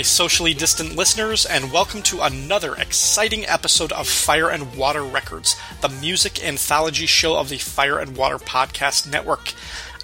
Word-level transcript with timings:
my 0.00 0.02
socially 0.02 0.54
distant 0.54 0.96
listeners, 0.96 1.44
and 1.44 1.70
welcome 1.70 2.00
to 2.00 2.22
another 2.22 2.74
exciting 2.76 3.44
episode 3.44 3.92
of 3.92 4.08
Fire 4.08 4.48
and 4.48 4.74
Water 4.74 5.02
Records, 5.02 5.56
the 5.82 5.90
music 5.90 6.42
anthology 6.42 7.04
show 7.04 7.36
of 7.36 7.50
the 7.50 7.58
Fire 7.58 7.98
and 7.98 8.16
Water 8.16 8.38
Podcast 8.38 9.06
Network. 9.12 9.52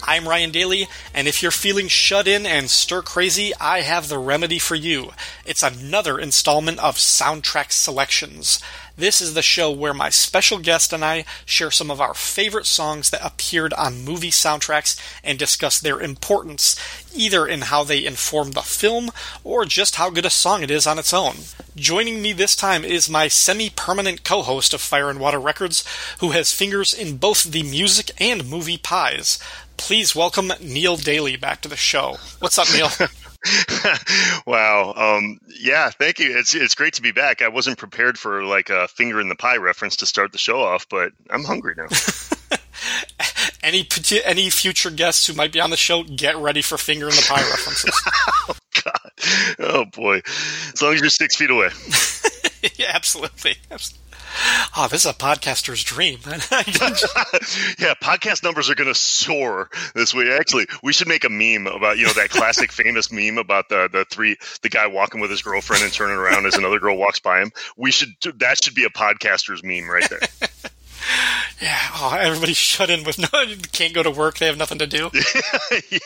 I'm 0.03 0.27
Ryan 0.27 0.51
Daly, 0.51 0.87
and 1.15 1.27
if 1.27 1.41
you're 1.41 1.49
feeling 1.49 1.87
shut 1.87 2.27
in 2.27 2.45
and 2.45 2.69
stir 2.69 3.01
crazy, 3.01 3.53
I 3.59 3.81
have 3.81 4.07
the 4.07 4.19
remedy 4.19 4.59
for 4.59 4.75
you. 4.75 5.13
It's 5.43 5.63
another 5.63 6.19
installment 6.19 6.77
of 6.77 6.97
Soundtrack 6.97 7.71
Selections. 7.71 8.59
This 8.97 9.21
is 9.21 9.35
the 9.35 9.43
show 9.43 9.69
where 9.69 9.93
my 9.93 10.09
special 10.09 10.57
guest 10.57 10.91
and 10.91 11.05
I 11.05 11.25
share 11.45 11.69
some 11.69 11.91
of 11.91 12.01
our 12.01 12.15
favorite 12.15 12.65
songs 12.65 13.11
that 13.11 13.23
appeared 13.23 13.71
on 13.73 14.03
movie 14.03 14.31
soundtracks 14.31 14.99
and 15.23 15.37
discuss 15.37 15.79
their 15.79 15.99
importance, 15.99 16.75
either 17.13 17.45
in 17.45 17.61
how 17.61 17.83
they 17.83 18.03
inform 18.03 18.51
the 18.53 18.63
film 18.63 19.11
or 19.43 19.65
just 19.65 19.97
how 19.97 20.09
good 20.09 20.25
a 20.25 20.31
song 20.31 20.63
it 20.63 20.71
is 20.71 20.87
on 20.87 20.97
its 20.97 21.13
own. 21.13 21.35
Joining 21.75 22.23
me 22.23 22.33
this 22.33 22.55
time 22.55 22.83
is 22.83 23.07
my 23.07 23.27
semi 23.27 23.69
permanent 23.69 24.23
co 24.23 24.41
host 24.41 24.73
of 24.73 24.81
Fire 24.81 25.11
and 25.11 25.19
Water 25.19 25.39
Records, 25.39 25.83
who 26.19 26.31
has 26.31 26.51
fingers 26.51 26.91
in 26.91 27.17
both 27.17 27.43
the 27.43 27.61
music 27.61 28.09
and 28.19 28.49
movie 28.49 28.79
pies. 28.79 29.37
Please 29.77 30.15
welcome 30.15 30.51
Neil 30.59 30.97
Daly 30.97 31.35
back 31.35 31.61
to 31.61 31.69
the 31.69 31.77
show. 31.77 32.17
What's 32.39 32.57
up, 32.57 32.67
Neil? 32.73 32.89
wow. 34.47 34.93
Um, 34.95 35.39
yeah, 35.59 35.89
thank 35.89 36.19
you. 36.19 36.37
It's 36.37 36.55
it's 36.55 36.75
great 36.75 36.93
to 36.93 37.01
be 37.01 37.11
back. 37.11 37.41
I 37.41 37.49
wasn't 37.49 37.77
prepared 37.77 38.17
for 38.17 38.43
like 38.43 38.69
a 38.69 38.87
finger 38.87 39.21
in 39.21 39.29
the 39.29 39.35
pie 39.35 39.57
reference 39.57 39.97
to 39.97 40.05
start 40.05 40.31
the 40.31 40.37
show 40.37 40.61
off, 40.61 40.87
but 40.89 41.11
I'm 41.29 41.43
hungry 41.43 41.75
now. 41.77 41.87
any 43.63 43.87
any 44.25 44.49
future 44.49 44.89
guests 44.89 45.27
who 45.27 45.33
might 45.33 45.51
be 45.51 45.59
on 45.59 45.69
the 45.69 45.77
show, 45.77 46.03
get 46.03 46.37
ready 46.37 46.61
for 46.61 46.77
finger 46.77 47.05
in 47.05 47.15
the 47.15 47.25
pie 47.27 47.41
references. 47.49 48.01
oh 48.49 48.57
God. 48.83 49.11
Oh 49.59 49.85
boy. 49.85 50.21
As 50.73 50.81
long 50.81 50.93
as 50.93 51.01
you're 51.01 51.09
six 51.09 51.35
feet 51.35 51.49
away. 51.49 51.69
yeah, 52.77 52.91
absolutely. 52.93 53.55
absolutely. 53.71 54.06
Oh, 54.75 54.87
this 54.89 55.05
is 55.05 55.11
a 55.11 55.13
podcaster's 55.13 55.83
dream. 55.83 56.19
yeah, 57.79 57.93
podcast 58.01 58.43
numbers 58.43 58.69
are 58.69 58.75
going 58.75 58.87
to 58.87 58.95
soar 58.95 59.69
this 59.95 60.13
week. 60.13 60.27
Actually, 60.27 60.67
we 60.83 60.93
should 60.93 61.07
make 61.07 61.23
a 61.23 61.29
meme 61.29 61.67
about 61.67 61.97
you 61.97 62.05
know 62.05 62.13
that 62.13 62.29
classic 62.29 62.71
famous 62.71 63.11
meme 63.11 63.37
about 63.37 63.69
the 63.69 63.89
the 63.91 64.05
three 64.05 64.37
the 64.61 64.69
guy 64.69 64.87
walking 64.87 65.21
with 65.21 65.31
his 65.31 65.41
girlfriend 65.41 65.83
and 65.83 65.93
turning 65.93 66.17
around 66.17 66.45
as 66.45 66.55
another 66.55 66.79
girl 66.79 66.97
walks 66.97 67.19
by 67.19 67.41
him. 67.41 67.51
We 67.75 67.91
should 67.91 68.09
that 68.35 68.63
should 68.63 68.75
be 68.75 68.85
a 68.85 68.89
podcaster's 68.89 69.63
meme 69.63 69.89
right 69.89 70.07
there. 70.09 70.19
yeah, 71.61 71.79
oh, 71.95 72.17
everybody's 72.19 72.57
shut 72.57 72.89
in 72.89 73.03
with 73.03 73.17
no 73.17 73.27
can't 73.71 73.93
go 73.93 74.03
to 74.03 74.11
work. 74.11 74.37
They 74.37 74.47
have 74.47 74.57
nothing 74.57 74.79
to 74.79 74.87
do. 74.87 75.09
yeah 75.89 75.99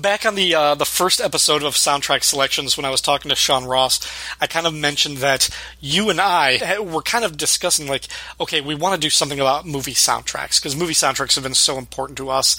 back 0.00 0.26
on 0.26 0.34
the 0.34 0.54
uh, 0.54 0.74
the 0.74 0.84
first 0.84 1.20
episode 1.20 1.62
of 1.62 1.74
soundtrack 1.74 2.22
selections 2.22 2.76
when 2.76 2.84
I 2.84 2.90
was 2.90 3.00
talking 3.00 3.28
to 3.28 3.34
Sean 3.34 3.64
Ross, 3.64 4.00
I 4.40 4.46
kind 4.46 4.66
of 4.66 4.74
mentioned 4.74 5.18
that 5.18 5.48
you 5.80 6.10
and 6.10 6.20
I 6.20 6.78
were 6.80 7.02
kind 7.02 7.24
of 7.24 7.36
discussing 7.36 7.86
like, 7.86 8.06
okay, 8.40 8.60
we 8.60 8.74
want 8.74 8.94
to 8.94 9.00
do 9.00 9.10
something 9.10 9.40
about 9.40 9.66
movie 9.66 9.94
soundtracks 9.94 10.60
because 10.60 10.76
movie 10.76 10.94
soundtracks 10.94 11.34
have 11.34 11.44
been 11.44 11.54
so 11.54 11.78
important 11.78 12.18
to 12.18 12.30
us 12.30 12.56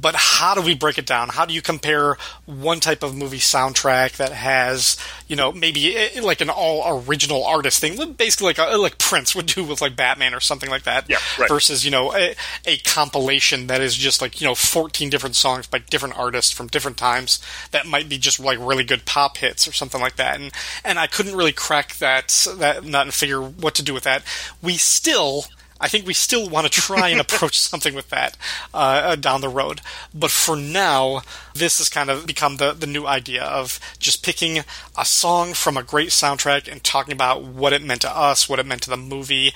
but 0.00 0.14
how 0.14 0.54
do 0.54 0.62
we 0.62 0.74
break 0.74 0.98
it 0.98 1.06
down? 1.06 1.28
How 1.28 1.44
do 1.44 1.54
you 1.54 1.62
compare 1.62 2.16
one 2.46 2.80
type 2.80 3.02
of 3.02 3.16
movie 3.16 3.38
soundtrack 3.38 4.16
that 4.16 4.32
has, 4.32 4.96
you 5.26 5.36
know, 5.36 5.52
maybe 5.52 5.96
eh, 5.96 6.10
eh, 6.14 6.20
like 6.22 6.40
an 6.40 6.50
all 6.50 7.02
original 7.02 7.44
artist 7.44 7.80
thing, 7.80 8.12
basically 8.12 8.46
like 8.46 8.58
a, 8.58 8.76
like 8.76 8.98
Prince 8.98 9.34
would 9.34 9.46
do 9.46 9.64
with 9.64 9.80
like 9.80 9.96
Batman 9.96 10.34
or 10.34 10.40
something 10.40 10.70
like 10.70 10.84
that, 10.84 11.08
yeah, 11.08 11.18
right. 11.38 11.48
versus 11.48 11.84
you 11.84 11.90
know 11.90 12.14
a, 12.14 12.34
a 12.66 12.78
compilation 12.78 13.66
that 13.66 13.80
is 13.80 13.96
just 13.96 14.20
like 14.20 14.40
you 14.40 14.46
know 14.46 14.54
14 14.54 15.10
different 15.10 15.36
songs 15.36 15.66
by 15.66 15.78
different 15.78 16.18
artists 16.18 16.52
from 16.52 16.66
different 16.66 16.96
times 16.96 17.40
that 17.70 17.86
might 17.86 18.08
be 18.08 18.18
just 18.18 18.40
like 18.40 18.58
really 18.60 18.84
good 18.84 19.04
pop 19.04 19.38
hits 19.38 19.66
or 19.66 19.72
something 19.72 20.00
like 20.00 20.16
that. 20.16 20.40
And 20.40 20.52
and 20.84 20.98
I 20.98 21.06
couldn't 21.06 21.36
really 21.36 21.52
crack 21.52 21.96
that 21.96 22.46
that 22.56 22.84
nut 22.84 23.06
and 23.06 23.14
figure 23.14 23.40
what 23.40 23.74
to 23.76 23.82
do 23.82 23.94
with 23.94 24.04
that. 24.04 24.22
We 24.62 24.76
still 24.76 25.44
I 25.80 25.88
think 25.88 26.06
we 26.06 26.14
still 26.14 26.48
want 26.48 26.66
to 26.66 26.72
try 26.72 27.08
and 27.08 27.20
approach 27.28 27.58
something 27.58 27.94
with 27.94 28.10
that 28.10 28.36
uh, 28.74 28.76
uh, 29.04 29.16
down 29.16 29.40
the 29.40 29.48
road. 29.48 29.80
But 30.14 30.30
for 30.30 30.56
now, 30.56 31.22
this 31.54 31.78
has 31.78 31.88
kind 31.88 32.10
of 32.10 32.26
become 32.26 32.56
the, 32.56 32.72
the 32.72 32.86
new 32.86 33.06
idea 33.06 33.42
of 33.44 33.78
just 33.98 34.24
picking 34.24 34.64
a 34.96 35.04
song 35.04 35.54
from 35.54 35.76
a 35.76 35.82
great 35.82 36.08
soundtrack 36.10 36.70
and 36.70 36.82
talking 36.82 37.12
about 37.12 37.42
what 37.42 37.72
it 37.72 37.82
meant 37.82 38.02
to 38.02 38.16
us, 38.16 38.48
what 38.48 38.58
it 38.58 38.66
meant 38.66 38.82
to 38.82 38.90
the 38.90 38.96
movie. 38.96 39.52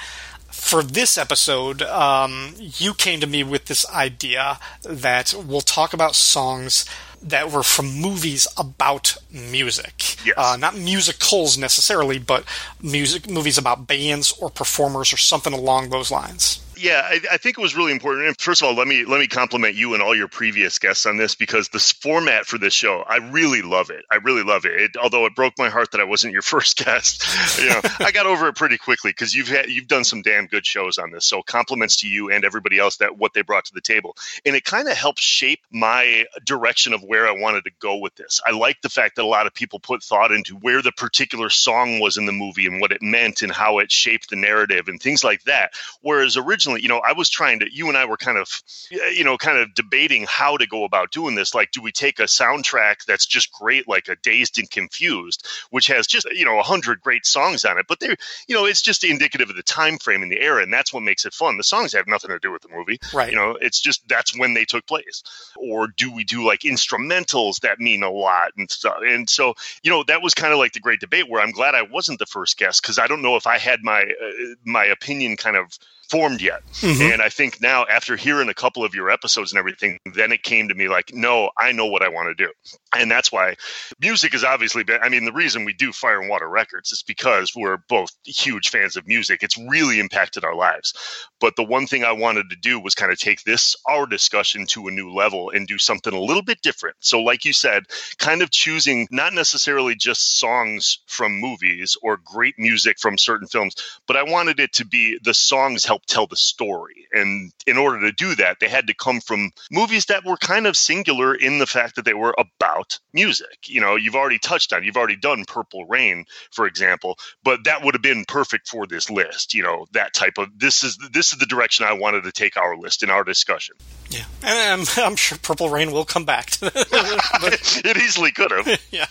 For 0.50 0.82
this 0.82 1.16
episode, 1.16 1.82
um, 1.82 2.54
you 2.58 2.92
came 2.94 3.20
to 3.20 3.26
me 3.26 3.42
with 3.42 3.66
this 3.66 3.88
idea 3.90 4.58
that 4.82 5.34
we'll 5.34 5.62
talk 5.62 5.94
about 5.94 6.14
songs 6.14 6.84
that 7.22 7.50
were 7.50 7.62
from 7.62 7.86
movies 8.00 8.46
about 8.56 9.16
music. 9.30 10.24
Yes. 10.24 10.34
Uh, 10.36 10.56
not 10.56 10.76
musicals 10.76 11.56
necessarily, 11.56 12.18
but 12.18 12.44
music 12.82 13.30
movies 13.30 13.58
about 13.58 13.86
bands 13.86 14.32
or 14.40 14.50
performers 14.50 15.12
or 15.12 15.16
something 15.16 15.52
along 15.52 15.90
those 15.90 16.10
lines 16.10 16.60
yeah, 16.82 17.06
I, 17.08 17.20
I, 17.32 17.36
think 17.36 17.56
it 17.58 17.62
was 17.62 17.76
really 17.76 17.92
important. 17.92 18.26
And 18.26 18.40
first 18.40 18.60
of 18.60 18.66
all, 18.66 18.74
let 18.74 18.88
me 18.88 19.04
let 19.04 19.20
me 19.20 19.28
compliment 19.28 19.76
you 19.76 19.94
and 19.94 20.02
all 20.02 20.16
your 20.16 20.26
previous 20.26 20.80
guests 20.80 21.06
on 21.06 21.16
this 21.16 21.36
because 21.36 21.68
this 21.68 21.92
format 21.92 22.44
for 22.44 22.58
this 22.58 22.74
show, 22.74 23.04
I 23.06 23.18
really 23.18 23.62
love 23.62 23.90
it. 23.90 24.04
I 24.10 24.16
really 24.16 24.42
love 24.42 24.64
it. 24.64 24.72
it 24.72 24.96
although 24.96 25.24
it 25.26 25.36
broke 25.36 25.56
my 25.58 25.68
heart 25.68 25.92
that 25.92 26.00
I 26.00 26.04
wasn't 26.04 26.32
your 26.32 26.42
first 26.52 26.76
guest, 26.84 27.24
you 27.60 27.68
know, 27.68 27.80
I 28.00 28.10
got 28.10 28.26
over 28.26 28.48
it 28.48 28.56
pretty 28.56 28.78
quickly 28.78 29.10
because 29.10 29.32
you've 29.32 29.46
had 29.46 29.68
you've 29.68 29.86
done 29.86 30.02
some 30.02 30.22
damn 30.22 30.46
good 30.46 30.66
shows 30.66 30.98
on 30.98 31.12
this. 31.12 31.24
So 31.24 31.40
compliments 31.42 31.98
to 31.98 32.08
you 32.08 32.30
and 32.30 32.44
everybody 32.44 32.78
else 32.78 32.96
that 32.96 33.16
what 33.16 33.32
they 33.32 33.42
brought 33.42 33.64
to 33.66 33.74
the 33.74 33.80
table, 33.80 34.16
and 34.44 34.56
it 34.56 34.64
kind 34.64 34.88
of 34.88 34.96
helped 34.96 35.20
shape 35.20 35.60
my 35.70 36.24
direction 36.44 36.92
of 36.92 37.04
where 37.04 37.28
I 37.28 37.32
wanted 37.32 37.62
to 37.64 37.70
go 37.78 37.96
with 37.96 38.16
this. 38.16 38.40
I 38.44 38.50
like 38.50 38.82
the 38.82 38.88
fact 38.88 39.16
that 39.16 39.22
a 39.22 39.26
lot 39.26 39.46
of 39.46 39.54
people 39.54 39.78
put 39.78 40.02
thought 40.02 40.32
into 40.32 40.56
where 40.56 40.82
the 40.82 40.92
particular 40.92 41.48
song 41.48 42.00
was 42.00 42.16
in 42.16 42.26
the 42.26 42.32
movie 42.32 42.66
and 42.66 42.80
what 42.80 42.90
it 42.90 43.02
meant 43.02 43.42
and 43.42 43.52
how 43.52 43.78
it 43.78 43.92
shaped 43.92 44.30
the 44.30 44.36
narrative 44.36 44.88
and 44.88 45.00
things 45.00 45.22
like 45.22 45.44
that. 45.44 45.74
Whereas 46.00 46.36
originally 46.36 46.71
you 46.80 46.88
know, 46.88 47.00
I 47.04 47.12
was 47.12 47.28
trying 47.28 47.60
to, 47.60 47.66
you 47.72 47.88
and 47.88 47.96
I 47.96 48.04
were 48.04 48.16
kind 48.16 48.38
of, 48.38 48.48
you 48.90 49.24
know, 49.24 49.36
kind 49.36 49.58
of 49.58 49.74
debating 49.74 50.24
how 50.28 50.56
to 50.56 50.66
go 50.66 50.84
about 50.84 51.10
doing 51.10 51.34
this. 51.34 51.54
Like, 51.54 51.70
do 51.70 51.82
we 51.82 51.92
take 51.92 52.18
a 52.18 52.24
soundtrack 52.24 53.04
that's 53.06 53.26
just 53.26 53.52
great, 53.52 53.88
like 53.88 54.08
a 54.08 54.16
Dazed 54.16 54.58
and 54.58 54.70
Confused, 54.70 55.46
which 55.70 55.86
has 55.88 56.06
just, 56.06 56.26
you 56.30 56.44
know, 56.44 56.58
a 56.58 56.62
hundred 56.62 57.00
great 57.00 57.26
songs 57.26 57.64
on 57.64 57.78
it, 57.78 57.86
but 57.88 58.00
they're, 58.00 58.16
you 58.46 58.54
know, 58.54 58.66
it's 58.66 58.82
just 58.82 59.04
indicative 59.04 59.50
of 59.50 59.56
the 59.56 59.62
time 59.62 59.98
frame 59.98 60.22
and 60.22 60.32
the 60.32 60.40
era, 60.40 60.62
and 60.62 60.72
that's 60.72 60.92
what 60.92 61.02
makes 61.02 61.24
it 61.24 61.34
fun. 61.34 61.56
The 61.56 61.64
songs 61.64 61.92
have 61.92 62.06
nothing 62.06 62.30
to 62.30 62.38
do 62.38 62.52
with 62.52 62.62
the 62.62 62.68
movie, 62.68 62.98
right? 63.12 63.30
You 63.30 63.36
know, 63.36 63.56
it's 63.60 63.80
just 63.80 64.06
that's 64.08 64.36
when 64.36 64.54
they 64.54 64.64
took 64.64 64.86
place. 64.86 65.22
Or 65.56 65.88
do 65.88 66.12
we 66.12 66.24
do 66.24 66.44
like 66.46 66.60
instrumentals 66.60 67.60
that 67.60 67.80
mean 67.80 68.02
a 68.02 68.10
lot 68.10 68.52
and 68.56 68.70
stuff? 68.70 68.98
And 69.06 69.28
so, 69.28 69.54
you 69.82 69.90
know, 69.90 70.04
that 70.04 70.22
was 70.22 70.34
kind 70.34 70.52
of 70.52 70.58
like 70.58 70.72
the 70.72 70.80
great 70.80 71.00
debate 71.00 71.28
where 71.28 71.42
I'm 71.42 71.52
glad 71.52 71.74
I 71.74 71.82
wasn't 71.82 72.18
the 72.18 72.26
first 72.26 72.58
guest 72.58 72.82
because 72.82 72.98
I 72.98 73.06
don't 73.06 73.22
know 73.22 73.36
if 73.36 73.46
I 73.46 73.58
had 73.58 73.80
my 73.82 74.02
uh, 74.02 74.54
my 74.64 74.84
opinion 74.86 75.36
kind 75.36 75.56
of 75.56 75.78
formed 76.12 76.42
yet. 76.42 76.60
Mm-hmm. 76.72 77.10
And 77.10 77.22
I 77.22 77.30
think 77.30 77.62
now, 77.62 77.86
after 77.86 78.16
hearing 78.16 78.50
a 78.50 78.54
couple 78.54 78.84
of 78.84 78.94
your 78.94 79.10
episodes 79.10 79.50
and 79.50 79.58
everything, 79.58 79.98
then 80.14 80.30
it 80.30 80.42
came 80.42 80.68
to 80.68 80.74
me 80.74 80.86
like, 80.86 81.10
no, 81.14 81.50
I 81.56 81.72
know 81.72 81.86
what 81.86 82.02
I 82.02 82.08
want 82.10 82.28
to 82.28 82.44
do. 82.46 82.52
And 82.94 83.10
that's 83.10 83.32
why 83.32 83.54
music 83.98 84.34
is 84.34 84.44
obviously, 84.44 84.84
been, 84.84 85.00
I 85.02 85.08
mean, 85.08 85.24
the 85.24 85.32
reason 85.32 85.64
we 85.64 85.72
do 85.72 85.90
Fire 85.90 86.20
and 86.20 86.28
Water 86.28 86.46
Records 86.46 86.92
is 86.92 87.02
because 87.02 87.52
we're 87.56 87.78
both 87.88 88.10
huge 88.26 88.68
fans 88.68 88.98
of 88.98 89.08
music. 89.08 89.42
It's 89.42 89.56
really 89.56 90.00
impacted 90.00 90.44
our 90.44 90.54
lives. 90.54 90.92
But 91.40 91.56
the 91.56 91.64
one 91.64 91.86
thing 91.86 92.04
I 92.04 92.12
wanted 92.12 92.50
to 92.50 92.56
do 92.56 92.78
was 92.78 92.94
kind 92.94 93.10
of 93.10 93.18
take 93.18 93.42
this, 93.44 93.74
our 93.88 94.04
discussion 94.04 94.66
to 94.66 94.88
a 94.88 94.90
new 94.90 95.10
level 95.14 95.48
and 95.48 95.66
do 95.66 95.78
something 95.78 96.12
a 96.12 96.20
little 96.20 96.42
bit 96.42 96.60
different. 96.60 96.96
So, 97.00 97.22
like 97.22 97.46
you 97.46 97.54
said, 97.54 97.84
kind 98.18 98.42
of 98.42 98.50
choosing 98.50 99.08
not 99.10 99.32
necessarily 99.32 99.94
just 99.94 100.38
songs 100.38 100.98
from 101.06 101.40
movies 101.40 101.96
or 102.02 102.18
great 102.22 102.56
music 102.58 102.98
from 102.98 103.16
certain 103.16 103.48
films, 103.48 103.74
but 104.06 104.18
I 104.18 104.24
wanted 104.24 104.60
it 104.60 104.74
to 104.74 104.84
be 104.84 105.18
the 105.22 105.32
songs 105.32 105.86
help 105.86 106.01
help 106.02 106.22
tell 106.22 106.26
the 106.26 106.36
story. 106.36 107.06
And 107.12 107.52
in 107.66 107.76
order 107.76 108.00
to 108.00 108.12
do 108.12 108.34
that, 108.36 108.58
they 108.60 108.68
had 108.68 108.86
to 108.86 108.94
come 108.94 109.20
from 109.20 109.50
movies 109.70 110.06
that 110.06 110.24
were 110.24 110.36
kind 110.36 110.66
of 110.66 110.76
singular 110.76 111.34
in 111.34 111.58
the 111.58 111.66
fact 111.66 111.96
that 111.96 112.04
they 112.04 112.14
were 112.14 112.34
about 112.38 112.98
music. 113.12 113.68
You 113.68 113.80
know, 113.80 113.96
you've 113.96 114.14
already 114.14 114.38
touched 114.38 114.72
on, 114.72 114.84
you've 114.84 114.96
already 114.96 115.16
done 115.16 115.44
Purple 115.46 115.84
Rain, 115.86 116.24
for 116.50 116.66
example, 116.66 117.18
but 117.42 117.64
that 117.64 117.84
would 117.84 117.94
have 117.94 118.02
been 118.02 118.24
perfect 118.26 118.68
for 118.68 118.86
this 118.86 119.10
list. 119.10 119.54
You 119.54 119.62
know, 119.62 119.86
that 119.92 120.14
type 120.14 120.38
of 120.38 120.48
this 120.58 120.82
is 120.82 120.98
this 121.12 121.32
is 121.32 121.38
the 121.38 121.46
direction 121.46 121.86
I 121.86 121.94
wanted 121.94 122.24
to 122.24 122.32
take 122.32 122.56
our 122.56 122.76
list 122.76 123.02
in 123.02 123.10
our 123.10 123.24
discussion. 123.24 123.76
Yeah, 124.10 124.24
and 124.42 124.82
I'm, 124.82 124.86
I'm 125.04 125.16
sure 125.16 125.38
Purple 125.38 125.70
Rain 125.70 125.92
will 125.92 126.04
come 126.04 126.24
back. 126.24 126.52
it 126.62 127.96
easily 127.96 128.32
could 128.32 128.50
have. 128.50 128.80
yeah. 128.90 129.06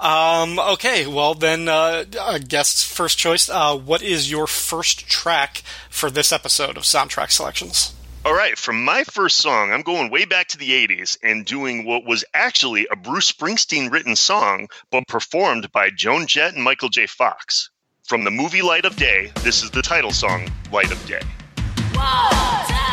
Um, 0.00 0.58
okay, 0.58 1.06
well 1.06 1.34
then, 1.34 1.68
uh, 1.68 2.04
guest's 2.46 2.84
first 2.84 3.18
choice. 3.18 3.48
Uh, 3.48 3.76
what 3.76 4.02
is 4.02 4.30
your 4.30 4.46
first 4.46 5.08
track 5.08 5.62
for 5.90 6.10
this 6.10 6.32
episode 6.32 6.76
of 6.76 6.84
Soundtrack 6.84 7.30
Selections? 7.30 7.94
All 8.24 8.34
right, 8.34 8.56
from 8.56 8.84
my 8.84 9.02
first 9.02 9.38
song, 9.38 9.72
I'm 9.72 9.82
going 9.82 10.10
way 10.10 10.24
back 10.24 10.46
to 10.48 10.58
the 10.58 10.70
80s 10.70 11.18
and 11.24 11.44
doing 11.44 11.84
what 11.84 12.04
was 12.04 12.24
actually 12.34 12.86
a 12.90 12.96
Bruce 12.96 13.32
Springsteen 13.32 13.90
written 13.90 14.14
song, 14.14 14.68
but 14.90 15.08
performed 15.08 15.72
by 15.72 15.90
Joan 15.90 16.28
Jett 16.28 16.54
and 16.54 16.62
Michael 16.62 16.88
J. 16.88 17.06
Fox. 17.06 17.70
From 18.04 18.22
the 18.22 18.30
movie 18.30 18.62
Light 18.62 18.84
of 18.84 18.94
Day, 18.94 19.32
this 19.40 19.64
is 19.64 19.70
the 19.72 19.82
title 19.82 20.12
song, 20.12 20.48
Light 20.70 20.92
of 20.92 21.04
Day. 21.06 21.22
So 21.94 22.91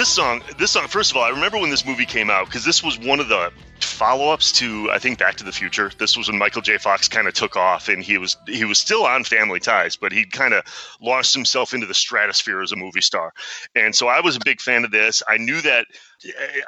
this 0.00 0.08
song, 0.08 0.40
this 0.56 0.70
song, 0.70 0.88
first 0.88 1.10
of 1.10 1.18
all, 1.18 1.24
I 1.24 1.28
remember 1.28 1.58
when 1.58 1.68
this 1.68 1.84
movie 1.84 2.06
came 2.06 2.30
out 2.30 2.46
because 2.46 2.64
this 2.64 2.82
was 2.82 2.98
one 2.98 3.20
of 3.20 3.28
the 3.28 3.52
follow-ups 3.80 4.50
to 4.52 4.90
I 4.90 4.98
think 4.98 5.18
Back 5.18 5.36
to 5.36 5.44
the 5.44 5.52
Future. 5.52 5.92
This 5.98 6.16
was 6.16 6.26
when 6.26 6.38
Michael 6.38 6.62
J. 6.62 6.78
Fox 6.78 7.06
kind 7.06 7.28
of 7.28 7.34
took 7.34 7.54
off, 7.54 7.90
and 7.90 8.02
he 8.02 8.16
was 8.16 8.38
he 8.46 8.64
was 8.64 8.78
still 8.78 9.04
on 9.04 9.24
Family 9.24 9.60
Ties, 9.60 9.96
but 9.96 10.10
he 10.10 10.24
kind 10.24 10.54
of 10.54 10.64
launched 11.02 11.34
himself 11.34 11.74
into 11.74 11.84
the 11.84 11.92
stratosphere 11.92 12.62
as 12.62 12.72
a 12.72 12.76
movie 12.76 13.02
star. 13.02 13.34
And 13.74 13.94
so 13.94 14.08
I 14.08 14.20
was 14.22 14.36
a 14.36 14.40
big 14.42 14.62
fan 14.62 14.86
of 14.86 14.90
this. 14.90 15.22
I 15.28 15.36
knew 15.36 15.60
that 15.60 15.86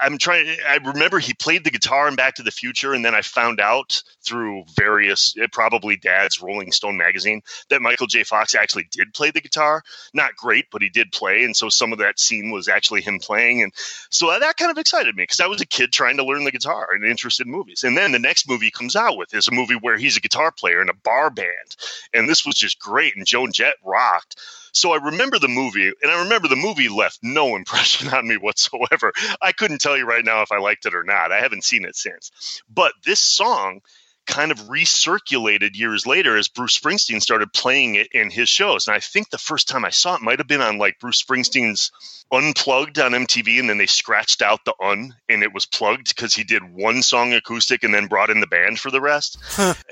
I'm 0.00 0.16
trying. 0.16 0.46
I 0.66 0.76
remember 0.76 1.18
he 1.18 1.34
played 1.34 1.64
the 1.64 1.70
guitar 1.70 2.08
in 2.08 2.14
Back 2.14 2.36
to 2.36 2.42
the 2.42 2.50
Future, 2.50 2.94
and 2.94 3.04
then 3.04 3.14
I 3.14 3.20
found 3.20 3.60
out 3.60 4.02
through 4.24 4.64
various, 4.76 5.34
eh, 5.38 5.46
probably 5.52 5.96
Dad's 5.96 6.40
Rolling 6.40 6.72
Stone 6.72 6.96
magazine, 6.96 7.42
that 7.68 7.82
Michael 7.82 8.06
J. 8.06 8.24
Fox 8.24 8.54
actually 8.54 8.88
did 8.90 9.12
play 9.12 9.30
the 9.30 9.40
guitar. 9.40 9.82
Not 10.14 10.36
great, 10.36 10.66
but 10.70 10.80
he 10.80 10.88
did 10.88 11.12
play, 11.12 11.44
and 11.44 11.54
so 11.56 11.68
some 11.68 11.92
of 11.92 11.98
that 11.98 12.18
scene 12.18 12.50
was 12.50 12.68
actually 12.68 13.02
him 13.02 13.18
playing, 13.18 13.62
and 13.62 13.72
so 14.10 14.38
that 14.38 14.56
kind 14.56 14.70
of 14.70 14.78
excited 14.78 15.16
me 15.16 15.24
because 15.24 15.40
I 15.40 15.46
was 15.46 15.60
a 15.60 15.66
kid 15.66 15.92
trying 15.92 16.16
to 16.16 16.24
learn 16.24 16.44
the 16.44 16.50
guitar 16.50 16.88
and 16.92 17.04
interested 17.04 17.46
in 17.46 17.52
movies. 17.52 17.84
And 17.84 17.96
then 17.96 18.12
the 18.12 18.18
next 18.18 18.48
movie 18.48 18.70
comes 18.70 18.96
out 18.96 19.18
with 19.18 19.34
is 19.34 19.48
a 19.48 19.52
movie 19.52 19.74
where 19.74 19.98
he's 19.98 20.16
a 20.16 20.20
guitar 20.20 20.50
player 20.50 20.80
in 20.80 20.88
a 20.88 20.94
bar 20.94 21.28
band, 21.28 21.76
and 22.14 22.28
this 22.28 22.46
was 22.46 22.54
just 22.54 22.78
great, 22.78 23.16
and 23.16 23.26
Joan 23.26 23.52
Jett 23.52 23.74
rocked. 23.84 24.36
So 24.72 24.92
I 24.92 24.96
remember 24.96 25.38
the 25.38 25.48
movie, 25.48 25.92
and 26.02 26.10
I 26.10 26.22
remember 26.22 26.48
the 26.48 26.56
movie 26.56 26.88
left 26.88 27.20
no 27.22 27.56
impression 27.56 28.08
on 28.08 28.26
me 28.26 28.36
whatsoever. 28.36 29.12
I 29.40 29.52
couldn't 29.52 29.80
tell 29.80 29.96
you 29.96 30.06
right 30.06 30.24
now 30.24 30.42
if 30.42 30.52
I 30.52 30.58
liked 30.58 30.86
it 30.86 30.94
or 30.94 31.04
not. 31.04 31.32
I 31.32 31.40
haven't 31.40 31.64
seen 31.64 31.84
it 31.84 31.96
since. 31.96 32.62
But 32.72 32.92
this 33.04 33.20
song 33.20 33.80
kind 34.26 34.52
of 34.52 34.58
recirculated 34.68 35.76
years 35.76 36.06
later 36.06 36.36
as 36.36 36.48
Bruce 36.48 36.78
Springsteen 36.78 37.20
started 37.20 37.52
playing 37.52 37.96
it 37.96 38.08
in 38.12 38.30
his 38.30 38.48
shows. 38.48 38.86
And 38.86 38.96
I 38.96 39.00
think 39.00 39.30
the 39.30 39.38
first 39.38 39.68
time 39.68 39.84
I 39.84 39.90
saw 39.90 40.14
it 40.14 40.22
might 40.22 40.38
have 40.38 40.48
been 40.48 40.60
on 40.60 40.78
like 40.78 40.98
Bruce 41.00 41.22
Springsteen's 41.22 41.90
Unplugged 42.32 42.98
on 42.98 43.12
MTV, 43.12 43.60
and 43.60 43.68
then 43.68 43.76
they 43.76 43.84
scratched 43.84 44.40
out 44.40 44.64
the 44.64 44.74
un 44.80 45.14
and 45.28 45.42
it 45.42 45.52
was 45.52 45.66
plugged 45.66 46.08
because 46.08 46.32
he 46.32 46.44
did 46.44 46.62
one 46.62 47.02
song 47.02 47.34
acoustic 47.34 47.84
and 47.84 47.92
then 47.92 48.06
brought 48.06 48.30
in 48.30 48.40
the 48.40 48.46
band 48.46 48.78
for 48.80 48.90
the 48.90 49.02
rest. 49.02 49.36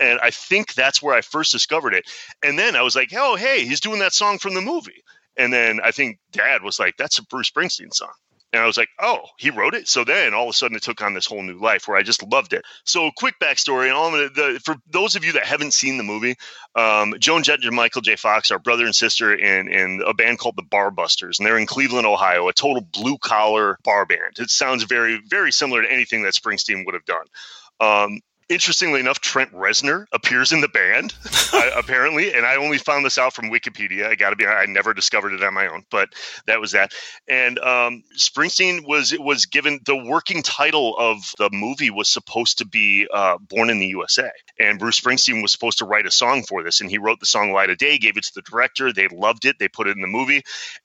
and 0.01 0.19
I 0.23 0.31
think 0.31 0.73
that's 0.73 1.03
where 1.03 1.15
I 1.15 1.21
first 1.21 1.53
discovered 1.53 1.93
it. 1.93 2.05
And 2.43 2.59
then 2.59 2.77
I 2.77 2.83
was 2.83 2.97
like, 2.97 3.13
oh, 3.15 3.37
hey, 3.37 3.67
he's 3.67 3.81
doing 3.81 3.99
that 3.99 4.15
song 4.15 4.39
from 4.39 4.55
the 4.55 4.63
movie. 4.63 5.05
And 5.37 5.53
then 5.53 5.81
I 5.85 5.91
think 5.91 6.19
dad 6.33 6.63
was 6.63 6.79
like, 6.79 6.97
that's 6.97 7.19
a 7.19 7.25
Bruce 7.25 7.51
Springsteen 7.51 7.93
song. 7.93 8.13
And 8.53 8.63
I 8.63 8.67
was 8.67 8.77
like, 8.77 8.89
oh, 8.99 9.21
he 9.39 9.51
wrote 9.51 9.75
it. 9.75 9.89
So 9.89 10.05
then 10.05 10.35
all 10.35 10.45
of 10.45 10.51
a 10.51 10.53
sudden 10.53 10.77
it 10.77 10.83
took 10.83 11.03
on 11.03 11.15
this 11.15 11.27
whole 11.27 11.43
new 11.43 11.59
life 11.59 11.87
where 11.87 11.97
I 11.97 12.03
just 12.03 12.23
loved 12.23 12.53
it. 12.53 12.65
So 12.85 13.11
quick 13.17 13.37
backstory, 13.41 13.85
and 13.85 13.93
all 13.93 14.15
of 14.15 14.35
the, 14.35 14.61
for 14.65 14.77
those 14.91 15.15
of 15.15 15.25
you 15.25 15.33
that 15.33 15.45
haven't 15.45 15.73
seen 15.73 15.99
the 15.99 16.03
movie, 16.03 16.37
um, 16.75 17.15
Joan 17.21 17.45
Jett 17.45 17.63
and 17.63 17.77
Michael 17.77 18.03
J. 18.03 18.17
Fox 18.17 18.51
are 18.51 18.59
brother 18.59 18.85
and 18.85 18.95
sister 18.95 19.33
in 19.35 19.69
in 19.69 20.03
a 20.05 20.15
band 20.15 20.39
called 20.39 20.57
the 20.57 20.63
Barbusters, 20.63 21.39
and 21.39 21.47
they're 21.47 21.59
in 21.59 21.67
Cleveland, 21.67 22.07
Ohio, 22.07 22.49
a 22.49 22.53
total 22.53 22.81
blue 22.83 23.19
collar 23.19 23.79
bar 23.85 24.05
band. 24.05 24.39
It 24.39 24.51
sounds 24.51 24.83
very 24.85 25.21
very 25.29 25.53
similar 25.53 25.83
to 25.83 25.93
anything 25.93 26.23
that 26.23 26.35
Springsteen 26.35 26.85
would 26.87 26.95
have 26.95 27.05
done. 27.05 27.27
Um, 27.81 28.21
interestingly 28.51 29.01
enough, 29.01 29.21
Trent 29.21 29.53
Reznor 29.53 30.07
appears 30.13 30.53
in 30.53 30.61
the 30.61 30.69
band, 30.69 31.15
uh, 31.53 31.71
apparently, 31.77 32.35
and 32.35 32.45
I 32.45 32.57
only 32.57 32.79
found 32.79 33.05
this 33.05 33.17
out 33.17 33.33
from 33.33 33.51
Wikipedia. 33.51 34.07
I 34.07 34.17
got 34.17 34.31
to 34.31 34.37
be, 34.37 34.47
I 34.47 34.67
never 34.67 34.93
discovered 34.93 35.33
it 35.33 35.43
on 35.43 35.55
my 35.55 35.69
own, 35.69 35.85
but 35.91 36.11
that 36.47 36.61
was 36.61 36.73
that. 36.73 36.93
And 37.29 37.59
um, 37.61 38.03
Springsteen 38.17 38.87
was 38.87 39.17
was 39.19 39.47
given 39.47 39.81
the 39.87 39.97
working 39.97 40.43
title 40.43 40.97
of 40.99 41.35
the 41.39 41.49
movie 41.53 41.91
was 41.91 42.09
supposed 42.09 42.59
to 42.59 42.67
be 42.67 43.07
uh, 43.13 43.39
"Born 43.39 43.71
in 43.71 43.79
the 43.79 43.87
USA," 43.87 44.31
and 44.59 44.79
Bruce 44.79 45.01
Springsteen 45.01 45.41
was 45.41 45.53
supposed 45.53 45.79
to 45.79 45.85
write 45.85 46.07
a 46.07 46.11
song 46.11 46.43
for 46.43 46.63
this, 46.63 46.81
and 46.81 46.91
he 46.91 46.99
wrote 46.99 47.21
the 47.21 47.27
song 47.27 47.53
"Light 47.53 47.71
of 47.71 47.79
Day," 47.79 47.99
gave 47.99 48.17
it 48.17 48.25
to 48.25 48.35
the 48.35 48.43
director. 48.43 48.93
They 48.93 49.09
loved 49.09 49.45
it. 49.45 49.59
They 49.59 49.69
put 49.69 49.87
it 49.87 49.97
in 49.97 50.03
the 50.03 50.09
movie, 50.09 50.43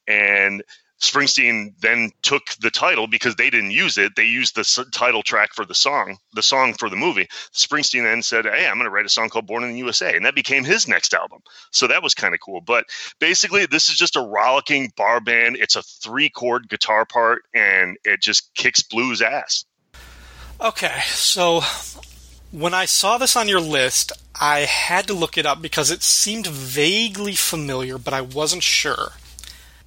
and 0.08 0.64
Springsteen 1.02 1.74
then 1.82 2.12
took 2.22 2.44
the 2.62 2.72
title 2.72 3.08
because 3.08 3.36
they 3.36 3.50
didn't 3.50 3.72
use 3.72 3.98
it. 3.98 4.16
They 4.16 4.26
used 4.26 4.56
the 4.56 4.86
title 4.92 5.24
track 5.24 5.54
for 5.54 5.66
the 5.66 5.76
song, 5.76 6.18
the 6.34 6.42
song 6.42 6.74
for 6.74 6.90
the 6.90 6.96
movie. 6.96 7.28
Springsteen 7.54 8.04
then 8.04 8.22
said, 8.22 8.46
Hey, 8.46 8.66
I'm 8.68 8.76
going 8.76 8.86
to 8.86 8.90
write 8.90 9.06
a 9.06 9.10
song 9.10 9.30
called 9.30 9.46
Born 9.46 9.64
in 9.64 9.74
the 9.74 9.80
USA. 9.80 10.16
And 10.16 10.26
that 10.26 10.36
became 10.36 10.64
his 10.64 10.88
next 10.88 11.14
album. 11.14 11.42
So 11.72 11.88
that 11.88 12.02
was 12.02 12.14
kind 12.14 12.34
of 12.34 12.40
cool. 12.40 12.62
But 12.62 12.86
basically, 13.20 13.66
this 13.66 13.90
is 13.90 13.98
just 13.98 14.16
a 14.16 14.22
rollicking 14.22 14.94
bar 14.96 15.20
band. 15.20 15.58
It's 15.58 15.76
a 15.76 15.84
three 15.84 16.30
chord 16.30 16.70
guitar 16.70 17.06
part 17.06 17.44
and 17.54 17.98
it 18.06 18.22
just 18.22 18.54
kicks 18.56 18.82
blues 18.82 19.22
ass. 19.22 19.66
Okay. 20.62 21.02
So 21.08 21.62
when 22.52 22.74
I 22.74 22.86
saw 22.86 23.18
this 23.18 23.36
on 23.36 23.50
your 23.50 23.60
list, 23.60 24.14
I 24.40 24.60
had 24.62 25.08
to 25.08 25.14
look 25.14 25.38
it 25.38 25.46
up 25.46 25.62
because 25.62 25.92
it 25.92 26.04
seemed 26.04 26.48
vaguely 26.48 27.36
familiar, 27.36 27.98
but 27.98 28.14
I 28.14 28.22
wasn't 28.22 28.64
sure. 28.64 29.12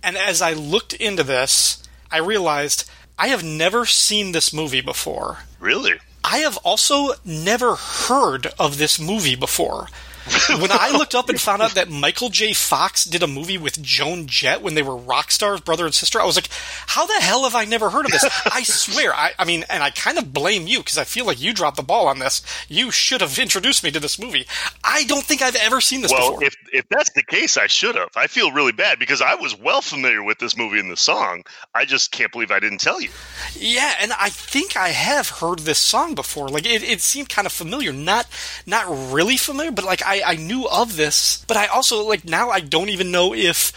And 0.03 0.17
as 0.17 0.41
I 0.43 0.53
looked 0.53 0.93
into 0.95 1.25
this, 1.25 1.83
I 2.11 2.19
realized 2.19 2.89
I 3.19 3.29
have 3.29 3.43
never 3.43 3.85
seen 3.85 4.33
this 4.33 4.53
movie 4.53 4.81
before. 4.81 5.39
Really? 5.59 5.95
I 6.23 6.39
have 6.39 6.57
also 6.59 7.13
never 7.25 7.75
heard 7.75 8.49
of 8.59 8.79
this 8.79 9.01
movie 9.01 9.37
before 9.37 9.89
when 10.61 10.71
I 10.71 10.91
looked 10.97 11.15
up 11.15 11.29
and 11.29 11.41
found 11.41 11.63
out 11.63 11.75
that 11.75 11.91
Michael 11.91 12.29
J. 12.29 12.53
Fox 12.53 13.05
did 13.05 13.23
a 13.23 13.27
movie 13.27 13.59
with 13.59 13.83
Joan 13.83 14.27
Jett 14.27 14.63
when 14.63 14.75
they 14.75 14.83
were 14.83 14.97
rock 14.97 15.31
stars, 15.31 15.61
brother 15.61 15.85
and 15.85 15.95
sister, 15.95 16.21
I 16.21 16.25
was 16.25 16.37
like, 16.37 16.49
how 16.87 17.07
the 17.07 17.21
hell 17.21 17.45
have 17.45 17.55
I 17.55 17.65
never 17.65 17.91
heard 17.91 18.07
of 18.07 18.13
this? 18.13 18.25
I 18.47 18.63
swear. 18.63 19.15
I, 19.15 19.33
I 19.39 19.45
mean, 19.45 19.65
and 19.71 19.83
I 19.83 19.91
kind 19.91 20.19
of 20.19 20.33
blame 20.33 20.67
you 20.67 20.79
because 20.79 20.99
I 20.99 21.05
feel 21.05 21.25
like 21.25 21.41
you 21.41 21.53
dropped 21.53 21.77
the 21.77 21.83
ball 21.83 22.09
on 22.09 22.19
this. 22.19 22.43
You 22.69 22.91
should 22.91 23.21
have 23.21 23.39
introduced 23.39 23.83
me 23.85 23.91
to 23.91 24.01
this 24.01 24.19
movie. 24.19 24.47
I 24.85 25.05
don't 25.05 25.25
think 25.25 25.43
I've 25.43 25.57
ever 25.57 25.81
seen 25.81 26.03
this 26.03 26.13
well, 26.13 26.33
before. 26.33 26.45
if, 26.45 26.57
if 26.73 26.89
that's 26.89 27.11
the 27.13 27.23
case, 27.23 27.57
I 27.57 27.67
should 27.67 27.95
have. 27.95 28.11
I 28.17 28.27
feel 28.27 28.53
really 28.53 28.73
bad 28.73 28.99
because 28.99 29.23
I 29.23 29.35
was 29.35 29.59
well 29.59 29.81
familiar 29.81 30.23
with 30.23 30.39
this 30.39 30.57
movie 30.57 30.79
and 30.79 30.91
the 30.91 30.97
song. 30.97 31.45
I 31.75 31.85
just 31.85 32.11
can't 32.13 32.33
believe 32.33 32.51
I 32.51 32.61
didn't 32.61 32.81
tell 32.81 33.01
you. 33.01 33.11
Yeah, 33.55 33.95
and 34.01 34.13
I 34.13 34.29
think 34.29 34.77
I 34.77 34.89
have 34.89 35.29
heard 35.29 35.61
this 35.61 35.79
song 35.79 36.15
before. 36.15 36.49
Like 36.49 36.67
it, 36.67 36.83
it 36.83 37.01
seemed 37.01 37.29
kind 37.29 37.47
of 37.47 37.53
familiar. 37.53 37.93
Not 37.93 38.27
not 38.67 38.87
really 39.13 39.37
familiar, 39.37 39.71
but 39.71 39.85
like 39.85 40.03
I 40.05 40.18
I, 40.23 40.33
I 40.33 40.37
knew 40.37 40.67
of 40.69 40.97
this, 40.97 41.45
but 41.47 41.57
I 41.57 41.67
also 41.67 42.05
like 42.05 42.25
now 42.25 42.51
I 42.51 42.61
don't 42.61 42.89
even 42.89 43.11
know 43.11 43.35
if 43.35 43.73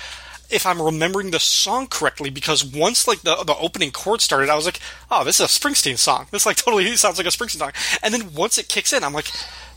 if 0.50 0.66
I'm 0.66 0.82
remembering 0.82 1.32
the 1.32 1.40
song 1.40 1.88
correctly 1.88 2.30
because 2.30 2.64
once 2.64 3.08
like 3.08 3.22
the 3.22 3.36
the 3.44 3.56
opening 3.58 3.92
chord 3.92 4.22
started, 4.22 4.50
I 4.50 4.56
was 4.56 4.66
like, 4.66 4.80
oh, 5.10 5.24
this 5.24 5.40
is 5.40 5.46
a 5.46 5.60
Springsteen 5.60 5.98
song. 5.98 6.28
This 6.32 6.46
like 6.46 6.58
totally 6.64 6.96
sounds 6.96 7.18
like 7.18 7.28
a 7.28 7.32
Springsteen 7.32 7.60
song. 7.60 7.72
And 8.04 8.14
then 8.14 8.34
once 8.34 8.58
it 8.58 8.68
kicks 8.68 8.94
in, 8.94 9.04
I'm 9.04 9.14
like, 9.14 9.32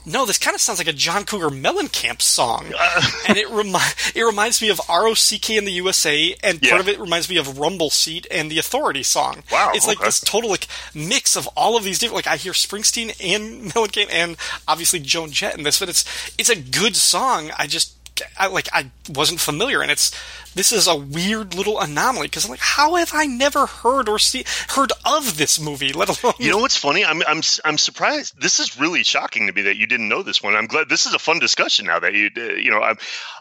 no, 0.07 0.27
this 0.27 0.39
kind 0.39 0.55
of 0.55 0.61
sounds 0.61 0.79
like 0.79 0.89
a 0.89 0.93
John 0.93 1.25
Cougar 1.25 1.51
Mellencamp 1.51 2.21
song, 2.21 2.67
uh, 2.79 3.03
and 3.29 3.39
it 3.39 3.49
remi- 3.49 3.79
it 4.15 4.23
reminds 4.23 4.61
me 4.61 4.69
of 4.69 4.81
ROCK 4.89 5.51
in 5.51 5.65
the 5.65 5.73
USA, 5.73 6.35
and 6.43 6.61
part 6.63 6.81
of 6.81 6.89
it 6.89 6.99
reminds 6.99 7.29
me 7.29 7.37
of 7.37 7.59
Rumble 7.59 7.91
Seat 7.91 8.27
and 8.31 8.51
the 8.51 8.59
Authority 8.59 9.03
song. 9.03 9.43
Wow, 9.51 9.73
it's 9.75 9.87
like 9.87 10.01
this 10.01 10.21
total 10.21 10.51
like 10.51 10.67
mix 10.95 11.37
of 11.37 11.47
all 11.57 11.77
of 11.77 11.85
these 11.85 11.99
different. 11.99 12.17
Like 12.17 12.27
I 12.27 12.37
hear 12.37 12.53
Springsteen 12.53 13.15
and 13.21 13.73
Mellencamp, 13.73 14.09
and 14.11 14.37
obviously 14.69 15.01
Joan 15.01 15.31
Jett 15.31 15.57
in 15.57 15.65
this, 15.65 15.81
but 15.81 15.89
it's 15.89 16.05
it's 16.39 16.51
a 16.51 16.57
good 16.61 16.97
song. 16.97 17.51
I 17.59 17.67
just 17.67 17.94
I, 18.39 18.47
like 18.47 18.69
I 18.73 18.91
wasn't 19.09 19.41
familiar, 19.41 19.83
and 19.83 19.91
it's 19.91 20.13
this 20.55 20.73
is 20.73 20.87
a 20.87 20.97
weird 20.97 21.55
little 21.55 21.81
anomaly 21.81 22.27
because 22.29 22.45
I'm 22.45 22.51
like, 22.51 22.61
how 22.61 22.95
have 22.95 23.13
I 23.13 23.27
never 23.27 23.67
heard 23.67 24.09
or 24.09 24.19
see 24.19 24.45
heard 24.71 24.93
of 25.05 25.37
this 25.37 25.61
movie? 25.61 25.93
Let 25.93 26.23
alone 26.23 26.35
you 26.39 26.51
know 26.51 26.59
what's 26.59 26.77
funny? 26.77 27.05
I'm 27.05 27.23
I'm 27.27 27.43
I'm 27.65 27.79
surprised. 27.79 28.41
This 28.41 28.61
is 28.61 28.79
really 28.79 29.03
shocking 29.03 29.47
to 29.47 29.53
me 29.53 29.63
that 29.63 29.77
you 29.77 29.87
didn't 29.87 30.09
know 30.09 30.23
this 30.23 30.43
one. 30.43 30.55
I'm 30.55 30.67
glad 30.67 30.89
this 30.89 31.07
is 31.07 31.15
a 31.15 31.19
fun 31.19 31.39
discussion 31.39 31.87
now 31.87 31.99
that 32.01 32.15
you 32.15 32.31
uh, 32.37 32.55
you 32.55 32.71
know. 32.71 32.81
I'm, 32.81 32.99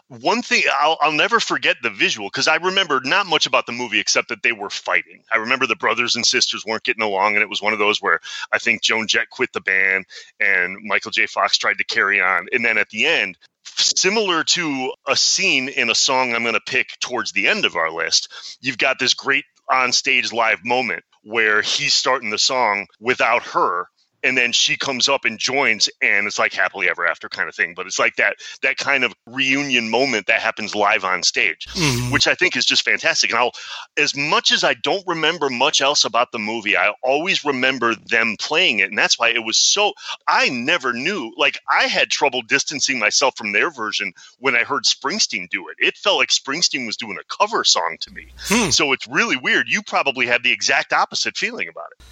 one 0.08 0.42
thing 0.42 0.62
I'll, 0.80 0.98
I'll 1.00 1.12
never 1.12 1.40
forget 1.40 1.76
the 1.82 1.90
visual 1.90 2.28
because 2.28 2.46
I 2.46 2.56
remember 2.56 3.00
not 3.02 3.26
much 3.26 3.46
about 3.46 3.66
the 3.66 3.72
movie 3.72 4.00
except 4.00 4.28
that 4.28 4.42
they 4.42 4.52
were 4.52 4.70
fighting. 4.70 5.22
I 5.32 5.38
remember 5.38 5.66
the 5.66 5.76
brothers 5.76 6.14
and 6.14 6.26
sisters 6.26 6.64
weren't 6.66 6.82
getting 6.82 7.02
along, 7.02 7.34
and 7.34 7.42
it 7.42 7.48
was 7.48 7.62
one 7.62 7.72
of 7.72 7.78
those 7.78 8.02
where 8.02 8.20
I 8.52 8.58
think 8.58 8.82
Joan 8.82 9.06
Jett 9.06 9.30
quit 9.30 9.52
the 9.52 9.60
band 9.60 10.04
and 10.40 10.76
Michael 10.84 11.10
J. 11.10 11.26
Fox 11.26 11.56
tried 11.56 11.78
to 11.78 11.84
carry 11.84 12.20
on, 12.20 12.48
and 12.52 12.64
then 12.64 12.76
at 12.76 12.90
the 12.90 13.06
end 13.06 13.38
similar 13.84 14.44
to 14.44 14.92
a 15.06 15.16
scene 15.16 15.68
in 15.68 15.90
a 15.90 15.94
song 15.94 16.34
I'm 16.34 16.42
going 16.42 16.54
to 16.54 16.60
pick 16.60 16.88
towards 17.00 17.32
the 17.32 17.48
end 17.48 17.64
of 17.64 17.76
our 17.76 17.90
list, 17.90 18.32
you've 18.60 18.78
got 18.78 18.98
this 18.98 19.14
great 19.14 19.44
on 19.70 19.92
stage 19.92 20.32
live 20.32 20.64
moment 20.64 21.04
where 21.22 21.62
he's 21.62 21.94
starting 21.94 22.30
the 22.30 22.38
song 22.38 22.86
without 23.00 23.42
her 23.44 23.88
and 24.24 24.36
then 24.36 24.50
she 24.52 24.76
comes 24.76 25.08
up 25.08 25.24
and 25.24 25.38
joins 25.38 25.88
and 26.02 26.26
it's 26.26 26.38
like 26.38 26.52
happily 26.52 26.88
ever 26.88 27.06
after 27.06 27.28
kind 27.28 27.48
of 27.48 27.54
thing 27.54 27.74
but 27.74 27.86
it's 27.86 27.98
like 27.98 28.16
that 28.16 28.36
that 28.62 28.76
kind 28.78 29.04
of 29.04 29.14
reunion 29.26 29.88
moment 29.88 30.26
that 30.26 30.40
happens 30.40 30.74
live 30.74 31.04
on 31.04 31.22
stage 31.22 31.66
mm-hmm. 31.74 32.10
which 32.10 32.26
i 32.26 32.34
think 32.34 32.56
is 32.56 32.64
just 32.64 32.82
fantastic 32.82 33.30
and 33.30 33.38
i'll 33.38 33.52
as 33.96 34.16
much 34.16 34.50
as 34.50 34.64
i 34.64 34.74
don't 34.74 35.06
remember 35.06 35.48
much 35.48 35.80
else 35.80 36.04
about 36.04 36.32
the 36.32 36.38
movie 36.38 36.76
i 36.76 36.92
always 37.02 37.44
remember 37.44 37.94
them 37.94 38.34
playing 38.40 38.80
it 38.80 38.88
and 38.88 38.98
that's 38.98 39.18
why 39.18 39.28
it 39.28 39.44
was 39.44 39.56
so 39.56 39.92
i 40.26 40.48
never 40.48 40.92
knew 40.92 41.32
like 41.36 41.58
i 41.70 41.84
had 41.84 42.10
trouble 42.10 42.42
distancing 42.42 42.98
myself 42.98 43.36
from 43.36 43.52
their 43.52 43.70
version 43.70 44.12
when 44.38 44.56
i 44.56 44.64
heard 44.64 44.84
springsteen 44.84 45.48
do 45.50 45.68
it 45.68 45.76
it 45.78 45.96
felt 45.96 46.18
like 46.18 46.30
springsteen 46.30 46.86
was 46.86 46.96
doing 46.96 47.18
a 47.20 47.34
cover 47.36 47.62
song 47.62 47.96
to 48.00 48.10
me 48.12 48.28
hmm. 48.46 48.70
so 48.70 48.92
it's 48.92 49.06
really 49.06 49.36
weird 49.36 49.68
you 49.68 49.82
probably 49.82 50.26
had 50.26 50.42
the 50.42 50.52
exact 50.52 50.92
opposite 50.92 51.36
feeling 51.36 51.68
about 51.68 51.88
it 51.98 52.04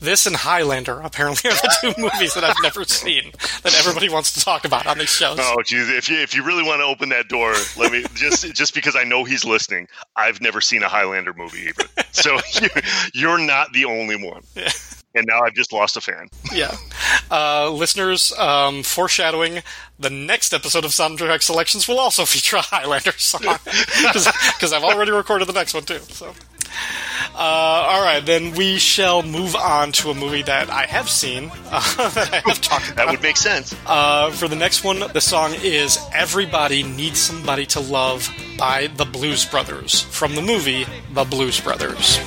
this 0.00 0.26
and 0.26 0.36
Highlander 0.36 1.00
apparently 1.00 1.50
are 1.50 1.54
the 1.54 1.76
two 1.80 1.94
movies 2.02 2.34
that 2.34 2.44
I've 2.44 2.56
never 2.62 2.84
seen 2.84 3.32
that 3.62 3.74
everybody 3.78 4.08
wants 4.08 4.32
to 4.32 4.40
talk 4.40 4.64
about 4.64 4.86
on 4.86 4.98
these 4.98 5.10
shows. 5.10 5.38
Oh, 5.40 5.62
geez, 5.64 5.88
if 5.88 6.08
you 6.08 6.18
if 6.18 6.34
you 6.34 6.44
really 6.44 6.62
want 6.62 6.80
to 6.80 6.84
open 6.84 7.08
that 7.10 7.28
door, 7.28 7.54
let 7.76 7.92
me 7.92 8.04
just 8.14 8.54
just 8.54 8.74
because 8.74 8.96
I 8.96 9.04
know 9.04 9.24
he's 9.24 9.44
listening. 9.44 9.88
I've 10.14 10.40
never 10.40 10.60
seen 10.60 10.82
a 10.82 10.88
Highlander 10.88 11.32
movie 11.32 11.68
either, 11.68 11.88
so 12.12 12.38
you're 13.14 13.38
not 13.38 13.72
the 13.72 13.84
only 13.84 14.16
one. 14.16 14.42
Yeah. 14.54 14.70
And 15.14 15.26
now 15.26 15.40
I've 15.40 15.54
just 15.54 15.72
lost 15.72 15.96
a 15.96 16.02
fan. 16.02 16.28
Yeah, 16.52 16.76
uh, 17.30 17.70
listeners, 17.70 18.32
um, 18.36 18.82
foreshadowing: 18.82 19.62
the 19.98 20.10
next 20.10 20.52
episode 20.52 20.84
of 20.84 20.90
Soundtrack 20.90 21.42
Selections 21.42 21.88
will 21.88 21.98
also 21.98 22.26
feature 22.26 22.58
a 22.58 22.60
Highlander 22.60 23.12
song 23.12 23.40
because 23.64 24.74
I've 24.74 24.84
already 24.84 25.12
recorded 25.12 25.48
the 25.48 25.54
next 25.54 25.72
one 25.72 25.84
too. 25.84 26.00
So. 26.00 26.34
Uh, 27.34 27.38
all 27.38 28.02
right, 28.02 28.24
then 28.24 28.54
we 28.54 28.78
shall 28.78 29.22
move 29.22 29.54
on 29.54 29.92
to 29.92 30.08
a 30.08 30.14
movie 30.14 30.40
that 30.40 30.70
I 30.70 30.86
have 30.86 31.10
seen 31.10 31.50
uh, 31.70 32.08
that 32.14 32.32
I 32.32 32.48
have 32.48 32.62
talked 32.62 32.86
about. 32.86 32.96
That 32.96 33.10
would 33.10 33.22
make 33.22 33.36
sense. 33.36 33.74
Uh, 33.84 34.30
for 34.30 34.48
the 34.48 34.56
next 34.56 34.84
one, 34.84 35.00
the 35.12 35.20
song 35.20 35.52
is 35.62 35.98
"Everybody 36.14 36.82
Needs 36.82 37.20
Somebody 37.20 37.66
to 37.66 37.80
Love" 37.80 38.30
by 38.56 38.86
the 38.86 39.04
Blues 39.04 39.44
Brothers 39.44 40.00
from 40.00 40.34
the 40.34 40.40
movie 40.40 40.86
The 41.12 41.24
Blues 41.24 41.60
Brothers. 41.60 42.18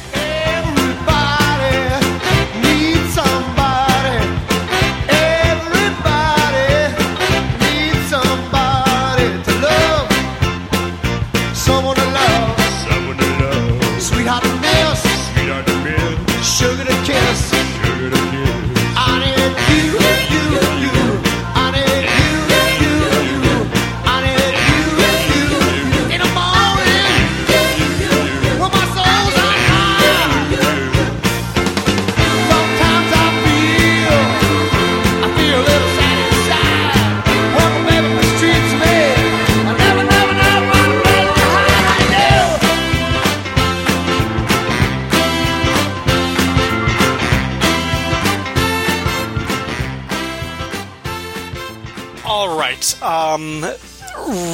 Um, 53.19 53.65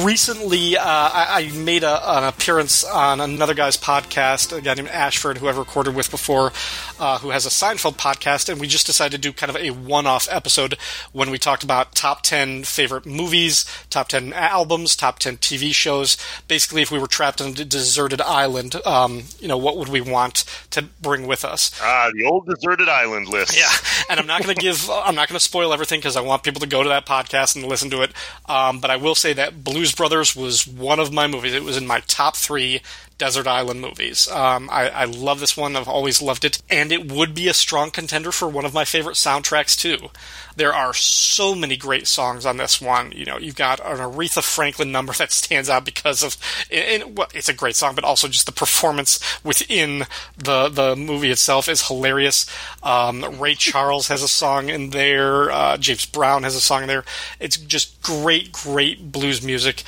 recently, 0.06 0.76
uh, 0.76 0.84
I, 0.84 1.50
I, 1.52 1.58
made 1.58 1.82
a, 1.82 2.18
an 2.18 2.22
appearance 2.22 2.84
on 2.84 3.20
another 3.20 3.54
guy's 3.54 3.76
podcast, 3.76 4.56
a 4.56 4.60
guy 4.60 4.74
named 4.74 4.88
Ashford, 4.88 5.38
who 5.38 5.48
I've 5.48 5.58
recorded 5.58 5.96
with 5.96 6.12
before, 6.12 6.52
uh, 7.00 7.18
who 7.18 7.30
has 7.30 7.44
a 7.44 7.48
Seinfeld 7.48 7.96
podcast, 7.96 8.48
and 8.48 8.60
we 8.60 8.68
just 8.68 8.86
decided 8.86 9.20
to 9.20 9.28
do 9.28 9.32
kind 9.32 9.50
of 9.50 9.56
a 9.56 9.70
one-off 9.70 10.28
episode 10.30 10.74
when 11.12 11.30
we 11.30 11.38
talked 11.38 11.64
about 11.64 11.96
top 11.96 12.22
ten 12.22 12.62
favorite 12.62 13.04
movies, 13.04 13.64
top 13.90 14.06
ten 14.06 14.32
albums, 14.32 14.94
top 14.94 15.18
ten 15.18 15.38
TV 15.38 15.74
shows. 15.74 16.16
Basically, 16.46 16.82
if 16.82 16.92
we 16.92 17.00
were 17.00 17.08
trapped 17.08 17.40
on 17.40 17.48
a 17.48 17.64
deserted 17.64 18.20
island, 18.20 18.76
um, 18.86 19.24
you 19.40 19.48
know, 19.48 19.58
what 19.58 19.76
would 19.76 19.88
we 19.88 20.00
want 20.00 20.44
to 20.70 20.82
bring 21.02 21.26
with 21.26 21.44
us? 21.44 21.72
Ah, 21.82 22.10
the 22.14 22.24
old 22.24 22.46
deserted 22.46 22.88
island 22.88 23.26
list. 23.28 23.58
Yeah, 23.58 23.72
and 24.08 24.20
I'm 24.20 24.26
not 24.28 24.44
going 24.44 24.54
to 24.54 24.62
give, 24.62 24.88
I'm 24.88 25.16
not 25.16 25.28
going 25.28 25.36
to 25.36 25.44
spoil 25.44 25.72
everything 25.72 25.98
because 25.98 26.16
I 26.16 26.20
want 26.20 26.44
people 26.44 26.60
to 26.60 26.68
go 26.68 26.84
to 26.84 26.90
that 26.90 27.06
podcast 27.06 27.56
and 27.56 27.64
listen 27.64 27.90
to 27.90 28.02
it. 28.02 28.12
Um, 28.48 28.78
but 28.78 28.90
I 28.92 28.96
will 28.96 29.16
say 29.16 29.32
that 29.32 29.64
Blues 29.64 29.95
Brothers 29.96 30.36
was 30.36 30.66
one 30.66 31.00
of 31.00 31.12
my 31.12 31.26
movies. 31.26 31.54
It 31.54 31.64
was 31.64 31.76
in 31.76 31.86
my 31.86 32.00
top 32.06 32.36
three 32.36 32.80
desert 33.18 33.46
island 33.46 33.80
movies. 33.80 34.28
Um, 34.28 34.68
I, 34.70 34.90
I, 34.90 35.04
love 35.04 35.40
this 35.40 35.56
one. 35.56 35.74
I've 35.74 35.88
always 35.88 36.20
loved 36.20 36.44
it, 36.44 36.60
and 36.68 36.92
it 36.92 37.10
would 37.10 37.34
be 37.34 37.48
a 37.48 37.54
strong 37.54 37.90
contender 37.90 38.30
for 38.30 38.46
one 38.46 38.66
of 38.66 38.74
my 38.74 38.84
favorite 38.84 39.16
soundtracks 39.16 39.78
too. 39.78 40.10
There 40.54 40.74
are 40.74 40.92
so 40.92 41.54
many 41.54 41.76
great 41.76 42.06
songs 42.06 42.44
on 42.44 42.56
this 42.56 42.80
one. 42.80 43.12
You 43.12 43.24
know, 43.24 43.38
you've 43.38 43.56
got 43.56 43.80
an 43.80 43.98
Aretha 43.98 44.42
Franklin 44.42 44.92
number 44.92 45.12
that 45.14 45.32
stands 45.32 45.70
out 45.70 45.84
because 45.84 46.22
of, 46.22 46.36
and, 46.70 47.16
well, 47.16 47.28
it's 47.34 47.48
a 47.48 47.54
great 47.54 47.76
song, 47.76 47.94
but 47.94 48.04
also 48.04 48.28
just 48.28 48.46
the 48.46 48.52
performance 48.52 49.18
within 49.42 50.04
the 50.36 50.68
the 50.68 50.94
movie 50.96 51.30
itself 51.30 51.68
is 51.68 51.88
hilarious. 51.88 52.46
Um, 52.82 53.38
Ray 53.38 53.54
Charles 53.54 54.08
has 54.08 54.22
a 54.22 54.28
song 54.28 54.68
in 54.68 54.90
there. 54.90 55.50
Uh, 55.50 55.76
James 55.78 56.06
Brown 56.06 56.42
has 56.42 56.54
a 56.54 56.60
song 56.60 56.82
in 56.82 56.88
there. 56.88 57.04
It's 57.40 57.56
just 57.56 58.00
great, 58.02 58.52
great 58.52 59.10
blues 59.10 59.42
music. 59.42 59.84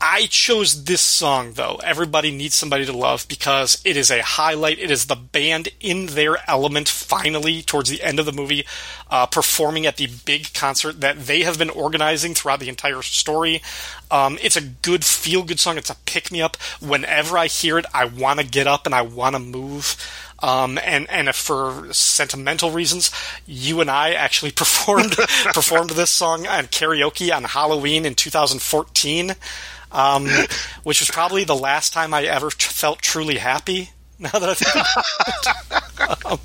I 0.00 0.26
chose 0.26 0.84
this 0.84 1.00
song 1.00 1.54
though. 1.54 1.80
Everybody 1.82 2.30
needs 2.30 2.54
somebody 2.54 2.86
to 2.86 2.92
love 2.92 3.26
because 3.28 3.82
it 3.84 3.96
is 3.96 4.10
a 4.10 4.22
highlight. 4.22 4.78
It 4.78 4.92
is 4.92 5.06
the 5.06 5.16
band 5.16 5.70
in 5.80 6.06
their 6.06 6.38
element 6.48 6.88
finally 6.88 7.62
towards 7.62 7.90
the 7.90 8.02
end 8.02 8.20
of 8.20 8.26
the 8.26 8.32
movie, 8.32 8.64
uh, 9.10 9.26
performing 9.26 9.86
at 9.86 9.96
the 9.96 10.06
big 10.24 10.54
concert 10.54 11.00
that 11.00 11.26
they 11.26 11.42
have 11.42 11.58
been 11.58 11.70
organizing 11.70 12.34
throughout 12.34 12.60
the 12.60 12.68
entire 12.68 13.02
story. 13.02 13.60
Um, 14.08 14.38
it's 14.40 14.56
a 14.56 14.60
good 14.62 15.04
feel 15.04 15.42
good 15.42 15.58
song. 15.58 15.78
It's 15.78 15.90
a 15.90 15.96
pick 16.06 16.30
me 16.30 16.40
up. 16.40 16.56
Whenever 16.80 17.36
I 17.36 17.48
hear 17.48 17.76
it, 17.76 17.86
I 17.92 18.04
want 18.04 18.38
to 18.38 18.46
get 18.46 18.68
up 18.68 18.86
and 18.86 18.94
I 18.94 19.02
want 19.02 19.34
to 19.34 19.40
move. 19.40 19.96
Um, 20.40 20.78
and 20.84 21.10
and 21.10 21.34
for 21.34 21.92
sentimental 21.92 22.70
reasons, 22.70 23.10
you 23.46 23.80
and 23.80 23.90
I 23.90 24.12
actually 24.12 24.52
performed 24.52 25.16
performed 25.54 25.90
this 25.90 26.10
song 26.10 26.46
on 26.46 26.66
karaoke 26.66 27.34
on 27.34 27.42
Halloween 27.42 28.04
in 28.06 28.14
2014 28.14 29.34
um, 29.92 30.26
which 30.82 31.00
was 31.00 31.10
probably 31.10 31.44
the 31.44 31.56
last 31.56 31.92
time 31.92 32.12
I 32.14 32.24
ever 32.24 32.50
t- 32.50 32.56
felt 32.58 33.00
truly 33.02 33.36
happy. 33.38 33.90
Now 34.20 34.30
that 34.30 34.48
I 34.50 34.54
think 34.54 36.26
um, 36.26 36.40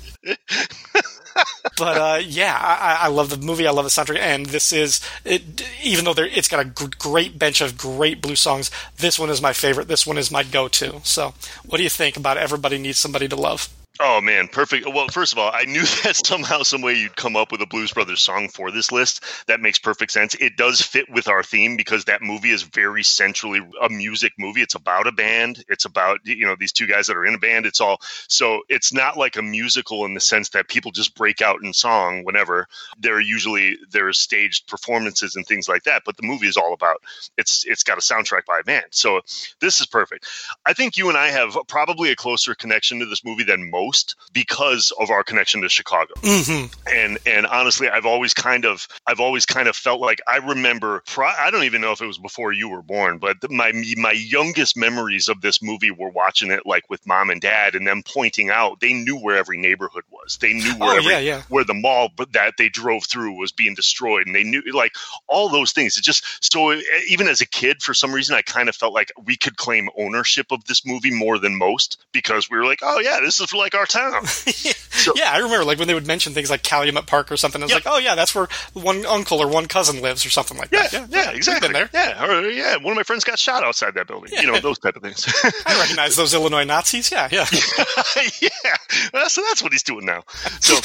but 1.76 1.96
uh, 1.98 2.20
yeah, 2.24 2.56
I, 2.56 3.06
I, 3.06 3.08
love 3.08 3.30
the 3.30 3.44
movie. 3.44 3.66
I 3.66 3.70
love 3.72 3.84
the 3.84 3.90
soundtrack, 3.90 4.18
and 4.18 4.46
this 4.46 4.72
is 4.72 5.00
it, 5.24 5.66
even 5.82 6.04
though 6.04 6.14
it's 6.16 6.48
got 6.48 6.64
a 6.64 6.70
g- 6.70 6.92
great 6.98 7.38
bench 7.38 7.60
of 7.60 7.76
great 7.76 8.22
blue 8.22 8.36
songs. 8.36 8.70
This 8.98 9.18
one 9.18 9.30
is 9.30 9.42
my 9.42 9.52
favorite. 9.52 9.88
This 9.88 10.06
one 10.06 10.18
is 10.18 10.30
my 10.30 10.44
go-to. 10.44 11.00
So, 11.02 11.34
what 11.64 11.78
do 11.78 11.82
you 11.82 11.88
think 11.88 12.16
about 12.16 12.36
"Everybody 12.36 12.78
Needs 12.78 12.98
Somebody 12.98 13.28
to 13.28 13.36
Love"? 13.36 13.68
Oh 14.00 14.20
man, 14.20 14.48
perfect. 14.48 14.88
Well, 14.88 15.06
first 15.08 15.32
of 15.32 15.38
all, 15.38 15.52
I 15.54 15.66
knew 15.66 15.82
that 16.02 16.16
somehow, 16.16 16.64
some 16.64 16.82
way 16.82 16.94
you'd 16.94 17.14
come 17.14 17.36
up 17.36 17.52
with 17.52 17.62
a 17.62 17.66
Blues 17.66 17.92
Brothers 17.92 18.20
song 18.20 18.48
for 18.48 18.72
this 18.72 18.90
list. 18.90 19.22
That 19.46 19.60
makes 19.60 19.78
perfect 19.78 20.10
sense. 20.10 20.34
It 20.34 20.56
does 20.56 20.80
fit 20.80 21.08
with 21.08 21.28
our 21.28 21.44
theme 21.44 21.76
because 21.76 22.06
that 22.06 22.20
movie 22.20 22.50
is 22.50 22.64
very 22.64 23.04
centrally 23.04 23.60
a 23.80 23.88
music 23.88 24.32
movie. 24.36 24.62
It's 24.62 24.74
about 24.74 25.06
a 25.06 25.12
band. 25.12 25.64
It's 25.68 25.84
about 25.84 26.18
you 26.24 26.44
know 26.44 26.56
these 26.58 26.72
two 26.72 26.88
guys 26.88 27.06
that 27.06 27.16
are 27.16 27.24
in 27.24 27.36
a 27.36 27.38
band. 27.38 27.66
It's 27.66 27.80
all 27.80 27.98
so 28.26 28.62
it's 28.68 28.92
not 28.92 29.16
like 29.16 29.36
a 29.36 29.42
musical 29.42 30.04
in 30.06 30.14
the 30.14 30.20
sense 30.20 30.48
that 30.50 30.68
people 30.68 30.90
just 30.90 31.14
break 31.14 31.40
out 31.40 31.62
in 31.62 31.72
song 31.72 32.24
whenever. 32.24 32.66
There 32.98 33.14
are 33.14 33.20
usually 33.20 33.78
there's 33.90 34.18
staged 34.18 34.66
performances 34.66 35.36
and 35.36 35.46
things 35.46 35.68
like 35.68 35.84
that, 35.84 36.02
but 36.04 36.16
the 36.16 36.26
movie 36.26 36.48
is 36.48 36.56
all 36.56 36.72
about 36.72 36.96
it's 37.38 37.64
it's 37.64 37.84
got 37.84 37.98
a 37.98 38.00
soundtrack 38.00 38.44
by 38.44 38.58
a 38.58 38.64
band. 38.64 38.86
So 38.90 39.20
this 39.60 39.80
is 39.80 39.86
perfect. 39.86 40.26
I 40.66 40.72
think 40.72 40.96
you 40.96 41.10
and 41.10 41.16
I 41.16 41.28
have 41.28 41.56
probably 41.68 42.10
a 42.10 42.16
closer 42.16 42.56
connection 42.56 42.98
to 42.98 43.06
this 43.06 43.24
movie 43.24 43.44
than 43.44 43.70
most 43.70 43.83
most 43.84 44.16
because 44.32 44.92
of 45.00 45.10
our 45.10 45.22
connection 45.22 45.62
to 45.62 45.68
Chicago. 45.68 46.14
Mm-hmm. 46.16 46.66
And 46.94 47.18
and 47.26 47.46
honestly, 47.46 47.88
I've 47.88 48.06
always 48.06 48.34
kind 48.34 48.64
of 48.64 48.86
I've 49.06 49.20
always 49.20 49.46
kind 49.46 49.68
of 49.68 49.76
felt 49.76 50.00
like 50.00 50.20
I 50.26 50.38
remember. 50.38 51.02
I 51.16 51.50
don't 51.50 51.64
even 51.64 51.80
know 51.80 51.92
if 51.92 52.00
it 52.00 52.06
was 52.06 52.18
before 52.18 52.52
you 52.52 52.68
were 52.68 52.82
born, 52.82 53.18
but 53.18 53.50
my 53.50 53.72
my 53.96 54.12
youngest 54.12 54.76
memories 54.76 55.28
of 55.28 55.40
this 55.40 55.62
movie 55.62 55.90
were 55.90 56.10
watching 56.10 56.50
it 56.50 56.66
like 56.66 56.88
with 56.90 57.06
mom 57.06 57.30
and 57.30 57.40
dad, 57.40 57.74
and 57.74 57.86
them 57.86 58.02
pointing 58.02 58.50
out 58.50 58.80
they 58.80 58.92
knew 58.92 59.16
where 59.16 59.36
every 59.36 59.58
neighborhood 59.58 60.04
was. 60.10 60.38
They 60.38 60.52
knew 60.52 60.74
where 60.74 60.94
oh, 60.94 60.96
every, 60.96 61.12
yeah, 61.12 61.18
yeah. 61.18 61.42
where 61.48 61.64
the 61.64 61.74
mall 61.74 62.10
that 62.32 62.54
they 62.58 62.68
drove 62.68 63.04
through 63.04 63.38
was 63.38 63.52
being 63.52 63.74
destroyed, 63.74 64.26
and 64.26 64.34
they 64.34 64.44
knew 64.44 64.62
like 64.72 64.92
all 65.28 65.48
those 65.48 65.72
things. 65.72 65.96
It 65.96 66.02
just 66.02 66.24
so 66.40 66.74
even 67.08 67.28
as 67.28 67.40
a 67.40 67.46
kid, 67.46 67.82
for 67.82 67.94
some 67.94 68.12
reason, 68.12 68.34
I 68.36 68.42
kind 68.42 68.68
of 68.68 68.76
felt 68.76 68.94
like 68.94 69.12
we 69.24 69.36
could 69.36 69.56
claim 69.56 69.88
ownership 69.96 70.46
of 70.50 70.64
this 70.64 70.84
movie 70.86 71.14
more 71.14 71.38
than 71.38 71.56
most 71.56 72.04
because 72.12 72.50
we 72.50 72.56
were 72.56 72.64
like, 72.64 72.80
oh 72.82 73.00
yeah, 73.00 73.20
this 73.20 73.40
is 73.40 73.52
like 73.52 73.73
our 73.74 73.86
town. 73.86 74.26
so, 74.26 75.12
yeah, 75.16 75.30
I 75.30 75.38
remember 75.38 75.64
like 75.64 75.78
when 75.78 75.88
they 75.88 75.94
would 75.94 76.06
mention 76.06 76.32
things 76.34 76.50
like 76.50 76.62
Calumet 76.62 77.06
Park 77.06 77.30
or 77.30 77.36
something. 77.36 77.60
I 77.62 77.64
was 77.64 77.74
like, 77.74 77.86
oh 77.86 77.98
yeah, 77.98 78.14
that's 78.14 78.34
where 78.34 78.48
one 78.72 79.04
uncle 79.06 79.40
or 79.40 79.48
one 79.48 79.66
cousin 79.66 80.00
lives 80.00 80.24
or 80.24 80.30
something 80.30 80.56
like 80.56 80.70
yeah, 80.72 80.88
that. 80.88 81.10
Yeah, 81.10 81.24
yeah, 81.24 81.30
exactly. 81.30 81.72
there. 81.72 81.88
Yeah, 81.92 82.24
or, 82.24 82.48
yeah. 82.48 82.76
One 82.76 82.92
of 82.92 82.96
my 82.96 83.02
friends 83.02 83.24
got 83.24 83.38
shot 83.38 83.64
outside 83.64 83.94
that 83.94 84.06
building. 84.06 84.30
Yeah. 84.32 84.42
You 84.42 84.52
know 84.52 84.60
those 84.60 84.78
type 84.78 84.96
of 84.96 85.02
things. 85.02 85.26
I 85.66 85.78
recognize 85.78 86.16
those 86.16 86.34
Illinois 86.34 86.64
Nazis. 86.64 87.10
Yeah, 87.10 87.28
yeah, 87.30 87.46
yeah. 88.40 88.76
Well, 89.12 89.28
so 89.28 89.42
that's 89.42 89.62
what 89.62 89.72
he's 89.72 89.82
doing 89.82 90.06
now. 90.06 90.22
So, 90.60 90.76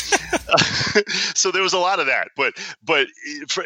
uh, 0.48 0.58
so 1.36 1.51
there 1.51 1.63
was 1.63 1.74
a 1.74 1.79
lot 1.79 2.00
of 2.00 2.08
that, 2.08 2.29
but 2.36 2.53
but 2.84 3.08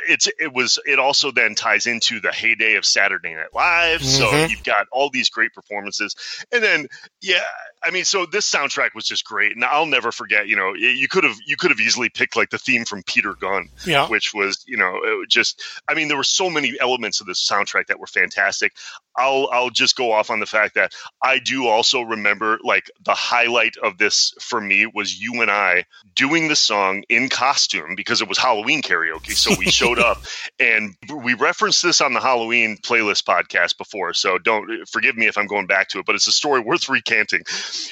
it's 0.08 0.28
it 0.40 0.54
was 0.54 0.80
it 0.86 1.00
also 1.00 1.32
then 1.32 1.56
ties 1.56 1.86
into 1.86 2.20
the 2.20 2.32
heyday 2.32 2.76
of 2.76 2.86
Saturday 2.86 3.34
Night 3.34 3.54
Live. 3.54 4.02
Mm-hmm. 4.02 4.08
So 4.08 4.46
you've 4.46 4.64
got 4.64 4.88
all 4.92 5.10
these 5.10 5.30
great 5.30 5.54
performances, 5.54 6.16
and 6.52 6.64
then 6.64 6.88
yeah, 7.22 7.44
I 7.84 7.92
mean, 7.92 8.06
so 8.06 8.26
this 8.26 8.50
soundtrack 8.50 8.96
was 8.96 9.06
just 9.06 9.26
great, 9.26 9.54
and 9.54 9.64
I'll 9.64 9.86
never 9.86 10.12
forget. 10.12 10.48
You 10.48 10.56
know, 10.56 10.74
you 10.74 11.08
could 11.08 11.24
have 11.24 11.38
you 11.46 11.56
could 11.58 11.72
have 11.72 11.80
easily 11.80 12.10
picked 12.10 12.36
like 12.36 12.50
the 12.50 12.58
theme 12.58 12.86
from 12.86 13.04
Peter 13.04 13.34
Gunn, 13.34 13.70
yeah. 13.86 14.08
which 14.08 14.34
was 14.34 14.64
you 14.68 14.78
know 14.78 15.00
just. 15.28 15.62
I 15.88 15.94
mean, 15.94 16.08
there 16.08 16.18
were 16.18 16.24
so 16.24 16.50
many 16.50 16.74
elements 16.80 17.22
of 17.22 17.28
this 17.28 17.46
soundtrack 17.46 17.88
that 17.88 18.00
were 18.00 18.08
fantastic. 18.08 18.74
I'll 19.18 19.50
I'll 19.52 19.70
just 19.70 19.96
go 19.96 20.12
off 20.12 20.30
on 20.30 20.40
the 20.40 20.46
fact 20.46 20.76
that 20.76 20.94
I 21.22 21.40
do 21.40 21.68
also 21.68 22.02
remember 22.02 22.60
like 22.64 22.90
the 23.04 23.14
highlight 23.14 23.78
of 23.78 23.98
this 23.98 24.34
for 24.40 24.60
me 24.60 24.86
was 24.86 25.20
you 25.20 25.42
and 25.42 25.52
I 25.52 25.86
doing 26.16 26.48
the 26.48 26.56
song 26.56 27.04
in 27.10 27.30
costume 27.30 27.96
because 27.96 28.22
it 28.22 28.30
was 28.30 28.38
Halloween 28.38 28.82
karaoke. 28.82 29.34
So 29.34 29.54
we 29.58 29.66
showed 29.66 30.00
up 30.00 30.24
and 30.60 30.96
we 31.24 31.34
referenced 31.34 31.84
this 31.84 32.02
on 32.02 32.14
the 32.14 32.20
Halloween 32.20 32.78
playlist 32.78 33.24
podcast 33.24 33.78
before. 33.78 34.14
So 34.14 34.38
don't 34.38 34.88
forgive 34.88 35.16
me 35.16 35.28
if 35.28 35.38
I'm 35.38 35.48
going 35.48 35.68
back 35.68 35.90
to 35.90 36.00
it, 36.00 36.06
but 36.06 36.16
it's 36.16 36.28
a 36.28 36.32
story 36.32 36.62
worth 36.62 36.90
recanting. 36.90 37.44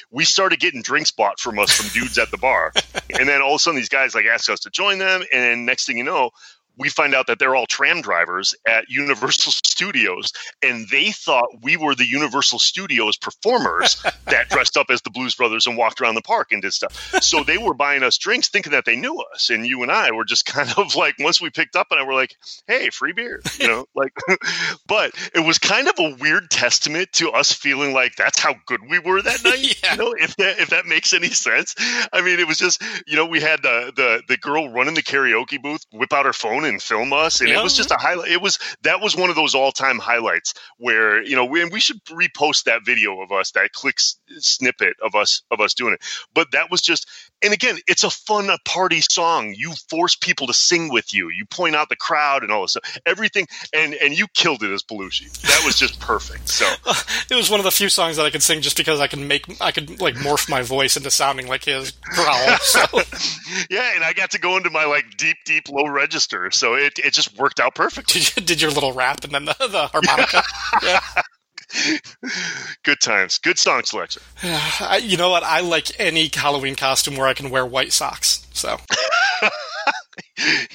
We 0.09 0.25
started 0.25 0.59
getting 0.59 0.81
drinks 0.81 1.11
bought 1.11 1.39
from 1.39 1.59
us 1.59 1.71
from 1.71 1.89
dudes 1.89 2.17
at 2.17 2.31
the 2.31 2.37
bar. 2.37 2.73
And 3.19 3.27
then 3.27 3.41
all 3.41 3.55
of 3.55 3.55
a 3.55 3.59
sudden 3.59 3.75
these 3.75 3.89
guys 3.89 4.15
like 4.15 4.25
asked 4.25 4.50
us 4.50 4.61
to 4.61 4.69
join 4.69 4.98
them. 4.98 5.22
And 5.33 5.65
next 5.65 5.85
thing 5.85 5.98
you 5.98 6.03
know, 6.03 6.31
we 6.77 6.90
find 6.90 7.14
out 7.14 7.27
that 7.27 7.40
they're 7.40 7.55
all 7.55 7.66
tram 7.66 8.01
drivers 8.01 8.55
at 8.68 8.90
Universal 8.90 9.51
Studios, 9.66 10.34
and 10.62 10.88
they 10.90 11.12
thought 11.12 11.48
we 11.62 11.77
were 11.77 11.96
the 11.96 12.05
Universal 12.05 12.60
Studios 12.60 13.18
performers 13.18 14.01
that 14.25 14.50
dressed 14.50 14.77
up 14.77 14.88
as 14.90 15.01
the 15.01 15.10
Blues 15.10 15.36
Brothers 15.36 15.68
and 15.68 15.77
walked 15.77 16.01
around 16.01 16.16
the 16.16 16.22
park 16.22 16.51
and 16.51 16.62
did 16.62 16.74
stuff. 16.74 16.94
So 17.22 17.44
they 17.44 17.57
were 17.57 17.74
buying 17.74 18.03
us 18.03 18.18
drinks, 18.18 18.50
thinking 18.50 18.72
that 18.72 18.86
they 18.86 18.96
knew 18.96 19.18
us, 19.34 19.50
and 19.50 19.66
you 19.66 19.84
and 19.84 19.92
I 19.92 20.12
were 20.12 20.25
just 20.25 20.46
kind 20.51 20.74
of 20.77 20.96
like, 20.96 21.16
once 21.20 21.42
we 21.42 21.50
picked 21.50 21.75
up, 21.75 21.88
and 21.92 22.00
I 22.00 22.03
were 22.03 22.14
like, 22.14 22.36
"Hey, 22.68 22.90
free 22.90 23.14
beer," 23.14 23.42
you 23.60 23.68
know, 23.68 23.86
like. 23.96 24.14
but 24.88 25.14
it 25.34 25.46
was 25.46 25.57
kind 25.57 25.88
of 25.88 25.96
a 26.00 26.16
weird 26.20 26.50
testament 26.50 27.12
to 27.14 27.31
us 27.31 27.51
feeling 27.51 27.94
like 27.94 28.16
that's 28.16 28.40
how 28.40 28.55
good 28.66 28.81
we 28.90 29.00
were 29.00 29.22
that 29.22 29.44
night. 29.44 29.81
yeah. 29.84 29.94
You 29.94 29.98
know, 29.98 30.14
if 30.18 30.36
that 30.38 30.60
if 30.60 30.70
that 30.70 30.86
makes 30.86 31.14
any 31.14 31.29
sense. 31.29 31.75
I 32.14 32.22
mean, 32.22 32.40
it 32.40 32.48
was 32.48 32.57
just 32.57 32.81
you 33.07 33.16
know 33.16 33.25
we 33.25 33.40
had 33.40 33.62
the 33.62 33.92
the 33.96 34.22
the 34.27 34.38
girl 34.38 34.70
running 34.70 34.94
the 34.94 35.03
karaoke 35.03 35.62
booth 35.62 35.86
whip 35.92 36.14
out 36.14 36.25
her 36.25 36.34
phone 36.34 36.60
and 36.65 36.81
film 36.81 37.13
us, 37.13 37.41
and 37.41 37.50
yeah. 37.50 37.59
it 37.59 37.63
was 37.63 37.75
just 37.75 37.91
a 37.91 37.97
highlight. 37.97 38.31
It 38.31 38.41
was 38.41 38.59
that 38.83 39.01
was 39.01 39.15
one 39.15 39.29
of 39.29 39.35
those 39.35 39.55
all 39.55 39.71
time 39.71 40.00
highlights 40.00 40.53
where 40.77 41.21
you 41.21 41.35
know 41.35 41.45
we, 41.45 41.65
we 41.65 41.79
should 41.79 42.03
repost 42.05 42.65
that 42.65 42.85
video 42.85 43.21
of 43.21 43.31
us 43.31 43.51
that 43.51 43.71
clicks 43.74 44.17
snippet 44.39 44.95
of 45.03 45.15
us 45.15 45.43
of 45.51 45.59
us 45.59 45.74
doing 45.74 45.93
it. 45.93 46.01
But 46.33 46.51
that 46.51 46.71
was 46.71 46.81
just 46.81 47.07
and 47.43 47.53
again, 47.53 47.77
it's 47.87 48.03
a 48.03 48.09
fun 48.09 48.50
a 48.50 48.57
party 48.65 49.01
song. 49.01 49.53
You 49.57 49.74
force 49.89 50.15
people 50.15 50.47
to 50.47 50.53
sing 50.53 50.89
with 50.89 51.13
you. 51.13 51.29
You 51.29 51.45
point 51.45 51.75
out 51.75 51.89
the 51.89 51.95
crowd 51.95 52.43
and 52.43 52.51
all 52.51 52.61
this 52.61 52.71
stuff. 52.71 53.00
Everything, 53.05 53.47
and 53.74 53.95
and 53.95 54.17
you 54.17 54.27
killed 54.27 54.63
it 54.63 54.71
as 54.71 54.83
Belushi. 54.83 55.31
That 55.41 55.63
was 55.65 55.79
just 55.79 56.00
perfect. 56.00 56.50
So 56.50 56.65
it 57.29 57.35
was 57.35 57.50
one 57.50 57.59
of 57.59 57.63
the 57.63 57.71
few 57.71 57.89
songs 57.89 58.17
that 58.17 58.25
I 58.25 58.29
could 58.29 58.43
sing 58.43 58.61
just 58.61 58.77
because 58.77 59.00
I 59.00 59.07
could 59.07 59.19
make 59.19 59.45
I 59.59 59.71
could 59.71 60.00
like 60.00 60.15
morph 60.15 60.50
my 60.50 60.61
voice 60.61 60.97
into 60.97 61.09
sounding 61.09 61.47
like 61.47 61.65
his 61.65 61.91
growl. 61.91 62.57
So. 62.57 62.79
yeah, 63.69 63.95
and 63.95 64.03
I 64.03 64.13
got 64.13 64.31
to 64.31 64.39
go 64.39 64.57
into 64.57 64.69
my 64.69 64.85
like 64.85 65.17
deep, 65.17 65.37
deep 65.45 65.69
low 65.69 65.87
register, 65.87 66.50
so 66.51 66.75
it 66.75 67.00
it 67.00 67.14
just 67.14 67.37
worked 67.37 67.59
out 67.59 67.75
perfect. 67.75 68.14
Did, 68.14 68.35
you, 68.35 68.42
did 68.44 68.61
your 68.61 68.72
little 68.72 68.94
rap 68.94 69.24
and 69.24 69.33
then 69.33 69.46
the, 69.46 69.55
the 69.59 69.87
harmonica? 69.87 70.44
yeah. 70.83 71.00
Good 72.83 73.00
times. 73.00 73.37
Good 73.37 73.57
song 73.57 73.83
selection. 73.85 74.22
I, 74.44 75.01
you 75.03 75.18
know 75.18 75.29
what? 75.29 75.44
I 75.44 75.61
like 75.61 76.00
any 76.00 76.29
Halloween 76.33 76.75
costume 76.75 77.16
where 77.16 77.27
I 77.27 77.33
can 77.33 77.50
wear 77.50 77.66
white 77.66 77.94
socks. 77.94 78.46
So. 78.53 78.77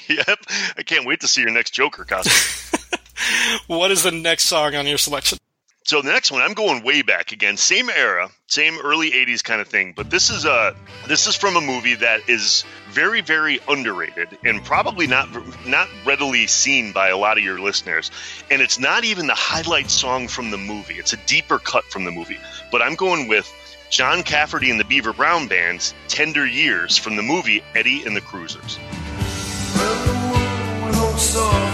yep. 0.09 0.39
I 0.77 0.83
can't 0.85 1.07
wait 1.07 1.21
to 1.21 1.29
see 1.29 1.43
your 1.43 1.51
next 1.51 1.73
Joker 1.73 2.05
costume. 2.05 2.99
what 3.67 3.91
is 3.91 4.03
the 4.03 4.13
next 4.13 4.45
song 4.45 4.75
on 4.75 4.87
your 4.87 4.99
selection? 4.99 5.39
So 5.87 6.03
the 6.03 6.11
next 6.11 6.33
one, 6.33 6.43
I'm 6.43 6.55
going 6.55 6.83
way 6.83 7.03
back 7.03 7.31
again, 7.31 7.57
same 7.57 7.89
era, 7.89 8.29
same 8.49 8.77
early 8.81 9.13
'80s 9.13 9.45
kind 9.45 9.61
of 9.61 9.69
thing. 9.69 9.93
But 9.95 10.11
this 10.11 10.31
is 10.31 10.45
a 10.45 10.75
this 11.07 11.29
is 11.29 11.37
from 11.37 11.55
a 11.55 11.61
movie 11.61 11.95
that 11.95 12.29
is 12.29 12.65
very, 12.91 13.21
very 13.21 13.61
underrated 13.69 14.37
and 14.45 14.65
probably 14.65 15.07
not 15.07 15.29
not 15.65 15.89
readily 16.05 16.49
seen 16.49 16.91
by 16.91 17.11
a 17.11 17.17
lot 17.17 17.39
of 17.39 17.45
your 17.45 17.61
listeners. 17.61 18.11
And 18.51 18.61
it's 18.61 18.81
not 18.81 19.05
even 19.05 19.29
the 19.29 19.37
highlight 19.37 19.89
song 19.89 20.27
from 20.27 20.51
the 20.51 20.59
movie; 20.59 20.95
it's 20.95 21.13
a 21.13 21.19
deeper 21.19 21.61
cut 21.61 21.85
from 21.85 22.05
the 22.05 22.11
movie. 22.11 22.39
But 22.73 22.83
I'm 22.83 22.97
going 22.97 23.29
with 23.29 23.49
John 23.89 24.25
Cafferty 24.25 24.73
and 24.73 24.81
the 24.81 24.85
Beaver 24.85 25.13
Brown 25.13 25.47
Band's 25.47 25.95
"Tender 26.09 26.45
Years" 26.45 26.99
from 26.99 27.15
the 27.15 27.23
movie 27.23 27.63
Eddie 27.77 28.03
and 28.05 28.17
the 28.17 28.21
Cruisers. 28.21 28.77
Well, 29.77 31.66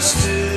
still 0.00 0.52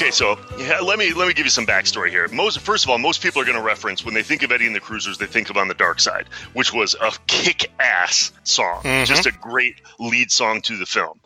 Okay, 0.00 0.10
so 0.10 0.38
yeah, 0.56 0.80
let 0.80 0.98
me 0.98 1.12
let 1.12 1.28
me 1.28 1.34
give 1.34 1.44
you 1.44 1.50
some 1.50 1.66
backstory 1.66 2.08
here. 2.08 2.26
Most 2.28 2.60
first 2.60 2.84
of 2.84 2.90
all, 2.90 2.96
most 2.96 3.22
people 3.22 3.42
are 3.42 3.44
going 3.44 3.58
to 3.58 3.62
reference 3.62 4.02
when 4.02 4.14
they 4.14 4.22
think 4.22 4.42
of 4.42 4.50
Eddie 4.50 4.66
and 4.66 4.74
the 4.74 4.80
Cruisers, 4.80 5.18
they 5.18 5.26
think 5.26 5.50
of 5.50 5.58
On 5.58 5.68
the 5.68 5.74
Dark 5.74 6.00
Side, 6.00 6.26
which 6.54 6.72
was 6.72 6.96
a 7.02 7.12
kick-ass 7.26 8.32
song, 8.44 8.82
Mhm. 8.82 9.04
just 9.04 9.26
a 9.26 9.30
great 9.30 9.82
lead 9.98 10.32
song 10.32 10.62
to 10.62 10.78
the 10.78 10.86
film. 10.86 11.20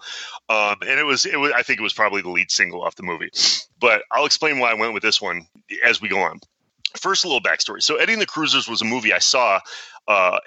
Um, 0.49 0.75
and 0.81 0.99
it 0.99 1.05
was 1.05 1.25
it 1.25 1.39
was 1.39 1.53
I 1.53 1.63
think 1.63 1.79
it 1.79 1.85
was 1.85 1.93
probably 1.93 2.23
the 2.23 2.31
lead 2.31 2.51
single 2.51 2.83
off 2.83 2.97
the 2.97 3.05
movie. 3.05 3.31
But 3.79 4.03
I'll 4.11 4.27
explain 4.27 4.59
why 4.59 4.73
I 4.73 4.75
went 4.75 4.93
with 4.93 5.05
this 5.05 5.23
one 5.23 5.47
as 5.85 6.01
we 6.01 6.09
go 6.09 6.19
on. 6.19 6.41
First, 6.97 7.25
a 7.25 7.29
little 7.29 7.41
backstory. 7.43 7.81
So, 7.81 7.97
Eddie 7.97 8.15
and 8.15 8.23
the 8.23 8.27
Cruisers 8.27 8.67
was 8.69 8.83
a 8.83 8.85
movie 8.85 9.13
I 9.13 9.19
saw 9.21 9.61
uh, 10.09 10.39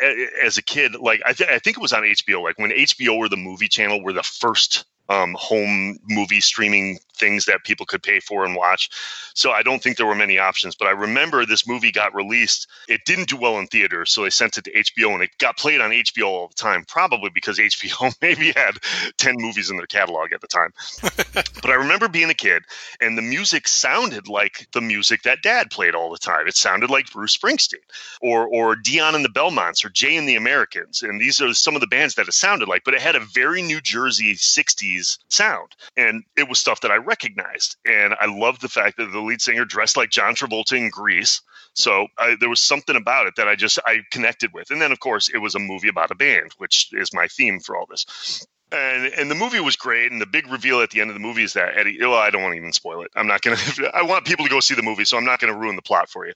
as 0.44 0.58
a 0.58 0.62
kid. 0.62 0.96
Like, 0.96 1.22
I, 1.26 1.32
th- 1.34 1.50
I 1.50 1.60
think 1.60 1.78
it 1.78 1.82
was 1.82 1.94
on 1.94 2.04
HBO. 2.04 2.42
Like 2.44 2.60
when 2.60 2.72
HBO 2.72 3.16
or 3.16 3.28
the 3.30 3.38
movie 3.38 3.68
channel 3.70 4.04
were 4.04 4.14
the 4.14 4.24
first 4.24 4.84
um, 5.10 5.34
home 5.40 5.98
movie 6.10 6.42
streaming 6.42 7.00
things 7.18 7.46
that 7.46 7.64
people 7.64 7.86
could 7.86 8.04
pay 8.04 8.20
for 8.20 8.46
and 8.46 8.56
watch. 8.56 8.90
So 9.34 9.52
I 9.52 9.64
don't 9.64 9.82
think 9.82 9.98
there 9.98 10.06
were 10.06 10.16
many 10.16 10.40
options. 10.40 10.76
But 10.76 10.88
I 10.88 10.92
remember 10.92 11.46
this 11.46 11.68
movie 11.68 11.92
got 11.92 12.16
released. 12.16 12.68
It 12.88 13.06
didn't 13.06 13.30
do 13.30 13.38
well 13.38 13.60
in 13.60 13.68
theaters, 13.68 14.12
so 14.12 14.24
they 14.24 14.30
sent 14.30 14.58
it 14.58 14.64
to 14.66 14.72
HBO, 14.72 15.14
and 15.14 15.24
it 15.24 15.38
got 15.38 15.58
played 15.58 15.82
on 15.82 15.92
HBO 15.92 16.26
all 16.26 16.48
the 16.48 16.54
time. 16.54 16.86
Probably 16.88 17.30
because 17.30 17.58
HBO 17.58 18.14
maybe 18.22 18.52
had 18.56 18.78
ten 19.18 19.36
movies 19.38 19.70
in 19.70 19.78
their 19.78 19.88
catalog 19.88 20.34
at 20.34 20.42
the 20.42 20.48
time. 20.48 20.74
but 21.34 21.70
I 21.70 21.76
remember 21.76 22.08
being 22.08 22.30
a 22.30 22.36
kid, 22.36 22.64
and 23.02 23.18
the 23.18 23.22
music 23.22 23.68
sounded 23.68 24.28
like 24.28 24.68
the 24.74 24.82
music 24.82 25.24
that 25.24 25.42
Dad 25.42 25.70
played 25.72 25.96
all 25.96 26.12
the 26.12 26.18
time. 26.18 26.48
It 26.48 26.56
sounded 26.56 26.90
like 26.90 27.12
Bruce 27.12 27.36
Springsteen 27.36 27.76
or 28.22 28.48
or 28.48 28.76
Dion 28.76 29.16
and 29.16 29.26
the 29.26 29.30
Belmonts 29.30 29.84
or 29.84 29.90
Jay 29.90 30.16
and 30.18 30.28
the 30.28 30.36
Americans. 30.36 31.02
And 31.02 31.20
these 31.20 31.42
are 31.42 31.54
some 31.54 31.76
of 31.76 31.82
the 31.82 31.88
bands 31.88 32.16
that 32.16 32.28
it 32.28 32.34
sounded 32.34 32.68
like, 32.68 32.84
but 32.84 32.94
it 32.94 33.02
had 33.02 33.16
a 33.16 33.20
very 33.20 33.62
New 33.62 33.82
Jersey 33.82 34.36
60s 34.36 35.18
sound. 35.30 35.76
And 35.96 36.24
it 36.36 36.48
was 36.50 36.60
stuff 36.60 36.82
that 36.82 36.92
I 36.92 36.98
recognized. 37.08 37.78
And 37.86 38.14
I 38.20 38.28
loved 38.28 38.62
the 38.62 38.70
fact 38.70 38.98
that 38.98 39.12
the 39.12 39.22
lead 39.22 39.42
singer 39.42 39.66
dressed 39.66 39.98
like 39.98 40.10
John 40.10 40.36
Travolta 40.36 40.74
in 40.74 40.90
Grease. 40.90 41.42
So 41.74 42.08
I, 42.18 42.36
there 42.40 42.50
was 42.50 42.60
something 42.60 42.96
about 42.96 43.28
it 43.28 43.36
that 43.38 43.48
I 43.48 43.56
just 43.56 43.80
I 43.86 44.02
connected 44.12 44.54
with. 44.54 44.70
And 44.70 44.82
then 44.82 44.92
of 44.92 45.00
course 45.00 45.30
it 45.34 45.38
was 45.40 45.56
a 45.56 45.60
movie 45.60 45.88
about 45.88 46.12
a 46.12 46.16
band, 46.16 46.52
which 46.58 46.90
is 46.92 47.14
my 47.14 47.28
theme 47.28 47.60
for 47.60 47.78
all 47.78 47.88
this. 47.90 48.46
And 48.72 49.14
and 49.14 49.32
the 49.32 49.36
movie 49.36 49.62
was 49.62 49.78
great. 49.78 50.12
And 50.12 50.22
the 50.22 50.26
big 50.26 50.52
reveal 50.52 50.82
at 50.82 50.90
the 50.90 51.00
end 51.00 51.10
of 51.10 51.14
the 51.14 51.22
movie 51.22 51.44
is 51.44 51.54
that 51.54 51.78
Eddie. 51.78 51.98
Well, 52.02 52.16
I 52.16 52.30
don't 52.30 52.42
want 52.42 52.54
to 52.54 52.58
even 52.58 52.74
spoil 52.74 53.04
it. 53.04 53.12
I'm 53.16 53.28
not 53.28 53.42
gonna. 53.42 53.58
I 53.94 54.04
want 54.04 54.26
people 54.26 54.46
to 54.46 54.52
go 54.52 54.60
see 54.60 54.76
the 54.76 54.84
movie, 54.84 55.06
so 55.06 55.18
I'm 55.18 55.24
not 55.24 55.40
gonna 55.40 55.58
ruin 55.58 55.78
the 55.78 55.82
plot 55.82 56.10
for 56.10 56.28
you. 56.28 56.34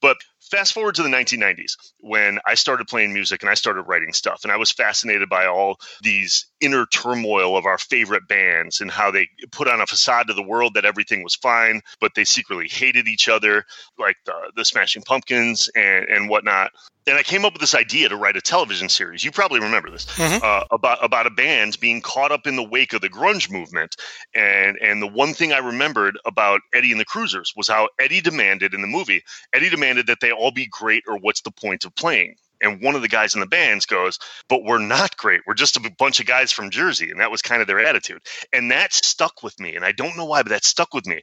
But 0.00 0.16
fast 0.50 0.72
forward 0.72 0.94
to 0.96 1.02
the 1.02 1.08
1990s 1.08 1.76
when 2.00 2.38
I 2.46 2.54
started 2.54 2.86
playing 2.88 3.12
music 3.12 3.42
and 3.42 3.50
I 3.50 3.54
started 3.54 3.82
writing 3.82 4.12
stuff, 4.12 4.40
and 4.44 4.52
I 4.52 4.56
was 4.56 4.70
fascinated 4.70 5.28
by 5.28 5.46
all 5.46 5.78
these 6.02 6.46
inner 6.60 6.86
turmoil 6.86 7.56
of 7.56 7.66
our 7.66 7.78
favorite 7.78 8.26
bands 8.28 8.80
and 8.80 8.90
how 8.90 9.10
they 9.10 9.28
put 9.50 9.68
on 9.68 9.80
a 9.80 9.86
facade 9.86 10.28
to 10.28 10.34
the 10.34 10.42
world 10.42 10.74
that 10.74 10.84
everything 10.84 11.22
was 11.22 11.34
fine, 11.34 11.80
but 12.00 12.12
they 12.14 12.24
secretly 12.24 12.68
hated 12.68 13.08
each 13.08 13.28
other, 13.28 13.64
like 13.98 14.16
the 14.24 14.34
the 14.56 14.64
Smashing 14.64 15.02
Pumpkins 15.02 15.68
and 15.74 16.06
and 16.06 16.28
whatnot. 16.28 16.70
And 17.06 17.18
I 17.18 17.22
came 17.22 17.44
up 17.44 17.52
with 17.52 17.60
this 17.60 17.74
idea 17.74 18.08
to 18.08 18.16
write 18.16 18.34
a 18.34 18.40
television 18.40 18.88
series. 18.88 19.22
You 19.22 19.30
probably 19.30 19.60
remember 19.60 19.90
this 19.90 20.06
Mhm. 20.06 20.42
uh, 20.42 20.64
about 20.70 21.04
about 21.04 21.26
a 21.26 21.30
band 21.30 21.78
being 21.78 22.00
caught 22.00 22.32
up 22.32 22.46
in 22.46 22.56
the 22.56 22.62
wake 22.62 22.94
of 22.94 23.02
the 23.02 23.10
grunge 23.10 23.50
movement. 23.50 23.96
And 24.34 24.78
and 24.78 25.02
the 25.02 25.06
one 25.06 25.34
thing 25.34 25.52
I 25.52 25.58
remembered 25.58 26.18
about 26.24 26.62
Eddie 26.72 26.92
and 26.92 27.00
the 27.00 27.04
Cruisers 27.04 27.52
was 27.56 27.68
how 27.68 27.90
Eddie 27.98 28.22
demanded 28.22 28.72
in 28.72 28.80
the 28.80 28.86
movie. 28.86 29.22
Eddie 29.52 29.68
demanded 29.68 30.06
that 30.06 30.20
they 30.20 30.30
all 30.34 30.50
be 30.50 30.66
great, 30.66 31.04
or 31.06 31.18
what's 31.18 31.42
the 31.42 31.50
point 31.50 31.84
of 31.84 31.94
playing? 31.94 32.36
And 32.60 32.80
one 32.80 32.94
of 32.94 33.02
the 33.02 33.08
guys 33.08 33.34
in 33.34 33.40
the 33.40 33.46
bands 33.46 33.84
goes, 33.84 34.18
"But 34.48 34.62
we're 34.62 34.78
not 34.78 35.16
great. 35.16 35.42
We're 35.46 35.54
just 35.54 35.76
a 35.76 35.92
bunch 35.98 36.20
of 36.20 36.26
guys 36.26 36.50
from 36.52 36.70
Jersey." 36.70 37.10
And 37.10 37.20
that 37.20 37.30
was 37.30 37.42
kind 37.42 37.60
of 37.60 37.66
their 37.66 37.80
attitude. 37.80 38.22
And 38.52 38.70
that 38.70 38.94
stuck 38.94 39.42
with 39.42 39.58
me. 39.60 39.74
And 39.76 39.84
I 39.84 39.92
don't 39.92 40.16
know 40.16 40.24
why, 40.24 40.42
but 40.42 40.50
that 40.50 40.64
stuck 40.64 40.94
with 40.94 41.06
me 41.06 41.20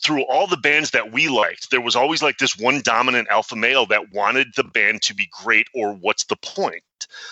through 0.00 0.22
all 0.22 0.46
the 0.46 0.56
bands 0.56 0.92
that 0.92 1.12
we 1.12 1.28
liked, 1.28 1.70
there 1.70 1.80
was 1.80 1.96
always 1.96 2.22
like 2.22 2.38
this 2.38 2.56
one 2.56 2.80
dominant 2.82 3.28
alpha 3.28 3.56
male 3.56 3.86
that 3.86 4.12
wanted 4.12 4.48
the 4.56 4.64
band 4.64 5.02
to 5.02 5.14
be 5.14 5.28
great, 5.42 5.66
or 5.74 5.92
what's 5.94 6.24
the 6.24 6.36
point? 6.36 6.82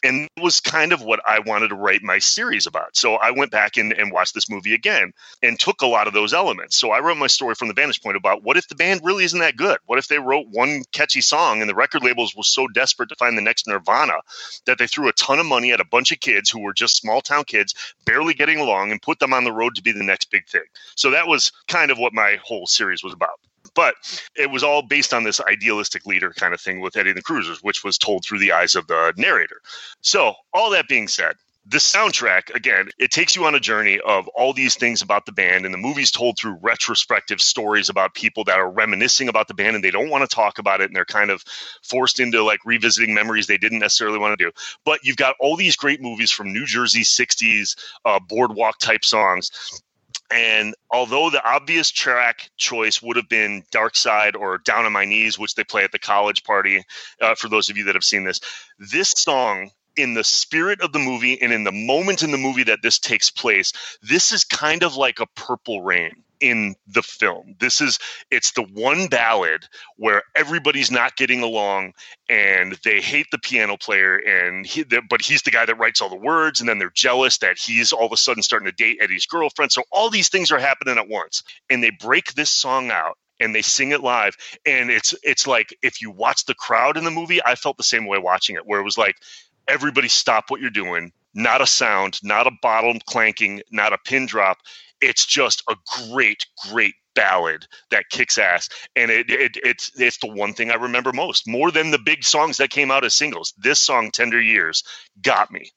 And 0.02 0.28
it 0.36 0.42
was 0.42 0.60
kind 0.60 0.92
of 0.92 1.02
what 1.02 1.20
I 1.26 1.40
wanted 1.40 1.68
to 1.68 1.74
write 1.74 2.02
my 2.02 2.18
series 2.18 2.66
about. 2.66 2.96
So 2.96 3.14
I 3.14 3.30
went 3.30 3.50
back 3.50 3.76
and, 3.76 3.92
and 3.92 4.12
watched 4.12 4.34
this 4.34 4.50
movie 4.50 4.74
again 4.74 5.12
and 5.42 5.58
took 5.58 5.82
a 5.82 5.86
lot 5.86 6.06
of 6.06 6.12
those 6.12 6.34
elements. 6.34 6.76
So 6.76 6.90
I 6.90 7.00
wrote 7.00 7.16
my 7.16 7.26
story 7.26 7.54
from 7.54 7.68
the 7.68 7.74
vantage 7.74 8.02
point 8.02 8.16
about 8.16 8.42
what 8.42 8.56
if 8.56 8.68
the 8.68 8.74
band 8.74 9.00
really 9.04 9.24
isn't 9.24 9.38
that 9.38 9.56
good? 9.56 9.78
What 9.86 9.98
if 9.98 10.08
they 10.08 10.18
wrote 10.18 10.46
one 10.50 10.82
catchy 10.92 11.20
song 11.20 11.60
and 11.60 11.68
the 11.68 11.74
record 11.74 12.02
labels 12.02 12.34
were 12.34 12.42
so 12.42 12.66
desperate 12.68 13.08
to 13.08 13.16
find 13.16 13.36
the 13.36 13.42
next 13.42 13.66
Nirvana 13.66 14.20
that 14.66 14.78
they 14.78 14.86
threw 14.86 15.08
a 15.08 15.12
ton 15.12 15.38
of 15.38 15.46
money 15.46 15.72
at 15.72 15.80
a 15.80 15.84
bunch 15.84 16.12
of 16.12 16.20
kids 16.20 16.50
who 16.50 16.60
were 16.60 16.72
just 16.72 16.96
small 16.96 17.20
town 17.20 17.44
kids, 17.44 17.74
barely 18.04 18.34
getting 18.34 18.58
along, 18.58 18.90
and 18.92 19.02
put 19.02 19.18
them 19.18 19.32
on 19.32 19.44
the 19.44 19.52
road 19.52 19.74
to 19.76 19.82
be 19.82 19.92
the 19.92 20.02
next 20.02 20.30
big 20.30 20.46
thing? 20.46 20.64
So 20.94 21.10
that 21.10 21.26
was 21.26 21.52
kind 21.68 21.90
of 21.90 21.98
what 21.98 22.12
my 22.12 22.38
whole 22.42 22.66
series 22.66 23.02
was 23.02 23.12
about. 23.12 23.40
But 23.76 23.94
it 24.34 24.50
was 24.50 24.64
all 24.64 24.82
based 24.82 25.14
on 25.14 25.22
this 25.22 25.40
idealistic 25.40 26.06
leader 26.06 26.32
kind 26.32 26.54
of 26.54 26.60
thing 26.60 26.80
with 26.80 26.96
Eddie 26.96 27.10
and 27.10 27.18
the 27.18 27.22
Cruisers, 27.22 27.62
which 27.62 27.84
was 27.84 27.98
told 27.98 28.24
through 28.24 28.40
the 28.40 28.52
eyes 28.52 28.74
of 28.74 28.88
the 28.88 29.12
narrator. 29.16 29.60
So, 30.00 30.34
all 30.52 30.70
that 30.70 30.88
being 30.88 31.06
said, 31.06 31.36
the 31.68 31.78
soundtrack, 31.78 32.54
again, 32.54 32.90
it 32.96 33.10
takes 33.10 33.34
you 33.34 33.44
on 33.44 33.56
a 33.56 33.60
journey 33.60 33.98
of 34.06 34.28
all 34.28 34.52
these 34.52 34.76
things 34.76 35.02
about 35.02 35.26
the 35.26 35.32
band, 35.32 35.64
and 35.64 35.74
the 35.74 35.78
movie's 35.78 36.12
told 36.12 36.38
through 36.38 36.58
retrospective 36.62 37.40
stories 37.40 37.88
about 37.88 38.14
people 38.14 38.44
that 38.44 38.58
are 38.58 38.70
reminiscing 38.70 39.28
about 39.28 39.48
the 39.48 39.54
band 39.54 39.74
and 39.74 39.84
they 39.84 39.90
don't 39.90 40.08
want 40.08 40.28
to 40.28 40.32
talk 40.32 40.60
about 40.60 40.80
it, 40.80 40.84
and 40.84 40.94
they're 40.94 41.04
kind 41.04 41.30
of 41.30 41.42
forced 41.82 42.20
into 42.20 42.44
like 42.44 42.60
revisiting 42.64 43.12
memories 43.14 43.48
they 43.48 43.58
didn't 43.58 43.80
necessarily 43.80 44.18
want 44.18 44.38
to 44.38 44.44
do. 44.44 44.52
But 44.84 45.00
you've 45.02 45.16
got 45.16 45.34
all 45.40 45.56
these 45.56 45.74
great 45.74 46.00
movies 46.00 46.30
from 46.30 46.52
New 46.52 46.66
Jersey 46.66 47.02
60s 47.02 47.76
uh, 48.04 48.20
boardwalk 48.20 48.78
type 48.78 49.04
songs 49.04 49.50
and 50.30 50.74
although 50.90 51.30
the 51.30 51.44
obvious 51.44 51.90
track 51.90 52.50
choice 52.56 53.00
would 53.02 53.16
have 53.16 53.28
been 53.28 53.64
Dark 53.70 53.96
Side 53.96 54.36
or 54.36 54.58
Down 54.58 54.84
on 54.84 54.92
My 54.92 55.04
Knees, 55.04 55.38
which 55.38 55.54
they 55.54 55.64
play 55.64 55.84
at 55.84 55.92
the 55.92 55.98
college 55.98 56.44
party, 56.44 56.84
uh, 57.20 57.34
for 57.34 57.48
those 57.48 57.68
of 57.68 57.76
you 57.76 57.84
that 57.84 57.94
have 57.94 58.04
seen 58.04 58.24
this, 58.24 58.40
this 58.78 59.10
song, 59.10 59.70
in 59.96 60.12
the 60.12 60.24
spirit 60.24 60.82
of 60.82 60.92
the 60.92 60.98
movie 60.98 61.40
and 61.40 61.52
in 61.52 61.64
the 61.64 61.72
moment 61.72 62.22
in 62.22 62.30
the 62.30 62.38
movie 62.38 62.64
that 62.64 62.80
this 62.82 62.98
takes 62.98 63.30
place, 63.30 63.72
this 64.02 64.32
is 64.32 64.44
kind 64.44 64.82
of 64.82 64.96
like 64.96 65.20
a 65.20 65.26
purple 65.34 65.82
rain 65.82 66.24
in 66.40 66.74
the 66.86 67.02
film. 67.02 67.56
This 67.60 67.80
is 67.80 67.98
it's 68.30 68.52
the 68.52 68.62
one 68.62 69.08
ballad 69.08 69.66
where 69.96 70.22
everybody's 70.34 70.90
not 70.90 71.16
getting 71.16 71.42
along 71.42 71.92
and 72.28 72.78
they 72.84 73.00
hate 73.00 73.26
the 73.32 73.38
piano 73.38 73.76
player 73.76 74.16
and 74.16 74.66
he 74.66 74.84
but 75.08 75.22
he's 75.22 75.42
the 75.42 75.50
guy 75.50 75.66
that 75.66 75.78
writes 75.78 76.00
all 76.00 76.10
the 76.10 76.16
words 76.16 76.60
and 76.60 76.68
then 76.68 76.78
they're 76.78 76.90
jealous 76.90 77.38
that 77.38 77.58
he's 77.58 77.92
all 77.92 78.06
of 78.06 78.12
a 78.12 78.16
sudden 78.16 78.42
starting 78.42 78.66
to 78.66 78.72
date 78.72 78.98
Eddie's 79.00 79.26
girlfriend. 79.26 79.72
So 79.72 79.82
all 79.92 80.10
these 80.10 80.28
things 80.28 80.52
are 80.52 80.58
happening 80.58 80.98
at 80.98 81.08
once. 81.08 81.42
And 81.70 81.82
they 81.82 81.90
break 81.90 82.34
this 82.34 82.50
song 82.50 82.90
out 82.90 83.18
and 83.40 83.54
they 83.54 83.62
sing 83.62 83.92
it 83.92 84.02
live 84.02 84.36
and 84.64 84.90
it's 84.90 85.14
it's 85.22 85.46
like 85.46 85.76
if 85.82 86.00
you 86.00 86.10
watch 86.10 86.46
the 86.46 86.54
crowd 86.54 86.96
in 86.96 87.04
the 87.04 87.10
movie, 87.10 87.42
I 87.44 87.54
felt 87.54 87.76
the 87.76 87.82
same 87.82 88.06
way 88.06 88.18
watching 88.18 88.56
it 88.56 88.66
where 88.66 88.80
it 88.80 88.84
was 88.84 88.98
like 88.98 89.16
everybody 89.68 90.08
stop 90.08 90.44
what 90.50 90.60
you're 90.60 90.70
doing. 90.70 91.12
Not 91.34 91.60
a 91.60 91.66
sound, 91.66 92.18
not 92.22 92.46
a 92.46 92.52
bottle 92.62 92.94
clanking, 93.06 93.62
not 93.70 93.92
a 93.92 93.98
pin 93.98 94.26
drop. 94.26 94.58
It's 95.00 95.26
just 95.26 95.62
a 95.68 95.76
great, 96.10 96.46
great 96.68 96.94
ballad 97.14 97.66
that 97.90 98.08
kicks 98.10 98.38
ass, 98.38 98.68
and 98.94 99.10
it, 99.10 99.30
it 99.30 99.56
it's 99.64 99.90
it's 99.98 100.18
the 100.18 100.28
one 100.28 100.54
thing 100.54 100.70
I 100.70 100.74
remember 100.74 101.12
most, 101.12 101.48
more 101.48 101.70
than 101.70 101.90
the 101.90 101.98
big 101.98 102.24
songs 102.24 102.58
that 102.58 102.70
came 102.70 102.90
out 102.90 103.04
as 103.04 103.14
singles. 103.14 103.52
This 103.56 103.80
song, 103.80 104.10
"Tender 104.10 104.40
Years," 104.40 104.84
got 105.20 105.50
me. 105.50 105.72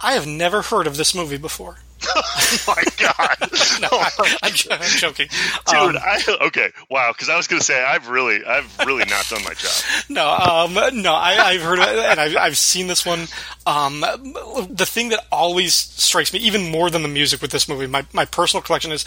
I 0.00 0.12
have 0.12 0.26
never 0.26 0.62
heard 0.62 0.86
of 0.86 0.96
this 0.96 1.14
movie 1.14 1.38
before. 1.38 1.78
oh 2.16 2.56
my 2.66 2.82
god, 2.98 3.36
no, 3.80 3.88
I, 3.90 4.10
I'm 4.42 4.52
joking, 4.52 5.28
dude! 5.28 5.76
Um, 5.76 5.98
I, 6.00 6.22
okay, 6.42 6.70
wow. 6.90 7.12
Because 7.12 7.28
I 7.28 7.36
was 7.36 7.46
gonna 7.46 7.62
say 7.62 7.82
I've 7.82 8.08
really, 8.08 8.44
I've 8.44 8.78
really 8.86 9.04
not 9.04 9.26
done 9.28 9.42
my 9.44 9.54
job. 9.54 9.70
No, 10.10 10.30
um, 10.30 10.74
no, 11.02 11.12
I, 11.12 11.36
I've 11.38 11.60
heard 11.60 11.80
it, 11.80 11.88
and 11.88 12.18
I've, 12.18 12.36
I've 12.36 12.56
seen 12.56 12.86
this 12.86 13.04
one. 13.04 13.26
Um, 13.66 14.00
the 14.70 14.86
thing 14.86 15.10
that 15.10 15.26
always 15.30 15.74
strikes 15.74 16.32
me, 16.32 16.38
even 16.40 16.70
more 16.70 16.88
than 16.88 17.02
the 17.02 17.08
music 17.08 17.42
with 17.42 17.50
this 17.50 17.68
movie, 17.68 17.86
my, 17.86 18.06
my 18.12 18.24
personal 18.24 18.62
collection 18.62 18.90
is, 18.90 19.04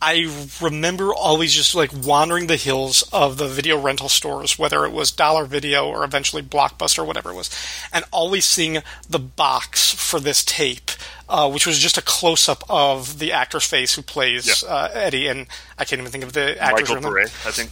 I 0.00 0.30
remember 0.60 1.12
always 1.12 1.52
just 1.52 1.74
like 1.74 1.90
wandering 1.92 2.46
the 2.46 2.56
hills 2.56 3.02
of 3.12 3.36
the 3.36 3.48
video 3.48 3.80
rental 3.80 4.08
stores, 4.08 4.58
whether 4.58 4.84
it 4.84 4.92
was 4.92 5.10
Dollar 5.10 5.44
Video 5.44 5.88
or 5.88 6.04
eventually 6.04 6.42
Blockbuster, 6.42 7.00
or 7.00 7.04
whatever 7.04 7.30
it 7.30 7.36
was, 7.36 7.50
and 7.92 8.04
always 8.12 8.44
seeing 8.44 8.82
the 9.08 9.18
box 9.18 9.92
for 9.92 10.20
this 10.20 10.44
tape. 10.44 10.90
Uh, 11.28 11.50
which 11.50 11.66
was 11.66 11.78
just 11.78 11.96
a 11.96 12.02
close 12.02 12.48
up 12.50 12.62
of 12.68 13.18
the 13.18 13.32
actor's 13.32 13.64
face 13.64 13.94
who 13.94 14.02
plays 14.02 14.62
Yeah. 14.62 14.68
uh, 14.68 14.88
Eddie, 14.92 15.26
and 15.28 15.46
I 15.78 15.84
can't 15.86 15.98
even 16.00 16.12
think 16.12 16.22
of 16.24 16.32
the 16.34 16.60
actor's 16.62 16.90
Michael 16.90 17.02
name. 17.02 17.12
Pare, 17.14 17.22
I 17.46 17.50
think. 17.50 17.70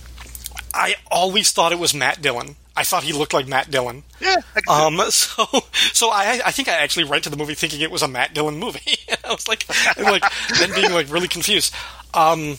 I 0.74 0.94
always 1.10 1.52
thought 1.52 1.70
it 1.72 1.78
was 1.78 1.92
Matt 1.92 2.22
Dillon. 2.22 2.56
I 2.74 2.84
thought 2.84 3.02
he 3.02 3.12
looked 3.12 3.34
like 3.34 3.46
Matt 3.46 3.70
Dillon. 3.70 4.04
Yeah, 4.20 4.36
I 4.66 4.86
Um, 4.86 4.96
so, 5.10 5.44
so 5.92 6.08
I, 6.08 6.40
I 6.46 6.50
think 6.50 6.68
I 6.68 6.72
actually 6.72 7.04
went 7.04 7.24
to 7.24 7.30
the 7.30 7.36
movie 7.36 7.52
thinking 7.54 7.82
it 7.82 7.90
was 7.90 8.00
a 8.02 8.08
Matt 8.08 8.32
Dillon 8.32 8.58
movie. 8.58 8.96
and 9.08 9.18
I 9.26 9.32
was 9.32 9.46
like, 9.46 9.66
and 9.98 10.06
like, 10.06 10.24
then 10.58 10.72
being 10.74 10.90
like 10.92 11.12
really 11.12 11.28
confused. 11.28 11.74
Um, 12.14 12.56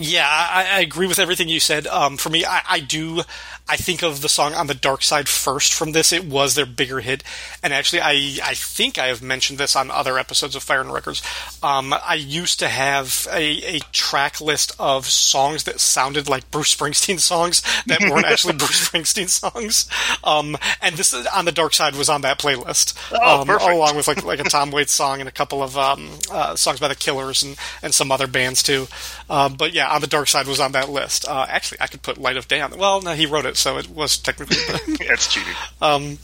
Yeah, 0.00 0.28
I, 0.28 0.66
I 0.70 0.80
agree 0.80 1.06
with 1.06 1.18
everything 1.18 1.48
you 1.48 1.60
said. 1.60 1.86
Um, 1.86 2.16
for 2.16 2.30
me, 2.30 2.44
I, 2.44 2.62
I 2.68 2.80
do. 2.80 3.22
I 3.70 3.76
think 3.76 4.02
of 4.02 4.22
the 4.22 4.30
song 4.30 4.54
on 4.54 4.66
the 4.66 4.74
dark 4.74 5.02
side 5.02 5.28
first 5.28 5.74
from 5.74 5.92
this. 5.92 6.10
It 6.12 6.24
was 6.24 6.54
their 6.54 6.64
bigger 6.64 7.00
hit. 7.00 7.22
And 7.62 7.74
actually, 7.74 8.00
I, 8.00 8.38
I 8.42 8.54
think 8.54 8.96
I 8.96 9.08
have 9.08 9.20
mentioned 9.20 9.58
this 9.58 9.76
on 9.76 9.90
other 9.90 10.18
episodes 10.18 10.56
of 10.56 10.62
Fire 10.62 10.80
and 10.80 10.92
Records. 10.92 11.22
Um, 11.62 11.92
I 11.92 12.14
used 12.14 12.60
to 12.60 12.68
have 12.68 13.28
a, 13.30 13.76
a 13.76 13.80
track 13.92 14.40
list 14.40 14.72
of 14.78 15.04
songs 15.06 15.64
that 15.64 15.80
sounded 15.80 16.30
like 16.30 16.50
Bruce 16.50 16.74
Springsteen 16.74 17.20
songs 17.20 17.62
that 17.86 18.00
weren't 18.00 18.24
actually 18.30 18.54
Bruce 18.54 18.88
Springsteen 18.88 19.28
songs. 19.28 19.88
Um, 20.24 20.56
and 20.80 20.94
this 20.94 21.12
on 21.12 21.44
the 21.44 21.52
dark 21.52 21.74
side 21.74 21.94
was 21.94 22.08
on 22.08 22.22
that 22.22 22.38
playlist. 22.38 22.96
Oh, 23.12 23.42
um, 23.42 23.50
along 23.50 23.96
with 23.96 24.08
like, 24.08 24.24
like 24.24 24.40
a 24.40 24.44
Tom 24.44 24.70
Waits 24.72 24.92
song 24.92 25.20
and 25.20 25.28
a 25.28 25.32
couple 25.32 25.62
of, 25.62 25.76
um, 25.76 26.08
uh, 26.30 26.56
songs 26.56 26.80
by 26.80 26.88
the 26.88 26.94
Killers 26.94 27.42
and, 27.42 27.56
and 27.82 27.92
some 27.92 28.10
other 28.10 28.26
bands 28.26 28.62
too. 28.62 28.86
Um, 29.28 29.54
but 29.54 29.74
yeah, 29.74 29.87
on 29.88 30.00
the 30.00 30.06
dark 30.06 30.28
side 30.28 30.46
was 30.46 30.60
on 30.60 30.72
that 30.72 30.88
list. 30.88 31.26
Uh, 31.28 31.46
actually, 31.48 31.78
I 31.80 31.86
could 31.86 32.02
put 32.02 32.18
Light 32.18 32.36
of 32.36 32.48
Day 32.48 32.60
on. 32.60 32.76
Well, 32.76 33.00
no, 33.02 33.12
he 33.12 33.26
wrote 33.26 33.46
it, 33.46 33.56
so 33.56 33.78
it 33.78 33.88
was 33.88 34.18
technically. 34.18 34.56
That's 35.08 35.32
cheating. 35.32 35.54
Um, 35.80 36.18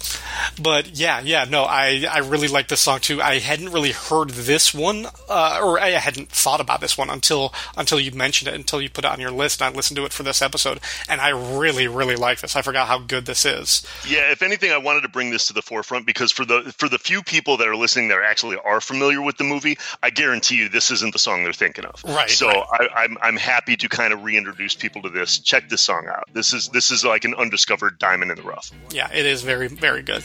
but 0.60 0.96
yeah, 0.98 1.20
yeah, 1.20 1.44
no, 1.44 1.64
I 1.64 2.06
I 2.10 2.18
really 2.18 2.48
like 2.48 2.68
this 2.68 2.80
song 2.80 3.00
too. 3.00 3.20
I 3.22 3.38
hadn't 3.38 3.70
really 3.70 3.92
heard 3.92 4.30
this 4.30 4.74
one, 4.74 5.06
uh, 5.28 5.60
or 5.62 5.80
I 5.80 5.90
hadn't 5.90 6.30
thought 6.30 6.60
about 6.60 6.80
this 6.80 6.98
one 6.98 7.10
until 7.10 7.52
until 7.76 8.00
you 8.00 8.12
mentioned 8.12 8.48
it, 8.48 8.54
until 8.54 8.80
you 8.80 8.90
put 8.90 9.04
it 9.04 9.10
on 9.10 9.20
your 9.20 9.30
list, 9.30 9.60
and 9.60 9.72
I 9.72 9.76
listened 9.76 9.96
to 9.96 10.04
it 10.04 10.12
for 10.12 10.22
this 10.22 10.42
episode, 10.42 10.80
and 11.08 11.20
I 11.20 11.30
really 11.30 11.88
really 11.88 12.16
like 12.16 12.40
this. 12.40 12.56
I 12.56 12.62
forgot 12.62 12.88
how 12.88 12.98
good 12.98 13.26
this 13.26 13.44
is. 13.44 13.86
Yeah, 14.06 14.30
if 14.30 14.42
anything, 14.42 14.70
I 14.70 14.78
wanted 14.78 15.02
to 15.02 15.08
bring 15.08 15.30
this 15.30 15.46
to 15.48 15.52
the 15.52 15.62
forefront 15.62 16.06
because 16.06 16.32
for 16.32 16.44
the 16.44 16.72
for 16.76 16.88
the 16.88 16.98
few 16.98 17.22
people 17.22 17.56
that 17.58 17.68
are 17.68 17.76
listening 17.76 18.08
that 18.08 18.18
actually 18.24 18.56
are 18.64 18.80
familiar 18.80 19.22
with 19.22 19.36
the 19.36 19.44
movie, 19.44 19.78
I 20.02 20.10
guarantee 20.10 20.56
you 20.56 20.68
this 20.68 20.90
isn't 20.90 21.12
the 21.12 21.18
song 21.18 21.44
they're 21.44 21.52
thinking 21.52 21.84
of. 21.84 22.02
Right. 22.04 22.30
So 22.30 22.48
right. 22.48 22.64
I, 22.72 22.88
I'm 23.04 23.18
I'm 23.22 23.36
happy 23.44 23.76
to 23.76 23.88
kind 23.88 24.12
of 24.12 24.24
reintroduce 24.24 24.74
people 24.74 25.02
to 25.02 25.10
this. 25.10 25.38
Check 25.38 25.68
this 25.68 25.82
song 25.82 26.06
out. 26.08 26.24
This 26.32 26.52
is 26.52 26.68
this 26.70 26.90
is 26.90 27.04
like 27.04 27.24
an 27.24 27.34
undiscovered 27.34 27.98
diamond 27.98 28.30
in 28.30 28.36
the 28.38 28.42
rough. 28.42 28.70
Yeah, 28.90 29.12
it 29.12 29.26
is 29.26 29.42
very 29.42 29.68
very 29.68 30.02
good. 30.02 30.24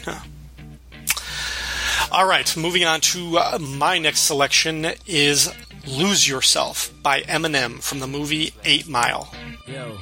All 2.11 2.25
right, 2.25 2.57
moving 2.57 2.85
on 2.85 3.01
to 3.01 3.37
uh, 3.37 3.59
my 3.59 3.99
next 3.99 4.21
selection 4.21 4.87
is 5.05 5.51
"Lose 5.85 6.27
Yourself" 6.27 6.91
by 7.03 7.21
Eminem 7.21 7.83
from 7.83 7.99
the 7.99 8.07
movie 8.07 8.53
Eight 8.63 8.87
Mile. 8.87 9.31
Yo. 9.67 9.97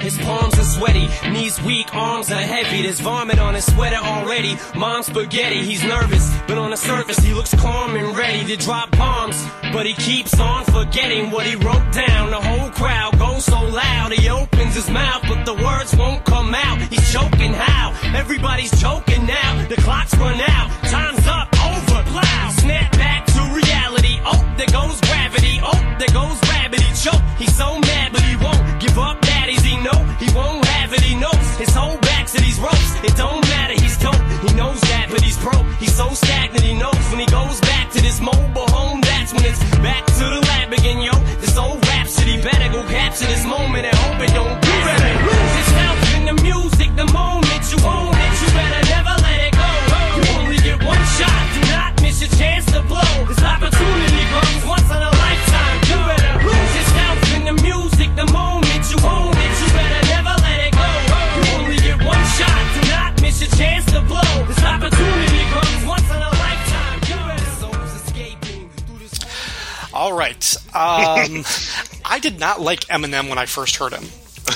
His 0.00 0.16
palms 0.18 0.58
are 0.58 0.64
sweaty, 0.64 1.08
knees 1.30 1.60
weak, 1.62 1.94
arms 1.94 2.30
are 2.30 2.40
heavy. 2.40 2.82
There's 2.82 3.00
vomit 3.00 3.38
on 3.38 3.54
his 3.54 3.66
sweater 3.66 3.96
already. 3.96 4.56
Mom's 4.74 5.06
spaghetti, 5.06 5.62
he's 5.62 5.84
nervous, 5.84 6.34
but 6.46 6.56
on 6.56 6.70
the 6.70 6.76
surface 6.76 7.18
he 7.18 7.34
looks 7.34 7.54
calm 7.54 7.94
and 7.96 8.16
ready 8.16 8.44
to 8.46 8.56
drop 8.56 8.90
bombs. 8.92 9.44
But 9.72 9.84
he 9.86 9.92
keeps 9.94 10.38
on 10.40 10.64
forgetting 10.64 11.30
what 11.30 11.46
he 11.46 11.54
wrote 11.56 11.92
down. 11.92 12.30
The 12.30 12.40
whole 12.40 12.70
crowd 12.70 13.18
goes 13.18 13.44
so 13.44 13.60
loud, 13.60 14.12
he 14.12 14.28
opens 14.28 14.74
his 14.74 14.88
mouth, 14.88 15.22
but 15.28 15.44
the 15.44 15.54
words 15.54 15.94
won't 15.94 16.24
come 16.24 16.54
out. 16.54 16.78
He's 16.88 17.12
choking 17.12 17.52
how? 17.52 17.94
Everybody's 18.16 18.72
choking 18.80 19.26
now. 19.26 19.66
The 19.68 19.76
clock's 19.76 20.16
run 20.16 20.40
out, 20.40 20.70
time's 20.84 21.26
up, 21.26 21.48
over, 21.62 22.10
loud. 22.10 22.52
Snap 22.54 22.90
back 22.92 23.26
to 23.26 23.40
reality. 23.54 24.18
Oh, 24.24 24.40
there 24.56 24.72
goes 24.72 24.98
gravity. 25.02 25.60
Oh, 25.62 25.96
there 25.98 26.12
goes 26.12 26.40
gravity. 26.40 26.84
Choke. 26.94 27.22
He's 27.38 27.54
so 27.56 27.78
mad, 27.78 28.12
but 28.12 28.22
he 28.22 28.36
won't 28.36 28.59
his 31.60 31.74
whole 31.74 31.98
back 31.98 32.26
to 32.26 32.40
these 32.40 32.58
ropes. 32.58 32.90
It 33.04 33.14
don't 33.16 33.42
matter. 33.52 33.74
He's 33.74 33.96
dope. 33.98 34.16
He 34.46 34.50
knows 34.56 34.80
that, 34.80 35.08
but 35.10 35.20
he's 35.20 35.38
broke. 35.38 35.66
He's 35.78 35.94
so 35.94 36.08
stagnant. 36.08 36.64
He 36.64 36.74
knows 36.74 37.04
when 37.10 37.20
he 37.20 37.26
goes 37.26 37.60
back 37.60 37.92
to 37.92 38.00
this 38.00 38.18
mobile 38.20 38.68
home. 38.72 39.00
That's 39.02 39.32
when 39.34 39.44
it's 39.44 39.60
back 39.84 40.06
to 40.06 40.24
the 40.34 40.40
lab 40.40 40.72
again, 40.72 41.02
yo. 41.02 41.12
This 41.40 41.56
old 41.56 41.84
rhapsody 41.86 42.40
better 42.40 42.72
go 42.72 42.82
capture 42.88 43.26
this 43.26 43.44
moment 43.44 43.84
and 43.86 43.99
All 70.10 70.18
right, 70.18 70.56
um, 70.74 71.44
I 72.04 72.18
did 72.20 72.40
not 72.40 72.60
like 72.60 72.80
Eminem 72.86 73.28
when 73.28 73.38
I 73.38 73.46
first 73.46 73.76
heard 73.76 73.92
him. 73.92 74.06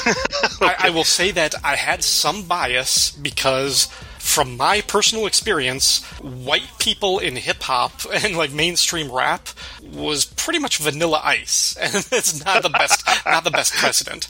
I, 0.60 0.74
I 0.80 0.90
will 0.90 1.04
say 1.04 1.30
that 1.30 1.54
I 1.62 1.76
had 1.76 2.02
some 2.02 2.42
bias 2.42 3.12
because, 3.12 3.86
from 4.18 4.56
my 4.56 4.80
personal 4.80 5.26
experience, 5.26 6.02
white 6.20 6.68
people 6.80 7.20
in 7.20 7.36
hip 7.36 7.62
hop 7.62 7.92
and 8.12 8.36
like 8.36 8.50
mainstream 8.50 9.12
rap 9.12 9.48
was 9.92 10.24
pretty 10.24 10.58
much 10.58 10.78
vanilla 10.78 11.20
ice, 11.22 11.76
and 11.80 11.94
it's 12.10 12.44
not 12.44 12.64
the 12.64 12.68
best, 12.68 13.06
not 13.24 13.44
the 13.44 13.52
best 13.52 13.74
precedent. 13.74 14.26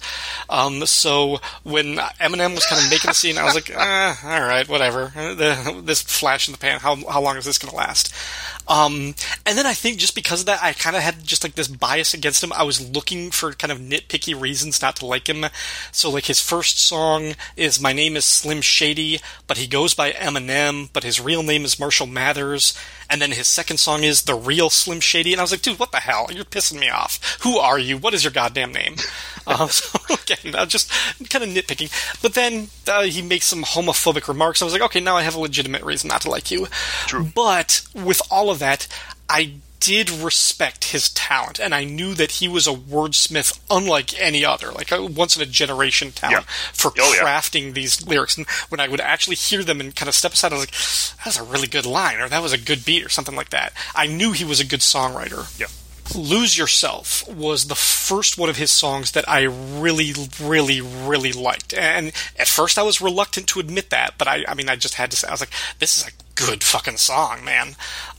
Um, 0.50 0.84
so 0.84 1.40
when 1.62 1.96
Eminem 2.20 2.54
was 2.54 2.66
kind 2.66 2.84
of 2.84 2.90
making 2.90 3.10
a 3.10 3.14
scene, 3.14 3.38
I 3.38 3.44
was 3.44 3.54
like, 3.54 3.70
eh, 3.70 4.14
all 4.24 4.40
right, 4.40 4.68
whatever. 4.68 5.10
The, 5.14 5.80
this 5.82 6.02
flash 6.02 6.48
in 6.48 6.52
the 6.52 6.58
pan, 6.58 6.80
how 6.80 6.96
how 6.96 7.22
long 7.22 7.38
is 7.38 7.46
this 7.46 7.56
going 7.56 7.70
to 7.70 7.76
last? 7.76 8.12
Um, 8.66 9.14
and 9.44 9.58
then 9.58 9.66
I 9.66 9.74
think 9.74 9.98
just 9.98 10.14
because 10.14 10.40
of 10.40 10.46
that, 10.46 10.62
I 10.62 10.72
kind 10.72 10.96
of 10.96 11.02
had 11.02 11.24
just 11.24 11.44
like 11.44 11.54
this 11.54 11.68
bias 11.68 12.14
against 12.14 12.42
him. 12.42 12.52
I 12.52 12.62
was 12.62 12.94
looking 12.94 13.30
for 13.30 13.52
kind 13.52 13.70
of 13.70 13.78
nitpicky 13.78 14.38
reasons 14.38 14.80
not 14.80 14.96
to 14.96 15.06
like 15.06 15.28
him. 15.28 15.46
So 15.92 16.10
like 16.10 16.26
his 16.26 16.40
first 16.40 16.78
song 16.78 17.34
is 17.56 17.80
"My 17.80 17.92
Name 17.92 18.16
Is 18.16 18.24
Slim 18.24 18.60
Shady," 18.60 19.20
but 19.46 19.58
he 19.58 19.66
goes 19.66 19.94
by 19.94 20.12
Eminem, 20.12 20.88
but 20.92 21.04
his 21.04 21.20
real 21.20 21.42
name 21.42 21.64
is 21.64 21.78
Marshall 21.78 22.06
Mathers. 22.06 22.76
And 23.14 23.22
then 23.22 23.30
his 23.30 23.46
second 23.46 23.76
song 23.76 24.02
is 24.02 24.22
"The 24.22 24.34
Real 24.34 24.70
Slim 24.70 24.98
Shady," 24.98 25.32
and 25.32 25.40
I 25.40 25.44
was 25.44 25.52
like, 25.52 25.62
dude, 25.62 25.78
what 25.78 25.92
the 25.92 25.98
hell? 25.98 26.26
You're 26.32 26.44
pissing 26.44 26.80
me 26.80 26.88
off. 26.88 27.38
Who 27.42 27.58
are 27.58 27.78
you? 27.78 27.96
What 27.96 28.12
is 28.12 28.24
your 28.24 28.32
goddamn 28.32 28.72
name? 28.72 28.96
um, 29.46 29.68
so 29.68 29.96
again, 30.14 30.56
I'm 30.56 30.66
just 30.66 30.90
kind 31.30 31.44
of 31.44 31.50
nitpicking. 31.50 31.92
But 32.22 32.34
then 32.34 32.70
uh, 32.88 33.02
he 33.02 33.22
makes 33.22 33.46
some 33.46 33.62
homophobic 33.62 34.26
remarks. 34.26 34.60
I 34.60 34.64
was 34.64 34.74
like, 34.74 34.82
okay, 34.82 34.98
now 34.98 35.16
I 35.16 35.22
have 35.22 35.36
a 35.36 35.40
legitimate 35.40 35.84
reason 35.84 36.08
not 36.08 36.22
to 36.22 36.28
like 36.28 36.50
you. 36.50 36.66
True. 37.06 37.24
But 37.32 37.82
with 37.94 38.20
all 38.32 38.50
of 38.50 38.58
that, 38.58 38.88
I 39.28 39.52
did 39.84 40.08
respect 40.10 40.84
his 40.86 41.10
talent, 41.10 41.58
and 41.60 41.74
I 41.74 41.84
knew 41.84 42.14
that 42.14 42.32
he 42.32 42.48
was 42.48 42.66
a 42.66 42.72
wordsmith 42.72 43.58
unlike 43.70 44.18
any 44.18 44.44
other, 44.44 44.72
like 44.72 44.90
a 44.90 45.04
once 45.04 45.36
in 45.36 45.42
a 45.42 45.46
generation 45.46 46.10
talent 46.12 46.46
Yeah. 46.46 46.52
for 46.72 46.92
Oh, 46.98 47.14
yeah. 47.14 47.22
crafting 47.22 47.74
these 47.74 48.00
lyrics. 48.06 48.36
And 48.38 48.46
when 48.70 48.80
I 48.80 48.88
would 48.88 49.00
actually 49.00 49.36
hear 49.36 49.62
them 49.62 49.80
and 49.80 49.94
kind 49.94 50.08
of 50.08 50.14
step 50.14 50.32
aside, 50.32 50.52
I 50.52 50.56
was 50.56 50.62
like, 50.66 51.16
"That 51.18 51.26
was 51.26 51.36
a 51.36 51.42
really 51.42 51.68
good 51.68 51.86
line," 51.86 52.18
or 52.20 52.28
"That 52.28 52.42
was 52.42 52.52
a 52.52 52.58
good 52.58 52.84
beat," 52.84 53.04
or 53.04 53.08
something 53.10 53.36
like 53.36 53.50
that. 53.50 53.72
I 53.94 54.06
knew 54.06 54.32
he 54.32 54.44
was 54.44 54.60
a 54.60 54.64
good 54.64 54.80
songwriter. 54.80 55.46
Yeah. 55.58 55.66
Lose 56.14 56.56
Yourself 56.58 57.26
was 57.26 57.66
the 57.66 57.74
first 57.74 58.36
one 58.36 58.50
of 58.50 58.56
his 58.58 58.70
songs 58.70 59.12
that 59.12 59.26
I 59.28 59.42
really, 59.42 60.12
really, 60.38 60.80
really 60.82 61.32
liked. 61.32 61.72
And 61.72 62.12
at 62.38 62.46
first 62.46 62.76
I 62.78 62.82
was 62.82 63.00
reluctant 63.00 63.46
to 63.48 63.60
admit 63.60 63.88
that, 63.90 64.14
but 64.18 64.28
I, 64.28 64.44
I 64.46 64.52
mean, 64.54 64.68
I 64.68 64.76
just 64.76 64.94
had 64.94 65.10
to 65.12 65.16
say, 65.16 65.28
I 65.28 65.30
was 65.30 65.40
like, 65.40 65.52
this 65.78 65.96
is 65.96 66.06
a 66.06 66.10
good 66.34 66.62
fucking 66.62 66.98
song, 66.98 67.42
man. 67.42 67.74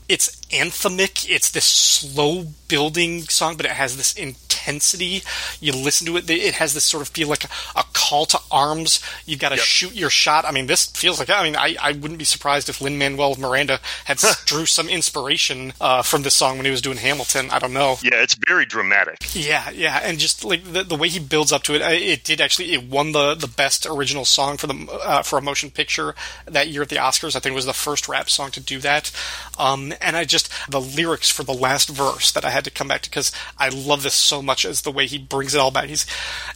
It's 0.08 0.36
anthemic. 0.50 1.28
It's 1.28 1.50
this 1.50 1.64
slow 1.64 2.46
building 2.68 3.22
song, 3.22 3.56
but 3.56 3.66
it 3.66 3.72
has 3.72 3.96
this 3.96 4.12
intensity. 4.14 5.22
You 5.60 5.72
listen 5.72 6.06
to 6.08 6.16
it, 6.16 6.28
it 6.28 6.54
has 6.54 6.74
this 6.74 6.84
sort 6.84 7.02
of 7.02 7.08
feel 7.08 7.28
like 7.28 7.44
a, 7.44 7.48
a 7.76 7.84
call 7.92 8.26
to 8.26 8.38
arms. 8.50 9.00
You've 9.24 9.38
got 9.40 9.50
to 9.50 9.56
Yep. 9.56 9.64
shoot 9.64 9.94
your 9.94 10.10
shot. 10.10 10.44
I 10.44 10.50
mean, 10.50 10.66
this 10.66 10.86
feels 10.86 11.18
like, 11.18 11.30
I 11.30 11.42
mean, 11.44 11.56
I, 11.56 11.76
I 11.80 11.92
wouldn't 11.92 12.18
be 12.18 12.24
surprised 12.24 12.68
if 12.68 12.80
Lin 12.80 12.98
Manuel 12.98 13.36
Miranda 13.38 13.80
had 14.04 14.18
drew 14.44 14.66
some 14.66 14.88
inspiration 14.88 15.72
uh, 15.80 16.02
from 16.02 16.22
this 16.22 16.34
song 16.34 16.56
when 16.56 16.64
he 16.64 16.70
was 16.70 16.82
doing 16.82 16.96
Hamilton. 16.98 17.48
I 17.50 17.58
don't 17.60 17.72
know. 17.72 17.96
Yeah, 18.02 18.22
it's 18.22 18.34
very 18.46 18.66
dramatic. 18.66 19.18
Yeah, 19.34 19.70
yeah, 19.70 20.00
and 20.02 20.18
just 20.18 20.44
like 20.44 20.64
the, 20.64 20.82
the 20.82 20.96
way 20.96 21.08
he 21.08 21.20
builds 21.20 21.52
up 21.52 21.62
to 21.64 21.74
it, 21.74 21.80
it 21.82 22.24
did 22.24 22.40
actually 22.40 22.72
it 22.74 22.84
won 22.84 23.12
the, 23.12 23.34
the 23.34 23.46
best 23.48 23.86
original 23.86 24.24
song 24.24 24.56
for 24.56 24.66
the 24.66 24.74
uh, 25.04 25.22
for 25.22 25.38
a 25.38 25.42
motion 25.42 25.70
picture 25.70 26.14
that 26.46 26.68
year 26.68 26.82
at 26.82 26.88
the 26.88 26.96
Oscars. 26.96 27.36
I 27.36 27.38
think 27.40 27.52
it 27.52 27.56
was 27.56 27.66
the 27.66 27.72
first 27.72 28.08
rap 28.08 28.28
song 28.28 28.50
to 28.50 28.60
do 28.60 28.78
that. 28.80 29.10
Um, 29.58 29.94
and 30.00 30.16
I 30.16 30.24
just 30.24 30.35
the 30.68 30.80
lyrics 30.80 31.30
for 31.30 31.42
the 31.42 31.52
last 31.52 31.88
verse 31.88 32.32
that 32.32 32.44
I 32.44 32.50
had 32.50 32.64
to 32.64 32.70
come 32.70 32.88
back 32.88 33.02
to 33.02 33.10
because 33.10 33.32
I 33.58 33.68
love 33.68 34.02
this 34.02 34.14
so 34.14 34.42
much 34.42 34.64
as 34.64 34.82
the 34.82 34.92
way 34.92 35.06
he 35.06 35.18
brings 35.18 35.54
it 35.54 35.60
all 35.60 35.70
back. 35.70 35.88
He's 35.88 36.06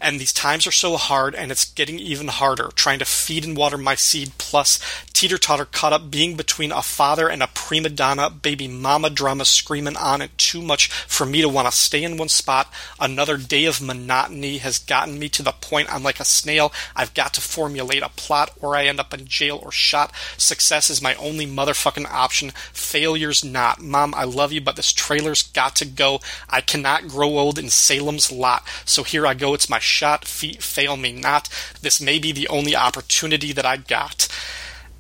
and 0.01 0.21
these 0.21 0.33
times 0.33 0.67
are 0.67 0.73
so 0.73 0.97
hard, 0.97 1.35
and 1.35 1.51
it's 1.51 1.65
getting 1.65 1.99
even 1.99 2.29
harder 2.29 2.71
trying 2.75 2.99
to 3.01 3.05
feed 3.05 3.45
and 3.45 3.57
water 3.57 3.79
my 3.79 3.95
seed 3.95 4.33
plus 4.39 4.79
teeter 5.21 5.37
totter 5.37 5.67
caught 5.67 5.93
up 5.93 6.11
being 6.11 6.35
between 6.35 6.73
a 6.73 6.81
father 6.81 7.29
and 7.29 7.43
a 7.43 7.47
prima 7.49 7.91
donna, 7.91 8.31
baby 8.31 8.67
mama 8.67 9.11
drama 9.11 9.45
screaming 9.45 9.95
on 9.99 10.23
it 10.23 10.31
too 10.39 10.63
much 10.63 10.91
for 10.91 11.27
me 11.27 11.43
to 11.43 11.49
want 11.51 11.69
to 11.69 11.77
stay 11.77 12.03
in 12.03 12.17
one 12.17 12.31
spot. 12.31 12.73
Another 12.99 13.37
day 13.37 13.67
of 13.67 13.83
monotony 13.83 14.57
has 14.57 14.79
gotten 14.79 15.19
me 15.19 15.29
to 15.29 15.43
the 15.43 15.53
point 15.53 15.93
I'm 15.93 16.03
like 16.03 16.21
a 16.21 16.25
snail. 16.25 16.73
I've 16.97 17.13
got 17.13 17.35
to 17.35 17.43
formulate 17.43 18.03
a 18.03 18.09
plot 18.09 18.53
or 18.63 18.75
I 18.75 18.87
end 18.87 18.99
up 18.99 19.13
in 19.13 19.27
jail 19.27 19.61
or 19.63 19.71
shot. 19.71 20.11
Success 20.39 20.89
is 20.89 21.03
my 21.03 21.15
only 21.17 21.47
motherfucking 21.47 22.11
option. 22.11 22.53
Failure's 22.73 23.45
not. 23.45 23.79
Mom, 23.79 24.15
I 24.15 24.25
love 24.25 24.53
you, 24.53 24.63
but 24.63 24.77
this 24.77 24.91
trailer's 24.91 25.43
got 25.43 25.77
to 25.77 25.85
go. 25.85 26.21
I 26.49 26.63
cannot 26.63 27.09
grow 27.09 27.39
old 27.39 27.59
in 27.59 27.69
Salem's 27.69 28.33
lot. 28.33 28.67
So 28.87 29.03
here 29.03 29.27
I 29.27 29.35
go. 29.35 29.53
It's 29.53 29.69
my 29.69 29.81
shot. 29.81 30.25
Feet 30.25 30.63
fail 30.63 30.97
me 30.97 31.13
not. 31.13 31.51
This 31.83 32.01
may 32.01 32.19
be 32.19 32.33
the 32.33 32.49
only 32.49 32.75
opportunity 32.75 33.53
that 33.53 33.67
I 33.67 33.77
got. 33.77 34.27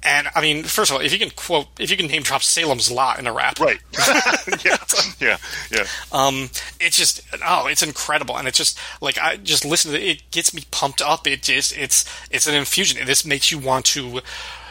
And 0.02 0.28
I 0.34 0.40
mean, 0.40 0.64
first 0.64 0.90
of 0.90 0.96
all, 0.96 1.02
if 1.02 1.12
you 1.12 1.18
can 1.18 1.30
quote, 1.30 1.66
if 1.78 1.90
you 1.90 1.96
can 1.96 2.06
name 2.06 2.22
drop 2.22 2.42
Salem's 2.42 2.90
Lot 2.90 3.18
in 3.18 3.26
a 3.26 3.32
rap, 3.32 3.60
right? 3.60 3.78
yeah, 4.64 4.76
yeah, 5.20 5.36
yeah. 5.70 5.84
Um, 6.10 6.50
it's 6.80 6.96
just 6.96 7.22
oh, 7.44 7.66
it's 7.66 7.82
incredible, 7.82 8.38
and 8.38 8.48
it's 8.48 8.56
just 8.56 8.78
like 9.02 9.18
I 9.18 9.36
just 9.36 9.64
listen 9.64 9.92
to 9.92 10.00
it, 10.00 10.08
it 10.08 10.30
gets 10.30 10.54
me 10.54 10.62
pumped 10.70 11.02
up. 11.02 11.26
It 11.26 11.42
just 11.42 11.76
it's 11.76 12.06
it's 12.30 12.46
an 12.46 12.54
infusion. 12.54 13.04
This 13.06 13.26
makes 13.26 13.50
you 13.50 13.58
want 13.58 13.84
to. 13.86 14.20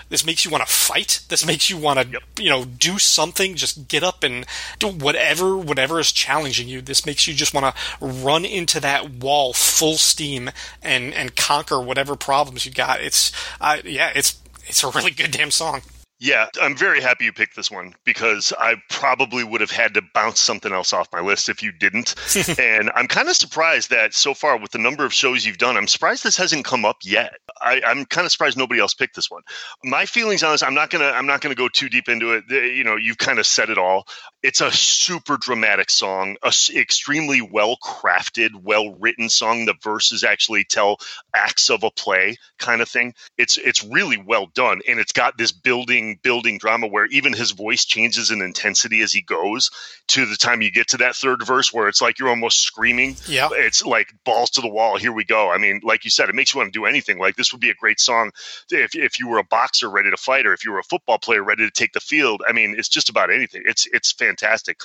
This 0.09 0.25
makes 0.25 0.43
you 0.43 0.49
want 0.49 0.65
to 0.65 0.73
fight. 0.73 1.21
This 1.29 1.45
makes 1.45 1.69
you 1.69 1.77
want 1.77 1.99
to, 1.99 2.07
yep. 2.07 2.23
you 2.39 2.49
know, 2.49 2.65
do 2.65 2.97
something. 2.97 3.53
Just 3.53 3.87
get 3.87 4.01
up 4.01 4.23
and 4.23 4.43
do 4.79 4.87
whatever, 4.87 5.55
whatever 5.55 5.99
is 5.99 6.11
challenging 6.11 6.67
you. 6.67 6.81
This 6.81 7.05
makes 7.05 7.27
you 7.27 7.35
just 7.35 7.53
want 7.53 7.75
to 7.75 8.05
run 8.05 8.43
into 8.43 8.79
that 8.79 9.11
wall 9.11 9.53
full 9.53 9.97
steam 9.97 10.49
and 10.81 11.13
and 11.13 11.35
conquer 11.35 11.79
whatever 11.79 12.15
problems 12.15 12.65
you 12.65 12.71
got. 12.71 13.01
It's, 13.01 13.31
uh, 13.61 13.77
yeah, 13.85 14.11
it's 14.15 14.39
it's 14.69 14.83
a 14.83 14.89
really 14.91 15.11
good 15.11 15.31
damn 15.31 15.51
song. 15.51 15.81
Yeah, 16.21 16.47
I'm 16.61 16.75
very 16.75 16.99
happy 16.99 17.23
you 17.23 17.31
picked 17.31 17.55
this 17.55 17.71
one 17.71 17.95
because 18.03 18.51
I 18.59 18.75
probably 18.89 19.45
would 19.45 19.61
have 19.61 19.71
had 19.71 19.93
to 19.93 20.01
bounce 20.13 20.41
something 20.41 20.73
else 20.73 20.91
off 20.91 21.07
my 21.13 21.21
list 21.21 21.47
if 21.47 21.63
you 21.63 21.71
didn't. 21.71 22.13
and 22.59 22.91
I'm 22.93 23.07
kind 23.07 23.29
of 23.29 23.37
surprised 23.37 23.91
that 23.91 24.13
so 24.13 24.33
far, 24.33 24.57
with 24.57 24.71
the 24.71 24.79
number 24.79 25.05
of 25.05 25.13
shows 25.13 25.45
you've 25.45 25.57
done, 25.57 25.77
I'm 25.77 25.87
surprised 25.87 26.25
this 26.25 26.35
hasn't 26.35 26.65
come 26.65 26.83
up 26.83 26.97
yet. 27.05 27.37
I, 27.61 27.79
am 27.85 28.03
kind 28.05 28.25
of 28.25 28.33
surprised 28.33 28.57
nobody 28.57 28.81
else 28.81 28.93
picked 28.93 29.15
this 29.15 29.31
one. 29.31 29.43
My 29.85 30.05
feelings 30.05 30.43
on 30.43 30.51
this, 30.51 30.61
I'm 30.61 30.73
not 30.73 30.89
gonna, 30.89 31.05
I'm 31.05 31.25
not 31.25 31.39
gonna 31.39 31.55
go 31.55 31.69
too 31.69 31.87
deep 31.87 32.09
into 32.09 32.33
it. 32.33 32.43
You 32.49 32.83
know, 32.83 32.97
you've 32.97 33.17
kind 33.17 33.39
of 33.39 33.45
said 33.45 33.69
it 33.69 33.77
all. 33.77 34.05
It's 34.43 34.59
a 34.59 34.71
super 34.73 35.37
dramatic 35.37 35.89
song, 35.89 36.35
a 36.43 36.53
extremely 36.75 37.41
well 37.41 37.77
crafted, 37.81 38.49
well 38.61 38.93
written 38.95 39.29
song. 39.29 39.65
The 39.65 39.75
verses 39.81 40.25
actually 40.25 40.65
tell 40.65 40.97
acts 41.33 41.69
of 41.69 41.83
a 41.83 41.91
play, 41.91 42.37
kind 42.57 42.81
of 42.81 42.89
thing. 42.89 43.13
It's 43.37 43.57
it's 43.57 43.85
really 43.85 44.17
well 44.17 44.47
done, 44.47 44.81
and 44.87 44.99
it's 44.99 45.13
got 45.13 45.37
this 45.37 45.53
building 45.53 46.08
building 46.21 46.57
drama 46.57 46.87
where 46.87 47.05
even 47.05 47.33
his 47.33 47.51
voice 47.51 47.85
changes 47.85 48.31
in 48.31 48.41
intensity 48.41 49.01
as 49.01 49.13
he 49.13 49.21
goes. 49.21 49.71
To 50.09 50.25
the 50.25 50.35
time 50.35 50.61
you 50.61 50.71
get 50.71 50.89
to 50.89 50.97
that 50.97 51.15
third 51.15 51.45
verse, 51.45 51.71
where 51.71 51.87
it's 51.87 52.01
like 52.01 52.17
you're 52.17 52.29
almost 52.29 52.61
screaming. 52.61 53.15
Yeah, 53.27 53.49
it's 53.51 53.85
like 53.85 54.11
balls 54.23 54.51
to 54.51 54.61
the 54.61 54.67
wall. 54.67 54.97
Here 54.97 55.11
we 55.11 55.23
go. 55.23 55.51
I 55.51 55.59
mean, 55.59 55.81
like 55.83 56.03
you 56.03 56.09
said, 56.09 56.29
it 56.29 56.35
makes 56.35 56.53
you 56.53 56.59
want 56.59 56.73
to 56.73 56.79
do 56.79 56.85
anything. 56.85 57.19
Like 57.19 57.35
this 57.35 57.51
would 57.51 57.61
be 57.61 57.69
a 57.69 57.75
great 57.75 57.99
song 57.99 58.31
if 58.71 58.95
if 58.95 59.19
you 59.19 59.27
were 59.27 59.37
a 59.37 59.43
boxer 59.43 59.89
ready 59.89 60.09
to 60.09 60.17
fight, 60.17 60.47
or 60.47 60.53
if 60.53 60.65
you 60.65 60.71
were 60.71 60.79
a 60.79 60.83
football 60.83 61.19
player 61.19 61.43
ready 61.43 61.65
to 61.65 61.71
take 61.71 61.93
the 61.93 61.99
field. 61.99 62.41
I 62.47 62.53
mean, 62.53 62.75
it's 62.77 62.89
just 62.89 63.09
about 63.09 63.31
anything. 63.31 63.63
It's 63.65 63.85
it's 63.91 64.11
fantastic 64.11 64.39
fantastic. 64.49 64.81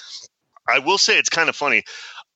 I 0.67 0.79
will 0.79 0.99
say 0.99 1.19
it's 1.19 1.29
kind 1.29 1.49
of 1.49 1.57
funny. 1.57 1.85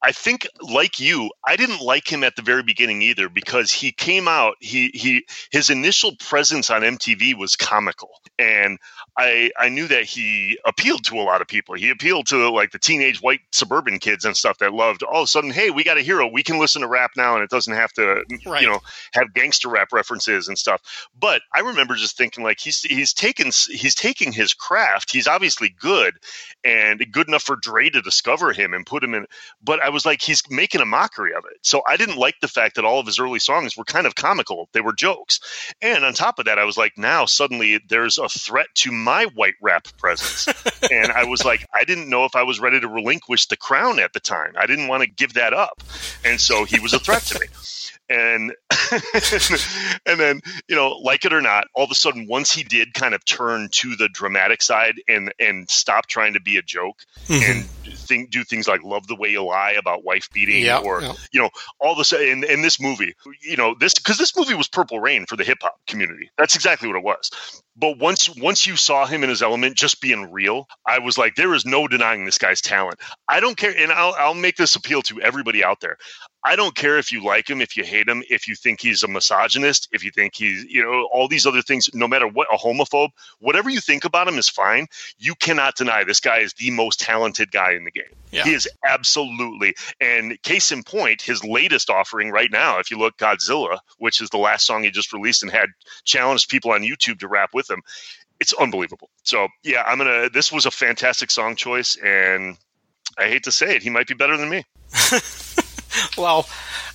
I 0.00 0.12
think, 0.12 0.46
like 0.62 1.00
you, 1.00 1.30
I 1.44 1.56
didn't 1.56 1.80
like 1.80 2.10
him 2.10 2.22
at 2.22 2.36
the 2.36 2.42
very 2.42 2.62
beginning 2.62 3.02
either 3.02 3.28
because 3.28 3.72
he 3.72 3.90
came 3.90 4.28
out. 4.28 4.54
He 4.60 4.90
he 4.94 5.26
his 5.50 5.70
initial 5.70 6.14
presence 6.16 6.70
on 6.70 6.82
MTV 6.82 7.36
was 7.36 7.56
comical, 7.56 8.10
and 8.38 8.78
I 9.16 9.50
I 9.58 9.70
knew 9.70 9.88
that 9.88 10.04
he 10.04 10.56
appealed 10.64 11.04
to 11.06 11.16
a 11.16 11.22
lot 11.22 11.40
of 11.40 11.48
people. 11.48 11.74
He 11.74 11.90
appealed 11.90 12.28
to 12.28 12.48
like 12.50 12.70
the 12.70 12.78
teenage 12.78 13.20
white 13.20 13.40
suburban 13.50 13.98
kids 13.98 14.24
and 14.24 14.36
stuff 14.36 14.58
that 14.58 14.72
loved. 14.72 15.02
All 15.02 15.22
of 15.22 15.24
a 15.24 15.26
sudden, 15.26 15.50
hey, 15.50 15.70
we 15.70 15.82
got 15.82 15.98
a 15.98 16.02
hero. 16.02 16.28
We 16.28 16.44
can 16.44 16.60
listen 16.60 16.82
to 16.82 16.88
rap 16.88 17.10
now, 17.16 17.34
and 17.34 17.42
it 17.42 17.50
doesn't 17.50 17.74
have 17.74 17.92
to, 17.94 18.22
right. 18.46 18.62
you 18.62 18.68
know, 18.68 18.78
have 19.14 19.34
gangster 19.34 19.68
rap 19.68 19.92
references 19.92 20.46
and 20.46 20.56
stuff. 20.56 20.80
But 21.18 21.42
I 21.52 21.60
remember 21.60 21.96
just 21.96 22.16
thinking 22.16 22.44
like 22.44 22.60
he's 22.60 22.82
he's 22.82 23.12
taken 23.12 23.46
he's 23.46 23.96
taking 23.96 24.30
his 24.30 24.54
craft. 24.54 25.10
He's 25.10 25.26
obviously 25.26 25.74
good 25.80 26.14
and 26.62 27.04
good 27.10 27.26
enough 27.26 27.42
for 27.42 27.56
Dre 27.56 27.90
to 27.90 28.00
discover 28.00 28.52
him 28.52 28.74
and 28.74 28.86
put 28.86 29.02
him 29.02 29.14
in. 29.14 29.26
But 29.60 29.82
I 29.82 29.87
was 29.90 30.06
like, 30.06 30.22
he's 30.22 30.42
making 30.50 30.80
a 30.80 30.86
mockery 30.86 31.34
of 31.34 31.44
it. 31.50 31.58
So 31.62 31.82
I 31.86 31.96
didn't 31.96 32.16
like 32.16 32.36
the 32.40 32.48
fact 32.48 32.76
that 32.76 32.84
all 32.84 33.00
of 33.00 33.06
his 33.06 33.18
early 33.18 33.38
songs 33.38 33.76
were 33.76 33.84
kind 33.84 34.06
of 34.06 34.14
comical. 34.14 34.68
They 34.72 34.80
were 34.80 34.92
jokes. 34.92 35.40
And 35.80 36.04
on 36.04 36.14
top 36.14 36.38
of 36.38 36.46
that, 36.46 36.58
I 36.58 36.64
was 36.64 36.76
like, 36.76 36.96
now 36.96 37.26
suddenly 37.26 37.80
there's 37.88 38.18
a 38.18 38.28
threat 38.28 38.68
to 38.76 38.92
my 38.92 39.26
white 39.34 39.54
rap 39.62 39.88
presence. 39.98 40.48
and 40.90 41.12
I 41.12 41.24
was 41.24 41.44
like, 41.44 41.66
I 41.74 41.84
didn't 41.84 42.08
know 42.08 42.24
if 42.24 42.36
I 42.36 42.42
was 42.42 42.60
ready 42.60 42.80
to 42.80 42.88
relinquish 42.88 43.46
the 43.46 43.56
crown 43.56 43.98
at 43.98 44.12
the 44.12 44.20
time. 44.20 44.54
I 44.58 44.66
didn't 44.66 44.88
want 44.88 45.02
to 45.02 45.08
give 45.08 45.34
that 45.34 45.52
up. 45.52 45.82
And 46.24 46.40
so 46.40 46.64
he 46.64 46.80
was 46.80 46.92
a 46.92 46.98
threat 46.98 47.22
to 47.22 47.40
me 47.40 47.46
and 48.08 48.54
and 50.06 50.18
then 50.18 50.40
you 50.66 50.74
know 50.74 50.90
like 51.02 51.24
it 51.24 51.32
or 51.32 51.40
not 51.40 51.66
all 51.74 51.84
of 51.84 51.90
a 51.90 51.94
sudden 51.94 52.26
once 52.26 52.50
he 52.50 52.62
did 52.62 52.94
kind 52.94 53.14
of 53.14 53.24
turn 53.24 53.68
to 53.70 53.96
the 53.96 54.08
dramatic 54.08 54.62
side 54.62 54.94
and 55.08 55.32
and 55.38 55.68
stop 55.68 56.06
trying 56.06 56.32
to 56.32 56.40
be 56.40 56.56
a 56.56 56.62
joke 56.62 57.04
mm-hmm. 57.26 57.42
and 57.50 57.66
think 57.96 58.30
do 58.30 58.44
things 58.44 58.66
like 58.66 58.82
love 58.82 59.06
the 59.06 59.14
way 59.14 59.28
you 59.28 59.44
lie 59.44 59.74
about 59.78 60.04
wife 60.04 60.28
beating 60.32 60.64
yep, 60.64 60.84
or 60.84 61.02
yep. 61.02 61.16
you 61.32 61.40
know 61.40 61.50
all 61.80 61.94
this 61.94 62.12
in, 62.12 62.44
in 62.44 62.62
this 62.62 62.80
movie 62.80 63.14
you 63.40 63.56
know 63.56 63.74
this 63.78 63.94
because 63.94 64.18
this 64.18 64.36
movie 64.36 64.54
was 64.54 64.68
purple 64.68 65.00
rain 65.00 65.26
for 65.26 65.36
the 65.36 65.44
hip-hop 65.44 65.78
community. 65.86 66.30
That's 66.36 66.54
exactly 66.54 66.88
what 66.88 66.96
it 66.96 67.04
was. 67.04 67.30
But 67.76 67.98
once 67.98 68.28
once 68.36 68.66
you 68.66 68.76
saw 68.76 69.06
him 69.06 69.22
in 69.22 69.30
his 69.30 69.42
element 69.42 69.76
just 69.76 70.00
being 70.00 70.32
real 70.32 70.66
i 70.86 70.98
was 70.98 71.16
like 71.16 71.36
there 71.36 71.54
is 71.54 71.64
no 71.64 71.88
denying 71.88 72.24
this 72.24 72.38
guy's 72.38 72.60
talent. 72.60 72.98
I 73.28 73.40
don't 73.40 73.56
care 73.56 73.74
and 73.76 73.92
i'll, 73.92 74.14
I'll 74.18 74.34
make 74.34 74.56
this 74.56 74.76
appeal 74.76 75.02
to 75.02 75.20
everybody 75.20 75.64
out 75.64 75.80
there 75.80 75.96
I 76.44 76.54
don't 76.54 76.74
care 76.74 76.98
if 76.98 77.10
you 77.10 77.24
like 77.24 77.50
him, 77.50 77.60
if 77.60 77.76
you 77.76 77.84
hate 77.84 78.08
him, 78.08 78.22
if 78.30 78.46
you 78.46 78.54
think 78.54 78.80
he's 78.80 79.02
a 79.02 79.08
misogynist, 79.08 79.88
if 79.90 80.04
you 80.04 80.10
think 80.12 80.34
he's, 80.36 80.64
you 80.64 80.82
know, 80.82 81.08
all 81.12 81.26
these 81.26 81.46
other 81.46 81.62
things, 81.62 81.90
no 81.92 82.06
matter 82.06 82.28
what, 82.28 82.46
a 82.52 82.56
homophobe, 82.56 83.10
whatever 83.40 83.68
you 83.68 83.80
think 83.80 84.04
about 84.04 84.28
him 84.28 84.38
is 84.38 84.48
fine. 84.48 84.86
You 85.18 85.34
cannot 85.34 85.76
deny 85.76 86.04
this 86.04 86.20
guy 86.20 86.38
is 86.38 86.52
the 86.54 86.70
most 86.70 87.00
talented 87.00 87.50
guy 87.50 87.72
in 87.72 87.84
the 87.84 87.90
game. 87.90 88.04
Yeah. 88.30 88.44
He 88.44 88.52
is 88.54 88.68
absolutely. 88.84 89.74
And 90.00 90.40
case 90.42 90.70
in 90.70 90.84
point, 90.84 91.22
his 91.22 91.42
latest 91.42 91.90
offering 91.90 92.30
right 92.30 92.50
now, 92.50 92.78
if 92.78 92.90
you 92.90 92.98
look 92.98 93.16
Godzilla, 93.16 93.80
which 93.98 94.20
is 94.20 94.30
the 94.30 94.38
last 94.38 94.64
song 94.64 94.84
he 94.84 94.90
just 94.90 95.12
released 95.12 95.42
and 95.42 95.50
had 95.50 95.70
challenged 96.04 96.48
people 96.48 96.70
on 96.70 96.82
YouTube 96.82 97.18
to 97.20 97.28
rap 97.28 97.50
with 97.52 97.68
him, 97.68 97.82
it's 98.38 98.52
unbelievable. 98.52 99.10
So, 99.24 99.48
yeah, 99.64 99.82
I'm 99.84 99.98
going 99.98 100.22
to, 100.22 100.30
this 100.32 100.52
was 100.52 100.66
a 100.66 100.70
fantastic 100.70 101.32
song 101.32 101.56
choice. 101.56 101.96
And 101.96 102.56
I 103.18 103.24
hate 103.24 103.42
to 103.44 103.52
say 103.52 103.74
it, 103.74 103.82
he 103.82 103.90
might 103.90 104.06
be 104.06 104.14
better 104.14 104.36
than 104.36 104.48
me. 104.48 104.64
well, 106.18 106.48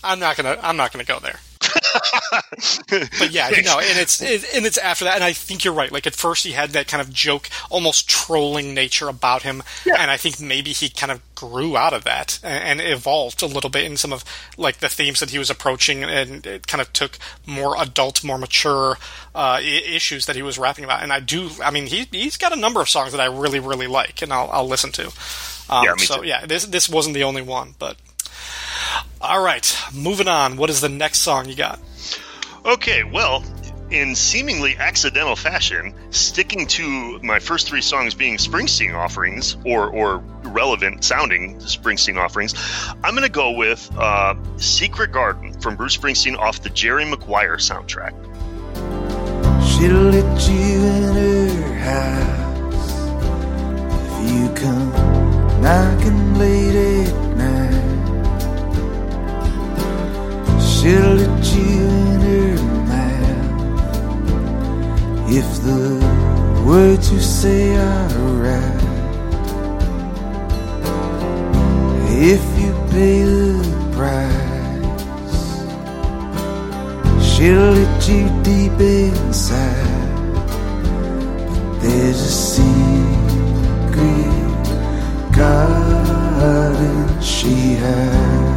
I'm 0.04 0.20
not 0.20 0.38
gonna 0.38 0.58
I'm 0.62 0.78
not 0.78 0.92
gonna 0.92 1.04
go 1.04 1.20
there. 1.20 1.40
but 2.90 3.32
yeah, 3.32 3.50
you 3.50 3.64
know, 3.64 3.80
and 3.80 4.00
it's 4.00 4.22
it, 4.22 4.44
and 4.54 4.66
it's 4.66 4.78
after 4.78 5.06
that, 5.06 5.16
and 5.16 5.24
I 5.24 5.34
think 5.34 5.64
you're 5.64 5.74
right. 5.74 5.92
Like 5.92 6.08
at 6.08 6.16
first, 6.16 6.44
he 6.44 6.52
had 6.52 6.72
that 6.72 6.88
kind 6.88 7.02
of 7.02 7.12
joke, 7.12 7.50
almost 7.70 8.10
trolling 8.10 8.74
nature 8.74 9.08
about 9.08 9.44
him, 9.44 9.64
yeah. 9.86 9.96
and 10.00 10.10
I 10.10 10.18
think 10.18 10.40
maybe 10.40 10.72
he 10.72 10.90
kind 10.90 11.12
of 11.12 11.22
grew 11.36 11.76
out 11.76 11.94
of 11.94 12.04
that 12.04 12.40
and, 12.44 12.80
and, 12.80 12.94
evolved 12.94 13.42
a 13.42 13.48
little 13.48 13.70
bit 13.70 13.86
in 13.86 13.98
some 13.98 14.14
of 14.14 14.24
like 14.58 14.78
the 14.78 14.90
themes 14.90 15.20
that 15.20 15.30
he 15.30 15.40
was 15.40 15.50
approaching, 15.50 16.04
and 16.04 16.46
it 16.46 16.68
kind 16.68 16.82
of 16.82 16.92
took 16.94 17.18
more 17.46 17.76
adult, 17.82 18.24
more 18.24 18.38
mature 18.38 18.98
uh, 19.36 19.60
I- 19.60 19.62
issues 19.62 20.26
that 20.26 20.36
he 20.36 20.42
was 20.42 20.58
rapping 20.58 20.84
about. 20.84 21.04
And 21.04 21.14
I 21.14 21.20
do, 21.20 21.50
I 21.64 21.72
mean, 21.72 21.88
he 21.88 22.08
he's 22.12 22.38
got 22.38 22.54
a 22.54 22.60
number 22.60 22.82
of 22.82 22.90
songs 22.90 23.12
that 23.12 23.22
I 23.22 23.26
really 23.26 23.60
really 23.60 23.88
like, 23.88 24.22
and 24.22 24.34
I'll, 24.34 24.50
I'll 24.52 24.68
listen 24.68 24.92
to. 24.94 25.08
Um, 25.70 25.86
yeah, 25.86 25.96
so 25.98 26.22
too. 26.22 26.28
yeah, 26.28 26.46
this 26.46 26.66
this 26.66 26.90
wasn't 26.90 27.16
the 27.16 27.24
only 27.24 27.42
one, 27.42 27.76
but 27.80 27.98
all 29.34 29.42
right, 29.42 29.76
moving 29.92 30.28
on. 30.28 30.58
What 30.58 30.70
is 30.70 30.80
the 30.80 30.90
next 30.90 31.22
song 31.22 31.50
you 31.50 31.56
got? 31.56 31.80
Okay, 32.66 33.04
well, 33.04 33.44
in 33.90 34.14
seemingly 34.14 34.78
accidental 34.78 35.36
fashion, 35.36 35.96
sticking 36.12 36.68
to 36.68 37.20
my 37.24 37.40
first 37.40 37.68
three 37.68 37.82
songs 37.82 38.14
being 38.14 38.38
Springsteen 38.38 38.94
offerings 38.94 39.58
or 39.66 39.88
or 39.90 40.20
relevant 40.44 41.04
sounding 41.04 41.58
Springsteen 41.58 42.16
offerings, 42.16 42.54
I'm 43.04 43.16
going 43.16 43.24
to 43.24 43.30
go 43.30 43.50
with 43.54 43.90
uh, 43.98 44.36
"Secret 44.58 45.12
Garden" 45.12 45.60
from 45.60 45.78
Bruce 45.78 45.98
Springsteen 45.98 46.38
off 46.38 46.62
the 46.62 46.70
Jerry 46.70 47.04
Maguire 47.04 47.58
soundtrack. 47.58 48.14
She'll 49.66 50.12
let 50.12 50.48
you 50.48 50.84
in 50.86 51.58
her 51.58 51.74
house 51.80 52.84
if 53.98 54.32
you 54.32 54.54
come 54.54 54.92
knocking 55.60 56.13
She'll 60.84 61.16
let 61.16 61.46
you 61.56 61.80
in 61.80 62.20
her 62.28 62.60
mouth 62.92 63.72
if 65.32 65.48
the 65.64 65.96
words 66.68 67.10
you 67.10 67.22
say 67.22 67.78
are 67.78 68.10
right. 68.44 68.84
If 72.10 72.44
you 72.60 72.74
pay 72.92 73.24
the 73.24 73.64
price, 73.96 75.46
she'll 77.26 77.76
hit 77.76 78.10
you 78.10 78.28
deep 78.44 78.78
inside 78.78 80.36
But 81.56 81.80
There's 81.80 82.20
a 82.20 82.34
secret 82.54 82.84
garden 85.32 87.22
she 87.22 87.76
has. 87.76 88.53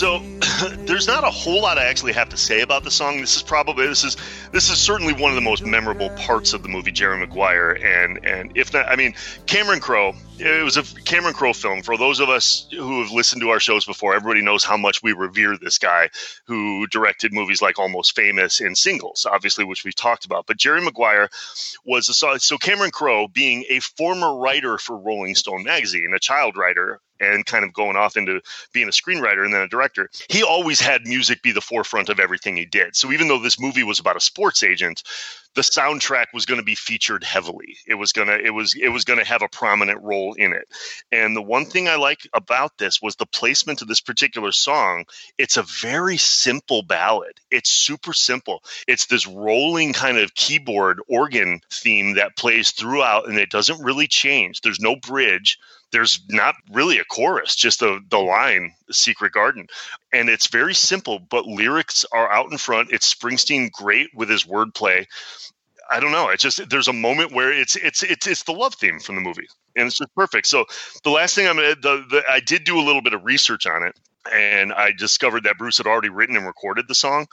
So 0.00 0.18
there's 0.86 1.06
not 1.06 1.24
a 1.24 1.30
whole 1.30 1.60
lot 1.60 1.76
I 1.76 1.84
actually 1.84 2.14
have 2.14 2.30
to 2.30 2.36
say 2.38 2.62
about 2.62 2.84
the 2.84 2.90
song. 2.90 3.20
This 3.20 3.36
is 3.36 3.42
probably 3.42 3.86
this 3.86 4.02
is 4.02 4.16
this 4.50 4.70
is 4.70 4.78
certainly 4.78 5.12
one 5.12 5.30
of 5.30 5.34
the 5.34 5.42
most 5.42 5.62
memorable 5.62 6.08
parts 6.16 6.54
of 6.54 6.62
the 6.62 6.70
movie 6.70 6.90
Jerry 6.90 7.18
Maguire. 7.18 7.72
And 7.72 8.24
and 8.24 8.50
if 8.54 8.72
not 8.72 8.88
I 8.88 8.96
mean 8.96 9.12
Cameron 9.44 9.80
Crowe 9.80 10.14
it 10.38 10.64
was 10.64 10.78
a 10.78 10.84
Cameron 11.02 11.34
Crowe 11.34 11.52
film. 11.52 11.82
For 11.82 11.98
those 11.98 12.18
of 12.18 12.30
us 12.30 12.66
who 12.70 13.02
have 13.02 13.12
listened 13.12 13.42
to 13.42 13.50
our 13.50 13.60
shows 13.60 13.84
before 13.84 14.14
everybody 14.14 14.40
knows 14.40 14.64
how 14.64 14.78
much 14.78 15.02
we 15.02 15.12
revere 15.12 15.58
this 15.58 15.76
guy 15.76 16.08
who 16.46 16.86
directed 16.86 17.34
movies 17.34 17.60
like 17.60 17.78
Almost 17.78 18.16
Famous 18.16 18.60
and 18.60 18.78
Singles 18.78 19.26
obviously 19.30 19.66
which 19.66 19.84
we've 19.84 19.94
talked 19.94 20.24
about. 20.24 20.46
But 20.46 20.56
Jerry 20.56 20.80
Maguire 20.80 21.28
was 21.84 22.08
a 22.08 22.14
so 22.14 22.38
so 22.38 22.56
Cameron 22.56 22.90
Crowe 22.90 23.28
being 23.28 23.66
a 23.68 23.80
former 23.80 24.34
writer 24.38 24.78
for 24.78 24.96
Rolling 24.96 25.34
Stone 25.34 25.64
magazine 25.64 26.10
a 26.16 26.18
child 26.18 26.56
writer 26.56 27.02
and 27.20 27.46
kind 27.46 27.64
of 27.64 27.72
going 27.72 27.96
off 27.96 28.16
into 28.16 28.40
being 28.72 28.88
a 28.88 28.92
screenwriter 28.92 29.44
and 29.44 29.52
then 29.52 29.62
a 29.62 29.68
director, 29.68 30.10
he 30.28 30.42
always 30.42 30.80
had 30.80 31.06
music 31.06 31.42
be 31.42 31.52
the 31.52 31.60
forefront 31.60 32.08
of 32.08 32.18
everything 32.18 32.56
he 32.56 32.64
did. 32.64 32.96
So 32.96 33.12
even 33.12 33.28
though 33.28 33.38
this 33.38 33.60
movie 33.60 33.84
was 33.84 34.00
about 34.00 34.16
a 34.16 34.20
sports 34.20 34.62
agent, 34.62 35.02
the 35.54 35.62
soundtrack 35.62 36.26
was 36.32 36.46
going 36.46 36.60
to 36.60 36.64
be 36.64 36.74
featured 36.74 37.24
heavily. 37.24 37.76
It 37.86 37.94
was 37.94 38.12
gonna 38.12 38.34
it 38.34 38.50
was 38.50 38.74
it 38.74 38.88
was 38.88 39.04
gonna 39.04 39.24
have 39.24 39.42
a 39.42 39.48
prominent 39.48 40.00
role 40.02 40.34
in 40.34 40.52
it. 40.52 40.68
And 41.10 41.36
the 41.36 41.42
one 41.42 41.64
thing 41.64 41.88
I 41.88 41.96
like 41.96 42.20
about 42.32 42.78
this 42.78 43.02
was 43.02 43.16
the 43.16 43.26
placement 43.26 43.82
of 43.82 43.88
this 43.88 44.00
particular 44.00 44.52
song. 44.52 45.06
It's 45.38 45.56
a 45.56 45.64
very 45.64 46.18
simple 46.18 46.82
ballad. 46.82 47.40
It's 47.50 47.70
super 47.70 48.12
simple. 48.12 48.62
It's 48.86 49.06
this 49.06 49.26
rolling 49.26 49.92
kind 49.92 50.18
of 50.18 50.34
keyboard 50.34 51.00
organ 51.08 51.60
theme 51.72 52.14
that 52.14 52.36
plays 52.36 52.70
throughout 52.70 53.28
and 53.28 53.38
it 53.38 53.50
doesn't 53.50 53.82
really 53.82 54.06
change. 54.06 54.60
There's 54.60 54.80
no 54.80 54.96
bridge 54.96 55.58
there's 55.92 56.20
not 56.28 56.54
really 56.70 56.98
a 56.98 57.04
chorus, 57.04 57.54
just 57.54 57.80
the 57.80 58.00
the 58.10 58.18
line 58.18 58.74
"Secret 58.90 59.32
Garden," 59.32 59.68
and 60.12 60.28
it's 60.28 60.48
very 60.48 60.74
simple. 60.74 61.18
But 61.18 61.46
lyrics 61.46 62.04
are 62.12 62.30
out 62.30 62.50
in 62.50 62.58
front. 62.58 62.92
It's 62.92 63.12
Springsteen 63.12 63.70
great 63.72 64.08
with 64.14 64.28
his 64.28 64.44
wordplay. 64.44 65.06
I 65.90 65.98
don't 65.98 66.12
know. 66.12 66.28
It's 66.28 66.42
just 66.42 66.68
there's 66.70 66.88
a 66.88 66.92
moment 66.92 67.32
where 67.32 67.52
it's 67.52 67.76
it's 67.76 68.02
it's 68.02 68.26
it's 68.26 68.44
the 68.44 68.52
love 68.52 68.74
theme 68.74 69.00
from 69.00 69.16
the 69.16 69.20
movie, 69.20 69.48
and 69.74 69.88
it's 69.88 69.98
just 69.98 70.14
perfect. 70.14 70.46
So 70.46 70.66
the 71.02 71.10
last 71.10 71.34
thing 71.34 71.48
I'm 71.48 71.56
gonna 71.56 71.74
the, 71.74 72.04
the 72.08 72.22
I 72.30 72.40
did 72.40 72.64
do 72.64 72.78
a 72.78 72.84
little 72.84 73.02
bit 73.02 73.12
of 73.12 73.24
research 73.24 73.66
on 73.66 73.82
it, 73.82 73.98
and 74.32 74.72
I 74.72 74.92
discovered 74.92 75.44
that 75.44 75.58
Bruce 75.58 75.78
had 75.78 75.86
already 75.86 76.08
written 76.08 76.36
and 76.36 76.46
recorded 76.46 76.86
the 76.86 76.94
song, 76.94 77.26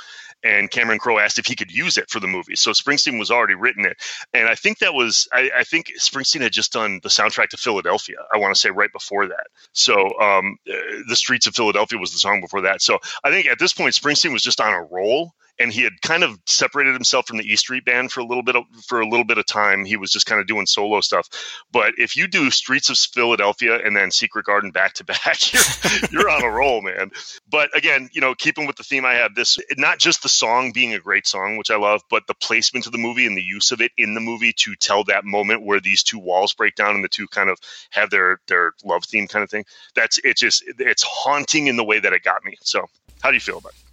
and 0.43 0.69
Cameron 0.69 0.99
Crowe 0.99 1.19
asked 1.19 1.39
if 1.39 1.45
he 1.45 1.55
could 1.55 1.71
use 1.71 1.97
it 1.97 2.09
for 2.09 2.19
the 2.19 2.27
movie. 2.27 2.55
So 2.55 2.71
Springsteen 2.71 3.19
was 3.19 3.31
already 3.31 3.55
written 3.55 3.85
it, 3.85 3.97
and 4.33 4.47
I 4.47 4.55
think 4.55 4.79
that 4.79 4.93
was 4.93 5.27
I, 5.33 5.51
I 5.57 5.63
think 5.63 5.91
Springsteen 5.99 6.41
had 6.41 6.51
just 6.51 6.73
done 6.73 6.99
the 7.03 7.09
soundtrack 7.09 7.49
to 7.49 7.57
Philadelphia. 7.57 8.17
I 8.33 8.38
want 8.38 8.53
to 8.53 8.59
say 8.59 8.69
right 8.69 8.91
before 8.91 9.27
that. 9.27 9.47
So 9.73 10.19
um, 10.19 10.57
the 10.65 11.15
Streets 11.15 11.47
of 11.47 11.55
Philadelphia 11.55 11.99
was 11.99 12.11
the 12.11 12.19
song 12.19 12.41
before 12.41 12.61
that. 12.61 12.81
So 12.81 12.99
I 13.23 13.31
think 13.31 13.47
at 13.47 13.59
this 13.59 13.73
point 13.73 13.93
Springsteen 13.93 14.33
was 14.33 14.43
just 14.43 14.61
on 14.61 14.73
a 14.73 14.83
roll 14.83 15.33
and 15.59 15.71
he 15.71 15.83
had 15.83 16.01
kind 16.01 16.23
of 16.23 16.39
separated 16.45 16.93
himself 16.93 17.27
from 17.27 17.38
the 17.38 17.51
E 17.51 17.55
Street 17.55 17.85
Band 17.85 18.11
for 18.11 18.19
a 18.19 18.25
little 18.25 18.43
bit 18.43 18.55
of, 18.55 18.63
for 18.85 19.01
a 19.01 19.07
little 19.07 19.25
bit 19.25 19.38
of 19.38 19.45
time. 19.45 19.85
He 19.85 19.97
was 19.97 20.11
just 20.11 20.25
kind 20.25 20.39
of 20.39 20.47
doing 20.47 20.65
solo 20.65 21.01
stuff. 21.01 21.27
But 21.71 21.93
if 21.97 22.15
you 22.15 22.27
do 22.27 22.51
Streets 22.51 22.89
of 22.89 22.97
Philadelphia 22.97 23.79
and 23.83 23.95
then 23.95 24.11
Secret 24.11 24.45
Garden 24.45 24.71
back 24.71 24.93
to 24.93 25.03
back, 25.03 25.53
you're 25.53 26.09
you're 26.11 26.29
on 26.29 26.43
a 26.43 26.49
roll, 26.49 26.81
man. 26.81 27.11
But 27.49 27.75
again, 27.75 28.09
you 28.11 28.21
know, 28.21 28.35
keeping 28.35 28.67
with 28.67 28.75
the 28.75 28.83
theme 28.83 29.05
I 29.05 29.15
have, 29.15 29.35
this 29.35 29.57
not 29.77 29.99
just 29.99 30.23
the 30.23 30.26
song 30.28 30.71
being 30.71 30.93
a 30.93 30.99
great 30.99 31.28
song, 31.28 31.57
which 31.57 31.71
I 31.71 31.78
love, 31.78 32.01
but 32.09 32.28
the 32.28 32.34
placement 32.34 32.86
of 32.86 32.91
the 32.91 32.97
movie 32.97 33.25
and 33.25 33.38
the 33.38 33.41
use 33.41 33.71
of 33.71 33.82
it 33.82 33.91
in 33.97 34.13
the 34.13 34.21
movie 34.21 34.53
to 34.53 34.75
tell 34.75 35.03
that 35.05 35.25
moment 35.25 35.65
where 35.65 35.80
these 35.80 36.03
two 36.03 36.19
walls 36.19 36.53
break 36.53 36.75
down 36.75 36.95
and 36.95 37.03
the 37.03 37.09
two 37.09 37.28
kind 37.28 37.49
of 37.49 37.59
have 37.89 38.09
their 38.09 38.39
their 38.47 38.73
love 38.84 39.05
theme 39.05 39.28
kind 39.28 39.43
of 39.43 39.49
thing. 39.49 39.65
That's 39.95 40.19
it. 40.19 40.38
Just 40.38 40.63
it's 40.80 41.03
haunting 41.03 41.67
in 41.67 41.75
the 41.75 41.84
way 41.84 41.99
that 41.99 42.13
it 42.13 42.23
got 42.23 42.43
me. 42.43 42.57
So, 42.61 42.86
how 43.21 43.30
do 43.30 43.36
you 43.36 43.41
feel 43.41 43.57
about 43.57 43.73
it? 43.73 43.88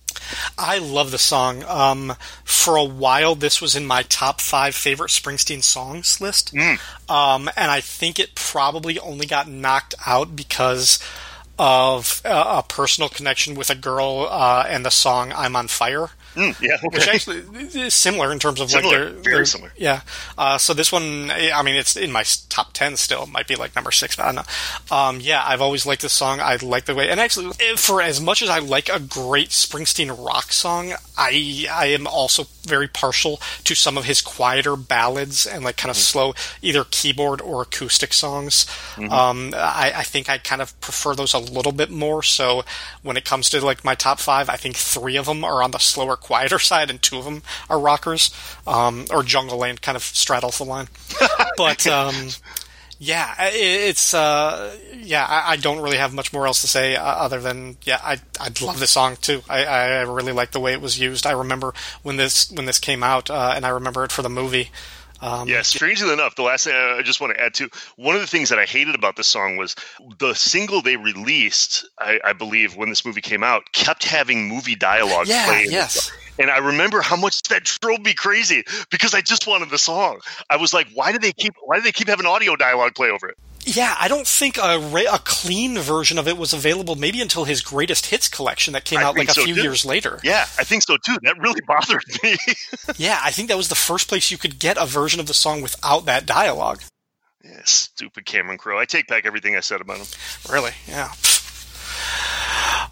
I 0.57 0.79
love 0.79 1.11
the 1.11 1.19
song. 1.19 1.65
Um, 1.65 2.15
for 2.45 2.77
a 2.77 2.85
while, 2.85 3.35
this 3.35 3.61
was 3.61 3.77
in 3.77 3.87
my 3.87 4.03
top 4.03 4.41
five 4.41 4.75
favorite 4.75 5.11
Springsteen 5.11 5.63
songs 5.63 6.21
list. 6.21 6.55
Mm. 6.55 6.79
Um, 7.11 7.51
and 7.57 7.71
I 7.71 7.81
think 7.81 8.19
it 8.19 8.35
probably 8.35 8.99
only 8.99 9.27
got 9.27 9.49
knocked 9.49 9.95
out 10.07 10.37
because 10.37 10.99
of 11.59 12.21
uh, 12.25 12.63
a 12.65 12.69
personal 12.69 13.09
connection 13.09 13.55
with 13.55 13.71
a 13.71 13.75
girl 13.75 14.27
uh, 14.31 14.65
and 14.69 14.85
the 14.85 14.91
song 14.91 15.33
"I'm 15.35 15.57
on 15.57 15.69
Fire." 15.69 16.11
Mm, 16.35 16.61
yeah, 16.61 16.75
okay. 16.77 16.89
which 16.93 17.09
actually 17.09 17.39
is 17.79 17.95
similar 17.95 18.33
in 18.33 18.39
terms 18.39 18.61
of 18.61 18.71
Similar, 18.71 19.05
like 19.05 19.13
their, 19.15 19.23
very 19.23 19.37
their- 19.37 19.45
similar. 19.45 19.73
Yeah. 19.77 20.01
Uh, 20.37 20.59
so 20.59 20.75
this 20.75 20.91
one, 20.93 21.31
I 21.31 21.63
mean, 21.63 21.77
it's 21.77 21.97
in 21.97 22.11
my 22.13 22.25
top 22.49 22.73
ten 22.73 22.97
still. 22.97 23.23
It 23.25 23.31
might 23.31 23.47
be 23.47 23.57
like 23.57 23.75
number 23.75 23.91
six, 23.91 24.17
but 24.17 24.25
I 24.25 24.33
don't 24.33 24.35
know. 24.91 24.97
Um, 24.97 25.21
yeah, 25.21 25.43
I've 25.47 25.61
always 25.61 25.87
liked 25.87 26.03
this 26.03 26.13
song. 26.13 26.41
I 26.41 26.57
like 26.57 26.85
the 26.87 26.95
way, 26.95 27.09
and 27.11 27.21
actually, 27.21 27.53
eh, 27.61 27.77
for 27.77 28.03
as 28.03 28.21
much 28.21 28.43
as 28.43 28.49
I 28.49 28.59
like 28.59 28.89
a 28.89 28.99
great 29.01 29.51
Springsteen 29.51 30.17
rock 30.27 30.53
song, 30.53 30.93
I 31.17 31.67
I 31.71 31.87
am 31.87 32.07
also 32.07 32.47
very 32.63 32.89
partial 32.89 33.41
to 33.65 33.75
some 33.75 33.97
of 33.97 34.05
his 34.05 34.21
quieter 34.21 34.77
ballads 34.77 35.47
and 35.47 35.65
like 35.65 35.77
kind 35.77 35.91
of 35.91 35.97
slow, 35.97 36.35
either 36.63 36.85
keyboard 36.91 37.41
or 37.41 37.63
acoustic 37.63 38.13
songs. 38.13 38.67
Um, 39.11 39.55
I, 39.57 39.93
I 39.97 40.03
think 40.03 40.29
I 40.29 40.39
kind 40.39 40.63
of 40.63 40.79
prefer 40.81 41.15
those 41.15 41.35
a 41.35 41.39
little 41.39 41.73
bit 41.73 41.91
more. 41.91 42.23
So 42.23 42.65
when 43.03 43.17
it 43.17 43.25
comes 43.25 43.51
to 43.51 43.65
like 43.65 43.85
my 43.85 43.95
top 43.95 44.19
five, 44.19 44.49
I 44.49 44.57
think 44.57 44.77
three 44.77 45.17
of 45.17 45.27
them 45.27 45.45
are 45.45 45.63
on 45.63 45.71
the 45.71 45.79
slower, 45.79 46.17
quieter 46.17 46.59
side, 46.71 46.91
and 46.91 47.01
two 47.01 47.19
of 47.19 47.25
them 47.25 47.43
are 47.69 47.79
rockers. 47.79 48.31
Um, 48.67 49.07
or 49.11 49.23
Jungleland 49.23 49.83
kind 49.83 49.97
of 49.97 50.03
straddles 50.03 50.59
the 50.59 50.65
line. 50.65 50.89
but 51.57 51.87
um, 51.87 52.29
yeah, 53.05 53.35
it's 53.39 54.15
uh, 54.15 54.75
yeah. 54.97 55.27
I, 55.27 55.53
I 55.53 55.57
don't 55.57 55.83
really 55.83 55.99
have 55.99 56.15
much 56.15 56.33
more 56.33 56.47
else 56.47 56.63
to 56.63 56.67
say 56.67 56.97
uh, 56.97 57.05
other 57.05 57.39
than 57.39 57.77
yeah, 57.83 58.01
I 58.03 58.19
I 58.41 58.51
love 58.63 58.81
this 58.81 58.93
song 58.93 59.17
too. 59.21 59.43
I, 59.49 59.65
I 59.65 60.01
really 60.03 60.33
like 60.33 60.53
the 60.53 60.61
way 60.61 60.73
it 60.73 60.81
was 60.81 60.99
used. 60.99 61.27
I 61.27 61.33
remember 61.33 61.75
when 62.03 62.17
this 62.17 62.51
when 62.51 62.65
this 62.65 62.79
came 62.79 63.03
out, 63.03 63.31
uh, 63.31 63.53
and 63.55 63.67
I 63.67 63.69
remember 63.69 64.05
it 64.05 64.13
for 64.13 64.23
the 64.23 64.31
movie. 64.31 64.71
Um, 65.21 65.49
Yeah, 65.49 65.63
strangely 65.63 66.13
enough, 66.13 66.35
the 66.35 66.43
last 66.43 66.65
thing 66.65 66.75
I 66.75 67.01
just 67.03 67.21
want 67.21 67.35
to 67.35 67.41
add 67.41 67.55
to 67.55 67.71
one 67.97 68.15
of 68.15 68.21
the 68.21 68.27
things 68.27 68.49
that 68.51 68.59
I 68.59 68.65
hated 68.65 68.95
about 68.95 69.17
this 69.17 69.27
song 69.27 69.57
was 69.57 69.75
the 70.19 70.35
single 70.35 70.83
they 70.83 70.97
released, 70.97 71.89
I, 71.99 72.21
I 72.23 72.33
believe, 72.35 72.77
when 72.77 72.91
this 72.91 73.07
movie 73.07 73.23
came 73.23 73.43
out, 73.43 73.63
kept 73.73 74.05
having 74.05 74.49
movie 74.49 74.75
dialogue 74.75 75.29
Yeah, 75.29 75.61
yes. 75.61 76.11
And 76.39 76.51
I 76.51 76.59
remember 76.59 77.01
how 77.01 77.17
much 77.17 77.43
that 77.45 77.65
drove 77.65 78.01
me 78.01 78.15
crazy 78.15 78.65
because 78.91 79.15
I 79.15 79.21
just 79.21 79.47
wanted 79.47 79.71
the 79.71 79.79
song. 79.79 80.21
I 80.51 80.57
was 80.57 80.75
like, 80.75 80.89
why 80.95 81.13
do 81.13 81.19
they 81.19 81.33
keep 81.33 81.55
why 81.63 81.77
do 81.77 81.83
they 81.83 81.93
keep 81.93 82.09
having 82.09 82.27
audio 82.27 82.57
dialogue 82.57 82.95
play 82.95 83.11
over 83.11 83.29
it? 83.29 83.37
Yeah, 83.67 83.95
I 83.99 84.09
don't 84.09 84.27
think 84.27 84.59
a, 84.59 84.79
a 85.11 85.19
clean 85.25 85.79
version 85.79 86.19
of 86.19 86.29
it 86.29 86.37
was 86.37 86.53
available 86.53 86.97
maybe 86.97 87.23
until 87.23 87.45
his 87.45 87.63
greatest 87.63 88.07
hits 88.07 88.29
collection 88.29 88.75
that 88.75 88.85
came 88.85 88.99
I 88.99 89.05
out 89.05 89.17
like 89.17 89.29
a 89.31 89.33
so, 89.33 89.43
few 89.45 89.55
too. 89.55 89.63
years 89.63 89.87
later. 89.87 90.21
Yeah, 90.23 90.43
I 90.59 90.65
think 90.65 90.83
so 90.83 90.99
too. 90.99 91.17
That 91.23 91.39
really 91.39 91.63
bothered 91.67 92.03
me. 92.23 92.37
Yeah, 92.97 93.19
I 93.23 93.31
think 93.31 93.49
that 93.49 93.57
was 93.57 93.69
the 93.71 93.75
first 93.75 94.09
place 94.09 94.31
you 94.31 94.37
could 94.37 94.59
get 94.59 94.77
a 94.77 94.85
version 94.85 95.19
of 95.19 95.27
the 95.27 95.35
song 95.35 95.63
without 95.63 96.05
that 96.05 96.27
dialogue. 96.27 96.83
yeah, 97.43 97.63
stupid 97.65 98.27
Cameron 98.27 98.59
Crowe. 98.59 98.79
I 98.79 98.85
take 98.85 99.07
back 99.07 99.25
everything 99.25 99.57
I 99.57 99.61
said 99.61 99.81
about 99.81 99.97
him. 99.99 100.07
Really? 100.51 100.73
Yeah. 100.87 101.11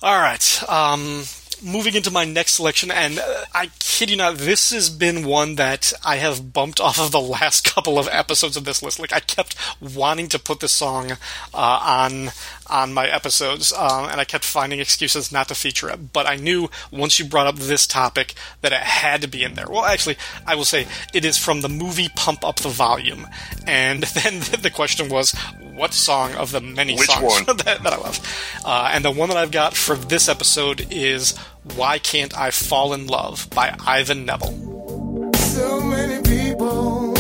All 0.03 0.19
right. 0.19 0.63
Um, 0.71 1.25
moving 1.63 1.95
into 1.95 2.11
my 2.11 2.25
next 2.25 2.55
selection, 2.55 2.91
and 2.91 3.19
uh, 3.19 3.45
I 3.55 3.71
kid 3.79 4.11
you 4.11 4.17
not, 4.17 4.37
this 4.39 4.71
has 4.71 4.91
been 4.91 5.25
one 5.27 5.57
that 5.57 5.93
I 6.05 6.17
have 6.17 6.53
bumped 6.53 6.81
off 6.81 7.01
of 7.01 7.13
the 7.13 7.21
last 7.39 7.65
couple 7.65 7.99
of 7.99 8.09
episodes 8.11 8.57
of 8.57 8.65
this 8.65 8.83
list. 8.83 8.99
Like 8.99 9.13
I 9.13 9.21
kept 9.21 9.55
wanting 9.81 10.29
to 10.29 10.39
put 10.39 10.61
this 10.61 10.73
song 10.73 11.13
uh, 11.13 11.17
on 11.55 12.31
on 12.69 12.95
my 12.95 13.07
episodes, 13.07 13.73
um, 13.73 14.07
and 14.07 14.21
I 14.21 14.25
kept 14.25 14.45
finding 14.45 14.81
excuses 14.81 15.31
not 15.31 15.49
to 15.49 15.55
feature 15.55 15.91
it. 15.91 16.13
But 16.13 16.27
I 16.27 16.37
knew 16.37 16.71
once 16.91 17.19
you 17.19 17.27
brought 17.27 17.47
up 17.47 17.57
this 17.57 17.87
topic 17.87 18.35
that 18.63 18.73
it 18.73 18.81
had 18.81 19.21
to 19.23 19.29
be 19.29 19.45
in 19.45 19.55
there. 19.55 19.67
Well, 19.69 19.85
actually, 19.85 20.17
I 20.47 20.55
will 20.55 20.65
say 20.65 20.87
it 21.13 21.25
is 21.25 21.37
from 21.37 21.61
the 21.61 21.69
movie 21.69 22.09
Pump 22.17 22.45
Up 22.45 22.57
the 22.57 22.69
Volume, 22.71 23.27
and 23.67 24.03
then 24.15 24.41
the 24.63 24.71
question 24.73 25.09
was, 25.09 25.35
what 25.75 25.93
song 25.93 26.35
of 26.35 26.53
the 26.53 26.61
many 26.61 26.97
Which 26.97 27.11
songs 27.11 27.47
that, 27.47 27.83
that 27.83 27.93
I 27.93 27.97
love. 27.97 28.21
Uh, 28.65 28.91
and 28.93 29.05
the 29.05 29.11
one 29.11 29.29
that 29.29 29.39
I've 29.39 29.51
got 29.51 29.75
for 29.75 29.97
this 29.97 30.29
episode 30.29 30.87
is 30.91 31.39
Why 31.77 31.99
Can't 31.99 32.37
I 32.37 32.51
Fall 32.51 32.93
in 32.93 33.07
Love 33.07 33.49
by 33.51 33.75
Ivan 33.87 34.27
Neville. 34.27 35.33
So 35.37 35.81
many 35.81 36.21
people 36.23 37.15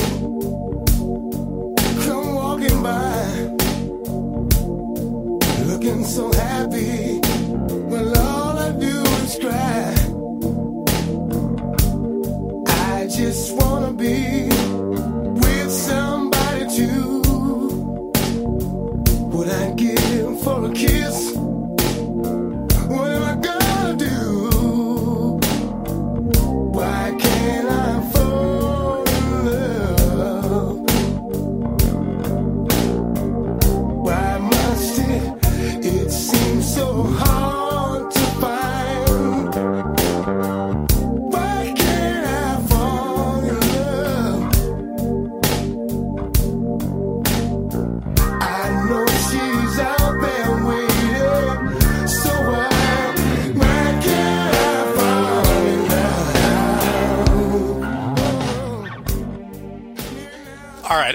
come 2.05 2.35
walking 2.35 2.83
by, 2.83 3.23
looking 5.65 6.05
so 6.05 6.33
happy. 6.33 7.21
All 8.19 8.59
I 8.59 8.73
do 8.79 9.03
is 9.23 9.39
cry. 9.39 9.72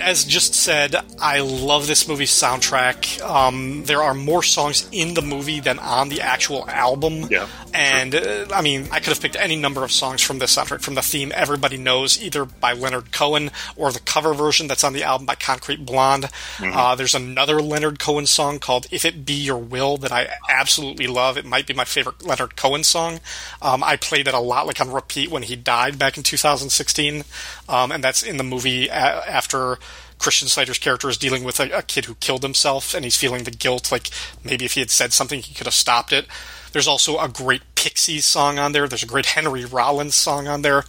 As 0.07 0.23
just 0.23 0.53
said, 0.53 0.95
I 1.19 1.41
love 1.41 1.85
this 1.85 2.07
movie's 2.07 2.31
soundtrack. 2.31 3.21
Um, 3.21 3.83
there 3.83 4.01
are 4.01 4.13
more 4.13 4.41
songs 4.41 4.87
in 4.93 5.15
the 5.15 5.21
movie 5.21 5.59
than 5.59 5.79
on 5.79 6.07
the 6.07 6.21
actual 6.21 6.67
album. 6.69 7.27
Yeah. 7.29 7.47
And, 7.77 8.15
uh, 8.15 8.45
I 8.53 8.61
mean, 8.61 8.87
I 8.91 8.99
could 8.99 9.09
have 9.09 9.21
picked 9.21 9.35
any 9.35 9.55
number 9.55 9.83
of 9.83 9.91
songs 9.91 10.21
from 10.21 10.39
this 10.39 10.55
soundtrack, 10.55 10.81
from 10.81 10.95
the 10.95 11.01
theme 11.01 11.31
Everybody 11.35 11.77
Knows, 11.77 12.19
either 12.21 12.43
by 12.45 12.73
Leonard 12.73 13.11
Cohen 13.11 13.51
or 13.75 13.91
the 13.91 13.99
cover 13.99 14.33
version 14.33 14.67
that's 14.67 14.83
on 14.83 14.93
the 14.93 15.03
album 15.03 15.25
by 15.27 15.35
Concrete 15.35 15.85
Blonde. 15.85 16.29
Uh, 16.59 16.95
there's 16.95 17.13
another 17.13 17.61
Leonard 17.61 17.99
Cohen 17.99 18.25
song 18.25 18.57
called 18.59 18.87
If 18.91 19.05
It 19.05 19.25
Be 19.25 19.33
Your 19.33 19.57
Will 19.59 19.97
that 19.97 20.11
I 20.11 20.27
absolutely 20.49 21.07
love. 21.07 21.37
It 21.37 21.45
might 21.45 21.67
be 21.67 21.73
my 21.73 21.85
favorite 21.85 22.23
Leonard 22.25 22.55
Cohen 22.55 22.83
song. 22.83 23.19
Um, 23.61 23.83
I 23.83 23.95
played 23.95 24.27
it 24.27 24.33
a 24.33 24.39
lot, 24.39 24.65
like 24.65 24.81
on 24.81 24.91
repeat 24.91 25.29
when 25.29 25.43
he 25.43 25.55
died 25.55 25.99
back 25.99 26.17
in 26.17 26.23
2016. 26.23 27.23
Um, 27.69 27.91
and 27.91 28.03
that's 28.03 28.23
in 28.23 28.37
the 28.37 28.43
movie 28.43 28.87
a- 28.87 28.91
after 28.93 29.77
Christian 30.19 30.47
Slater's 30.47 30.79
character 30.79 31.09
is 31.09 31.17
dealing 31.17 31.43
with 31.43 31.59
a, 31.59 31.69
a 31.77 31.81
kid 31.81 32.05
who 32.05 32.15
killed 32.15 32.43
himself 32.43 32.93
and 32.93 33.03
he's 33.03 33.17
feeling 33.17 33.43
the 33.43 33.51
guilt, 33.51 33.91
like 33.91 34.09
maybe 34.43 34.65
if 34.65 34.73
he 34.73 34.79
had 34.79 34.91
said 34.91 35.13
something, 35.13 35.41
he 35.41 35.53
could 35.53 35.67
have 35.67 35.73
stopped 35.73 36.11
it. 36.11 36.27
There's 36.71 36.87
also 36.87 37.19
a 37.19 37.29
great 37.29 37.61
Pixies 37.75 38.25
song 38.25 38.59
on 38.59 38.71
there. 38.71 38.87
There's 38.87 39.03
a 39.03 39.07
great 39.07 39.27
Henry 39.27 39.65
Rollins 39.65 40.15
song 40.15 40.47
on 40.47 40.61
there. 40.61 40.83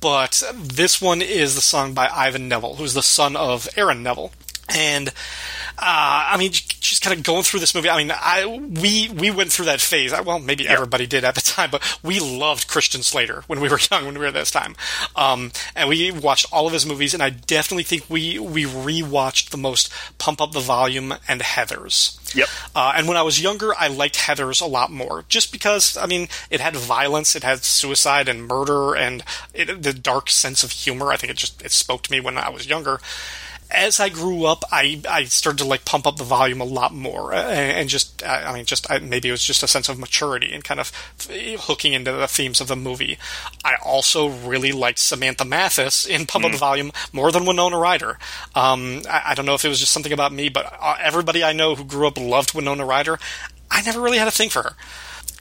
But 0.00 0.42
this 0.54 1.00
one 1.00 1.20
is 1.20 1.54
the 1.54 1.60
song 1.60 1.92
by 1.92 2.08
Ivan 2.08 2.48
Neville, 2.48 2.76
who's 2.76 2.94
the 2.94 3.02
son 3.02 3.36
of 3.36 3.68
Aaron 3.76 4.02
Neville. 4.02 4.32
And 4.74 5.12
I 5.82 6.36
mean, 6.38 6.52
just 6.52 7.02
kind 7.02 7.16
of 7.16 7.24
going 7.24 7.42
through 7.42 7.60
this 7.60 7.74
movie. 7.74 7.88
I 7.88 7.96
mean, 7.96 8.12
I 8.14 8.46
we 8.46 9.08
we 9.08 9.30
went 9.30 9.52
through 9.52 9.66
that 9.66 9.80
phase. 9.80 10.12
Well, 10.12 10.38
maybe 10.38 10.68
everybody 10.68 11.06
did 11.06 11.24
at 11.24 11.34
the 11.34 11.40
time, 11.40 11.70
but 11.70 11.98
we 12.02 12.20
loved 12.20 12.68
Christian 12.68 13.02
Slater 13.02 13.44
when 13.46 13.60
we 13.60 13.68
were 13.68 13.78
young, 13.90 14.04
when 14.04 14.14
we 14.14 14.20
were 14.20 14.26
at 14.26 14.34
this 14.34 14.50
time, 14.50 14.76
um, 15.16 15.52
and 15.74 15.88
we 15.88 16.10
watched 16.10 16.46
all 16.52 16.66
of 16.66 16.72
his 16.72 16.84
movies. 16.84 17.14
And 17.14 17.22
I 17.22 17.30
definitely 17.30 17.84
think 17.84 18.04
we 18.08 18.38
we 18.38 18.64
rewatched 18.64 19.50
the 19.50 19.56
most 19.56 19.92
Pump 20.18 20.40
Up 20.40 20.52
the 20.52 20.60
Volume 20.60 21.14
and 21.28 21.42
Heather's. 21.42 22.18
Yep. 22.34 22.48
Uh, 22.76 22.92
and 22.96 23.08
when 23.08 23.16
I 23.16 23.22
was 23.22 23.42
younger, 23.42 23.74
I 23.76 23.88
liked 23.88 24.16
Heather's 24.16 24.60
a 24.60 24.66
lot 24.66 24.92
more, 24.92 25.24
just 25.28 25.52
because 25.52 25.96
I 25.96 26.06
mean, 26.06 26.28
it 26.50 26.60
had 26.60 26.76
violence, 26.76 27.34
it 27.34 27.42
had 27.42 27.64
suicide 27.64 28.28
and 28.28 28.46
murder, 28.46 28.94
and 28.94 29.24
it, 29.54 29.82
the 29.82 29.92
dark 29.92 30.30
sense 30.30 30.62
of 30.62 30.70
humor. 30.70 31.10
I 31.10 31.16
think 31.16 31.32
it 31.32 31.36
just 31.36 31.62
it 31.62 31.72
spoke 31.72 32.02
to 32.02 32.12
me 32.12 32.20
when 32.20 32.38
I 32.38 32.50
was 32.50 32.68
younger 32.68 33.00
as 33.70 34.00
I 34.00 34.08
grew 34.08 34.44
up, 34.44 34.64
I, 34.72 35.00
I 35.08 35.24
started 35.24 35.58
to 35.58 35.68
like 35.68 35.84
pump 35.84 36.06
up 36.06 36.16
the 36.16 36.24
volume 36.24 36.60
a 36.60 36.64
lot 36.64 36.92
more, 36.94 37.32
uh, 37.32 37.42
and, 37.42 37.88
just 37.88 38.22
I 38.22 38.44
I 38.44 38.54
mean, 38.54 38.64
just 38.64 38.90
I, 38.90 38.98
maybe 38.98 39.28
it 39.28 39.32
was 39.32 39.44
just 39.44 39.62
a 39.62 39.68
sense 39.68 39.88
of 39.88 39.98
maturity 39.98 40.52
and 40.52 40.64
kind 40.64 40.80
of 40.80 40.92
hooking 41.60 41.92
into 41.92 42.12
the 42.12 42.28
themes 42.28 42.60
of 42.60 42.68
the 42.68 42.76
movie. 42.76 43.18
I 43.64 43.74
also 43.84 44.28
really 44.28 44.72
liked 44.72 44.98
Samantha 44.98 45.44
Mathis 45.44 46.04
in 46.04 46.26
Pump 46.26 46.44
Up 46.44 46.52
the 46.52 46.58
Volume 46.58 46.92
more 47.12 47.32
than 47.32 47.46
Winona 47.46 47.78
Ryder. 47.78 48.18
Um, 48.54 49.02
I, 49.08 49.22
I 49.26 49.34
don't 49.34 49.46
know 49.46 49.54
if 49.54 49.64
it 49.64 49.68
was 49.68 49.80
just 49.80 49.92
something 49.92 50.12
about 50.12 50.32
me, 50.32 50.48
but 50.48 50.76
uh, 50.80 50.96
everybody 51.00 51.44
I 51.44 51.52
know 51.52 51.74
who 51.74 51.84
grew 51.84 52.06
up 52.06 52.18
loved 52.18 52.54
Winona 52.54 52.84
Ryder. 52.84 53.18
I 53.70 53.82
never 53.82 54.00
really 54.00 54.18
had 54.18 54.28
a 54.28 54.32
thing 54.32 54.50
for 54.50 54.62
her. 54.62 54.76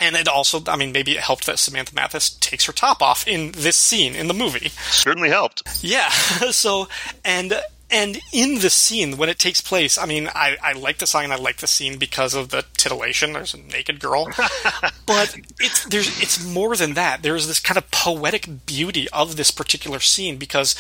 And 0.02 0.16
it 0.16 0.28
also, 0.28 0.62
I 0.68 0.78
mean, 0.78 0.92
maybe 0.92 1.12
it 1.14 1.20
helped 1.20 1.46
that 1.46 1.60
Samantha 1.60 1.94
Mathis 1.94 2.30
takes 2.30 2.66
her 2.66 2.72
top 2.72 3.02
off 3.02 3.28
in 3.28 3.52
this 3.52 3.76
scene 3.76 4.16
in 4.16 4.28
the 4.28 4.34
movie. 4.34 4.70
Certainly 4.70 5.30
helped. 5.30 5.64
Yeah. 5.84 6.10
So 6.52 6.88
and 7.24 7.62
and 7.92 8.20
in 8.32 8.60
the 8.60 8.70
scene 8.70 9.18
when 9.18 9.30
it 9.30 9.40
takes 9.40 9.62
place, 9.62 9.98
I 9.98 10.06
mean, 10.06 10.28
I, 10.28 10.58
I 10.62 10.74
like 10.74 10.98
the 11.00 11.08
song 11.08 11.24
and 11.24 11.34
I 11.34 11.38
like 11.38 11.58
the 11.58 11.68
scene 11.68 11.98
because 11.98 12.34
of 12.34 12.50
the 12.50 12.66
titillation. 12.78 13.34
There's 13.34 13.54
a 13.54 13.58
naked 13.58 14.00
girl, 14.00 14.26
but 15.06 15.36
it's 15.60 15.86
there's 15.86 16.22
it's 16.22 16.44
more 16.44 16.76
than 16.76 16.94
that. 16.94 17.24
There's 17.24 17.48
this 17.48 17.60
kind 17.60 17.78
of 17.78 17.90
poetic 17.92 18.66
beauty 18.66 19.10
of 19.10 19.36
this 19.36 19.52
particular 19.52 20.00
scene 20.00 20.38
because 20.38 20.76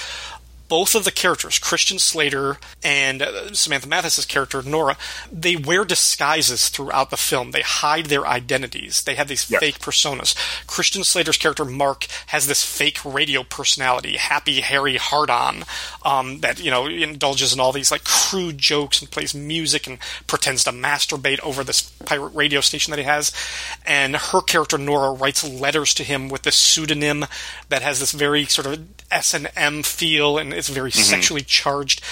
both 0.69 0.95
of 0.95 1.03
the 1.03 1.11
characters, 1.11 1.59
Christian 1.59 1.99
Slater 1.99 2.57
and 2.83 3.21
uh, 3.21 3.53
Samantha 3.53 3.87
Mathis's 3.89 4.25
character 4.25 4.61
Nora, 4.61 4.95
they 5.31 5.55
wear 5.57 5.83
disguises 5.83 6.69
throughout 6.69 7.09
the 7.09 7.17
film. 7.17 7.51
They 7.51 7.61
hide 7.63 8.05
their 8.05 8.25
identities. 8.25 9.01
They 9.03 9.15
have 9.15 9.27
these 9.27 9.49
Yeah. 9.49 9.59
fake 9.59 9.79
personas. 9.79 10.35
Christian 10.67 11.03
Slater's 11.03 11.37
character 11.37 11.65
Mark 11.65 12.05
has 12.27 12.47
this 12.47 12.63
fake 12.63 12.99
radio 13.03 13.43
personality, 13.43 14.15
happy 14.17 14.61
Harry 14.61 14.97
Hardon, 14.97 15.65
um, 16.03 16.39
that 16.41 16.59
you 16.59 16.71
know 16.71 16.85
indulges 16.87 17.51
in 17.53 17.59
all 17.59 17.71
these 17.71 17.91
like 17.91 18.03
crude 18.03 18.57
jokes 18.59 19.01
and 19.01 19.09
plays 19.11 19.33
music 19.33 19.87
and 19.87 19.97
pretends 20.27 20.63
to 20.63 20.71
masturbate 20.71 21.39
over 21.41 21.63
this 21.63 21.81
pirate 22.05 22.29
radio 22.35 22.61
station 22.61 22.91
that 22.91 22.99
he 22.99 23.05
has. 23.05 23.31
And 23.85 24.15
her 24.15 24.41
character 24.41 24.77
Nora 24.77 25.11
writes 25.13 25.43
letters 25.43 25.93
to 25.95 26.03
him 26.03 26.29
with 26.29 26.43
this 26.43 26.55
pseudonym 26.55 27.25
that 27.69 27.81
has 27.81 27.99
this 27.99 28.11
very 28.11 28.45
sort 28.45 28.67
of 28.67 28.79
S 29.11 29.33
and 29.33 29.49
M 29.55 29.81
feel, 29.81 30.37
and 30.37 30.53
it's 30.59 30.69
very 30.69 30.91
mm-hmm. 30.91 31.01
sexually 31.01 31.41
charged. 31.41 32.03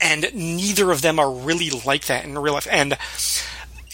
And 0.00 0.32
neither 0.34 0.92
of 0.92 1.02
them 1.02 1.18
are 1.18 1.30
really 1.30 1.70
like 1.70 2.06
that 2.06 2.24
in 2.24 2.38
real 2.38 2.54
life. 2.54 2.68
And 2.70 2.96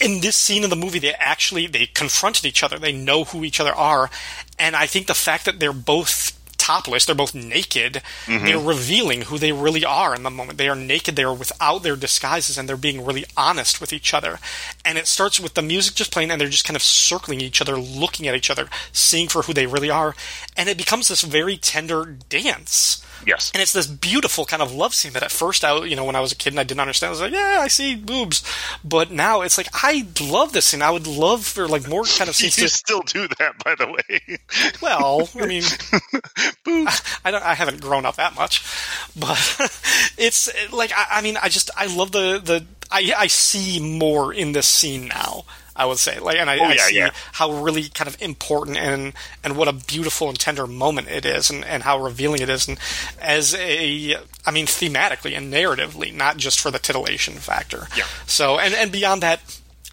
in 0.01 0.21
this 0.21 0.35
scene 0.35 0.63
of 0.63 0.69
the 0.69 0.75
movie 0.75 0.99
they 0.99 1.13
actually 1.13 1.67
they 1.67 1.85
confronted 1.85 2.45
each 2.45 2.63
other. 2.63 2.77
They 2.77 2.91
know 2.91 3.23
who 3.23 3.43
each 3.43 3.59
other 3.59 3.73
are. 3.73 4.09
And 4.59 4.75
i 4.75 4.85
think 4.85 5.07
the 5.07 5.13
fact 5.13 5.45
that 5.45 5.59
they're 5.59 5.73
both 5.73 6.37
topless 6.57 7.05
they're 7.05 7.15
both 7.15 7.33
naked 7.33 8.03
mm-hmm. 8.27 8.45
they're 8.45 8.59
revealing 8.59 9.23
who 9.23 9.39
they 9.39 9.51
really 9.51 9.83
are 9.83 10.13
in 10.13 10.21
the 10.21 10.29
moment. 10.29 10.59
They 10.59 10.69
are 10.69 10.75
naked 10.75 11.15
they 11.15 11.23
are 11.23 11.33
without 11.33 11.79
their 11.79 11.95
disguises 11.95 12.57
and 12.57 12.69
they're 12.69 12.77
being 12.77 13.03
really 13.03 13.25
honest 13.35 13.81
with 13.81 13.91
each 13.91 14.13
other. 14.13 14.39
And 14.85 14.97
it 14.97 15.07
starts 15.07 15.39
with 15.39 15.55
the 15.55 15.63
music 15.63 15.95
just 15.95 16.11
playing 16.11 16.29
and 16.29 16.39
they're 16.39 16.47
just 16.47 16.65
kind 16.65 16.75
of 16.75 16.83
circling 16.83 17.41
each 17.41 17.61
other 17.61 17.77
looking 17.77 18.27
at 18.27 18.35
each 18.35 18.51
other 18.51 18.67
seeing 18.91 19.27
for 19.27 19.43
who 19.43 19.53
they 19.53 19.65
really 19.65 19.89
are. 19.89 20.15
And 20.55 20.69
it 20.69 20.77
becomes 20.77 21.07
this 21.07 21.23
very 21.23 21.57
tender 21.57 22.05
dance 22.29 23.03
Yes. 23.25 23.51
and 23.53 23.61
it's 23.61 23.73
this 23.73 23.87
beautiful 23.87 24.45
kind 24.45 24.61
of 24.61 24.73
love 24.73 24.93
scene 24.93 25.13
that 25.13 25.23
at 25.23 25.31
first 25.31 25.63
I, 25.63 25.83
you 25.85 25.95
know, 25.95 26.05
when 26.05 26.15
I 26.15 26.21
was 26.21 26.31
a 26.31 26.35
kid 26.35 26.53
and 26.53 26.59
I 26.59 26.63
didn't 26.63 26.81
understand, 26.81 27.09
I 27.09 27.11
was 27.11 27.21
like, 27.21 27.33
yeah, 27.33 27.57
I 27.61 27.67
see 27.67 27.95
boobs. 27.95 28.43
But 28.83 29.11
now 29.11 29.41
it's 29.41 29.57
like, 29.57 29.67
I 29.73 30.07
love 30.21 30.53
this 30.53 30.65
scene. 30.65 30.81
I 30.81 30.91
would 30.91 31.07
love 31.07 31.45
for 31.45 31.67
like 31.67 31.87
more 31.87 32.03
kind 32.03 32.29
of 32.29 32.39
You 32.39 32.49
scenes 32.49 32.55
to, 32.55 32.69
still 32.69 33.01
do 33.01 33.27
that, 33.39 33.63
by 33.63 33.75
the 33.75 33.87
way. 33.87 34.37
well, 34.81 35.29
I 35.39 35.45
mean, 35.45 35.63
I 37.25 37.31
don't, 37.31 37.43
I 37.43 37.53
haven't 37.53 37.81
grown 37.81 38.05
up 38.05 38.15
that 38.15 38.35
much, 38.35 38.63
but 39.17 39.37
it's 40.17 40.49
like, 40.71 40.91
I, 40.95 41.05
I 41.17 41.21
mean, 41.21 41.37
I 41.41 41.49
just, 41.49 41.69
I 41.77 41.85
love 41.85 42.11
the, 42.11 42.39
the, 42.43 42.65
I, 42.91 43.13
I 43.17 43.27
see 43.27 43.79
more 43.97 44.33
in 44.33 44.51
this 44.51 44.67
scene 44.67 45.07
now. 45.07 45.45
I 45.75 45.85
would 45.85 45.97
say, 45.99 46.19
like, 46.19 46.37
and 46.37 46.49
I, 46.49 46.57
Oh, 46.59 46.63
I 46.65 46.75
see 46.75 46.97
yeah. 46.97 47.11
how 47.33 47.51
really 47.61 47.89
kind 47.89 48.07
of 48.07 48.21
important 48.21 48.77
and 48.77 49.13
and 49.43 49.55
what 49.55 49.67
a 49.67 49.73
beautiful 49.73 50.27
and 50.29 50.37
tender 50.39 50.67
moment 50.67 51.07
it 51.09 51.25
is, 51.25 51.49
and, 51.49 51.63
and 51.63 51.83
how 51.83 51.97
revealing 52.03 52.41
it 52.41 52.49
is, 52.49 52.67
and 52.67 52.77
as 53.19 53.55
a, 53.55 54.15
I 54.45 54.51
mean, 54.51 54.65
thematically 54.65 55.35
and 55.35 55.51
narratively, 55.51 56.13
not 56.13 56.37
just 56.37 56.59
for 56.59 56.71
the 56.71 56.79
titillation 56.79 57.35
factor. 57.35 57.87
Yeah. 57.95 58.03
So, 58.27 58.59
and 58.59 58.73
and 58.73 58.91
beyond 58.91 59.23
that. 59.23 59.39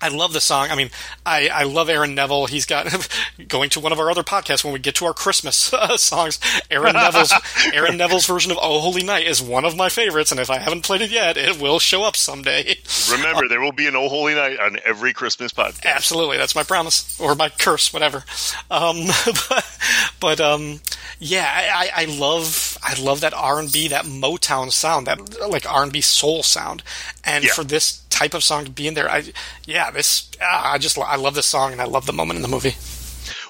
I 0.01 0.09
love 0.09 0.33
the 0.33 0.41
song. 0.41 0.69
I 0.71 0.77
mean, 0.77 0.91
I, 1.27 1.49
I 1.49 1.63
love 1.65 1.89
Aaron 1.89 2.15
Neville. 2.15 2.47
He's 2.47 2.67
got 2.67 3.09
going 3.49 3.71
to 3.71 3.81
one 3.81 3.93
of 3.93 3.99
our 3.99 4.11
other 4.11 4.23
podcasts 4.23 4.63
when 4.63 4.73
we 4.73 4.79
get 4.79 4.95
to 4.97 5.07
our 5.07 5.15
Christmas 5.15 5.73
uh, 5.73 5.97
songs. 5.97 6.39
Aaron 6.71 6.95
Neville's 6.95 7.33
Aaron 7.73 7.97
Neville's 7.97 8.27
version 8.27 8.53
of 8.53 8.59
"Oh 8.61 8.81
Holy 8.81 9.03
Night" 9.03 9.27
is 9.27 9.43
one 9.43 9.65
of 9.65 9.77
my 9.77 9.89
favorites, 9.89 10.31
and 10.31 10.41
if 10.41 10.51
I 10.51 10.59
haven't 10.59 10.83
played 10.83 11.03
it 11.03 11.11
yet, 11.11 11.37
it 11.37 11.61
will 11.61 11.79
show 11.79 12.05
up 12.05 12.17
someday. 12.17 12.79
Remember, 13.11 13.49
there 13.49 13.61
will 13.61 13.73
be 13.73 13.87
an 13.87 13.97
Oh 13.97 14.09
Holy 14.09 14.35
Night 14.35 14.59
on 14.61 14.79
every 14.85 15.13
Christmas 15.13 15.53
podcast. 15.53 15.85
Absolutely, 15.85 16.37
that's 16.37 16.55
my 16.55 16.63
promise 16.63 17.19
or 17.21 17.35
my 17.35 17.49
curse, 17.49 17.93
whatever. 17.93 18.25
Um, 18.71 19.07
but, 19.49 19.79
but 20.21 20.41
um, 20.41 20.81
yeah, 21.19 21.47
I, 21.75 21.91
I 22.03 22.05
love 22.05 22.79
I 22.83 23.01
love 23.01 23.21
that 23.21 23.35
R 23.35 23.59
and 23.59 23.71
B, 23.73 23.89
that 23.89 24.05
Motown 24.05 24.71
sound, 24.73 25.07
that 25.07 25.19
like 25.49 25.71
R 25.71 25.83
and 25.83 25.93
B 25.93 26.01
soul 26.01 26.43
sound, 26.43 26.83
and 27.25 27.45
Yeah. 27.45 27.53
for 27.53 27.65
this 27.65 28.03
type 28.11 28.35
of 28.35 28.43
song 28.45 28.65
to 28.67 28.71
be 28.71 28.87
in 28.87 28.95
there, 28.95 29.11
I 29.11 29.25
yeah, 29.67 29.91
this 29.91 30.31
ah, 30.41 30.73
I 30.73 30.79
just 30.79 30.97
I 30.99 31.17
love 31.17 31.35
this 31.35 31.47
song 31.47 31.73
and 31.73 31.81
I 31.81 31.85
love 31.87 32.07
the 32.07 32.13
moment 32.13 32.37
in 32.37 32.43
the 32.43 32.49
movie. 32.49 32.77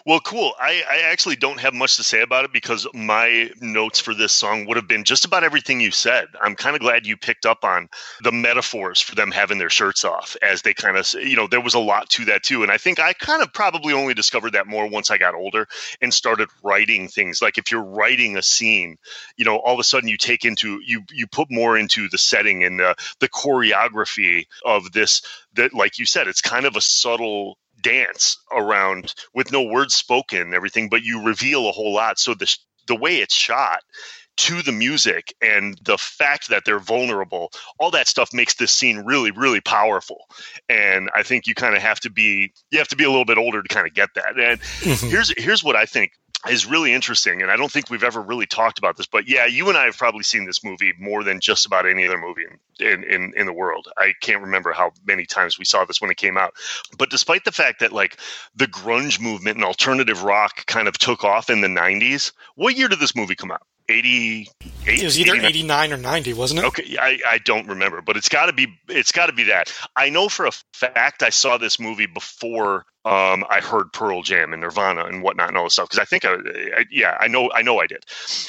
Well, 0.08 0.20
cool. 0.20 0.54
I, 0.58 0.82
I 0.90 1.00
actually 1.10 1.36
don't 1.36 1.60
have 1.60 1.74
much 1.74 1.96
to 1.96 2.02
say 2.02 2.22
about 2.22 2.46
it 2.46 2.50
because 2.50 2.86
my 2.94 3.50
notes 3.60 4.00
for 4.00 4.14
this 4.14 4.32
song 4.32 4.64
would 4.64 4.78
have 4.78 4.88
been 4.88 5.04
just 5.04 5.26
about 5.26 5.44
everything 5.44 5.82
you 5.82 5.90
said. 5.90 6.28
I'm 6.40 6.54
kind 6.54 6.74
of 6.74 6.80
glad 6.80 7.06
you 7.06 7.18
picked 7.18 7.44
up 7.44 7.62
on 7.62 7.90
the 8.22 8.32
metaphors 8.32 9.02
for 9.02 9.16
them 9.16 9.30
having 9.30 9.58
their 9.58 9.68
shirts 9.68 10.06
off 10.06 10.34
as 10.40 10.62
they 10.62 10.72
kind 10.72 10.96
of, 10.96 11.12
you 11.12 11.36
know, 11.36 11.46
there 11.46 11.60
was 11.60 11.74
a 11.74 11.78
lot 11.78 12.08
to 12.08 12.24
that 12.24 12.42
too. 12.42 12.62
And 12.62 12.72
I 12.72 12.78
think 12.78 12.98
I 12.98 13.12
kind 13.12 13.42
of 13.42 13.52
probably 13.52 13.92
only 13.92 14.14
discovered 14.14 14.54
that 14.54 14.66
more 14.66 14.88
once 14.88 15.10
I 15.10 15.18
got 15.18 15.34
older 15.34 15.68
and 16.00 16.14
started 16.14 16.48
writing 16.62 17.08
things. 17.08 17.42
Like 17.42 17.58
if 17.58 17.70
you're 17.70 17.84
writing 17.84 18.38
a 18.38 18.42
scene, 18.42 18.96
you 19.36 19.44
know, 19.44 19.58
all 19.58 19.74
of 19.74 19.80
a 19.80 19.84
sudden 19.84 20.08
you 20.08 20.16
take 20.16 20.46
into, 20.46 20.80
you, 20.86 21.02
you 21.12 21.26
put 21.26 21.50
more 21.50 21.76
into 21.76 22.08
the 22.08 22.16
setting 22.16 22.64
and 22.64 22.80
the, 22.80 22.96
the 23.20 23.28
choreography 23.28 24.46
of 24.64 24.90
this, 24.90 25.20
that, 25.52 25.74
like 25.74 25.98
you 25.98 26.06
said, 26.06 26.28
it's 26.28 26.40
kind 26.40 26.64
of 26.64 26.76
a 26.76 26.80
subtle 26.80 27.58
dance 27.82 28.38
around 28.52 29.14
with 29.34 29.52
no 29.52 29.62
words 29.62 29.94
spoken 29.94 30.40
and 30.40 30.54
everything, 30.54 30.88
but 30.88 31.02
you 31.02 31.24
reveal 31.24 31.68
a 31.68 31.72
whole 31.72 31.94
lot. 31.94 32.18
So 32.18 32.34
the 32.34 32.54
the 32.86 32.96
way 32.96 33.18
it's 33.18 33.34
shot 33.34 33.82
to 34.38 34.62
the 34.62 34.72
music 34.72 35.34
and 35.42 35.76
the 35.82 35.98
fact 35.98 36.48
that 36.48 36.64
they're 36.64 36.78
vulnerable, 36.78 37.50
all 37.78 37.90
that 37.90 38.06
stuff 38.06 38.32
makes 38.32 38.54
this 38.54 38.70
scene 38.70 38.98
really, 38.98 39.32
really 39.32 39.60
powerful. 39.60 40.26
And 40.68 41.10
I 41.12 41.24
think 41.24 41.48
you 41.48 41.56
kind 41.56 41.74
of 41.74 41.82
have 41.82 41.98
to 42.00 42.10
be 42.10 42.52
you 42.70 42.78
have 42.78 42.88
to 42.88 42.96
be 42.96 43.04
a 43.04 43.10
little 43.10 43.24
bit 43.24 43.36
older 43.36 43.62
to 43.62 43.68
kind 43.68 43.86
of 43.86 43.94
get 43.94 44.10
that. 44.14 44.38
And 44.38 44.60
mm-hmm. 44.60 45.08
here's 45.08 45.32
here's 45.36 45.64
what 45.64 45.76
I 45.76 45.84
think. 45.86 46.12
Is 46.48 46.66
really 46.66 46.92
interesting 46.92 47.42
and 47.42 47.50
i 47.50 47.56
don't 47.56 47.72
think 47.72 47.90
we've 47.90 48.04
ever 48.04 48.22
really 48.22 48.46
talked 48.46 48.78
about 48.78 48.96
this 48.96 49.06
but 49.06 49.28
yeah 49.28 49.44
you 49.46 49.68
and 49.68 49.76
i 49.76 49.84
have 49.84 49.96
probably 49.96 50.22
seen 50.22 50.46
this 50.46 50.62
movie 50.62 50.92
more 50.98 51.24
than 51.24 51.40
just 51.40 51.66
about 51.66 51.86
any 51.86 52.06
other 52.06 52.18
movie 52.18 52.44
in, 52.80 53.04
in, 53.04 53.32
in 53.36 53.46
the 53.46 53.52
world. 53.52 53.88
I 53.96 54.14
can't 54.20 54.42
remember 54.42 54.72
how 54.72 54.92
many 55.06 55.24
times 55.26 55.58
we 55.58 55.64
saw 55.64 55.84
this 55.84 56.00
when 56.00 56.10
it 56.10 56.16
came 56.16 56.36
out. 56.36 56.54
But 56.96 57.10
despite 57.10 57.44
the 57.44 57.52
fact 57.52 57.80
that 57.80 57.92
like 57.92 58.18
the 58.54 58.66
grunge 58.66 59.20
movement 59.20 59.56
and 59.56 59.64
alternative 59.64 60.22
rock 60.22 60.66
kind 60.66 60.88
of 60.88 60.98
took 60.98 61.24
off 61.24 61.50
in 61.50 61.60
the 61.60 61.68
90s 61.68 62.32
what 62.54 62.76
year 62.76 62.88
did 62.88 63.00
this 63.00 63.16
movie 63.16 63.34
come 63.34 63.50
out 63.50 63.62
88 63.88 64.50
It 64.86 65.04
was 65.04 65.18
either 65.18 65.34
89 65.34 65.92
or 65.92 65.96
90, 65.96 66.32
wasn't 66.34 66.60
it? 66.60 66.66
Okay, 66.66 66.96
I, 67.00 67.18
I 67.26 67.38
don't 67.38 67.68
remember, 67.68 68.02
but 68.02 68.16
it's 68.16 68.28
got 68.28 68.46
to 68.46 68.52
be 68.52 68.68
it's 68.88 69.12
got 69.12 69.26
to 69.26 69.32
be 69.32 69.44
that. 69.44 69.72
I 69.96 70.10
know 70.10 70.28
for 70.28 70.46
a 70.46 70.52
fact 70.74 71.22
I 71.22 71.30
saw 71.30 71.56
this 71.56 71.80
movie 71.80 72.06
before 72.06 72.84
um, 73.04 73.44
I 73.48 73.60
heard 73.62 73.92
Pearl 73.92 74.22
Jam 74.22 74.52
and 74.52 74.60
Nirvana 74.60 75.04
and 75.04 75.22
whatnot 75.22 75.48
and 75.48 75.56
all 75.56 75.64
this 75.64 75.74
stuff 75.74 75.88
because 75.88 76.00
I 76.00 76.04
think 76.04 76.24
I, 76.24 76.34
I 76.80 76.84
yeah 76.90 77.16
I 77.18 77.28
know 77.28 77.50
I 77.52 77.62
know 77.62 77.80
I 77.80 77.86
did. 77.86 78.04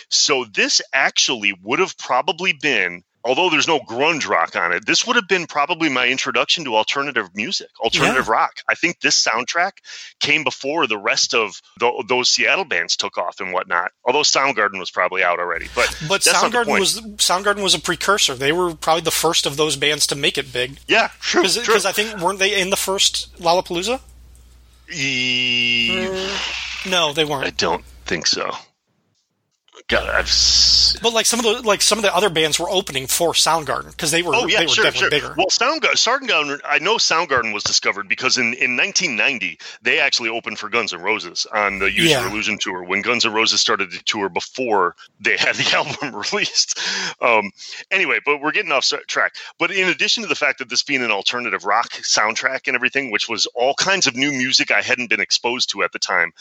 So 0.10 0.46
this 0.46 0.82
actually 0.94 1.58
would 1.64 1.80
have 1.80 1.98
probably 1.98 2.54
been 2.54 3.04
although 3.24 3.50
there's 3.50 3.68
no 3.68 3.80
grunge 3.80 4.28
rock 4.28 4.56
on 4.56 4.72
it, 4.72 4.86
this 4.86 5.06
would 5.06 5.16
have 5.16 5.28
been 5.28 5.46
probably 5.48 5.90
my 5.90 6.08
introduction 6.08 6.64
to 6.66 6.76
alternative 6.76 7.30
music, 7.36 7.70
alternative 7.80 8.26
yeah. 8.28 8.32
rock. 8.32 8.62
I 8.68 8.76
think 8.76 9.00
this 9.02 9.24
soundtrack 9.24 9.74
came 10.20 10.44
before 10.44 10.88
the 10.88 10.98
rest 10.98 11.34
of 11.34 11.62
the, 11.80 12.04
those 12.08 12.30
Seattle 12.30 12.66
bands 12.66 12.96
took 12.96 13.18
off 13.18 13.40
and 13.40 13.54
whatnot. 13.54 13.92
Although 14.06 14.22
Soundgarden 14.22 14.80
was 14.80 14.92
probably 14.92 15.24
out 15.24 15.40
already, 15.40 15.68
but 15.76 15.96
but 16.08 16.22
Soundgarden 16.22 16.80
was 16.80 17.02
Soundgarden 17.18 17.64
was 17.64 17.74
a 17.74 17.80
precursor. 17.80 18.36
They 18.36 18.52
were 18.52 18.74
probably 18.74 19.02
the 19.02 19.12
first 19.12 19.46
of 19.46 19.58
those 19.58 19.76
bands 19.76 20.08
to 20.08 20.16
make 20.16 20.38
it 20.38 20.52
big. 20.52 20.80
Yeah, 20.88 21.10
true. 21.20 21.44
Because 21.44 21.86
I 21.86 21.92
think 21.92 22.20
weren't 22.22 22.40
they 22.40 22.60
in 22.60 22.70
the 22.70 22.78
first 22.78 23.36
Lollapalooza? 23.38 24.02
E- 24.92 26.08
no, 26.90 27.14
they 27.14 27.26
weren't. 27.26 27.46
I 27.46 27.52
don't 27.52 27.86
think 28.06 28.26
so. 28.26 28.52
God, 29.90 30.08
I've. 30.08 30.32
But 31.02 31.14
like 31.14 31.26
some 31.26 31.40
of 31.40 31.46
the 31.46 31.68
like 31.68 31.82
some 31.82 31.98
of 31.98 32.04
the 32.04 32.16
other 32.16 32.30
bands 32.30 32.60
were 32.60 32.70
opening 32.70 33.08
for 33.08 33.34
Soundgarden 33.34 33.90
because 33.90 34.12
they 34.12 34.22
were 34.22 34.36
oh, 34.36 34.46
yeah, 34.46 34.60
they 34.60 34.66
were 34.66 34.72
sure, 34.72 34.84
definitely 34.84 35.20
sure. 35.20 35.30
bigger. 35.30 35.34
Well, 35.36 35.48
Soundgarden, 35.48 35.98
Soundgarden, 35.98 36.60
I 36.64 36.78
know 36.78 36.98
Soundgarden 36.98 37.54
was 37.54 37.64
discovered 37.64 38.08
because 38.08 38.38
in, 38.38 38.54
in 38.54 38.78
1990 38.78 39.60
they 39.82 40.00
actually 40.00 40.30
opened 40.30 40.60
for 40.60 40.70
Guns 40.70 40.94
N' 40.94 41.02
Roses 41.02 41.48
on 41.52 41.80
the 41.80 41.92
Use 41.92 42.12
yeah. 42.12 42.22
Your 42.22 42.30
Illusion 42.30 42.60
tour 42.60 42.84
when 42.84 43.02
Guns 43.02 43.26
N' 43.26 43.34
Roses 43.34 43.62
started 43.62 43.92
the 43.92 43.98
tour 44.06 44.30
before 44.30 44.96
they 45.20 45.38
had 45.38 45.56
the 45.56 45.72
album 45.76 46.16
released. 46.16 46.80
Um, 47.20 47.52
anyway, 47.90 48.20
but 48.24 48.42
we're 48.42 48.52
getting 48.52 48.72
off 48.72 48.88
track. 49.08 49.36
But 49.58 49.72
in 49.72 49.90
addition 49.90 50.22
to 50.22 50.30
the 50.30 50.36
fact 50.36 50.60
that 50.60 50.70
this 50.70 50.84
being 50.84 51.04
an 51.04 51.12
alternative 51.12 51.66
rock 51.66 51.90
soundtrack 51.90 52.68
and 52.68 52.76
everything, 52.76 53.10
which 53.10 53.28
was 53.28 53.48
all 53.56 53.74
kinds 53.74 54.06
of 54.06 54.16
new 54.16 54.32
music 54.32 54.70
I 54.70 54.82
hadn't 54.82 55.10
been 55.10 55.20
exposed 55.20 55.72
to 55.72 55.82
at 55.82 55.94
the 55.94 56.00
time, 56.00 56.32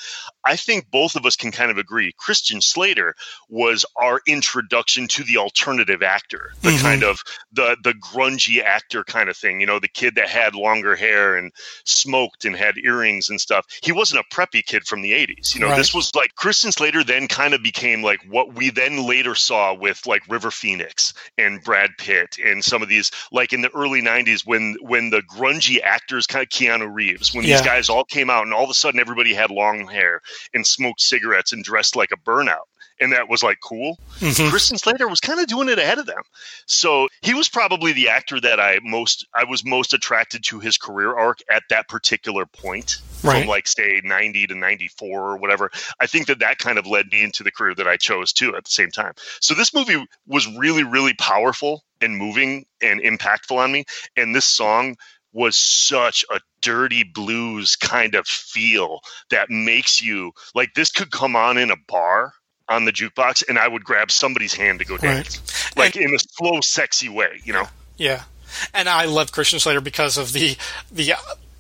I 0.44 0.56
think 0.56 0.90
both 0.90 1.16
of 1.16 1.24
us 1.24 1.36
can 1.36 1.50
kind 1.50 1.70
of 1.70 1.78
agree. 1.78 2.12
Christian 2.18 2.60
Slater 2.60 3.14
was 3.48 3.84
our 3.96 4.20
introduction 4.26 5.08
to 5.08 5.24
the 5.24 5.36
alternative 5.36 6.02
actor, 6.02 6.52
the 6.62 6.70
mm-hmm. 6.70 6.82
kind 6.82 7.02
of 7.02 7.22
the 7.52 7.76
the 7.82 7.94
grungy 7.94 8.62
actor 8.62 9.04
kind 9.04 9.28
of 9.28 9.36
thing. 9.36 9.60
You 9.60 9.66
know, 9.66 9.78
the 9.78 9.88
kid 9.88 10.14
that 10.16 10.28
had 10.28 10.54
longer 10.54 10.96
hair 10.96 11.36
and 11.36 11.52
smoked 11.84 12.44
and 12.44 12.54
had 12.54 12.78
earrings 12.78 13.28
and 13.30 13.40
stuff. 13.40 13.66
He 13.82 13.92
wasn't 13.92 14.20
a 14.20 14.34
preppy 14.34 14.64
kid 14.64 14.86
from 14.86 15.02
the 15.02 15.12
'80s. 15.12 15.54
You 15.54 15.60
know, 15.60 15.68
right. 15.68 15.76
this 15.76 15.94
was 15.94 16.14
like 16.14 16.34
Christian 16.34 16.72
Slater. 16.72 17.04
Then 17.04 17.28
kind 17.28 17.54
of 17.54 17.62
became 17.62 18.02
like 18.02 18.20
what 18.28 18.54
we 18.54 18.70
then 18.70 19.06
later 19.06 19.34
saw 19.34 19.74
with 19.74 20.06
like 20.06 20.22
River 20.28 20.50
Phoenix 20.50 21.14
and 21.36 21.62
Brad 21.62 21.90
Pitt 21.98 22.38
and 22.38 22.64
some 22.64 22.82
of 22.82 22.88
these 22.88 23.10
like 23.32 23.52
in 23.52 23.62
the 23.62 23.74
early 23.74 24.02
'90s 24.02 24.46
when 24.46 24.76
when 24.80 25.10
the 25.10 25.22
grungy 25.22 25.80
actors 25.82 26.26
kind 26.26 26.42
of 26.42 26.48
Keanu 26.48 26.92
Reeves 26.92 27.34
when 27.34 27.44
yeah. 27.44 27.56
these 27.56 27.66
guys 27.66 27.88
all 27.88 28.04
came 28.04 28.30
out 28.30 28.44
and 28.44 28.54
all 28.54 28.64
of 28.64 28.70
a 28.70 28.74
sudden 28.74 29.00
everybody 29.00 29.34
had 29.34 29.50
long 29.50 29.86
hair 29.86 30.20
and 30.54 30.66
smoked 30.66 31.00
cigarettes 31.00 31.52
and 31.52 31.64
dressed 31.64 31.96
like 31.96 32.12
a 32.12 32.16
burnout 32.16 32.66
and 33.00 33.12
that 33.12 33.28
was 33.28 33.42
like 33.42 33.58
cool. 33.62 33.98
Mm-hmm. 34.18 34.50
Christian 34.50 34.78
Slater 34.78 35.08
was 35.08 35.20
kind 35.20 35.40
of 35.40 35.46
doing 35.46 35.68
it 35.68 35.78
ahead 35.78 35.98
of 35.98 36.06
them. 36.06 36.22
So 36.66 37.08
he 37.22 37.34
was 37.34 37.48
probably 37.48 37.92
the 37.92 38.08
actor 38.08 38.40
that 38.40 38.60
I 38.60 38.80
most 38.82 39.26
I 39.34 39.44
was 39.44 39.64
most 39.64 39.92
attracted 39.92 40.44
to 40.44 40.60
his 40.60 40.76
career 40.78 41.16
arc 41.16 41.38
at 41.50 41.62
that 41.70 41.88
particular 41.88 42.46
point. 42.46 42.98
Right. 43.22 43.40
From 43.40 43.48
like 43.48 43.66
say 43.66 44.00
90 44.04 44.48
to 44.48 44.54
94 44.54 45.20
or 45.20 45.36
whatever. 45.38 45.70
I 45.98 46.06
think 46.06 46.28
that 46.28 46.38
that 46.38 46.58
kind 46.58 46.78
of 46.78 46.86
led 46.86 47.06
me 47.10 47.22
into 47.24 47.42
the 47.42 47.50
career 47.50 47.74
that 47.74 47.88
I 47.88 47.96
chose 47.96 48.32
too 48.32 48.54
at 48.54 48.64
the 48.64 48.70
same 48.70 48.90
time. 48.90 49.14
So 49.40 49.54
this 49.54 49.74
movie 49.74 50.04
was 50.26 50.46
really 50.56 50.84
really 50.84 51.14
powerful 51.14 51.84
and 52.00 52.16
moving 52.16 52.64
and 52.80 53.00
impactful 53.00 53.56
on 53.56 53.72
me 53.72 53.84
and 54.16 54.34
this 54.34 54.46
song 54.46 54.96
was 55.32 55.56
such 55.56 56.24
a 56.30 56.40
dirty 56.60 57.04
blues 57.04 57.76
kind 57.76 58.14
of 58.14 58.26
feel 58.26 59.00
that 59.30 59.50
makes 59.50 60.02
you 60.02 60.32
like 60.54 60.74
this 60.74 60.90
could 60.90 61.10
come 61.10 61.36
on 61.36 61.58
in 61.58 61.70
a 61.70 61.76
bar 61.86 62.32
on 62.68 62.84
the 62.84 62.92
jukebox 62.92 63.48
and 63.48 63.58
I 63.58 63.66
would 63.66 63.84
grab 63.84 64.10
somebody's 64.10 64.54
hand 64.54 64.80
to 64.80 64.84
go 64.84 64.96
dance. 64.96 65.38
Right. 65.38 65.76
Like 65.76 65.96
and, 65.96 66.06
in 66.06 66.14
a 66.14 66.18
slow, 66.18 66.60
sexy 66.60 67.08
way, 67.08 67.40
you 67.44 67.52
know? 67.52 67.66
Yeah. 67.96 68.24
And 68.72 68.88
I 68.88 69.04
love 69.04 69.32
Christian 69.32 69.58
Slater 69.58 69.80
because 69.80 70.16
of 70.16 70.32
the 70.32 70.56
the 70.90 71.14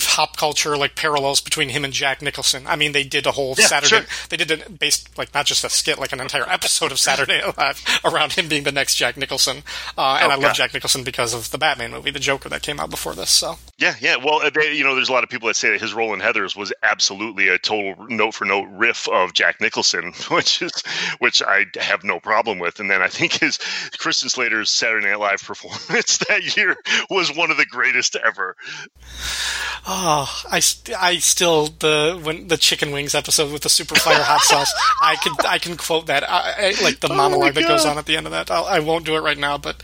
pop 0.08 0.38
culture 0.38 0.74
like 0.74 0.96
parallels 0.96 1.38
between 1.42 1.68
him 1.68 1.84
and 1.84 1.92
Jack 1.92 2.22
Nicholson. 2.22 2.66
I 2.66 2.76
mean, 2.76 2.92
they 2.92 3.04
did 3.04 3.26
a 3.26 3.32
whole 3.32 3.54
yeah, 3.58 3.66
Saturday. 3.66 4.06
Sure. 4.06 4.26
They 4.30 4.38
did 4.38 4.50
a 4.50 4.70
based 4.70 5.16
like 5.18 5.34
not 5.34 5.44
just 5.44 5.64
a 5.64 5.68
skit, 5.68 5.98
like 5.98 6.12
an 6.12 6.20
entire 6.20 6.48
episode 6.48 6.90
of 6.92 6.98
Saturday 6.98 7.42
Night 7.42 7.58
Live 7.58 8.00
around 8.04 8.32
him 8.32 8.48
being 8.48 8.62
the 8.62 8.72
next 8.72 8.94
Jack 8.94 9.18
Nicholson. 9.18 9.58
Uh, 9.98 10.18
and 10.22 10.32
oh, 10.32 10.34
I 10.34 10.36
love 10.36 10.56
Jack 10.56 10.72
Nicholson 10.72 11.04
because 11.04 11.34
of 11.34 11.50
the 11.50 11.58
Batman 11.58 11.90
movie, 11.90 12.10
The 12.10 12.18
Joker, 12.18 12.48
that 12.48 12.62
came 12.62 12.80
out 12.80 12.88
before 12.88 13.14
this. 13.14 13.28
So 13.28 13.56
yeah, 13.76 13.96
yeah. 14.00 14.16
Well, 14.16 14.40
uh, 14.40 14.48
they, 14.48 14.72
you 14.72 14.82
know, 14.82 14.94
there's 14.94 15.10
a 15.10 15.12
lot 15.12 15.24
of 15.24 15.30
people 15.30 15.48
that 15.48 15.56
say 15.56 15.72
that 15.72 15.80
his 15.80 15.92
role 15.92 16.14
in 16.14 16.20
Heather's 16.20 16.56
was 16.56 16.72
absolutely 16.82 17.48
a 17.48 17.58
total 17.58 18.06
note 18.08 18.32
for 18.32 18.46
note 18.46 18.66
riff 18.70 19.08
of 19.08 19.34
Jack 19.34 19.60
Nicholson, 19.60 20.14
which 20.30 20.62
is 20.62 20.72
which 21.18 21.42
I 21.42 21.66
have 21.76 22.02
no 22.02 22.18
problem 22.18 22.60
with. 22.60 22.80
And 22.80 22.90
then 22.90 23.02
I 23.02 23.08
think 23.08 23.34
his 23.34 23.58
Christian 23.98 24.30
Slater's 24.30 24.70
Saturday 24.70 25.06
Night 25.06 25.20
Live 25.20 25.42
performance 25.42 26.16
that 26.28 26.56
year 26.56 26.76
was 27.10 27.36
one 27.36 27.50
of 27.50 27.58
the 27.58 27.66
greatest 27.66 28.16
ever. 28.16 28.56
Oh, 29.86 30.07
I, 30.08 30.60
I 30.98 31.18
still 31.18 31.66
the 31.66 32.20
when 32.22 32.48
the 32.48 32.56
chicken 32.56 32.92
wings 32.92 33.14
episode 33.14 33.52
with 33.52 33.62
the 33.62 33.68
super 33.68 33.94
fire 33.94 34.22
hot 34.22 34.40
sauce. 34.42 34.72
I 35.02 35.16
can 35.16 35.34
I 35.46 35.58
can 35.58 35.76
quote 35.76 36.06
that 36.06 36.28
I, 36.28 36.68
I, 36.68 36.82
like 36.82 37.00
the 37.00 37.12
oh 37.12 37.16
monologue 37.16 37.54
that 37.54 37.66
goes 37.66 37.84
on 37.84 37.98
at 37.98 38.06
the 38.06 38.16
end 38.16 38.26
of 38.26 38.32
that. 38.32 38.50
I'll, 38.50 38.64
I 38.64 38.78
will 38.80 38.94
not 38.94 39.04
do 39.04 39.16
it 39.16 39.20
right 39.20 39.38
now, 39.38 39.58
but 39.58 39.82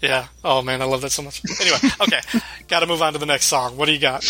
yeah. 0.00 0.28
Oh 0.44 0.62
man, 0.62 0.82
I 0.82 0.84
love 0.84 1.02
that 1.02 1.10
so 1.10 1.22
much. 1.22 1.42
Anyway, 1.60 1.78
okay, 2.00 2.20
got 2.68 2.80
to 2.80 2.86
move 2.86 3.02
on 3.02 3.12
to 3.12 3.18
the 3.18 3.26
next 3.26 3.46
song. 3.46 3.76
What 3.76 3.86
do 3.86 3.92
you 3.92 4.00
got? 4.00 4.24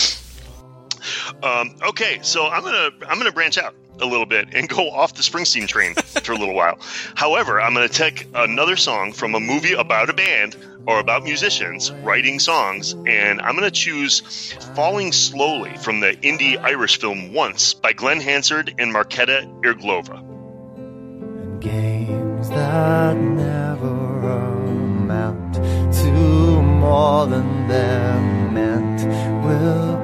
Um, 1.43 1.77
okay, 1.89 2.19
so 2.23 2.47
I'm 2.47 2.63
gonna 2.63 2.91
I'm 3.09 3.19
gonna 3.19 3.33
branch 3.33 3.59
out 3.59 3.75
a 4.01 4.07
little 4.07 4.27
bit 4.27 4.49
and 4.55 4.69
go 4.69 4.91
off 4.91 5.15
the 5.15 5.23
Springsteen 5.23 5.69
train 5.69 5.95
for 5.95 6.33
a 6.33 6.37
little 6.37 6.55
while. 6.55 6.79
However, 7.15 7.61
I'm 7.61 7.75
gonna 7.75 7.89
take 7.89 8.27
another 8.35 8.77
song 8.77 9.13
from 9.13 9.35
a 9.35 9.41
movie 9.41 9.75
about 9.75 10.11
a 10.11 10.13
band 10.13 10.57
or 10.87 10.99
about 10.99 11.25
musicians 11.25 11.91
writing 11.93 12.39
songs, 12.39 12.95
and 13.07 13.41
I'm 13.41 13.57
going 13.57 13.65
to 13.65 13.71
choose 13.71 14.53
Falling 14.75 15.13
Slowly 15.13 15.77
from 15.77 16.01
the 16.01 16.13
indie 16.13 16.59
Irish 16.59 16.99
film 17.01 17.33
Once 17.33 17.75
by 17.75 17.93
Glen 17.93 18.21
Hansard 18.21 18.75
and 18.79 18.95
Marketa 18.95 19.47
Irglova. 19.63 20.27
Games 21.61 22.49
that 22.51 23.17
never 23.17 24.31
amount 24.31 25.55
to 25.55 26.63
more 26.63 27.27
than 27.27 27.69
they're 27.69 28.51
meant 28.51 29.05
will 29.45 30.00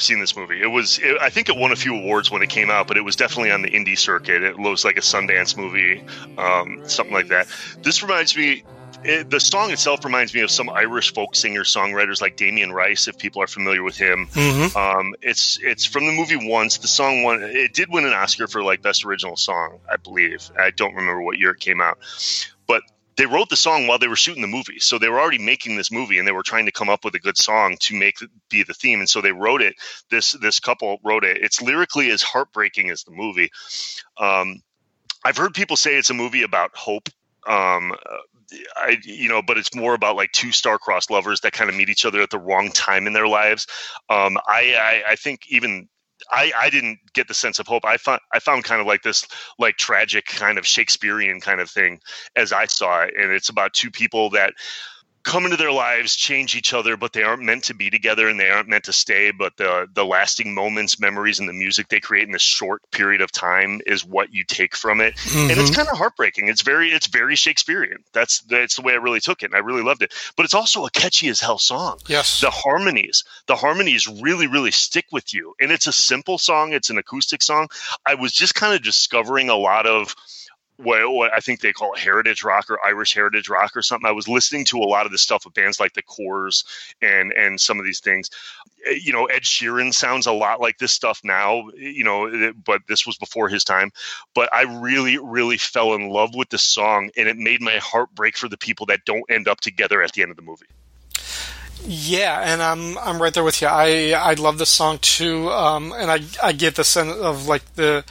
have 0.00 0.06
seen 0.06 0.20
this 0.20 0.36
movie. 0.36 0.60
It 0.60 0.68
was, 0.68 0.98
it, 1.02 1.16
I 1.20 1.30
think, 1.30 1.48
it 1.48 1.56
won 1.56 1.72
a 1.72 1.76
few 1.76 1.94
awards 1.94 2.30
when 2.30 2.42
it 2.42 2.48
came 2.48 2.70
out, 2.70 2.88
but 2.88 2.96
it 2.96 3.02
was 3.02 3.16
definitely 3.16 3.50
on 3.50 3.62
the 3.62 3.70
indie 3.70 3.98
circuit. 3.98 4.42
It 4.42 4.58
was 4.58 4.84
like 4.84 4.96
a 4.96 5.02
Sundance 5.02 5.56
movie, 5.56 6.02
um, 6.38 6.80
something 6.88 7.14
like 7.14 7.28
that. 7.28 7.46
This 7.82 8.02
reminds 8.02 8.36
me 8.36 8.64
it, 9.04 9.30
the 9.30 9.40
song 9.40 9.70
itself 9.70 10.04
reminds 10.04 10.34
me 10.34 10.40
of 10.40 10.50
some 10.50 10.68
Irish 10.68 11.14
folk 11.14 11.34
singer 11.34 11.62
songwriters 11.62 12.20
like 12.20 12.36
Damien 12.36 12.72
Rice, 12.72 13.08
if 13.08 13.16
people 13.16 13.42
are 13.42 13.46
familiar 13.46 13.82
with 13.82 13.96
him. 13.96 14.26
Mm-hmm. 14.32 14.76
Um, 14.76 15.14
it's 15.22 15.58
it's 15.62 15.84
from 15.84 16.06
the 16.06 16.12
movie 16.12 16.36
Once. 16.36 16.78
The 16.78 16.88
song 16.88 17.22
won. 17.22 17.42
It 17.42 17.72
did 17.72 17.90
win 17.90 18.04
an 18.04 18.12
Oscar 18.12 18.46
for 18.46 18.62
like 18.62 18.82
best 18.82 19.04
original 19.04 19.36
song, 19.36 19.78
I 19.90 19.96
believe. 19.96 20.50
I 20.58 20.70
don't 20.70 20.94
remember 20.94 21.22
what 21.22 21.38
year 21.38 21.52
it 21.52 21.60
came 21.60 21.80
out, 21.80 21.98
but 22.66 22.82
they 23.20 23.26
wrote 23.26 23.50
the 23.50 23.56
song 23.56 23.86
while 23.86 23.98
they 23.98 24.08
were 24.08 24.16
shooting 24.16 24.40
the 24.40 24.48
movie. 24.48 24.78
So 24.78 24.98
they 24.98 25.10
were 25.10 25.20
already 25.20 25.36
making 25.38 25.76
this 25.76 25.92
movie 25.92 26.18
and 26.18 26.26
they 26.26 26.32
were 26.32 26.42
trying 26.42 26.64
to 26.64 26.72
come 26.72 26.88
up 26.88 27.04
with 27.04 27.14
a 27.14 27.18
good 27.18 27.36
song 27.36 27.76
to 27.80 27.94
make 27.94 28.16
be 28.48 28.62
the 28.62 28.72
theme. 28.72 28.98
And 28.98 29.08
so 29.10 29.20
they 29.20 29.30
wrote 29.30 29.60
it. 29.60 29.74
This 30.10 30.32
this 30.32 30.58
couple 30.58 30.98
wrote 31.04 31.22
it. 31.22 31.36
It's 31.36 31.60
lyrically 31.60 32.10
as 32.10 32.22
heartbreaking 32.22 32.88
as 32.88 33.04
the 33.04 33.10
movie. 33.10 33.50
Um, 34.16 34.62
I've 35.22 35.36
heard 35.36 35.52
people 35.52 35.76
say 35.76 35.96
it's 35.96 36.08
a 36.08 36.14
movie 36.14 36.44
about 36.44 36.74
hope. 36.74 37.10
Um, 37.46 37.92
I, 38.76 38.96
you 39.04 39.28
know, 39.28 39.42
but 39.42 39.58
it's 39.58 39.74
more 39.74 39.92
about 39.92 40.16
like 40.16 40.32
two 40.32 40.50
star-crossed 40.50 41.10
lovers 41.10 41.40
that 41.42 41.52
kind 41.52 41.68
of 41.68 41.76
meet 41.76 41.90
each 41.90 42.06
other 42.06 42.22
at 42.22 42.30
the 42.30 42.38
wrong 42.38 42.70
time 42.70 43.06
in 43.06 43.12
their 43.12 43.28
lives. 43.28 43.66
Um, 44.08 44.38
I, 44.48 45.02
I, 45.06 45.12
I 45.12 45.16
think 45.16 45.42
even 45.50 45.90
I, 46.30 46.52
I 46.56 46.70
didn't 46.70 46.98
get 47.14 47.28
the 47.28 47.34
sense 47.34 47.58
of 47.58 47.66
hope. 47.66 47.84
I 47.84 47.96
found 47.96 48.20
I 48.32 48.38
found 48.38 48.64
kind 48.64 48.80
of 48.80 48.86
like 48.86 49.02
this 49.02 49.26
like 49.58 49.76
tragic 49.76 50.26
kind 50.26 50.58
of 50.58 50.66
Shakespearean 50.66 51.40
kind 51.40 51.60
of 51.60 51.70
thing 51.70 52.00
as 52.36 52.52
I 52.52 52.66
saw 52.66 53.02
it, 53.02 53.14
and 53.16 53.32
it's 53.32 53.48
about 53.48 53.72
two 53.72 53.90
people 53.90 54.30
that 54.30 54.54
come 55.22 55.44
into 55.44 55.56
their 55.56 55.72
lives, 55.72 56.16
change 56.16 56.56
each 56.56 56.72
other, 56.72 56.96
but 56.96 57.12
they 57.12 57.22
aren't 57.22 57.42
meant 57.42 57.64
to 57.64 57.74
be 57.74 57.90
together 57.90 58.28
and 58.28 58.40
they 58.40 58.48
aren't 58.50 58.68
meant 58.68 58.84
to 58.84 58.92
stay. 58.92 59.30
But 59.30 59.56
the 59.56 59.88
the 59.92 60.04
lasting 60.04 60.54
moments, 60.54 60.98
memories, 60.98 61.38
and 61.40 61.48
the 61.48 61.52
music 61.52 61.88
they 61.88 62.00
create 62.00 62.24
in 62.26 62.32
this 62.32 62.42
short 62.42 62.82
period 62.90 63.20
of 63.20 63.30
time 63.32 63.80
is 63.86 64.04
what 64.04 64.32
you 64.32 64.44
take 64.44 64.74
from 64.76 65.00
it, 65.00 65.14
Mm-hmm. 65.16 65.50
and 65.50 65.60
it's 65.60 65.74
kind 65.74 65.88
of 65.88 65.96
heartbreaking. 65.98 66.48
It's 66.48 66.62
very 66.62 66.90
it's 66.90 67.06
very 67.06 67.36
Shakespearean. 67.36 67.98
That's 68.12 68.40
that's 68.42 68.76
the 68.76 68.82
way 68.82 68.92
I 68.94 68.96
really 68.96 69.20
took 69.20 69.42
it, 69.42 69.46
and 69.46 69.54
I 69.54 69.58
really 69.58 69.82
loved 69.82 70.02
it. 70.02 70.12
But 70.36 70.44
it's 70.44 70.54
also 70.54 70.86
a 70.86 70.90
catchy 70.90 71.28
as 71.28 71.40
hell 71.40 71.58
song 71.58 71.98
Yes. 72.08 72.40
the 72.40 72.50
harmonies 72.50 73.24
the 73.46 73.56
harmonies 73.56 74.06
really 74.08 74.46
really 74.46 74.70
stick 74.70 75.06
with 75.12 75.34
you 75.34 75.54
and 75.60 75.70
it's 75.70 75.86
a 75.86 75.92
simple 75.92 76.38
song 76.38 76.72
it's 76.72 76.90
an 76.90 76.98
acoustic 76.98 77.42
song 77.42 77.68
i 78.06 78.14
was 78.14 78.32
just 78.32 78.54
kind 78.54 78.74
of 78.74 78.82
discovering 78.82 79.48
a 79.50 79.56
lot 79.56 79.86
of 79.86 80.14
what, 80.82 81.10
what 81.10 81.32
i 81.32 81.40
think 81.40 81.60
they 81.60 81.72
call 81.72 81.92
it 81.94 81.98
heritage 81.98 82.42
rock 82.44 82.70
or 82.70 82.78
irish 82.84 83.14
heritage 83.14 83.48
rock 83.48 83.76
or 83.76 83.82
something. 83.82 84.08
I 84.08 84.12
was 84.12 84.28
listening 84.28 84.64
to 84.66 84.78
a 84.78 84.88
lot 84.88 85.06
of 85.06 85.12
this 85.12 85.22
stuff 85.22 85.44
with 85.44 85.54
bands 85.54 85.80
like 85.80 85.92
the 85.92 86.02
Corrs 86.02 86.64
and 87.02 87.32
and 87.32 87.60
some 87.60 87.78
of 87.78 87.84
these 87.84 88.00
things. 88.00 88.30
Eh, 88.86 88.98
you 89.02 89.12
know 89.12 89.26
ed 89.26 89.42
sheeran 89.42 89.92
sounds 89.92 90.26
a 90.26 90.32
lot 90.32 90.60
like 90.60 90.78
this 90.78 90.92
stuff 90.92 91.20
now 91.24 91.68
you 91.76 92.04
know 92.04 92.26
eh, 92.26 92.52
but 92.64 92.82
this 92.88 93.06
was 93.06 93.16
before 93.18 93.48
his 93.48 93.64
time. 93.64 93.90
But 94.34 94.52
i 94.52 94.62
really 94.62 95.18
really 95.18 95.58
fell 95.58 95.94
in 95.94 96.08
love 96.08 96.34
with 96.34 96.48
this 96.48 96.62
song 96.62 97.10
and 97.16 97.28
it 97.28 97.36
made 97.36 97.60
my 97.60 97.76
heart 97.76 98.14
break 98.14 98.36
for 98.36 98.48
the 98.48 98.58
people 98.58 98.86
that 98.86 99.04
don't 99.04 99.24
end 99.30 99.48
up 99.48 99.60
together 99.60 100.02
at 100.02 100.12
the 100.12 100.22
end 100.22 100.30
of 100.30 100.36
the 100.36 100.42
movie. 100.42 100.66
Yeah, 101.86 102.40
and 102.40 102.62
I'm 102.62 102.98
I'm 102.98 103.20
right 103.22 103.32
there 103.32 103.44
with 103.44 103.62
you. 103.62 103.68
I 103.68 104.12
I 104.12 104.34
love 104.34 104.58
this 104.58 104.68
song 104.68 104.98
too, 104.98 105.50
um, 105.50 105.92
and 105.96 106.10
I 106.10 106.20
I 106.42 106.52
get 106.52 106.74
the 106.74 106.84
sense 106.84 107.16
of 107.16 107.46
like 107.46 107.64
the 107.74 108.04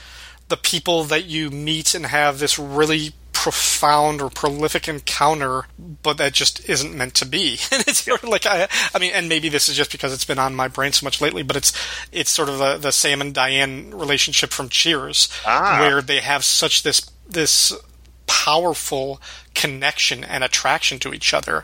the 0.49 0.57
people 0.57 1.03
that 1.05 1.25
you 1.25 1.49
meet 1.49 1.95
and 1.95 2.05
have 2.07 2.39
this 2.39 2.59
really 2.59 3.13
profound 3.31 4.21
or 4.21 4.29
prolific 4.29 4.89
encounter, 4.89 5.65
but 6.03 6.17
that 6.17 6.33
just 6.33 6.67
isn't 6.69 6.93
meant 6.93 7.13
to 7.15 7.25
be. 7.25 7.57
And 7.71 7.87
it's 7.87 7.99
sort 8.03 8.21
of 8.23 8.27
like 8.29 8.45
I 8.45 8.67
I 8.93 8.99
mean, 8.99 9.13
and 9.13 9.29
maybe 9.29 9.47
this 9.47 9.69
is 9.69 9.77
just 9.77 9.91
because 9.93 10.11
it's 10.13 10.25
been 10.25 10.39
on 10.39 10.53
my 10.55 10.67
brain 10.67 10.91
so 10.91 11.05
much 11.05 11.21
lately, 11.21 11.41
but 11.43 11.55
it's 11.55 11.71
it's 12.11 12.31
sort 12.31 12.49
of 12.49 12.57
the 12.57 12.77
the 12.77 12.91
Sam 12.91 13.21
and 13.21 13.33
Diane 13.33 13.91
relationship 13.91 14.51
from 14.51 14.67
Cheers, 14.67 15.29
Ah. 15.45 15.79
where 15.79 16.01
they 16.01 16.19
have 16.19 16.43
such 16.43 16.83
this 16.83 17.09
this 17.29 17.71
powerful 18.27 19.21
connection 19.55 20.23
and 20.23 20.43
attraction 20.43 20.99
to 20.99 21.13
each 21.13 21.33
other, 21.33 21.63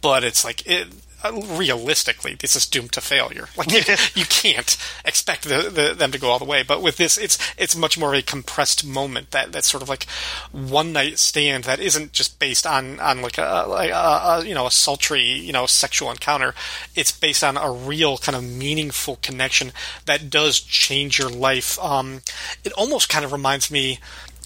but 0.00 0.22
it's 0.24 0.44
like 0.44 0.66
it. 0.66 0.88
Realistically, 1.32 2.34
this 2.34 2.56
is 2.56 2.66
doomed 2.66 2.92
to 2.92 3.00
failure. 3.00 3.48
Like 3.56 3.72
you, 3.72 3.80
you 4.14 4.26
can't 4.26 4.76
expect 5.04 5.44
the, 5.44 5.70
the, 5.70 5.94
them 5.94 6.12
to 6.12 6.18
go 6.18 6.28
all 6.28 6.38
the 6.38 6.44
way. 6.44 6.62
But 6.62 6.82
with 6.82 6.96
this, 6.96 7.18
it's 7.18 7.38
it's 7.56 7.76
much 7.76 7.98
more 7.98 8.12
of 8.12 8.18
a 8.18 8.22
compressed 8.22 8.84
moment 8.84 9.30
that 9.30 9.52
that's 9.52 9.68
sort 9.68 9.82
of 9.82 9.88
like 9.88 10.04
one 10.52 10.92
night 10.92 11.18
stand 11.18 11.64
that 11.64 11.80
isn't 11.80 12.12
just 12.12 12.38
based 12.38 12.66
on 12.66 13.00
on 13.00 13.22
like 13.22 13.38
a 13.38 13.66
like 13.68 13.90
a, 13.90 13.94
a 13.94 14.44
you 14.44 14.54
know 14.54 14.66
a 14.66 14.70
sultry 14.70 15.22
you 15.22 15.52
know 15.52 15.66
sexual 15.66 16.10
encounter. 16.10 16.54
It's 16.94 17.12
based 17.12 17.44
on 17.44 17.56
a 17.56 17.70
real 17.70 18.18
kind 18.18 18.36
of 18.36 18.44
meaningful 18.44 19.16
connection 19.22 19.72
that 20.06 20.30
does 20.30 20.60
change 20.60 21.18
your 21.18 21.30
life. 21.30 21.78
Um, 21.82 22.22
it 22.64 22.72
almost 22.72 23.08
kind 23.08 23.24
of 23.24 23.32
reminds 23.32 23.70
me 23.70 23.98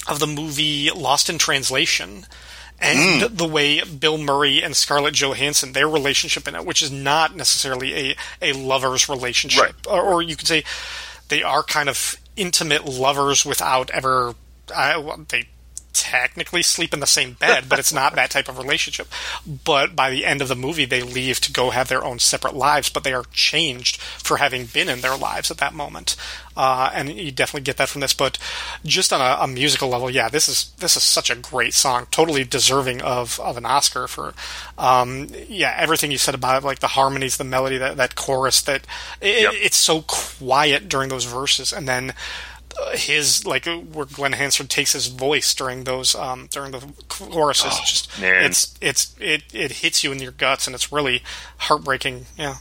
of 0.08 0.18
the 0.18 0.26
movie 0.26 0.90
Lost 0.90 1.28
in 1.28 1.38
Translation 1.38 2.26
and 2.80 3.22
mm. 3.22 3.36
the 3.36 3.46
way 3.46 3.82
Bill 3.84 4.18
Murray 4.18 4.62
and 4.62 4.74
Scarlett 4.74 5.14
Johansson, 5.14 5.72
their 5.72 5.88
relationship 5.88 6.48
in 6.48 6.54
it, 6.54 6.64
which 6.64 6.82
is 6.82 6.90
not 6.90 7.36
necessarily 7.36 7.94
a, 8.10 8.16
a 8.40 8.52
lover's 8.54 9.08
relationship, 9.08 9.62
Right. 9.62 9.86
or, 9.86 10.02
or 10.02 10.22
you 10.22 10.36
could 10.36 10.46
say 10.48 10.64
they 11.28 11.42
are 11.42 11.62
kind 11.62 11.88
of 11.88 12.16
intimate 12.36 12.84
lovers 12.86 13.44
without 13.44 13.90
ever. 13.90 14.34
Well, 14.68 15.24
they 15.28 15.48
technically 15.92 16.62
sleep 16.62 16.92
in 16.94 17.00
the 17.00 17.06
same 17.06 17.32
bed, 17.34 17.64
but 17.68 17.78
it's 17.78 17.92
not 17.92 18.14
that 18.14 18.30
type 18.30 18.48
of 18.48 18.58
relationship. 18.58 19.08
But 19.64 19.94
by 19.96 20.10
the 20.10 20.24
end 20.24 20.40
of 20.42 20.48
the 20.48 20.56
movie, 20.56 20.84
they 20.84 21.02
leave 21.02 21.40
to 21.42 21.52
go 21.52 21.70
have 21.70 21.88
their 21.88 22.04
own 22.04 22.18
separate 22.18 22.54
lives, 22.54 22.88
but 22.88 23.04
they 23.04 23.12
are 23.12 23.24
changed 23.32 24.00
for 24.00 24.36
having 24.38 24.66
been 24.66 24.88
in 24.88 25.00
their 25.00 25.16
lives 25.16 25.50
at 25.50 25.58
that 25.58 25.74
moment. 25.74 26.16
Uh, 26.56 26.90
and 26.92 27.10
you 27.10 27.30
definitely 27.30 27.64
get 27.64 27.76
that 27.78 27.88
from 27.88 28.00
this. 28.00 28.12
But 28.12 28.36
just 28.84 29.12
on 29.12 29.20
a, 29.20 29.42
a 29.42 29.46
musical 29.46 29.88
level, 29.88 30.10
yeah, 30.10 30.28
this 30.28 30.48
is 30.48 30.72
this 30.78 30.96
is 30.96 31.02
such 31.02 31.30
a 31.30 31.34
great 31.36 31.72
song, 31.74 32.06
totally 32.10 32.44
deserving 32.44 33.00
of, 33.02 33.38
of 33.40 33.56
an 33.56 33.64
Oscar 33.64 34.06
for, 34.08 34.34
um, 34.76 35.28
yeah, 35.48 35.74
everything 35.78 36.10
you 36.10 36.18
said 36.18 36.34
about 36.34 36.62
it, 36.62 36.66
like 36.66 36.80
the 36.80 36.88
harmonies, 36.88 37.36
the 37.36 37.44
melody, 37.44 37.78
that 37.78 37.96
that 37.96 38.14
chorus, 38.14 38.60
that 38.62 38.86
it, 39.20 39.42
Yep. 39.42 39.52
it's 39.56 39.76
so 39.76 40.02
quiet 40.02 40.88
during 40.88 41.08
those 41.08 41.24
verses, 41.24 41.72
and 41.72 41.88
then 41.88 42.12
his 42.94 43.46
like 43.46 43.66
where 43.66 44.06
Glen 44.06 44.32
Hansard 44.32 44.70
takes 44.70 44.92
his 44.92 45.08
voice 45.08 45.54
during 45.54 45.84
those 45.84 46.14
um 46.14 46.48
during 46.50 46.72
the 46.72 46.80
choruses 47.08 47.78
just 47.80 48.20
man. 48.20 48.44
it's 48.44 48.74
it's 48.80 49.14
it 49.20 49.42
it 49.52 49.72
hits 49.72 50.02
you 50.04 50.12
in 50.12 50.18
your 50.18 50.32
guts 50.32 50.66
and 50.66 50.74
it's 50.74 50.92
really 50.92 51.22
heartbreaking 51.58 52.26
yeah 52.38 52.56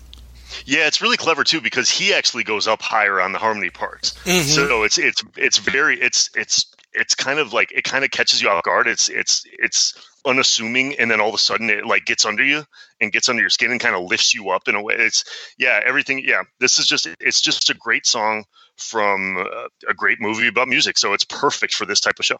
Yeah, 0.66 0.88
it's 0.88 1.02
really 1.02 1.18
clever 1.18 1.44
too 1.44 1.62
because 1.62 1.90
he 1.90 2.14
actually 2.14 2.44
goes 2.44 2.68
up 2.68 2.82
higher 2.82 3.22
on 3.22 3.32
the 3.34 3.40
harmony 3.40 3.70
parts. 3.70 4.14
Mm-hmm. 4.24 4.48
So 4.48 4.84
it's 4.84 4.98
it's 4.98 5.24
it's 5.38 5.58
very 5.58 6.00
it's 6.00 6.30
it's 6.36 6.66
it's 6.94 7.16
kind 7.16 7.40
of 7.40 7.54
like 7.54 7.72
it 7.72 7.84
kind 7.84 8.04
of 8.04 8.12
catches 8.12 8.42
you 8.42 8.50
off 8.50 8.64
guard. 8.64 8.88
It's 8.88 9.10
it's 9.10 9.44
it's 9.60 9.94
unassuming 10.26 10.96
and 11.00 11.10
then 11.10 11.22
all 11.22 11.30
of 11.30 11.36
a 11.36 11.40
sudden 11.40 11.70
it 11.70 11.86
like 11.86 12.06
gets 12.06 12.26
under 12.26 12.44
you 12.44 12.66
and 13.00 13.12
gets 13.12 13.30
under 13.30 13.42
your 13.42 13.50
skin 13.50 13.72
and 13.72 13.80
kind 13.80 13.96
of 13.96 14.10
lifts 14.10 14.34
you 14.34 14.50
up 14.50 14.68
in 14.68 14.76
a 14.76 14.82
way. 14.82 14.96
It's 14.98 15.24
yeah, 15.58 15.80
everything 15.86 16.22
yeah, 16.26 16.44
this 16.60 16.80
is 16.80 16.88
just 16.88 17.08
it's 17.20 17.42
just 17.42 17.70
a 17.70 17.74
great 17.76 18.06
song 18.06 18.46
from 18.80 19.38
uh, 19.38 19.68
a 19.88 19.94
great 19.94 20.20
movie 20.20 20.48
about 20.48 20.68
music. 20.68 20.98
So 20.98 21.14
it's 21.14 21.24
perfect 21.26 21.74
for 21.74 21.86
this 21.86 22.00
type 22.00 22.20
of 22.20 22.26
show. 22.26 22.38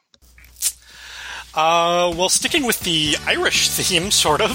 uh 1.56 2.14
well 2.16 2.30
sticking 2.30 2.64
with 2.64 2.80
the 2.82 3.16
Irish 3.26 3.70
theme 3.70 4.12
sort 4.26 4.40
of 4.40 4.52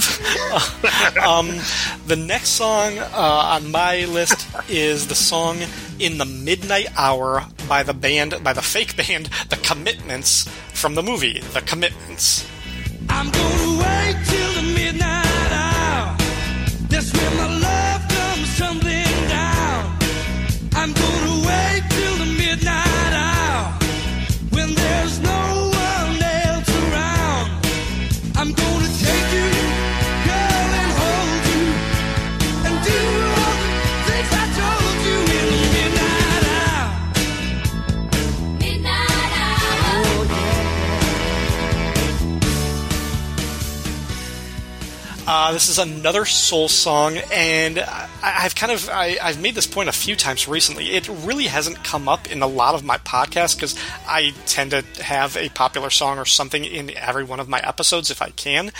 um 1.18 1.48
the 2.06 2.14
next 2.14 2.50
song 2.50 2.98
uh, 2.98 3.54
on 3.58 3.70
my 3.72 4.04
list 4.04 4.46
is 4.68 5.08
the 5.08 5.14
song 5.16 5.58
in 5.98 6.18
the 6.18 6.24
midnight 6.24 6.86
hour 6.96 7.46
by 7.68 7.82
the 7.82 7.92
band 7.92 8.38
by 8.44 8.52
the 8.52 8.62
fake 8.62 8.94
band 9.00 9.26
the 9.50 9.56
commitments 9.56 10.46
from 10.72 10.94
the 10.94 11.02
movie 11.02 11.40
the 11.52 11.60
commitments 11.62 12.46
I'm 13.08 13.28
gonna 13.30 13.78
wait 13.82 14.16
till 14.26 14.52
the 14.54 14.62
midnight 14.74 15.52
hour. 15.52 16.16
That's 16.88 17.12
when 17.12 17.36
my 17.36 17.53
this 45.54 45.68
is 45.68 45.78
another 45.78 46.24
soul 46.24 46.68
song, 46.68 47.16
and 47.32 47.78
I, 47.78 48.08
I've 48.22 48.56
kind 48.56 48.72
of 48.72 48.90
I, 48.90 49.16
I've 49.22 49.40
made 49.40 49.54
this 49.54 49.68
point 49.68 49.88
a 49.88 49.92
few 49.92 50.16
times 50.16 50.48
recently. 50.48 50.90
It 50.96 51.08
really 51.08 51.44
hasn't 51.44 51.84
come 51.84 52.08
up 52.08 52.30
in 52.30 52.42
a 52.42 52.46
lot 52.48 52.74
of 52.74 52.82
my 52.82 52.98
podcasts 52.98 53.54
because 53.54 53.78
I 54.06 54.34
tend 54.46 54.72
to 54.72 54.82
have 55.02 55.36
a 55.36 55.50
popular 55.50 55.90
song 55.90 56.18
or 56.18 56.24
something 56.24 56.64
in 56.64 56.90
every 56.96 57.22
one 57.22 57.38
of 57.38 57.48
my 57.48 57.60
episodes 57.60 58.10
if 58.10 58.20
I 58.20 58.30
can, 58.30 58.72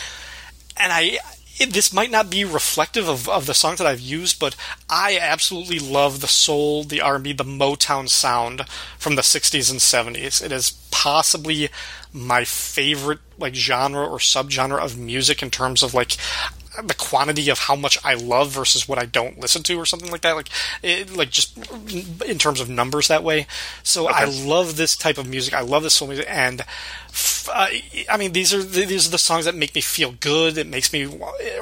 and 0.76 0.92
I 0.92 1.18
it, 1.60 1.72
this 1.72 1.92
might 1.92 2.10
not 2.10 2.28
be 2.28 2.44
reflective 2.44 3.08
of, 3.08 3.28
of 3.28 3.46
the 3.46 3.54
songs 3.54 3.78
that 3.78 3.86
I've 3.86 4.00
used, 4.00 4.40
but 4.40 4.56
I 4.90 5.16
absolutely 5.20 5.78
love 5.78 6.20
the 6.20 6.26
soul, 6.26 6.82
the 6.82 7.00
R&B, 7.00 7.34
the 7.34 7.44
Motown 7.44 8.08
sound 8.08 8.68
from 8.98 9.14
the 9.14 9.22
60s 9.22 9.70
and 9.70 9.78
70s. 9.78 10.44
It 10.44 10.50
is 10.50 10.72
possibly 10.90 11.68
my 12.12 12.44
favorite 12.44 13.20
like 13.38 13.54
genre 13.54 14.04
or 14.04 14.18
subgenre 14.18 14.80
of 14.80 14.98
music 14.98 15.42
in 15.42 15.50
terms 15.50 15.82
of 15.82 15.94
like 15.94 16.16
the 16.82 16.94
quantity 16.94 17.48
of 17.50 17.58
how 17.60 17.76
much 17.76 17.98
I 18.04 18.14
love 18.14 18.50
versus 18.50 18.88
what 18.88 18.98
I 18.98 19.06
don't 19.06 19.38
listen 19.40 19.62
to 19.64 19.74
or 19.78 19.86
something 19.86 20.10
like 20.10 20.22
that. 20.22 20.34
Like, 20.36 20.48
it, 20.82 21.14
like 21.16 21.30
just 21.30 21.56
in 22.26 22.38
terms 22.38 22.60
of 22.60 22.68
numbers 22.68 23.08
that 23.08 23.22
way. 23.22 23.46
So 23.82 24.08
I 24.08 24.24
love 24.24 24.76
this 24.76 24.96
type 24.96 25.18
of 25.18 25.28
music. 25.28 25.54
I 25.54 25.60
love 25.60 25.82
this 25.82 25.94
soul 25.94 26.08
music, 26.08 26.26
and 26.28 26.60
f- 27.08 27.48
uh, 27.52 27.66
I 28.10 28.16
mean 28.16 28.32
these 28.32 28.52
are 28.54 28.62
these 28.62 29.06
are 29.06 29.10
the 29.10 29.18
songs 29.18 29.44
that 29.44 29.54
make 29.54 29.74
me 29.74 29.80
feel 29.80 30.12
good. 30.20 30.58
It 30.58 30.66
makes 30.66 30.92
me, 30.92 31.06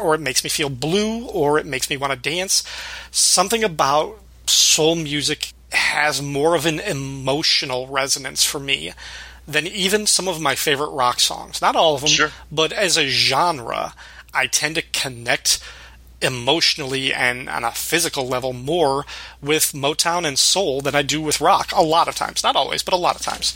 or 0.00 0.14
it 0.14 0.20
makes 0.20 0.42
me 0.44 0.50
feel 0.50 0.70
blue, 0.70 1.26
or 1.26 1.58
it 1.58 1.66
makes 1.66 1.90
me 1.90 1.96
want 1.96 2.12
to 2.12 2.18
dance. 2.30 2.62
Something 3.10 3.62
about 3.64 4.18
soul 4.46 4.94
music 4.94 5.52
has 5.72 6.20
more 6.22 6.54
of 6.54 6.66
an 6.66 6.80
emotional 6.80 7.86
resonance 7.86 8.44
for 8.44 8.58
me 8.58 8.92
than 9.46 9.66
even 9.66 10.06
some 10.06 10.28
of 10.28 10.40
my 10.40 10.54
favorite 10.54 10.90
rock 10.90 11.18
songs. 11.18 11.60
Not 11.60 11.74
all 11.74 11.94
of 11.94 12.02
them, 12.02 12.10
Sure. 12.10 12.30
but 12.50 12.72
as 12.72 12.96
a 12.96 13.08
genre, 13.08 13.92
I 14.34 14.46
tend 14.46 14.76
to 14.76 14.82
connect 14.82 15.62
emotionally 16.22 17.12
and 17.12 17.48
on 17.48 17.64
a 17.64 17.72
physical 17.72 18.26
level 18.26 18.52
more 18.52 19.04
with 19.42 19.72
Motown 19.72 20.24
and 20.24 20.38
soul 20.38 20.80
than 20.80 20.94
I 20.94 21.02
do 21.02 21.20
with 21.20 21.40
rock. 21.40 21.72
A 21.74 21.82
lot 21.82 22.08
of 22.08 22.14
times, 22.14 22.42
not 22.42 22.56
always, 22.56 22.82
but 22.82 22.94
a 22.94 22.98
lot 22.98 23.16
of 23.16 23.22
times. 23.22 23.52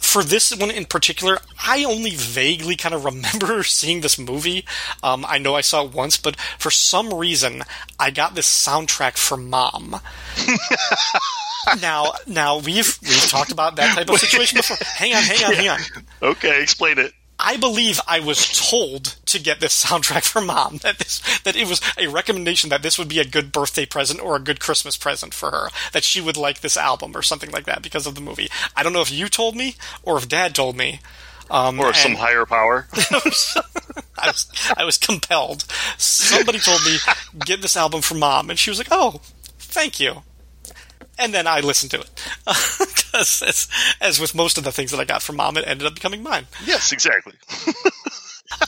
For 0.00 0.22
this 0.22 0.54
one 0.54 0.70
in 0.70 0.86
particular, 0.86 1.38
I 1.64 1.84
only 1.84 2.10
vaguely 2.14 2.76
kind 2.76 2.94
of 2.94 3.04
remember 3.04 3.62
seeing 3.62 4.00
this 4.00 4.18
movie. 4.18 4.64
Um, 5.02 5.24
I 5.28 5.38
know 5.38 5.54
I 5.54 5.60
saw 5.60 5.84
it 5.84 5.92
once, 5.94 6.16
but 6.16 6.36
for 6.58 6.70
some 6.70 7.12
reason, 7.14 7.62
I 7.98 8.10
got 8.10 8.34
this 8.34 8.48
soundtrack 8.48 9.16
for 9.16 9.36
Mom. 9.36 10.00
now, 11.80 12.12
now 12.26 12.58
we've 12.58 12.98
we've 13.02 13.28
talked 13.28 13.52
about 13.52 13.76
that 13.76 13.94
type 13.94 14.08
of 14.08 14.18
situation 14.20 14.56
before. 14.56 14.76
Hang 14.80 15.14
on, 15.14 15.22
hang 15.22 15.44
on, 15.44 15.54
hang 15.54 15.68
on. 15.68 15.78
Okay, 16.20 16.60
explain 16.62 16.98
it. 16.98 17.12
I 17.40 17.56
believe 17.56 18.00
I 18.08 18.20
was 18.20 18.68
told 18.70 19.16
to 19.26 19.38
get 19.38 19.60
this 19.60 19.84
soundtrack 19.84 20.24
for 20.24 20.40
mom. 20.40 20.78
That 20.78 20.98
this 20.98 21.20
that 21.40 21.56
it 21.56 21.68
was 21.68 21.80
a 21.98 22.08
recommendation 22.08 22.70
that 22.70 22.82
this 22.82 22.98
would 22.98 23.08
be 23.08 23.20
a 23.20 23.24
good 23.24 23.52
birthday 23.52 23.86
present 23.86 24.20
or 24.20 24.36
a 24.36 24.40
good 24.40 24.60
Christmas 24.60 24.96
present 24.96 25.32
for 25.34 25.50
her. 25.50 25.68
That 25.92 26.04
she 26.04 26.20
would 26.20 26.36
like 26.36 26.60
this 26.60 26.76
album 26.76 27.16
or 27.16 27.22
something 27.22 27.50
like 27.50 27.64
that 27.66 27.82
because 27.82 28.06
of 28.06 28.14
the 28.14 28.20
movie. 28.20 28.48
I 28.76 28.82
don't 28.82 28.92
know 28.92 29.00
if 29.02 29.12
you 29.12 29.28
told 29.28 29.54
me 29.56 29.76
or 30.02 30.18
if 30.18 30.28
Dad 30.28 30.54
told 30.54 30.76
me. 30.76 31.00
Um, 31.50 31.80
Or 31.80 31.94
some 31.94 32.14
higher 32.16 32.44
power. 32.44 32.88
I 34.18 34.26
was 34.26 34.46
I 34.76 34.84
was 34.84 34.98
compelled. 34.98 35.64
Somebody 35.96 36.58
told 36.58 36.82
me 36.84 36.98
get 37.46 37.62
this 37.62 37.76
album 37.76 38.02
for 38.02 38.14
mom, 38.16 38.50
and 38.50 38.58
she 38.58 38.70
was 38.70 38.78
like, 38.78 38.88
"Oh, 38.90 39.20
thank 39.58 39.98
you." 39.98 40.24
And 41.18 41.34
then 41.34 41.46
I 41.46 41.60
listened 41.60 41.90
to 41.92 42.00
it 42.00 42.10
because, 42.46 43.42
as, 43.42 43.68
as 44.00 44.20
with 44.20 44.34
most 44.34 44.56
of 44.58 44.64
the 44.64 44.72
things 44.72 44.90
that 44.92 45.00
I 45.00 45.04
got 45.04 45.22
from 45.22 45.36
mom, 45.36 45.56
it 45.56 45.64
ended 45.66 45.86
up 45.86 45.94
becoming 45.94 46.22
mine. 46.22 46.46
yes, 46.64 46.92
exactly. 46.92 47.34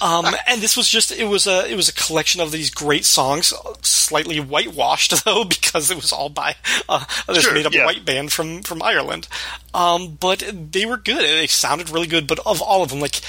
Um, 0.02 0.26
and 0.46 0.60
this 0.60 0.76
was 0.76 0.88
just 0.88 1.10
it 1.10 1.24
was 1.24 1.46
a 1.46 1.66
it 1.70 1.74
was 1.74 1.88
a 1.88 1.94
collection 1.94 2.40
of 2.42 2.52
these 2.52 2.70
great 2.70 3.04
songs, 3.06 3.52
slightly 3.82 4.38
whitewashed 4.38 5.24
though 5.24 5.44
because 5.44 5.90
it 5.90 5.96
was 5.96 6.12
all 6.12 6.28
by 6.28 6.54
uh, 6.88 7.04
this 7.26 7.44
Sure, 7.44 7.54
made 7.54 7.66
up 7.66 7.72
yeah. 7.72 7.86
white 7.86 8.04
band 8.04 8.30
from 8.30 8.62
from 8.62 8.82
Ireland. 8.82 9.26
Um, 9.72 10.16
but 10.20 10.44
they 10.72 10.84
were 10.84 10.98
good. 10.98 11.22
They 11.22 11.46
sounded 11.46 11.88
really 11.88 12.06
good. 12.06 12.26
But 12.26 12.40
of 12.40 12.60
all 12.60 12.82
of 12.82 12.90
them, 12.90 13.00
like 13.00 13.20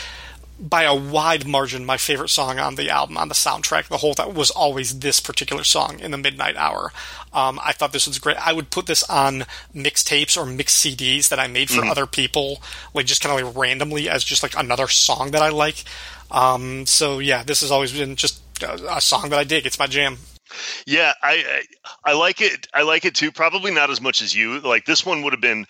by 0.62 0.84
a 0.84 0.96
wide 0.96 1.48
margin, 1.48 1.86
my 1.86 1.98
favorite 1.98 2.30
song 2.30 2.60
on 2.60 2.76
the 2.76 2.90
album, 2.90 3.18
on 3.18 3.28
the 3.28 3.34
soundtrack, 3.34 3.88
the 3.88 3.98
whole 3.98 4.14
that 4.14 4.34
was 4.34 4.52
always 4.52 5.00
this 5.00 5.20
particular 5.20 5.64
song 5.64 6.00
in 6.00 6.12
the 6.12 6.18
midnight 6.18 6.56
hour. 6.56 6.94
Um, 7.34 7.60
I 7.64 7.72
thought 7.72 7.94
this 7.94 8.08
was 8.08 8.20
great. 8.20 8.38
I 8.38 8.54
would 8.54 8.70
put 8.70 8.86
this 8.86 9.04
on 9.04 9.46
mixtapes 9.74 10.38
or 10.38 10.46
mix 10.46 10.80
CDs 10.80 11.30
that 11.30 11.40
I 11.40 11.48
made 11.48 11.70
for 11.70 11.84
other 11.84 12.06
people, 12.06 12.62
like 12.94 13.08
just 13.08 13.22
kind 13.22 13.38
of 13.38 13.48
like 13.48 13.58
randomly 13.58 14.08
as 14.08 14.24
just 14.24 14.44
like 14.44 14.56
another 14.56 14.88
song 14.88 15.32
that 15.32 15.42
I 15.42 15.50
like. 15.50 15.84
Um, 16.30 16.86
so 16.86 17.20
yeah, 17.20 17.44
this 17.44 17.62
has 17.62 17.72
always 17.72 17.92
been 17.92 18.16
just 18.16 18.42
a, 18.62 18.98
a 18.98 19.02
song 19.02 19.30
that 19.30 19.40
I 19.40 19.44
dig. 19.44 19.66
It's 19.66 19.80
my 19.80 19.88
jam. 19.88 20.18
Yeah, 20.86 21.14
I, 21.24 21.64
I 22.06 22.12
I 22.12 22.14
like 22.14 22.42
it. 22.42 22.68
I 22.74 22.84
like 22.84 23.06
it 23.06 23.16
too. 23.16 23.32
Probably 23.32 23.72
not 23.72 23.90
as 23.90 24.02
much 24.02 24.22
as 24.22 24.36
you. 24.36 24.60
Like 24.60 24.86
this 24.86 25.06
one 25.06 25.24
would 25.24 25.34
have 25.34 25.42
been. 25.42 25.66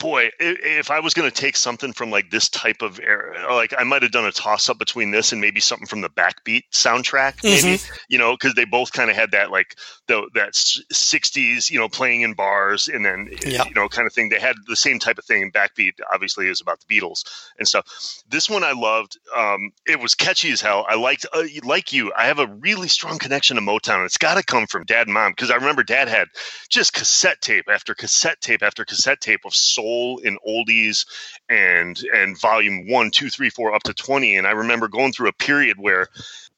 Boy, 0.00 0.30
if 0.40 0.90
I 0.90 0.98
was 0.98 1.14
going 1.14 1.30
to 1.30 1.34
take 1.34 1.56
something 1.56 1.92
from 1.92 2.10
like 2.10 2.30
this 2.30 2.48
type 2.48 2.80
of 2.80 2.98
era, 3.00 3.54
like 3.54 3.74
I 3.78 3.84
might 3.84 4.02
have 4.02 4.12
done 4.12 4.24
a 4.24 4.32
toss 4.32 4.68
up 4.68 4.78
between 4.78 5.10
this 5.10 5.30
and 5.30 5.40
maybe 5.40 5.60
something 5.60 5.86
from 5.86 6.00
the 6.00 6.08
Backbeat 6.08 6.62
soundtrack, 6.72 7.44
maybe 7.44 7.76
mm-hmm. 7.76 7.94
you 8.08 8.16
know, 8.18 8.32
because 8.32 8.54
they 8.54 8.64
both 8.64 8.92
kind 8.92 9.10
of 9.10 9.16
had 9.16 9.30
that 9.32 9.50
like 9.50 9.76
the 10.10 10.28
that 10.34 10.52
'60s, 10.52 11.70
you 11.70 11.78
know, 11.78 11.88
playing 11.88 12.22
in 12.22 12.34
bars 12.34 12.88
and 12.88 13.04
then 13.04 13.28
Yeah. 13.46 13.64
you 13.66 13.74
know 13.74 13.88
kind 13.88 14.06
of 14.06 14.12
thing. 14.12 14.28
They 14.28 14.40
had 14.40 14.56
the 14.66 14.76
same 14.76 14.98
type 14.98 15.18
of 15.18 15.24
thing. 15.24 15.52
Backbeat 15.52 15.92
obviously 16.12 16.48
is 16.48 16.60
about 16.60 16.80
the 16.80 16.86
Beatles 17.00 17.24
and 17.58 17.66
stuff. 17.66 17.86
This 18.28 18.50
one 18.50 18.64
I 18.64 18.72
loved. 18.72 19.18
Um, 19.34 19.70
it 19.86 20.00
was 20.00 20.14
catchy 20.14 20.50
as 20.50 20.60
hell. 20.60 20.84
I 20.88 20.96
liked, 20.96 21.26
uh, 21.32 21.44
like 21.64 21.92
you, 21.92 22.12
I 22.16 22.26
have 22.26 22.38
a 22.40 22.46
really 22.46 22.88
strong 22.88 23.18
connection 23.18 23.56
to 23.56 23.62
Motown. 23.62 24.04
It's 24.04 24.18
got 24.18 24.36
to 24.36 24.42
come 24.42 24.66
from 24.66 24.84
Dad 24.84 25.06
and 25.06 25.14
Mom 25.14 25.32
because 25.32 25.50
I 25.50 25.54
remember 25.56 25.82
Dad 25.82 26.08
had 26.08 26.28
just 26.68 26.92
cassette 26.92 27.40
tape 27.40 27.66
after 27.72 27.94
cassette 27.94 28.40
tape 28.40 28.62
after 28.62 28.84
cassette 28.84 29.20
tape 29.20 29.44
of 29.44 29.54
soul 29.54 30.20
and 30.24 30.38
oldies 30.46 31.06
and 31.48 31.96
and 32.14 32.38
volume 32.40 32.88
one, 32.88 33.10
two, 33.10 33.30
three, 33.30 33.50
four, 33.50 33.72
up 33.74 33.84
to 33.84 33.94
twenty. 33.94 34.36
And 34.36 34.46
I 34.46 34.52
remember 34.52 34.88
going 34.88 35.12
through 35.12 35.28
a 35.28 35.32
period 35.32 35.76
where. 35.78 36.08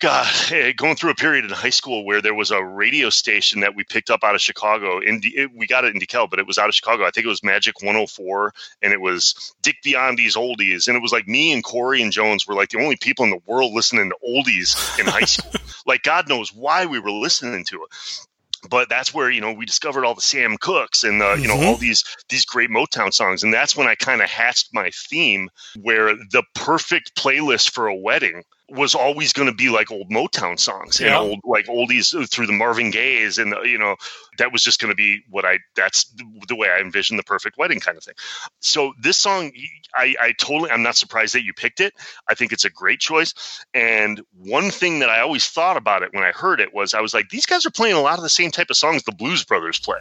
God, 0.03 0.27
eh, 0.51 0.73
going 0.73 0.97
through 0.97 1.13
a 1.13 1.15
period 1.15 1.45
in 1.45 1.51
high 1.51 1.71
school 1.71 2.05
where 2.05 2.21
there 2.21 2.35
was 2.35 2.51
a 2.51 2.63
radio 2.63 3.09
station 3.09 3.61
that 3.61 3.77
we 3.77 3.85
picked 3.85 4.11
up 4.11 4.25
out 4.25 4.35
of 4.35 4.41
Chicago. 4.41 4.99
In 4.99 5.21
D- 5.21 5.35
it, 5.37 5.51
we 5.57 5.69
got 5.69 5.85
it 5.85 5.95
in 5.95 6.01
DeKalb, 6.01 6.29
but 6.29 6.41
it 6.41 6.47
was 6.47 6.59
out 6.59 6.69
of 6.69 6.75
Chicago. 6.75 7.05
I 7.05 7.11
think 7.11 7.25
it 7.25 7.29
was 7.29 7.45
Magic 7.45 7.81
104, 7.81 8.53
and 8.83 8.93
it 8.93 9.01
was 9.01 9.55
Dick 9.63 9.77
Biondi 9.87 10.17
these 10.17 10.37
oldies, 10.37 10.89
and 10.89 10.97
it 10.97 11.03
was 11.03 11.13
like 11.13 11.27
me 11.27 11.53
and 11.53 11.65
Corey 11.65 12.03
and 12.03 12.13
Jones 12.13 12.47
were 12.47 12.55
like 12.55 12.71
the 12.71 12.83
only 12.83 12.97
people 12.97 13.25
in 13.25 13.31
the 13.31 13.41
world 13.47 13.73
listening 13.73 14.11
to 14.11 14.17
oldies 14.29 14.99
in 14.99 15.07
high 15.07 15.21
school. 15.25 15.53
like 15.87 16.03
God 16.03 16.29
knows 16.29 16.53
why 16.53 16.87
we 16.87 16.99
were 16.99 17.11
listening 17.11 17.65
to 17.67 17.77
it. 17.85 17.89
But 18.69 18.89
that's 18.89 19.13
where 19.13 19.29
you 19.31 19.41
know 19.41 19.53
we 19.53 19.67
discovered 19.67 20.05
all 20.05 20.15
the 20.15 20.21
Sam 20.21 20.57
Cookes 20.57 21.03
and 21.03 21.21
uh, 21.21 21.35
you 21.35 21.49
know 21.49 21.61
all 21.61 21.77
these 21.77 22.05
these 22.29 22.45
great 22.45 22.71
Motown 22.71 23.13
songs, 23.13 23.43
and 23.43 23.53
that's 23.53 23.77
when 23.77 23.89
I 23.89 23.97
kind 23.97 24.23
of 24.23 24.29
hatched 24.29 24.69
my 24.73 24.91
theme, 25.09 25.49
where 25.81 26.15
the 26.15 26.45
perfect 26.55 27.17
playlist 27.17 27.71
for 27.71 27.89
a 27.89 27.97
wedding 27.97 28.45
was 28.73 28.95
always 28.95 29.33
going 29.33 29.49
to 29.49 29.55
be 29.55 29.69
like 29.69 29.91
old 29.91 30.11
Motown 30.11 30.59
songs 30.59 31.01
and 31.01 31.15
old 31.15 31.41
like 31.45 31.67
oldies 31.67 32.29
through 32.31 32.47
the 32.47 32.53
Marvin 32.53 32.91
Gaye's 32.91 33.39
and 33.39 33.53
the, 33.53 33.61
you 33.63 33.79
know 33.79 33.97
that 34.39 34.53
was 34.53 34.63
just 34.63 34.81
going 34.81 34.91
to 34.91 34.97
be 34.97 35.23
what 35.29 35.45
I 35.45 35.59
that's 35.77 36.13
the 36.49 36.57
way 36.57 36.69
I 36.69 36.81
envisioned 36.81 37.19
the 37.19 37.25
perfect 37.25 37.59
wedding 37.59 37.81
kind 37.81 37.99
of 37.99 38.05
thing. 38.05 38.15
So 38.61 38.95
this 38.99 39.17
song, 39.17 39.53
I, 39.95 40.15
I 40.21 40.33
totally 40.39 40.71
I'm 40.71 40.83
not 40.83 40.97
surprised 40.97 41.35
that 41.35 41.45
you 41.45 41.53
picked 41.53 41.81
it. 41.81 41.95
I 42.29 42.35
think 42.35 42.53
it's 42.53 42.65
a 42.65 42.71
great 42.71 43.01
choice. 43.01 43.35
And 43.75 44.23
one 44.39 44.71
thing 44.71 45.01
that 45.01 45.11
I 45.11 45.21
always 45.21 45.47
thought 45.47 45.77
about 45.77 46.03
it 46.03 46.15
when 46.15 46.25
I 46.25 46.33
heard 46.33 46.61
it 46.61 46.73
was 46.73 46.95
I 46.95 47.01
was 47.01 47.13
like, 47.13 47.29
these 47.29 47.47
guys 47.47 47.67
are 47.67 47.71
playing 47.71 47.97
a 47.97 48.01
lot 48.01 48.19
of 48.19 48.23
the 48.23 48.29
same 48.29 48.51
type 48.51 48.71
of 48.71 48.77
songs 48.77 49.03
the 49.03 49.13
Blues 49.13 49.45
Brothers 49.45 49.79
play, 49.79 49.99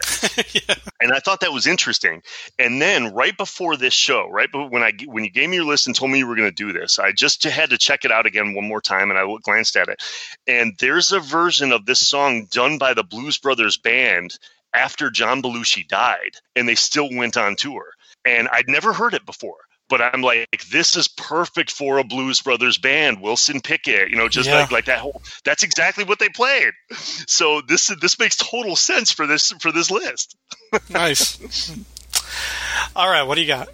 and 1.00 1.12
I 1.12 1.18
thought 1.18 1.40
that 1.40 1.52
was 1.52 1.66
interesting. 1.66 2.22
And 2.58 2.80
then 2.80 3.12
right 3.12 3.36
before 3.36 3.76
this 3.76 3.94
show, 3.94 4.28
right 4.30 4.48
when 4.52 4.82
I 4.82 4.92
when 5.06 5.24
you 5.24 5.30
gave 5.30 5.50
me 5.50 5.56
your 5.56 5.66
list 5.66 5.86
and 5.86 5.96
told 5.96 6.10
me 6.10 6.18
you 6.18 6.26
were 6.26 6.36
going 6.36 6.48
to 6.48 6.54
do 6.54 6.72
this, 6.72 6.98
I 6.98 7.12
just 7.12 7.42
had 7.44 7.70
to 7.70 7.78
check 7.78 8.04
it 8.04 8.12
out 8.12 8.26
again 8.26 8.54
one 8.62 8.68
more 8.68 8.80
time, 8.80 9.10
and 9.10 9.18
I 9.18 9.24
glanced 9.42 9.76
at 9.76 9.88
it, 9.88 10.02
and 10.46 10.74
there's 10.78 11.12
a 11.12 11.20
version 11.20 11.72
of 11.72 11.84
this 11.86 12.06
song 12.06 12.46
done 12.50 12.78
by 12.78 12.94
the 12.94 13.02
Blues 13.04 13.38
Brothers 13.38 13.76
band 13.76 14.38
after 14.74 15.10
John 15.10 15.42
Belushi 15.42 15.86
died, 15.86 16.36
and 16.56 16.68
they 16.68 16.74
still 16.76 17.08
went 17.12 17.36
on 17.36 17.56
tour, 17.56 17.84
and 18.24 18.48
I'd 18.48 18.68
never 18.68 18.92
heard 18.92 19.14
it 19.14 19.26
before. 19.26 19.56
But 19.88 20.00
I'm 20.00 20.22
like, 20.22 20.48
this 20.70 20.96
is 20.96 21.06
perfect 21.08 21.70
for 21.70 21.98
a 21.98 22.04
Blues 22.04 22.40
Brothers 22.40 22.78
band. 22.78 23.20
Wilson 23.20 23.60
Pickett, 23.60 24.08
you 24.08 24.16
know, 24.16 24.26
just 24.26 24.48
Yeah. 24.48 24.60
like 24.60 24.70
like 24.72 24.84
that 24.86 25.00
whole. 25.00 25.20
That's 25.44 25.62
exactly 25.64 26.04
what 26.04 26.18
they 26.18 26.30
played. 26.30 26.72
So 27.26 27.60
this 27.60 27.88
this 28.00 28.18
makes 28.18 28.36
total 28.38 28.74
sense 28.74 29.12
for 29.12 29.26
this 29.26 29.52
for 29.60 29.70
this 29.72 29.90
list. 29.90 30.36
Nice. 30.88 31.76
All 32.96 33.08
right, 33.10 33.24
what 33.24 33.34
do 33.34 33.42
you 33.42 33.46
got? 33.48 33.68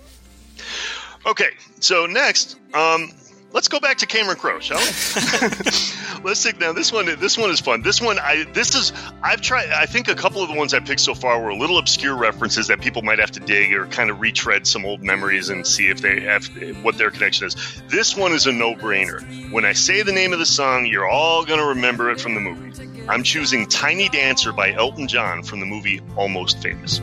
Okay, 1.26 1.50
so 1.78 2.06
next, 2.06 2.56
um, 2.74 3.12
let's 3.52 3.68
go 3.68 3.80
back 3.80 3.98
to 3.98 4.06
Cameron 4.06 4.36
Crowe, 4.36 4.60
shall 4.60 4.78
we? 4.78 4.84
let's 6.24 6.42
take 6.42 6.58
now 6.60 6.72
this 6.72 6.92
one. 6.92 7.06
This 7.18 7.38
one 7.38 7.50
is 7.50 7.60
fun. 7.60 7.82
This 7.82 8.00
one, 8.00 8.18
I 8.18 8.44
this 8.52 8.74
is 8.74 8.92
I've 9.22 9.40
tried. 9.40 9.70
I 9.70 9.86
think 9.86 10.08
a 10.08 10.14
couple 10.14 10.42
of 10.42 10.48
the 10.48 10.54
ones 10.54 10.74
I 10.74 10.80
picked 10.80 11.00
so 11.00 11.14
far 11.14 11.42
were 11.42 11.54
little 11.54 11.78
obscure 11.78 12.16
references 12.16 12.66
that 12.68 12.80
people 12.80 13.02
might 13.02 13.18
have 13.18 13.30
to 13.32 13.40
dig 13.40 13.72
or 13.72 13.86
kind 13.86 14.10
of 14.10 14.20
retread 14.20 14.66
some 14.66 14.84
old 14.84 15.02
memories 15.02 15.48
and 15.48 15.66
see 15.66 15.88
if 15.88 16.00
they 16.00 16.20
have 16.20 16.46
what 16.82 16.98
their 16.98 17.10
connection 17.10 17.46
is. 17.46 17.82
This 17.88 18.16
one 18.16 18.32
is 18.32 18.46
a 18.46 18.52
no-brainer. 18.52 19.50
When 19.50 19.64
I 19.64 19.72
say 19.72 20.02
the 20.02 20.12
name 20.12 20.32
of 20.32 20.38
the 20.38 20.46
song, 20.46 20.86
you're 20.86 21.08
all 21.08 21.44
gonna 21.44 21.66
remember 21.66 22.10
it 22.10 22.20
from 22.20 22.34
the 22.34 22.40
movie. 22.40 23.06
I'm 23.08 23.22
choosing 23.22 23.66
"Tiny 23.66 24.08
Dancer" 24.08 24.52
by 24.52 24.72
Elton 24.72 25.08
John 25.08 25.42
from 25.42 25.60
the 25.60 25.66
movie 25.66 26.00
Almost 26.16 26.62
Famous. 26.62 27.00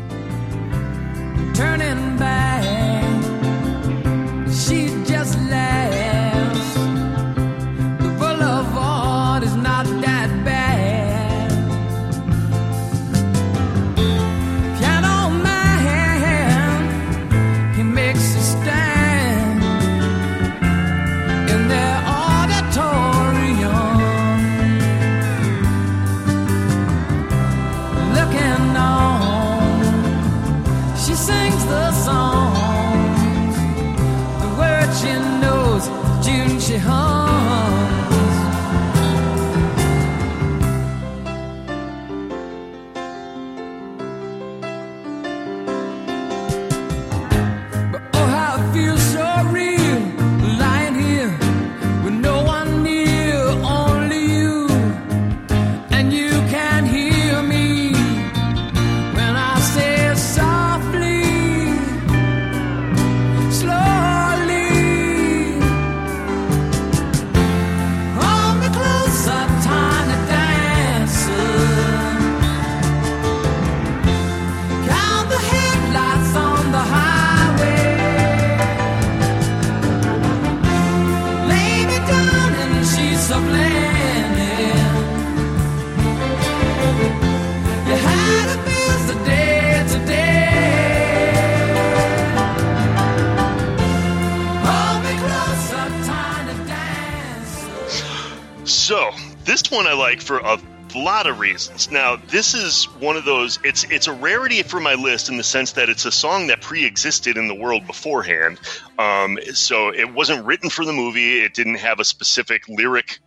This 99.56 99.72
one 99.72 99.88
I 99.88 99.94
like 99.94 100.20
for 100.20 100.40
a 100.40 100.60
lot 100.94 101.28
of 101.28 101.40
reasons. 101.40 101.90
Now 101.90 102.18
this 102.18 102.54
is 102.54 102.90
one 103.00 103.16
of 103.16 103.24
those. 103.24 103.58
It's 103.64 103.86
it's 103.86 104.08
a 104.08 104.12
rarity 104.12 104.62
for 104.64 104.82
my 104.82 104.96
list 104.96 105.30
in 105.30 105.38
the 105.38 105.44
sense 105.44 105.72
that 105.74 105.88
it's 105.88 106.04
a 106.04 106.12
song 106.12 106.48
that 106.48 106.60
pre-existed 106.60 107.38
in 107.38 107.48
the 107.48 107.56
world 107.56 107.88
beforehand. 107.88 108.60
Um, 109.00 109.40
so 109.54 109.94
it 109.94 110.14
wasn't 110.14 110.46
written 110.46 110.70
for 110.70 110.84
the 110.84 110.92
movie. 110.92 111.40
It 111.40 111.54
didn't 111.54 111.76
have 111.76 112.02
a 112.02 112.04
specific 112.04 112.68
lyric 112.68 113.20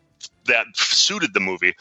that 0.45 0.67
suited 0.75 1.33
the 1.33 1.41
movie, 1.41 1.77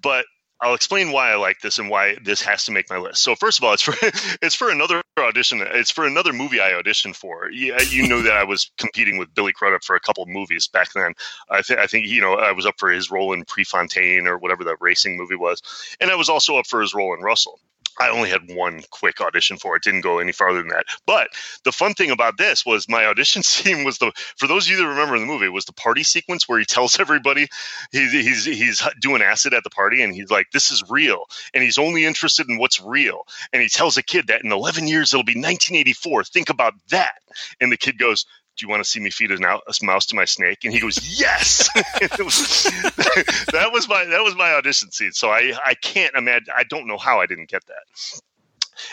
but. 0.00 0.26
I'll 0.62 0.74
explain 0.74 1.10
why 1.10 1.32
I 1.32 1.34
like 1.34 1.60
this 1.60 1.78
and 1.78 1.90
why 1.90 2.16
this 2.22 2.40
has 2.42 2.66
to 2.66 2.72
make 2.72 2.88
my 2.88 2.96
list. 2.96 3.22
So 3.22 3.34
first 3.34 3.58
of 3.58 3.64
all, 3.64 3.72
it's 3.72 3.82
for 3.82 3.94
it's 4.42 4.54
for 4.54 4.70
another 4.70 5.02
audition. 5.18 5.60
It's 5.60 5.90
for 5.90 6.06
another 6.06 6.32
movie 6.32 6.60
I 6.60 6.70
auditioned 6.70 7.16
for. 7.16 7.50
Yeah, 7.50 7.80
you 7.80 8.06
know 8.06 8.22
that 8.22 8.34
I 8.34 8.44
was 8.44 8.70
competing 8.78 9.18
with 9.18 9.34
Billy 9.34 9.52
Crudup 9.52 9.82
for 9.82 9.96
a 9.96 10.00
couple 10.00 10.24
movies 10.26 10.68
back 10.68 10.92
then. 10.92 11.14
I, 11.50 11.62
I 11.78 11.86
think 11.88 12.06
you 12.06 12.20
know 12.20 12.34
I 12.34 12.52
was 12.52 12.64
up 12.64 12.76
for 12.78 12.90
his 12.90 13.10
role 13.10 13.32
in 13.32 13.44
Prefontaine 13.44 14.28
or 14.28 14.38
whatever 14.38 14.62
that 14.64 14.76
racing 14.80 15.16
movie 15.16 15.36
was, 15.36 15.60
and 16.00 16.10
I 16.10 16.14
was 16.14 16.28
also 16.28 16.56
up 16.56 16.66
for 16.68 16.80
his 16.80 16.94
role 16.94 17.12
in 17.14 17.22
Russell. 17.22 17.58
I 18.00 18.08
only 18.08 18.30
had 18.30 18.52
one 18.52 18.82
quick 18.90 19.20
audition 19.20 19.56
for 19.56 19.76
it. 19.76 19.82
Didn't 19.82 20.00
go 20.00 20.18
any 20.18 20.32
farther 20.32 20.58
than 20.58 20.68
that. 20.68 20.86
But 21.06 21.28
the 21.64 21.72
fun 21.72 21.94
thing 21.94 22.10
about 22.10 22.38
this 22.38 22.64
was 22.64 22.88
my 22.88 23.04
audition 23.12 23.42
scene 23.42 23.84
was 23.84 23.98
the 23.98 24.12
for 24.36 24.46
those 24.46 24.66
of 24.66 24.72
you 24.72 24.78
that 24.78 24.86
remember 24.86 25.18
the 25.18 25.26
movie 25.26 25.48
was 25.48 25.64
the 25.64 25.72
party 25.72 26.02
sequence 26.02 26.48
where 26.48 26.58
he 26.58 26.64
tells 26.64 26.98
everybody 26.98 27.48
he's 27.90 28.12
he's 28.12 28.44
he's 28.44 28.82
doing 29.00 29.22
acid 29.22 29.54
at 29.54 29.64
the 29.64 29.70
party 29.70 30.02
and 30.02 30.14
he's 30.14 30.30
like 30.30 30.50
this 30.52 30.70
is 30.70 30.82
real 30.88 31.24
and 31.54 31.62
he's 31.62 31.78
only 31.78 32.04
interested 32.04 32.48
in 32.48 32.58
what's 32.58 32.80
real 32.80 33.22
and 33.52 33.62
he 33.62 33.68
tells 33.68 33.96
a 33.96 34.02
kid 34.02 34.26
that 34.28 34.42
in 34.42 34.52
11 34.52 34.88
years 34.88 35.12
it'll 35.12 35.24
be 35.24 35.32
1984. 35.32 36.24
Think 36.24 36.50
about 36.50 36.74
that. 36.90 37.16
And 37.60 37.70
the 37.70 37.76
kid 37.76 37.98
goes. 37.98 38.26
Do 38.56 38.66
you 38.66 38.70
want 38.70 38.84
to 38.84 38.88
see 38.88 39.00
me 39.00 39.10
feed 39.10 39.32
a, 39.32 39.38
mouse 39.82 40.06
to 40.06 40.16
my 40.16 40.24
snake? 40.24 40.64
And 40.64 40.74
he 40.74 40.80
goes, 40.80 40.98
"Yes." 41.18 41.68
That 43.52 43.70
was 43.72 43.88
my 43.88 44.04
that 44.04 44.22
was 44.22 44.34
my 44.34 44.52
audition 44.52 44.90
scene. 44.90 45.12
So 45.12 45.30
I 45.30 45.52
I 45.64 45.74
can't 45.74 46.14
imagine. 46.14 46.52
I 46.56 46.64
don't 46.64 46.86
know 46.86 46.98
how 46.98 47.20
I 47.20 47.26
didn't 47.26 47.48
get 47.48 47.64
that. 47.66 48.20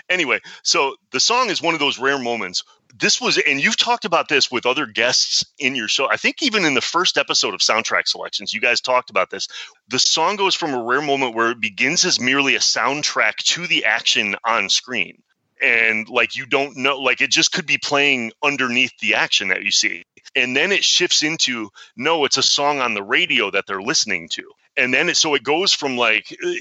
Anyway, 0.10 0.40
so 0.64 0.96
the 1.12 1.20
song 1.20 1.50
is 1.50 1.62
one 1.62 1.74
of 1.74 1.80
those 1.80 2.00
rare 2.00 2.20
moments. 2.20 2.64
This 2.98 3.22
was, 3.22 3.38
and 3.38 3.62
you've 3.62 3.78
talked 3.78 4.06
about 4.06 4.28
this 4.28 4.52
with 4.52 4.66
other 4.66 4.86
guests 4.86 5.46
in 5.58 5.76
your 5.76 5.88
show. 5.88 6.10
I 6.10 6.18
think 6.18 6.42
even 6.42 6.66
in 6.66 6.74
the 6.74 6.82
first 6.82 7.18
episode 7.18 7.54
of 7.54 7.62
Soundtrack 7.62 8.08
Selections, 8.08 8.54
you 8.54 8.60
guys 8.60 8.82
talked 8.82 9.10
about 9.10 9.30
this. 9.30 9.48
The 9.88 10.00
song 10.00 10.36
goes 10.36 10.56
from 10.56 10.74
a 10.74 10.84
rare 10.84 11.02
moment 11.02 11.36
where 11.36 11.52
it 11.52 11.62
begins 11.62 12.04
as 12.04 12.20
merely 12.20 12.56
a 12.56 12.60
soundtrack 12.60 13.36
to 13.38 13.68
the 13.68 13.86
action 13.86 14.36
on 14.44 14.70
screen. 14.70 15.22
And 15.62 16.08
like 16.08 16.36
you 16.36 16.46
don't 16.46 16.78
know, 16.78 17.00
like 17.00 17.22
it 17.22 17.30
just 17.30 17.52
could 17.52 17.66
be 17.66 17.78
playing 17.78 18.32
underneath 18.44 18.94
the 19.00 19.16
action 19.16 19.50
that 19.50 19.64
you 19.64 19.72
see. 19.72 20.04
And 20.36 20.56
then 20.56 20.72
it 20.72 20.84
shifts 20.84 21.24
into 21.24 21.70
no, 21.98 22.26
it's 22.26 22.38
a 22.38 22.44
song 22.44 22.80
on 22.80 22.94
the 22.94 23.04
radio 23.04 23.52
that 23.52 23.66
they're 23.68 23.82
listening 23.82 24.30
to 24.34 24.44
and 24.78 24.94
then 24.94 25.10
it, 25.10 25.18
so 25.18 25.36
it 25.36 25.44
goes 25.44 25.74
from 25.74 25.98
like 25.98 26.36
uh, 26.44 26.52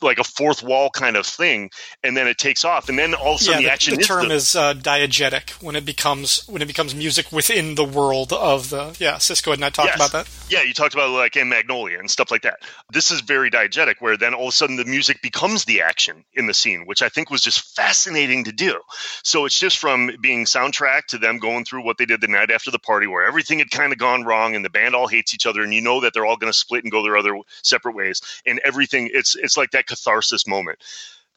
like 0.00 0.18
a 0.18 0.24
fourth 0.24 0.62
wall 0.62 0.90
kind 0.90 1.16
of 1.16 1.26
thing, 1.26 1.70
and 2.02 2.16
then 2.16 2.26
it 2.26 2.38
takes 2.38 2.64
off, 2.64 2.88
and 2.88 2.98
then 2.98 3.14
all 3.14 3.34
of 3.34 3.40
a 3.40 3.44
sudden 3.44 3.62
yeah, 3.62 3.68
the 3.68 3.72
action 3.72 3.94
the 3.94 4.00
is 4.00 4.06
term 4.06 4.28
the, 4.28 4.34
is 4.34 4.56
uh, 4.56 4.74
diegetic 4.74 5.50
when 5.62 5.76
it 5.76 5.84
becomes 5.84 6.46
when 6.48 6.62
it 6.62 6.66
becomes 6.66 6.94
music 6.94 7.30
within 7.32 7.74
the 7.74 7.84
world 7.84 8.32
of 8.32 8.70
the 8.70 8.96
yeah. 8.98 9.18
Cisco 9.18 9.52
and 9.52 9.64
I 9.64 9.70
talked 9.70 9.88
Yes. 9.88 9.96
about 9.96 10.12
that. 10.12 10.30
Yeah, 10.50 10.62
you 10.62 10.72
talked 10.72 10.94
about 10.94 11.10
like 11.10 11.36
in 11.36 11.48
Magnolia 11.48 11.98
and 11.98 12.10
stuff 12.10 12.30
like 12.30 12.42
that. 12.42 12.60
This 12.92 13.10
is 13.10 13.20
very 13.20 13.50
diegetic, 13.50 13.96
where 14.00 14.16
then 14.16 14.34
all 14.34 14.48
of 14.48 14.48
a 14.48 14.52
sudden 14.52 14.76
the 14.76 14.84
music 14.84 15.20
becomes 15.22 15.64
the 15.64 15.82
action 15.82 16.24
in 16.34 16.46
the 16.46 16.54
scene, 16.54 16.84
which 16.86 17.02
I 17.02 17.08
think 17.08 17.30
was 17.30 17.42
just 17.42 17.74
fascinating 17.76 18.44
to 18.44 18.52
do. 18.52 18.80
So 19.24 19.44
it's 19.44 19.58
just 19.58 19.78
from 19.78 20.10
being 20.20 20.44
soundtrack 20.44 21.06
to 21.08 21.18
them 21.18 21.38
going 21.38 21.64
through 21.64 21.84
what 21.84 21.98
they 21.98 22.06
did 22.06 22.20
the 22.20 22.28
night 22.28 22.50
after 22.50 22.70
the 22.70 22.78
party, 22.78 23.06
where 23.06 23.26
everything 23.26 23.58
had 23.58 23.70
kind 23.70 23.92
of 23.92 23.98
gone 23.98 24.24
wrong 24.24 24.54
and 24.54 24.64
the 24.64 24.70
band 24.70 24.94
all 24.94 25.08
hates 25.08 25.34
each 25.34 25.46
other, 25.46 25.62
and 25.62 25.74
you 25.74 25.80
know 25.80 26.00
that 26.00 26.14
they're 26.14 26.26
all 26.26 26.36
going 26.36 26.52
to 26.52 26.58
split 26.58 26.84
and 26.84 26.92
go 26.92 27.02
their 27.02 27.16
other 27.16 27.38
separate 27.62 27.94
ways, 27.94 28.20
and 28.46 28.60
everything. 28.60 29.10
It's 29.12 29.36
it's 29.36 29.56
like 29.56 29.70
that 29.72 29.86
catharsis 29.86 30.46
moment. 30.46 30.78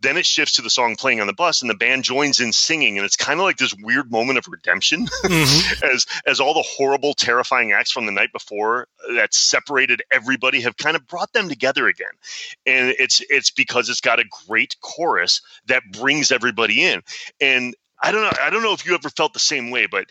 Then 0.02 0.18
it 0.18 0.26
shifts 0.26 0.56
to 0.56 0.64
the 0.64 0.70
song 0.72 0.96
playing 0.96 1.22
on 1.22 1.28
the 1.28 1.34
bus, 1.34 1.62
and 1.62 1.70
the 1.70 1.76
band 1.76 2.04
joins 2.04 2.40
in 2.40 2.54
singing, 2.54 2.98
and 2.98 3.06
it's 3.06 3.16
kind 3.16 3.40
of 3.40 3.44
like 3.44 3.58
this 3.58 3.76
weird 3.76 4.12
moment 4.12 4.40
of 4.40 4.48
redemption, 4.48 5.06
mm-hmm. 5.06 5.86
as 5.94 6.08
as 6.26 6.40
all 6.40 6.56
the 6.56 6.64
horrible, 6.64 7.14
terrifying 7.14 7.72
acts 7.72 7.92
from 7.92 8.08
the 8.08 8.12
night 8.12 8.32
before 8.34 8.88
that 9.16 9.34
separated 9.34 10.02
everybody 10.12 10.62
have 10.62 10.76
kind 10.76 10.96
of 10.96 11.06
brought 11.06 11.32
them 11.34 11.50
together 11.50 11.88
again, 11.88 12.14
and 12.66 12.96
it's 12.98 13.22
it's 13.30 13.52
because 13.52 13.90
it's 13.90 14.02
got 14.02 14.20
a 14.20 14.26
great 14.48 14.76
chorus 14.82 15.42
that 15.68 15.84
brings 15.92 16.32
everybody 16.32 16.84
in, 16.84 17.04
and 17.40 17.76
I 18.02 18.12
don't 18.12 18.24
know, 18.24 18.32
I 18.42 18.50
don't 18.50 18.64
know 18.64 18.74
if 18.74 18.86
you 18.86 18.96
ever 18.96 19.10
felt 19.10 19.34
the 19.34 19.40
same 19.40 19.70
way, 19.70 19.86
but 19.86 20.08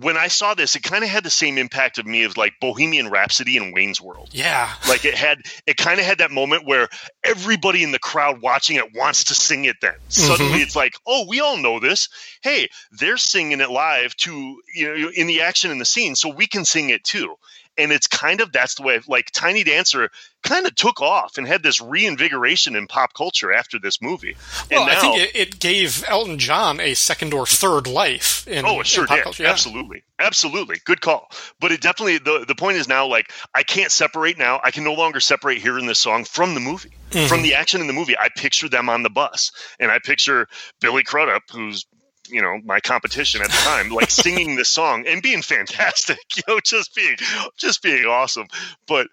when 0.00 0.16
I 0.16 0.28
saw 0.28 0.54
this, 0.54 0.76
it 0.76 0.82
kind 0.82 1.04
of 1.04 1.10
had 1.10 1.24
the 1.24 1.30
same 1.30 1.58
impact 1.58 1.98
of 1.98 2.06
me 2.06 2.22
as 2.24 2.36
like 2.36 2.54
Bohemian 2.60 3.10
Rhapsody 3.10 3.58
and 3.58 3.74
Wayne's 3.74 4.00
World. 4.00 4.30
Yeah, 4.32 4.72
like 4.88 5.04
it 5.04 5.14
had 5.14 5.42
it 5.66 5.76
kind 5.76 6.00
of 6.00 6.06
had 6.06 6.18
that 6.18 6.30
moment 6.30 6.66
where 6.66 6.88
everybody 7.22 7.82
in 7.82 7.92
the 7.92 7.98
crowd 7.98 8.40
watching 8.40 8.76
it 8.76 8.94
wants 8.94 9.24
to 9.24 9.34
sing 9.34 9.66
it 9.66 9.76
then. 9.82 9.92
Mm-hmm. 9.92 10.08
Suddenly 10.08 10.58
it's 10.60 10.76
like 10.76 10.96
oh 11.06 11.26
we 11.28 11.40
all 11.40 11.58
know 11.58 11.80
this. 11.80 12.08
Hey 12.42 12.68
they're 12.92 13.18
singing 13.18 13.60
it 13.60 13.70
live 13.70 14.16
to 14.16 14.60
you 14.74 14.98
know 14.98 15.10
in 15.14 15.26
the 15.26 15.42
action 15.42 15.70
in 15.70 15.78
the 15.78 15.84
scene 15.84 16.16
so 16.16 16.30
we 16.30 16.46
can 16.46 16.64
sing 16.64 16.88
it 16.90 17.04
too 17.04 17.34
and 17.76 17.92
it's 17.92 18.06
kind 18.06 18.40
of 18.40 18.52
that's 18.52 18.74
the 18.76 18.82
way 18.82 19.00
like 19.08 19.30
tiny 19.32 19.64
dancer 19.64 20.10
kind 20.42 20.66
of 20.66 20.74
took 20.74 21.00
off 21.00 21.38
and 21.38 21.46
had 21.46 21.62
this 21.62 21.80
reinvigoration 21.80 22.76
in 22.76 22.86
pop 22.86 23.14
culture 23.14 23.52
after 23.52 23.78
this 23.78 24.00
movie 24.02 24.36
and 24.70 24.78
well, 24.80 24.86
now 24.86 24.92
I 24.92 25.00
think 25.00 25.16
it, 25.18 25.36
it 25.36 25.58
gave 25.60 26.04
Elton 26.06 26.38
John 26.38 26.80
a 26.80 26.94
second 26.94 27.32
or 27.34 27.46
third 27.46 27.86
life. 27.86 28.46
In, 28.46 28.64
Oh, 28.66 28.80
it 28.80 28.86
sure 28.86 29.06
did. 29.06 29.22
culture, 29.22 29.42
yeah. 29.42 29.50
Absolutely. 29.50 30.02
Absolutely. 30.18 30.76
Good 30.84 31.00
call. 31.00 31.28
But 31.60 31.72
it 31.72 31.80
definitely 31.80 32.18
the 32.18 32.44
the 32.46 32.54
point 32.54 32.76
is 32.76 32.86
now 32.88 33.06
like 33.06 33.30
I 33.54 33.62
can't 33.62 33.90
separate 33.90 34.38
now. 34.38 34.60
I 34.62 34.70
can 34.70 34.84
no 34.84 34.94
longer 34.94 35.18
separate 35.20 35.58
hearing 35.58 35.86
this 35.86 35.98
song 35.98 36.24
from 36.24 36.54
the 36.54 36.60
movie. 36.60 36.92
Mm-hmm. 37.10 37.26
From 37.28 37.42
the 37.42 37.54
action 37.54 37.80
in 37.80 37.86
the 37.86 37.92
movie. 37.92 38.16
I 38.18 38.28
picture 38.34 38.68
them 38.68 38.88
on 38.88 39.02
the 39.02 39.10
bus. 39.10 39.52
And 39.80 39.90
I 39.90 39.98
picture 39.98 40.46
Billy 40.80 41.02
Crudup, 41.04 41.42
who's 41.52 41.86
you 42.28 42.40
know 42.40 42.58
my 42.64 42.80
competition 42.80 43.42
at 43.42 43.48
the 43.48 43.56
time 43.56 43.90
like 43.90 44.10
singing 44.24 44.56
this 44.56 44.68
song 44.68 45.06
and 45.06 45.22
being 45.22 45.42
fantastic 45.42 46.18
you 46.36 46.42
know 46.48 46.60
just 46.60 46.94
being 46.94 47.16
just 47.56 47.82
being 47.82 48.04
awesome 48.04 48.46
but 48.86 49.08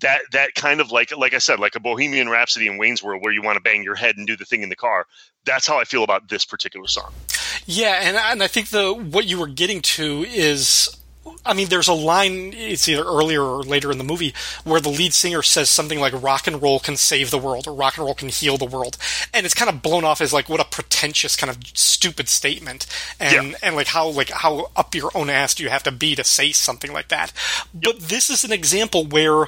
that 0.00 0.22
that 0.32 0.54
kind 0.54 0.80
of 0.80 0.90
like 0.90 1.16
like 1.16 1.34
i 1.34 1.38
said 1.38 1.60
like 1.60 1.76
a 1.76 1.80
bohemian 1.80 2.28
rhapsody 2.28 2.66
in 2.66 2.78
wayne's 2.78 3.02
world 3.02 3.22
where 3.22 3.32
you 3.32 3.42
want 3.42 3.56
to 3.56 3.62
bang 3.62 3.84
your 3.84 3.94
head 3.94 4.16
and 4.16 4.26
do 4.26 4.36
the 4.36 4.44
thing 4.44 4.62
in 4.62 4.68
the 4.68 4.76
car 4.76 5.06
that's 5.44 5.66
how 5.66 5.78
i 5.78 5.84
feel 5.84 6.02
about 6.02 6.28
this 6.28 6.44
particular 6.44 6.86
song 6.86 7.12
Yeah, 7.66 8.00
and 8.02 8.16
and 8.16 8.42
I 8.42 8.46
think 8.46 8.68
the 8.68 8.92
what 8.92 9.26
you 9.26 9.38
were 9.38 9.46
getting 9.46 9.80
to 9.82 10.24
is. 10.24 10.94
I 11.46 11.54
mean, 11.54 11.68
there's 11.68 11.88
a 11.88 11.94
line, 11.94 12.52
it's 12.54 12.88
either 12.88 13.02
earlier 13.04 13.42
or 13.42 13.62
later 13.62 13.90
in 13.90 13.98
the 13.98 14.04
movie, 14.04 14.34
where 14.64 14.80
the 14.80 14.88
lead 14.88 15.14
singer 15.14 15.42
says 15.42 15.68
something 15.70 16.00
like 16.00 16.12
rock 16.22 16.46
and 16.46 16.60
roll 16.62 16.80
can 16.80 16.96
save 16.96 17.30
the 17.30 17.38
world 17.38 17.66
or 17.66 17.74
rock 17.74 17.96
and 17.96 18.04
roll 18.04 18.14
can 18.14 18.28
heal 18.28 18.56
the 18.56 18.64
world. 18.64 18.96
And 19.32 19.44
it's 19.44 19.54
kind 19.54 19.70
of 19.70 19.82
blown 19.82 20.04
off 20.04 20.20
as 20.20 20.32
like 20.32 20.48
what 20.48 20.60
a 20.60 20.64
pretentious 20.64 21.36
kind 21.36 21.50
of 21.50 21.58
stupid 21.74 22.28
statement. 22.28 22.86
And, 23.20 23.50
Yeah. 23.52 23.58
and 23.62 23.76
like 23.76 23.88
how, 23.88 24.08
like 24.08 24.30
how 24.30 24.70
up 24.76 24.94
your 24.94 25.10
own 25.14 25.30
ass 25.30 25.54
do 25.54 25.62
you 25.62 25.68
have 25.70 25.82
to 25.84 25.92
be 25.92 26.14
to 26.14 26.24
say 26.24 26.52
something 26.52 26.92
like 26.92 27.08
that. 27.08 27.32
But 27.74 28.00
this 28.00 28.30
is 28.30 28.44
an 28.44 28.52
example 28.52 29.04
where 29.04 29.46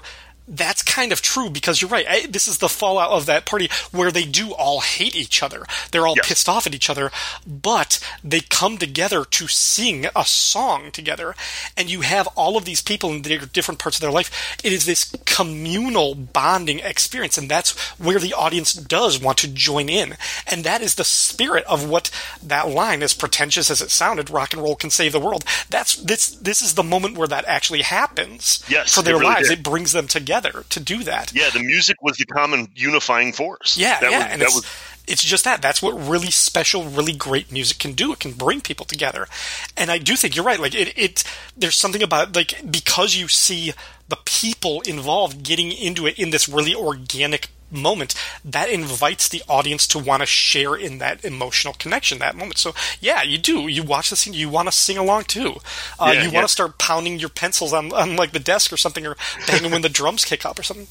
that's 0.49 0.83
kind 0.83 1.13
of 1.13 1.21
true 1.23 1.51
because 1.51 1.81
you're 1.83 1.91
right. 1.91 2.07
I, 2.09 2.27
this 2.27 2.47
is 2.49 2.59
the 2.59 2.69
fallout 2.69 3.11
of 3.11 3.27
that 3.27 3.47
party 3.47 3.69
where 3.91 4.11
they 4.11 4.25
do 4.25 4.53
all 4.53 4.81
hate 4.81 5.17
each 5.17 5.43
other. 5.43 5.65
They're 5.91 6.07
all 6.07 6.15
Yes. 6.17 6.29
pissed 6.29 6.49
off 6.49 6.67
at 6.67 6.75
each 6.75 6.89
other, 6.89 7.11
but 7.47 7.99
they 8.23 8.41
come 8.41 8.79
together 8.79 9.25
to 9.25 9.49
sing 9.49 10.07
a 10.15 10.25
song 10.25 10.91
together. 10.93 11.35
And 11.77 11.91
you 11.91 12.03
have 12.03 12.29
all 12.37 12.57
of 12.57 12.65
these 12.65 12.81
people 12.81 13.11
in 13.11 13.23
their 13.23 13.41
different 13.41 13.81
parts 13.81 13.97
of 13.97 14.01
their 14.03 14.11
life. 14.13 14.57
It 14.63 14.73
is 14.73 14.87
this 14.87 15.13
communal 15.25 16.15
bonding 16.15 16.79
experience, 16.79 17.37
and 17.37 17.51
that's 17.51 17.73
where 17.99 18.19
the 18.21 18.33
audience 18.35 18.73
does 18.73 19.21
want 19.21 19.39
to 19.39 19.49
join 19.49 19.89
in. 19.89 20.17
And 20.47 20.63
that 20.65 20.81
is 20.81 20.95
the 20.95 21.05
spirit 21.05 21.65
of 21.65 21.89
what 21.89 22.11
that 22.43 22.69
line, 22.69 23.03
as 23.03 23.15
pretentious 23.15 23.71
as 23.71 23.83
it 23.83 23.91
sounded, 23.91 24.31
rock 24.31 24.53
and 24.53 24.63
roll 24.63 24.77
can 24.77 24.91
save 24.91 25.13
the 25.13 25.21
world. 25.21 25.45
That's 25.71 25.97
this. 25.97 26.31
This 26.31 26.63
is 26.63 26.75
the 26.75 26.83
moment 26.85 27.17
where 27.17 27.29
that 27.29 27.45
actually 27.47 27.83
happens 27.83 28.63
Yes, 28.69 28.95
for 28.95 29.03
their 29.03 29.15
really 29.15 29.27
lives. 29.27 29.49
did. 29.49 29.59
It 29.59 29.65
brings 29.65 29.93
them 29.93 30.07
together 30.07 30.36
to 30.43 30.81
do 30.81 31.05
that. 31.05 31.33
Yeah, 31.35 31.51
the 31.51 31.63
music 31.63 32.03
was 32.03 32.17
the 32.17 32.27
common 32.27 32.69
unifying 32.75 33.33
force. 33.33 33.77
Yeah, 33.77 34.01
that 34.01 34.11
yeah, 34.11 34.19
was, 34.19 34.27
and 34.33 34.43
that 34.43 34.47
it's, 34.47 34.55
was 34.55 34.67
it's 35.07 35.23
just 35.23 35.45
that. 35.45 35.63
That's 35.63 35.81
what 35.81 35.93
really 35.93 36.31
special, 36.31 36.85
really 36.85 37.13
great 37.13 37.53
music 37.53 37.79
can 37.79 37.93
do. 37.93 38.13
It 38.13 38.21
can 38.21 38.33
bring 38.33 38.61
people 38.61 38.87
together, 38.87 39.29
and 39.77 39.91
I 39.91 39.99
do 39.99 40.17
think 40.17 40.35
you're 40.35 40.45
right. 40.45 40.61
Like 40.61 40.75
it, 40.75 40.97
it 40.99 41.25
there's 41.57 41.77
something 41.77 42.03
about 42.03 42.35
like 42.35 42.71
because 42.71 43.15
you 43.15 43.29
see 43.29 43.73
the 44.09 44.19
people 44.25 44.83
involved 44.83 45.43
getting 45.43 45.73
into 45.73 46.07
it 46.07 46.19
in 46.19 46.31
this 46.31 46.49
really 46.49 46.75
organic 46.75 47.49
moment 47.71 48.15
that 48.45 48.69
invites 48.71 49.29
the 49.29 49.43
audience 49.49 49.87
to 49.89 49.99
want 49.99 50.21
to 50.23 50.27
share 50.27 50.75
in 50.77 50.99
that 50.99 51.25
emotional 51.25 51.75
connection 51.75 52.19
that 52.21 52.37
moment. 52.37 52.59
So 52.59 52.75
yeah 53.01 53.23
you 53.23 53.39
do. 53.39 53.67
You 53.69 53.83
watch 53.83 54.11
the 54.11 54.17
scene. 54.17 54.35
You 54.35 54.49
want 54.49 54.69
to 54.69 54.73
sing 54.73 54.97
along 54.99 55.25
too. 55.25 55.57
Uh, 55.99 56.13
Yeah, 56.15 56.23
you 56.23 56.29
yeah. 56.29 56.35
want 56.35 56.47
to 56.47 56.53
start 56.53 56.79
pounding 56.79 57.19
your 57.19 57.29
pencils 57.29 57.73
on, 57.73 57.93
on 57.93 58.17
like 58.17 58.33
the 58.33 58.39
desk 58.39 58.73
or 58.73 58.77
something 58.77 59.07
or 59.07 59.17
banging 59.47 59.71
when 59.73 59.83
the 59.83 59.89
drums 59.89 60.25
kick 60.25 60.45
up 60.47 60.59
or 60.59 60.63
something. 60.63 60.87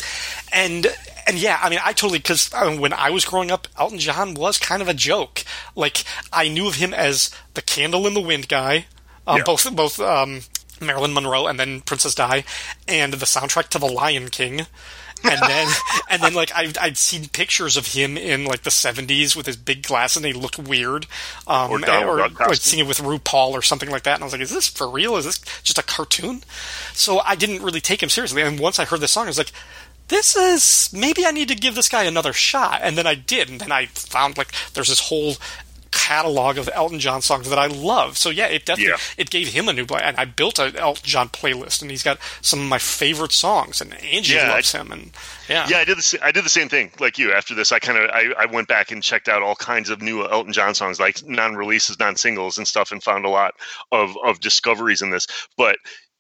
And 0.51 0.87
and 1.27 1.37
yeah 1.39 1.59
i 1.63 1.69
mean 1.71 1.79
i 1.83 1.91
totally 1.91 2.19
because 2.19 2.53
uh, 2.53 2.75
when 2.77 2.93
i 2.93 3.09
was 3.09 3.25
growing 3.25 3.49
up 3.49 3.67
elton 3.79 3.97
john 3.97 4.35
was 4.35 4.59
kind 4.59 4.81
of 4.81 4.87
a 4.87 4.93
joke. 4.93 5.43
Like 5.75 6.03
i 6.31 6.47
knew 6.47 6.67
of 6.67 6.75
him 6.75 6.93
as 6.93 7.31
the 7.55 7.63
candle 7.63 8.05
in 8.05 8.13
the 8.13 8.21
wind 8.21 8.47
guy 8.47 8.85
um, 9.25 9.37
Yeah. 9.37 9.43
both 9.43 9.75
both 9.75 9.99
um, 9.99 10.41
marilyn 10.79 11.13
monroe 11.15 11.47
and 11.47 11.59
then 11.59 11.81
princess 11.81 12.13
di 12.13 12.43
and 12.87 13.13
the 13.13 13.25
soundtrack 13.25 13.69
to 13.69 13.79
the 13.79 13.87
lion 13.87 14.29
king 14.29 14.67
and 15.23 15.41
then 15.41 15.67
and 16.09 16.21
then 16.21 16.33
like 16.33 16.51
I've, 16.55 16.77
I'd 16.79 16.97
seen 16.97 17.27
pictures 17.29 17.77
of 17.77 17.87
him 17.87 18.17
in 18.17 18.45
like 18.45 18.63
the 18.63 18.69
70s 18.69 19.35
with 19.35 19.45
his 19.45 19.57
big 19.57 19.83
glasses 19.83 20.17
and 20.17 20.25
he 20.25 20.33
looked 20.33 20.59
weird. 20.59 21.07
Um, 21.47 21.71
Or 21.71 21.79
Duck 21.79 22.05
like 22.49 22.57
seeing 22.57 22.83
it 22.83 22.87
with 22.87 22.99
RuPaul 22.99 23.51
or 23.51 23.61
something 23.61 23.89
like 23.89 24.03
that. 24.03 24.15
And 24.15 24.23
I 24.23 24.25
was 24.25 24.33
like 24.33 24.41
is 24.41 24.51
this 24.51 24.67
for 24.67 24.89
real? 24.89 25.15
Is 25.17 25.25
this 25.25 25.39
just 25.63 25.77
a 25.77 25.83
cartoon? 25.83 26.43
So 26.93 27.19
I 27.19 27.35
didn't 27.35 27.63
really 27.63 27.81
take 27.81 28.03
him 28.03 28.09
seriously. 28.09 28.41
And 28.41 28.59
once 28.59 28.79
I 28.79 28.85
heard 28.85 28.99
this 28.99 29.11
song 29.11 29.25
I 29.25 29.27
was 29.27 29.37
like 29.37 29.51
this 30.07 30.35
is 30.35 30.93
maybe 30.93 31.25
I 31.25 31.31
need 31.31 31.47
to 31.47 31.55
give 31.55 31.73
this 31.73 31.89
guy 31.89 32.03
another 32.03 32.33
shot. 32.33 32.81
And 32.83 32.97
then 32.97 33.07
I 33.07 33.15
did. 33.15 33.49
And 33.49 33.59
then 33.59 33.71
I 33.71 33.87
found 33.87 34.37
like 34.37 34.51
there's 34.73 34.89
this 34.89 35.09
whole 35.09 35.35
catalog 35.95 36.57
of 36.57 36.69
Elton 36.73 36.99
John 36.99 37.21
songs 37.21 37.49
that 37.49 37.57
I 37.57 37.67
love. 37.67 38.17
So 38.17 38.29
yeah, 38.29 38.47
it 38.47 38.65
definitely 38.65 38.91
Yeah. 38.91 38.97
it 39.17 39.29
gave 39.29 39.47
him 39.47 39.67
a 39.69 39.73
new 39.73 39.85
play. 39.85 40.01
And 40.03 40.17
I 40.17 40.25
built 40.25 40.59
an 40.59 40.75
Elton 40.75 41.01
John 41.05 41.29
playlist, 41.29 41.81
and 41.81 41.89
he's 41.89 42.03
got 42.03 42.19
some 42.41 42.59
of 42.59 42.65
my 42.67 42.77
favorite 42.77 43.31
songs. 43.31 43.81
And 43.81 43.93
Angie 44.03 44.33
Yeah, 44.35 44.51
loves 44.51 44.75
I- 44.75 44.79
him, 44.79 44.91
and 44.91 45.11
yeah, 45.49 45.67
Yeah, 45.69 45.77
I 45.79 45.85
did 45.85 45.97
the 45.97 46.19
I 46.21 46.31
did 46.31 46.43
the 46.43 46.49
same 46.49 46.69
thing 46.69 46.91
like 46.99 47.17
you. 47.17 47.31
After 47.33 47.55
this, 47.55 47.71
I 47.71 47.79
kind 47.79 47.97
of 47.97 48.09
I, 48.11 48.33
I 48.37 48.45
went 48.45 48.67
back 48.67 48.91
and 48.91 49.01
checked 49.01 49.29
out 49.29 49.41
all 49.41 49.55
kinds 49.55 49.89
of 49.89 50.01
new 50.01 50.27
Elton 50.27 50.53
John 50.53 50.75
songs, 50.75 50.99
like 50.99 51.23
non-releases, 51.25 51.97
non-singles, 51.99 52.57
and 52.57 52.67
stuff, 52.67 52.91
and 52.91 53.01
found 53.01 53.25
a 53.25 53.29
lot 53.29 53.53
of 53.91 54.15
of 54.23 54.39
discoveries 54.41 55.01
in 55.01 55.09
this. 55.11 55.25
But 55.57 55.77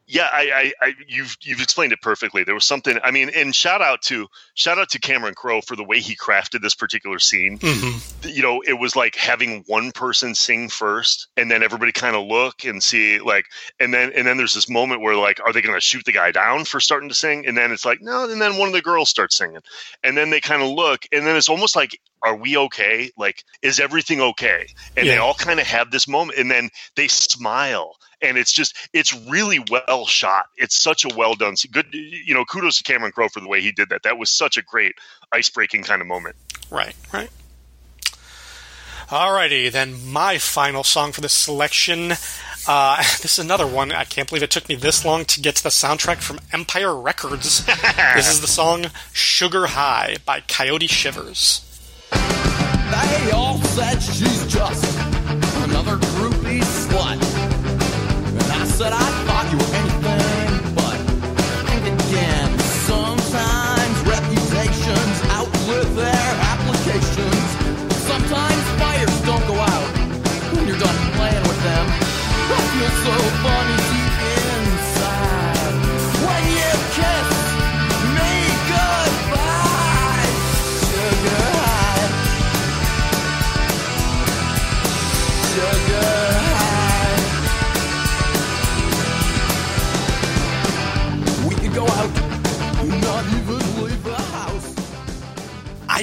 yeah, 0.07 0.29
I, 0.31 0.73
I, 0.81 0.87
I 0.87 0.93
you've 1.07 1.35
you've 1.41 1.61
explained 1.61 1.91
it 1.91 2.01
perfectly. 2.01 2.43
There 2.43 2.53
was 2.53 2.65
something. 2.65 2.97
I 3.03 3.09
mean, 3.09 3.29
and 3.29 3.55
shout 3.55 3.81
out 3.81 4.03
to 4.03 4.27
shout 4.53 4.77
out 4.77 4.89
to 4.89 4.99
Cameron 4.99 5.33
Crowe 5.33 5.61
for 5.61 5.75
the 5.75 5.83
way 5.83 5.99
he 5.99 6.15
crafted 6.15 6.61
this 6.61 6.75
particular 6.75 7.17
scene. 7.17 7.57
Mm-hmm. 7.57 8.29
You 8.29 8.43
know, 8.43 8.61
it 8.61 8.73
was 8.73 8.95
like 8.95 9.15
having 9.15 9.63
one 9.65 9.91
person 9.91 10.35
sing 10.35 10.69
first, 10.69 11.27
and 11.35 11.49
then 11.49 11.63
everybody 11.63 11.91
kind 11.91 12.15
of 12.15 12.27
look 12.27 12.65
and 12.65 12.83
see 12.83 13.19
like, 13.19 13.45
and 13.79 13.91
then 13.91 14.11
and 14.15 14.27
then 14.27 14.37
there's 14.37 14.53
this 14.53 14.69
moment 14.69 15.01
where 15.01 15.15
like, 15.15 15.39
are 15.43 15.51
they 15.51 15.61
going 15.61 15.75
to 15.75 15.81
shoot 15.81 16.05
the 16.05 16.11
guy 16.11 16.31
down 16.31 16.65
for 16.65 16.79
starting 16.79 17.09
to 17.09 17.15
sing? 17.15 17.47
And 17.47 17.57
then 17.57 17.71
it's 17.71 17.85
like, 17.85 17.99
no. 18.01 18.29
And 18.29 18.39
then 18.39 18.57
one 18.57 18.67
of 18.67 18.73
the 18.73 18.83
girls 18.83 19.09
starts 19.09 19.35
singing, 19.35 19.61
and 20.03 20.15
then 20.15 20.29
they 20.29 20.39
kind 20.39 20.61
of 20.61 20.69
look, 20.69 21.07
and 21.11 21.25
then 21.25 21.35
it's 21.35 21.49
almost 21.49 21.75
like, 21.75 21.99
are 22.21 22.35
we 22.35 22.57
okay? 22.57 23.11
Like, 23.17 23.43
is 23.61 23.79
everything 23.79 24.21
okay? 24.21 24.67
And 24.95 25.07
they 25.07 25.17
all 25.17 25.33
kind 25.33 25.59
of 25.59 25.67
have 25.67 25.91
this 25.91 26.07
moment, 26.07 26.37
and 26.39 26.49
then 26.49 26.69
they 26.95 27.07
smile, 27.07 27.97
and 28.25 28.37
it's 28.37 28.51
just, 28.51 28.75
it's 28.93 29.13
really 29.27 29.63
well 29.69 30.05
shot. 30.05 30.45
It's 30.57 30.75
such 30.75 31.05
a 31.05 31.15
well 31.15 31.35
done, 31.35 31.55
good. 31.71 31.87
You 31.93 32.33
know, 32.33 32.45
kudos 32.45 32.77
to 32.77 32.83
Cameron 32.83 33.11
Crowe 33.11 33.29
for 33.29 33.39
the 33.39 33.47
way 33.47 33.61
he 33.61 33.71
did 33.71 33.89
that. 33.89 34.03
That 34.03 34.17
was 34.17 34.29
such 34.29 34.57
a 34.57 34.61
great 34.61 34.95
ice 35.31 35.49
breaking 35.49 35.83
kind 35.83 36.01
of 36.01 36.07
moment. 36.07 36.35
right, 36.69 36.95
right. 37.13 37.29
Alrighty, 39.09 39.71
then 39.71 40.11
my 40.11 40.39
final 40.39 40.83
song 40.83 41.11
for 41.11 41.21
this 41.21 41.33
selection. 41.33 42.13
Uh, 42.67 42.97
this 43.21 43.37
is 43.37 43.39
another 43.39 43.67
one. 43.67 43.91
I 43.91 44.03
can't 44.03 44.27
believe 44.27 44.41
it 44.41 44.49
took 44.49 44.67
me 44.67 44.73
this 44.73 45.05
long 45.05 45.25
to 45.25 45.41
get 45.41 45.57
to 45.57 45.63
the 45.63 45.69
soundtrack 45.69 46.17
from 46.17 46.39
Empire 46.51 46.95
Records. 46.95 47.63
this 48.15 48.31
is 48.31 48.41
the 48.41 48.47
song 48.47 48.87
"Sugar 49.13 49.67
High" 49.67 50.17
by 50.25 50.41
Coyote 50.41 50.87
Shivers. 50.87 51.61
They 52.11 53.31
all 53.31 53.59
said 53.59 53.99
she's 53.99 54.47
just 54.47 54.97
another 55.65 55.97
groupie 55.97 56.61
slut. 56.61 57.24
And 58.81 58.93
I 58.93 59.14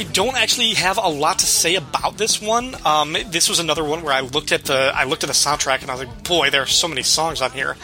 I 0.02 0.04
don't 0.04 0.36
actually 0.36 0.74
have 0.74 0.98
a 0.98 1.06
lot 1.06 1.38
to 1.38 1.46
say 1.46 1.76
about 1.76 2.18
this 2.18 2.42
one. 2.42 2.74
Um, 2.84 3.16
this 3.28 3.48
was 3.48 3.60
another 3.60 3.84
one 3.84 4.02
where 4.02 4.12
I 4.12 4.18
looked 4.18 4.50
at 4.50 4.64
the 4.64 4.90
I 4.92 5.04
looked 5.04 5.22
at 5.22 5.28
the 5.28 5.32
soundtrack 5.32 5.80
and 5.82 5.92
I 5.92 5.94
was 5.94 6.04
like, 6.04 6.24
boy, 6.24 6.50
there 6.50 6.60
are 6.60 6.66
so 6.66 6.88
many 6.88 7.04
songs 7.04 7.40
on 7.40 7.52
here. 7.52 7.76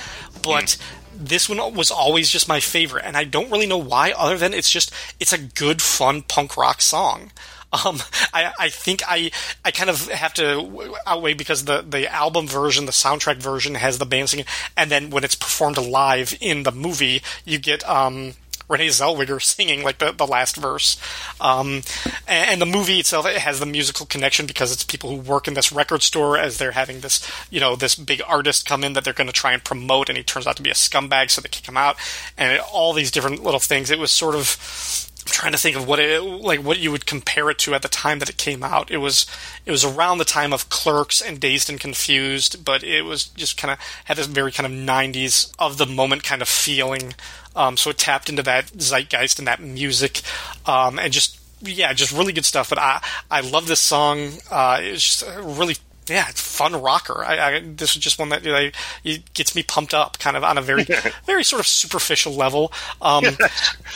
But 0.43 0.77
this 1.15 1.49
one 1.49 1.59
was 1.77 1.93
always 1.93 2.29
just 2.29 2.49
my 2.49 2.59
favorite, 2.59 3.05
and 3.05 3.17
I 3.17 3.23
don't 3.23 3.53
really 3.53 3.69
know 3.69 3.79
why, 3.79 4.11
other 4.11 4.37
than 4.37 4.53
it's 4.53 4.69
just 4.69 4.93
it's 5.21 5.33
a 5.33 5.39
good, 5.39 5.81
fun 5.81 6.23
punk 6.23 6.57
rock 6.57 6.83
song. 6.83 7.31
Um, 7.73 8.01
I, 8.35 8.53
I 8.59 8.69
think 8.69 9.03
I 9.07 9.31
I 9.65 9.71
kind 9.71 9.89
of 9.89 10.09
have 10.09 10.35
to 10.35 10.97
outweigh 11.07 11.35
because 11.35 11.67
the 11.67 11.83
the 11.83 12.13
album 12.13 12.49
version, 12.49 12.87
the 12.87 12.93
soundtrack 12.93 13.37
version, 13.37 13.77
has 13.77 13.99
the 13.99 14.07
band 14.07 14.31
singing, 14.31 14.47
and 14.77 14.91
then 14.91 15.11
when 15.11 15.23
it's 15.23 15.37
performed 15.37 15.79
live 15.79 16.37
in 16.41 16.65
the 16.65 16.73
movie, 16.73 17.23
you 17.45 17.61
get 17.61 17.89
um, 17.89 18.33
Renee 18.69 18.89
Zellweger 18.89 19.43
singing 19.43 19.83
like 19.83 19.99
the, 19.99 20.13
the 20.13 20.27
last 20.27 20.57
verse. 20.57 21.01
Um, 21.41 21.83
and, 22.27 22.51
and 22.51 22.61
the 22.61 22.67
movie 22.67 23.01
itself 23.01 23.27
it 23.27 23.39
has 23.39 23.61
the 23.61 23.67
musical 23.67 24.07
connection 24.07 24.47
because 24.47 24.73
it's 24.73 24.85
people 24.85 25.11
who 25.11 25.17
work 25.17 25.49
in 25.49 25.55
this 25.55 25.73
record 25.73 26.03
store 26.03 26.39
as 26.39 26.59
they're 26.59 26.73
having 26.73 27.01
this, 27.01 27.29
you 27.51 27.61
know, 27.61 27.77
this 27.77 27.95
big 27.95 28.23
artist 28.27 28.67
come 28.67 28.85
in 28.85 28.93
that 28.93 29.05
they're 29.05 29.13
going 29.13 29.27
to 29.27 29.33
try 29.33 29.53
and 29.53 29.65
promote, 29.65 30.09
and 30.09 30.19
he 30.19 30.25
turns 30.25 30.47
out 30.47 30.57
to 30.57 30.63
be 30.63 30.71
a 30.71 30.75
scumbag, 30.75 31.31
so 31.31 31.41
they 31.41 31.49
kick 31.49 31.69
him 31.69 31.77
out, 31.77 31.97
and 32.37 32.53
it, 32.53 32.61
all 32.73 32.93
these 32.93 33.11
different 33.11 33.43
little 33.43 33.61
things. 33.61 33.91
It 33.91 33.99
was 33.99 34.11
sort 34.11 34.35
of. 34.35 35.05
I'm 35.27 35.33
trying 35.33 35.53
to 35.53 35.59
think 35.59 35.77
of 35.77 35.87
what 35.87 35.99
it 35.99 36.23
like 36.23 36.65
what 36.65 36.79
you 36.79 36.91
would 36.91 37.05
compare 37.05 37.51
it 37.51 37.59
to 37.59 37.75
at 37.75 37.83
the 37.83 37.89
time 37.89 38.19
that 38.21 38.31
it 38.31 38.39
came 38.39 38.63
out. 38.63 38.91
It 38.91 38.97
was 38.97 39.27
it 39.67 39.71
was 39.71 39.85
around 39.85 40.19
the 40.19 40.25
time 40.25 40.55
of 40.55 40.71
Clerks 40.71 41.21
and 41.21 41.39
Dazed 41.39 41.69
and 41.69 41.79
Confused, 41.79 42.65
but 42.65 42.83
it 42.83 43.03
was 43.03 43.25
just 43.25 43.59
kind 43.59 43.73
of 43.73 43.79
had 44.07 44.17
this 44.17 44.27
very 44.27 44.53
kind 44.53 44.67
of 44.67 44.73
90s 44.73 45.53
of 45.59 45.77
the 45.77 45.85
moment 45.85 46.25
kind 46.25 46.41
of 46.41 46.49
feeling. 46.49 47.15
Um, 47.59 47.77
so 47.77 47.91
it 47.91 47.99
tapped 47.99 48.29
into 48.29 48.43
that 48.45 48.67
zeitgeist 48.79 49.39
and 49.39 49.49
that 49.49 49.61
music, 49.61 50.23
um, 50.67 50.99
and 50.99 51.13
just 51.13 51.39
yeah, 51.61 51.93
just 51.93 52.13
really 52.13 52.33
good 52.33 52.45
stuff. 52.45 52.71
But 52.71 52.79
I 52.79 53.03
I 53.31 53.41
love 53.41 53.67
this 53.67 53.81
song. 53.81 54.31
Uh, 54.51 54.79
it's 54.81 55.03
just 55.03 55.25
really 55.43 55.77
yeah, 56.09 56.27
it's 56.29 56.41
fun 56.41 56.81
rocker. 56.81 57.25
I, 57.25 57.57
I 57.57 57.61
this 57.61 57.97
is 57.97 58.03
just 58.03 58.19
one 58.19 58.29
that 58.31 58.45
you 58.45 58.53
know, 58.53 58.71
it 59.05 59.35
gets 59.35 59.55
me 59.55 59.63
pumped 59.63 59.93
up, 59.93 60.19
kind 60.19 60.37
of 60.37 60.45
on 60.45 60.57
a 60.57 60.63
very 60.63 60.85
very 61.27 61.45
sort 61.45 61.61
of 61.61 61.67
superficial 61.67 62.33
level. 62.33 62.73
Um, 63.03 63.25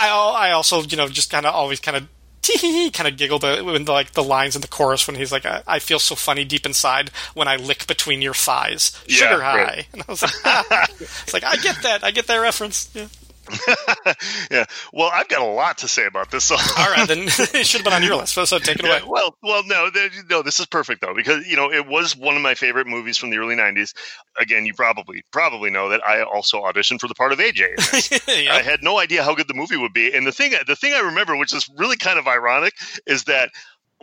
I 0.01 0.09
I 0.11 0.51
also 0.53 0.83
you 0.83 0.97
know 0.97 1.09
just 1.09 1.31
kind 1.31 1.47
of 1.47 1.55
always 1.55 1.81
kind 1.81 1.97
of. 1.97 2.09
kind 2.93 3.07
of 3.07 3.17
giggled 3.17 3.45
when 3.45 3.85
the, 3.85 3.93
like 3.93 4.15
the 4.15 4.23
lines 4.25 4.57
in 4.57 4.63
the 4.63 4.67
chorus 4.69 5.07
when 5.07 5.15
he's 5.15 5.31
like, 5.31 5.47
I, 5.47 5.63
"I 5.65 5.79
feel 5.79 6.01
so 6.01 6.17
funny 6.17 6.45
deep 6.45 6.67
inside 6.67 7.11
when 7.35 7.47
I 7.47 7.55
lick 7.55 7.87
between 7.87 8.21
your 8.21 8.35
thighs, 8.35 8.91
Yeah, 9.07 9.17
sugar 9.17 9.41
high." 9.41 9.63
right. 9.63 9.87
And 9.93 10.03
I 10.03 10.11
was 10.11 10.23
like, 10.23 10.35
ah. 10.45 10.87
"It's 11.01 11.33
like 11.33 11.45
I 11.45 11.55
get 11.59 11.81
that, 11.85 12.03
I 12.03 12.11
get 12.11 12.27
that 12.27 12.39
reference." 12.39 12.91
Yeah. 12.95 13.07
yeah. 14.51 14.65
Well, 14.93 15.11
I've 15.13 15.29
got 15.29 15.43
a 15.43 15.47
lot 15.47 15.79
to 15.79 15.89
say 15.89 16.07
about 16.07 16.31
this 16.31 16.45
song. 16.45 16.59
All 16.79 16.91
right, 16.91 17.07
then 17.09 17.19
it 17.27 17.67
should 17.67 17.81
have 17.81 17.85
been 17.85 17.93
on 17.93 18.03
your 18.03 18.17
list. 18.17 18.35
So, 18.35 18.45
so 18.45 18.59
take 18.59 18.79
it 18.79 18.85
away. 18.85 19.01
Well, 19.07 19.37
well, 19.43 19.63
no, 19.67 19.91
no, 20.31 20.43
this 20.43 20.61
is 20.61 20.67
perfect 20.67 21.01
though 21.01 21.15
because 21.15 21.47
you 21.47 21.57
know 21.57 21.73
it 21.73 21.87
was 21.87 22.17
one 22.17 22.37
of 22.37 22.43
my 22.43 22.55
favorite 22.55 22.87
movies 22.87 23.17
from 23.17 23.31
the 23.31 23.39
early 23.39 23.57
'90s. 23.57 23.95
Again, 24.39 24.67
you 24.67 24.75
probably 24.75 25.25
probably 25.31 25.71
know 25.71 25.89
that 25.91 26.07
I 26.07 26.23
also 26.23 26.63
auditioned 26.63 27.01
for 27.01 27.09
the 27.09 27.15
part 27.15 27.33
of 27.33 27.39
AJ. 27.39 28.23
Yeah. 28.45 28.55
I 28.55 28.63
had 28.63 28.83
no 28.83 28.99
idea 28.99 29.23
how 29.23 29.35
good 29.35 29.49
the 29.49 29.55
movie 29.55 29.77
would 29.77 29.93
be, 29.93 30.13
and 30.13 30.27
the 30.27 30.33
thing 30.33 30.55
the 30.67 30.77
thing 30.77 30.95
I 30.95 31.01
remember, 31.01 31.37
which 31.37 31.53
is 31.53 31.69
really 31.77 31.97
kind 31.97 32.19
of 32.19 32.27
ironic, 32.27 32.75
is 33.07 33.25
that. 33.25 33.51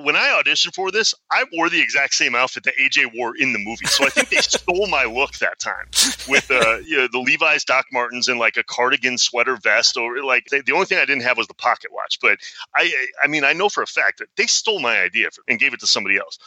When 0.01 0.15
I 0.15 0.41
auditioned 0.41 0.75
for 0.75 0.91
this, 0.91 1.13
I 1.29 1.45
wore 1.53 1.69
the 1.69 1.81
exact 1.81 2.13
same 2.13 2.35
outfit 2.35 2.63
that 2.63 2.75
AJ 2.77 3.15
wore 3.15 3.35
in 3.35 3.53
the 3.53 3.59
movie. 3.59 3.85
So 3.85 4.05
I 4.05 4.09
think 4.09 4.29
they 4.29 4.37
stole 4.41 4.87
my 4.87 5.03
look 5.03 5.33
that 5.39 5.59
time 5.59 5.87
with 6.27 6.49
uh, 6.49 6.77
you 6.85 6.97
know, 6.97 7.07
the 7.11 7.19
Levi's 7.19 7.65
Doc 7.65 7.85
Martens 7.91 8.27
and 8.27 8.39
like 8.39 8.55
a 8.57 8.63
cardigan 8.63 9.17
sweater 9.17 9.57
vest. 9.57 9.97
Or 9.97 10.23
like 10.23 10.45
the, 10.45 10.61
the 10.65 10.71
only 10.71 10.85
thing 10.85 10.99
I 10.99 11.05
didn't 11.05 11.23
have 11.23 11.37
was 11.37 11.47
the 11.47 11.53
pocket 11.53 11.91
watch. 11.93 12.19
But 12.21 12.39
I, 12.75 12.93
I 13.21 13.27
mean, 13.27 13.43
I 13.43 13.53
know 13.53 13.67
for 13.67 13.83
a 13.83 13.87
fact 13.87 14.19
that 14.19 14.27
they 14.37 14.47
stole 14.47 14.79
my 14.79 14.99
idea 14.99 15.31
for, 15.31 15.43
and 15.47 15.59
gave 15.59 15.73
it 15.73 15.79
to 15.81 15.87
somebody 15.87 16.17
else. 16.17 16.39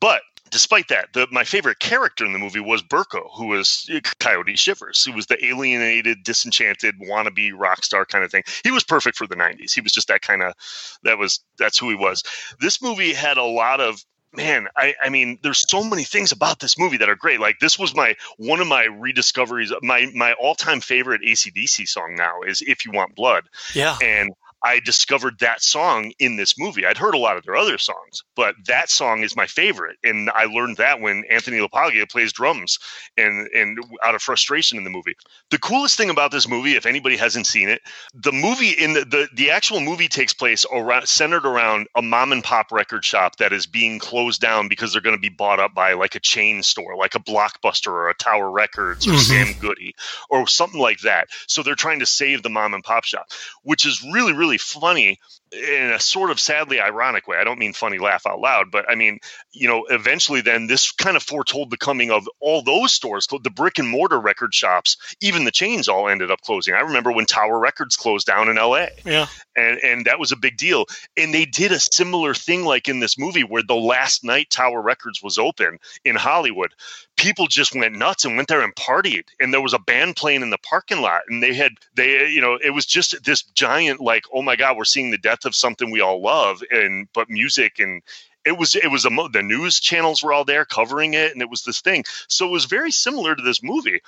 But 0.00 0.22
despite 0.50 0.88
that, 0.88 1.12
the, 1.12 1.26
my 1.30 1.44
favorite 1.44 1.78
character 1.78 2.24
in 2.24 2.32
the 2.32 2.38
movie 2.38 2.60
was 2.60 2.82
Berko, 2.82 3.28
who 3.36 3.46
was 3.46 3.88
eh, 3.92 4.00
Coyote 4.18 4.56
Shivers, 4.56 5.04
who 5.04 5.12
was 5.12 5.26
the 5.26 5.44
alienated, 5.44 6.22
disenchanted, 6.22 6.96
wannabe 7.00 7.52
rock 7.54 7.84
star 7.84 8.04
kind 8.04 8.24
of 8.24 8.30
thing. 8.30 8.44
He 8.64 8.70
was 8.70 8.84
perfect 8.84 9.16
for 9.16 9.26
the 9.26 9.36
'90s. 9.36 9.74
He 9.74 9.80
was 9.80 9.92
just 9.92 10.08
that 10.08 10.22
kind 10.22 10.42
of 10.42 10.54
that 11.02 11.18
was 11.18 11.40
that's 11.58 11.78
who 11.78 11.88
he 11.88 11.96
was. 11.96 12.22
This 12.60 12.82
movie 12.82 13.12
had 13.12 13.36
a 13.36 13.44
lot 13.44 13.80
of 13.80 14.04
man 14.32 14.68
I, 14.76 14.94
I 15.00 15.08
mean 15.08 15.38
there's 15.42 15.64
so 15.68 15.82
many 15.82 16.04
things 16.04 16.32
about 16.32 16.58
this 16.58 16.78
movie 16.78 16.98
that 16.98 17.08
are 17.08 17.14
great 17.14 17.40
like 17.40 17.58
this 17.58 17.78
was 17.78 17.94
my 17.94 18.16
one 18.36 18.60
of 18.60 18.66
my 18.66 18.84
rediscoveries 18.84 19.72
my 19.82 20.10
my 20.14 20.34
all-time 20.34 20.80
favorite 20.80 21.22
acdc 21.22 21.88
song 21.88 22.16
now 22.16 22.42
is 22.42 22.60
if 22.60 22.84
you 22.84 22.92
want 22.92 23.14
blood 23.14 23.44
Yeah. 23.74 23.96
and 24.02 24.32
I 24.66 24.80
discovered 24.80 25.38
that 25.38 25.62
song 25.62 26.12
in 26.18 26.36
this 26.36 26.58
movie. 26.58 26.84
I'd 26.84 26.98
heard 26.98 27.14
a 27.14 27.18
lot 27.18 27.36
of 27.36 27.44
their 27.44 27.54
other 27.56 27.78
songs, 27.78 28.24
but 28.34 28.56
that 28.66 28.90
song 28.90 29.22
is 29.22 29.36
my 29.36 29.46
favorite, 29.46 29.96
and 30.02 30.28
I 30.34 30.46
learned 30.46 30.78
that 30.78 31.00
when 31.00 31.24
Anthony 31.30 31.58
LaPaglia 31.58 32.10
plays 32.10 32.32
drums 32.32 32.78
and 33.16 33.46
and 33.54 33.78
out 34.04 34.16
of 34.16 34.22
frustration 34.22 34.76
in 34.76 34.84
the 34.84 34.90
movie. 34.90 35.14
The 35.50 35.58
coolest 35.58 35.96
thing 35.96 36.10
about 36.10 36.32
this 36.32 36.48
movie, 36.48 36.74
if 36.74 36.84
anybody 36.86 37.16
hasn't 37.16 37.46
seen 37.46 37.68
it, 37.68 37.80
the 38.12 38.32
movie 38.32 38.70
in 38.70 38.94
the 38.94 39.04
the, 39.04 39.28
the 39.34 39.50
actual 39.52 39.80
movie 39.80 40.08
takes 40.08 40.32
place 40.32 40.66
around 40.72 41.06
centered 41.06 41.46
around 41.46 41.86
a 41.94 42.02
mom 42.02 42.32
and 42.32 42.42
pop 42.42 42.72
record 42.72 43.04
shop 43.04 43.36
that 43.36 43.52
is 43.52 43.66
being 43.66 44.00
closed 44.00 44.40
down 44.40 44.68
because 44.68 44.92
they're 44.92 45.00
going 45.00 45.16
to 45.16 45.20
be 45.20 45.28
bought 45.28 45.60
up 45.60 45.74
by 45.74 45.92
like 45.92 46.16
a 46.16 46.20
chain 46.20 46.62
store, 46.64 46.96
like 46.96 47.14
a 47.14 47.20
Blockbuster 47.20 47.92
or 47.92 48.08
a 48.08 48.14
Tower 48.14 48.50
Records 48.50 49.06
or 49.06 49.12
Mhm. 49.12 49.20
Sam 49.20 49.52
Goody 49.60 49.94
or 50.28 50.46
something 50.48 50.80
like 50.80 51.00
that. 51.00 51.28
So 51.46 51.62
they're 51.62 51.74
trying 51.76 52.00
to 52.00 52.06
save 52.06 52.42
the 52.42 52.50
mom 52.50 52.74
and 52.74 52.82
pop 52.82 53.04
shop, 53.04 53.26
which 53.62 53.86
is 53.86 54.02
really, 54.12 54.32
really 54.32 54.55
funny 54.58 55.18
in 55.52 55.92
a 55.92 56.00
sort 56.00 56.30
of 56.30 56.40
sadly 56.40 56.80
ironic 56.80 57.28
way. 57.28 57.36
I 57.38 57.44
don't 57.44 57.58
mean 57.58 57.72
funny 57.72 57.98
laugh 57.98 58.26
out 58.26 58.40
loud, 58.40 58.70
but 58.70 58.90
I 58.90 58.94
mean, 58.96 59.20
you 59.52 59.68
know, 59.68 59.86
eventually 59.88 60.40
then 60.40 60.66
this 60.66 60.90
kind 60.92 61.16
of 61.16 61.22
foretold 61.22 61.70
the 61.70 61.76
coming 61.76 62.10
of 62.10 62.28
all 62.40 62.62
those 62.62 62.92
stores, 62.92 63.26
the 63.28 63.50
brick 63.50 63.78
and 63.78 63.88
mortar 63.88 64.18
record 64.18 64.54
shops, 64.54 64.96
even 65.20 65.44
the 65.44 65.50
chains 65.52 65.88
all 65.88 66.08
ended 66.08 66.30
up 66.30 66.40
closing. 66.40 66.74
I 66.74 66.80
remember 66.80 67.12
when 67.12 67.26
Tower 67.26 67.58
Records 67.58 67.96
closed 67.96 68.26
down 68.26 68.48
in 68.48 68.56
LA 68.56 68.86
Yeah. 69.04 69.26
and 69.54 69.78
and 69.78 70.04
that 70.06 70.18
was 70.18 70.32
a 70.32 70.36
big 70.36 70.56
deal. 70.56 70.86
And 71.16 71.32
they 71.32 71.44
did 71.44 71.70
a 71.72 71.78
similar 71.80 72.34
thing 72.34 72.64
like 72.64 72.88
in 72.88 72.98
this 73.00 73.16
movie 73.16 73.44
where 73.44 73.62
the 73.62 73.74
last 73.76 74.24
night 74.24 74.50
Tower 74.50 74.82
Records 74.82 75.22
was 75.22 75.38
open 75.38 75.78
in 76.04 76.16
Hollywood, 76.16 76.72
people 77.16 77.46
just 77.46 77.74
went 77.74 77.96
nuts 77.96 78.24
and 78.24 78.36
went 78.36 78.48
there 78.48 78.62
and 78.62 78.74
partied. 78.74 79.24
And 79.40 79.52
there 79.52 79.60
was 79.60 79.72
a 79.72 79.78
band 79.78 80.16
playing 80.16 80.42
in 80.42 80.50
the 80.50 80.58
parking 80.58 81.00
lot, 81.00 81.22
and 81.28 81.42
they 81.42 81.54
had 81.54 81.72
they 81.94 82.28
you 82.28 82.40
know 82.40 82.58
it 82.62 82.70
was 82.70 82.86
just 82.86 83.24
this 83.24 83.42
giant 83.42 84.00
like 84.00 84.24
oh 84.32 84.42
my 84.42 84.56
god 84.56 84.76
we're 84.76 84.84
seeing 84.84 85.10
the 85.10 85.18
death 85.18 85.44
of 85.44 85.54
something 85.54 85.90
we 85.90 86.00
all 86.00 86.20
love 86.20 86.62
and 86.70 87.08
but 87.12 87.30
music 87.30 87.78
and. 87.78 88.02
It 88.44 88.56
was 88.56 88.76
it 88.76 88.92
was 88.92 89.04
a 89.04 89.10
the 89.32 89.42
news 89.42 89.80
channels 89.80 90.22
were 90.22 90.32
all 90.32 90.44
there 90.44 90.64
covering 90.64 91.14
it 91.14 91.32
and 91.32 91.42
it 91.42 91.50
was 91.50 91.64
this 91.64 91.80
thing 91.80 92.04
so 92.28 92.46
it 92.46 92.52
was 92.52 92.66
very 92.66 92.92
similar 92.92 93.34
to 93.34 93.42
this 93.42 93.60
movie 93.60 94.00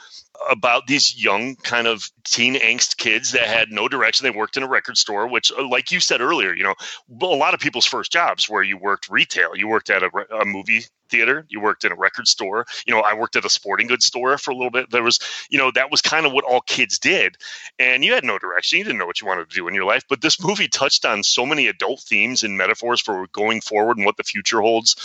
about 0.48 0.86
these 0.86 1.20
young 1.20 1.56
kind 1.56 1.88
of 1.88 2.08
teen 2.24 2.54
angst 2.54 2.96
kids 2.98 3.32
that 3.32 3.48
had 3.48 3.72
no 3.72 3.88
direction. 3.88 4.24
They 4.24 4.30
worked 4.30 4.56
in 4.56 4.62
a 4.62 4.68
record 4.68 4.96
store, 4.96 5.26
which, 5.26 5.50
uh, 5.50 5.66
like 5.68 5.90
you 5.90 5.98
said 5.98 6.20
earlier, 6.20 6.54
you 6.54 6.62
know, 6.62 6.74
a 7.20 7.26
lot 7.26 7.54
of 7.54 7.60
people's 7.60 7.84
first 7.84 8.12
jobs 8.12 8.48
where 8.48 8.62
you 8.62 8.76
worked 8.76 9.08
retail. 9.08 9.56
You 9.56 9.66
worked 9.68 9.90
at 9.90 10.02
a, 10.02 10.10
a 10.40 10.44
movie 10.44 10.84
theater. 11.08 11.44
You 11.48 11.60
worked 11.60 11.84
in 11.84 11.92
a 11.92 11.96
record 11.96 12.28
store. 12.28 12.66
You 12.86 12.94
know, 12.94 13.00
I 13.00 13.14
worked 13.14 13.36
at 13.36 13.44
a 13.44 13.50
sporting 13.50 13.86
goods 13.86 14.04
store 14.04 14.38
for 14.38 14.50
a 14.50 14.54
little 14.54 14.70
bit. 14.70 14.90
There 14.90 15.02
was, 15.02 15.18
you 15.50 15.58
know, 15.58 15.70
that 15.72 15.90
was 15.90 16.02
kind 16.02 16.26
of 16.26 16.32
what 16.32 16.44
all 16.44 16.60
kids 16.60 16.98
did. 16.98 17.36
And 17.78 18.04
you 18.04 18.12
had 18.12 18.24
no 18.24 18.38
direction. 18.38 18.78
You 18.78 18.84
didn't 18.84 18.98
know 18.98 19.06
what 19.06 19.20
you 19.20 19.26
wanted 19.26 19.50
to 19.50 19.56
do 19.56 19.68
in 19.68 19.74
your 19.74 19.84
life. 19.84 20.04
But 20.08 20.20
this 20.20 20.42
movie 20.42 20.68
touched 20.68 21.04
on 21.04 21.22
so 21.22 21.46
many 21.46 21.66
adult 21.66 22.00
themes 22.00 22.42
and 22.42 22.56
metaphors 22.56 23.00
for 23.00 23.26
going 23.28 23.60
forward 23.60 23.96
and 23.96 24.06
what 24.06 24.16
the 24.16 24.24
future 24.24 24.60
holds 24.60 24.96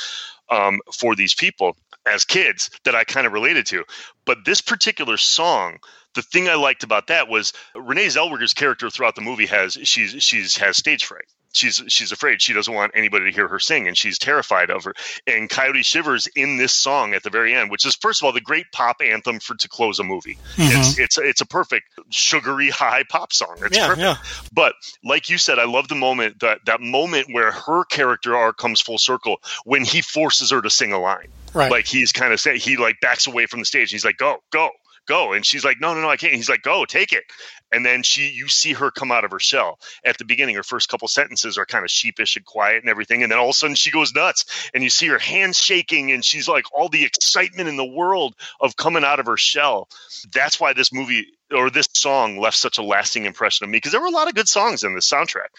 um, 0.49 0.79
for 0.93 1.15
these 1.15 1.33
people 1.33 1.75
as 2.05 2.25
kids 2.25 2.69
that 2.83 2.95
I 2.95 3.03
kind 3.03 3.25
of 3.25 3.33
related 3.33 3.65
to. 3.67 3.83
But 4.25 4.45
this 4.45 4.61
particular 4.61 5.17
song, 5.17 5.79
the 6.13 6.21
thing 6.21 6.49
I 6.49 6.55
liked 6.55 6.83
about 6.83 7.07
that 7.07 7.27
was 7.27 7.53
Renee 7.75 8.07
Zellweger's 8.07 8.53
character 8.53 8.89
throughout 8.89 9.15
the 9.15 9.21
movie 9.21 9.45
has 9.47 9.77
she's 9.83 10.21
she's 10.23 10.57
has 10.57 10.77
stage 10.77 11.05
fright. 11.05 11.25
She's 11.53 11.81
she's 11.87 12.11
afraid. 12.11 12.41
She 12.41 12.51
doesn't 12.53 12.73
want 12.73 12.91
anybody 12.95 13.25
to 13.25 13.31
hear 13.31 13.47
her 13.47 13.59
sing, 13.59 13.87
and 13.87 13.97
she's 13.97 14.17
terrified 14.17 14.69
of 14.69 14.83
her. 14.85 14.93
And 15.27 15.49
Coyote 15.49 15.83
Shivers 15.83 16.27
in 16.35 16.57
this 16.57 16.73
song 16.73 17.13
at 17.13 17.23
the 17.23 17.29
very 17.29 17.53
end, 17.53 17.71
which 17.71 17.85
is 17.85 17.95
first 17.95 18.21
of 18.21 18.25
all 18.25 18.31
the 18.33 18.41
great 18.41 18.71
pop 18.71 18.97
anthem 19.01 19.39
for 19.39 19.55
to 19.55 19.69
close 19.69 19.99
a 19.99 20.03
movie. 20.03 20.37
Mm-hmm. 20.55 20.79
It's 20.81 20.99
it's 20.99 21.17
it's 21.17 21.41
a 21.41 21.45
perfect 21.45 21.87
sugary 22.09 22.69
high 22.69 23.03
pop 23.09 23.31
song. 23.31 23.55
It's 23.61 23.77
Yeah. 23.77 23.87
perfect. 23.87 24.01
Yeah. 24.01 24.15
But 24.51 24.73
like 25.03 25.29
you 25.29 25.37
said, 25.37 25.59
I 25.59 25.65
love 25.65 25.87
the 25.87 25.95
moment 25.95 26.39
that 26.39 26.59
that 26.65 26.81
moment 26.81 27.27
where 27.31 27.51
her 27.51 27.83
character 27.85 28.35
arc 28.35 28.57
comes 28.57 28.81
full 28.81 28.97
circle 28.97 29.37
when 29.63 29.83
he 29.85 30.01
forces 30.01 30.49
her 30.51 30.61
to 30.61 30.69
sing 30.69 30.91
a 30.91 30.99
line. 30.99 31.27
Right. 31.53 31.69
Like 31.69 31.85
he's 31.85 32.11
kind 32.11 32.33
of 32.33 32.39
saying 32.39 32.61
he 32.61 32.77
like 32.77 32.99
backs 32.99 33.27
away 33.27 33.45
from 33.45 33.59
the 33.59 33.65
stage. 33.65 33.91
He's 33.91 34.03
like, 34.03 34.17
"Go, 34.17 34.37
go, 34.51 34.71
go," 35.05 35.33
and 35.33 35.45
she's 35.45 35.65
like, 35.65 35.79
"No, 35.79 35.93
no, 35.93 36.01
no, 36.01 36.09
I 36.09 36.17
can't." 36.17 36.33
He's 36.33 36.49
like, 36.49 36.61
"Go, 36.61 36.85
take 36.85 37.13
it." 37.13 37.23
And 37.71 37.85
then 37.85 38.03
she, 38.03 38.29
you 38.29 38.47
see 38.47 38.73
her 38.73 38.91
come 38.91 39.11
out 39.11 39.23
of 39.23 39.31
her 39.31 39.39
shell 39.39 39.79
at 40.05 40.17
the 40.17 40.25
beginning. 40.25 40.55
Her 40.55 40.63
first 40.63 40.89
couple 40.89 41.07
sentences 41.07 41.57
are 41.57 41.65
kind 41.65 41.83
of 41.83 41.91
sheepish 41.91 42.35
and 42.35 42.45
quiet 42.45 42.81
and 42.81 42.89
everything, 42.89 43.23
and 43.23 43.31
then 43.31 43.39
all 43.39 43.45
of 43.45 43.51
a 43.51 43.53
sudden 43.53 43.75
she 43.75 43.91
goes 43.91 44.13
nuts, 44.13 44.69
and 44.73 44.83
you 44.83 44.89
see 44.89 45.07
her 45.07 45.19
hands 45.19 45.57
shaking, 45.57 46.11
and 46.11 46.23
she's 46.23 46.47
like 46.47 46.65
all 46.73 46.89
the 46.89 47.05
excitement 47.05 47.69
in 47.69 47.77
the 47.77 47.85
world 47.85 48.35
of 48.59 48.75
coming 48.75 49.03
out 49.03 49.19
of 49.19 49.25
her 49.25 49.37
shell. 49.37 49.89
That's 50.33 50.59
why 50.59 50.73
this 50.73 50.93
movie 50.93 51.27
or 51.51 51.69
this 51.69 51.87
song 51.93 52.39
left 52.39 52.57
such 52.57 52.77
a 52.77 52.83
lasting 52.83 53.25
impression 53.25 53.65
on 53.65 53.71
me 53.71 53.77
because 53.77 53.91
there 53.91 54.01
were 54.01 54.07
a 54.07 54.11
lot 54.11 54.27
of 54.27 54.35
good 54.35 54.47
songs 54.47 54.83
in 54.83 54.93
the 54.93 55.01
soundtrack, 55.01 55.49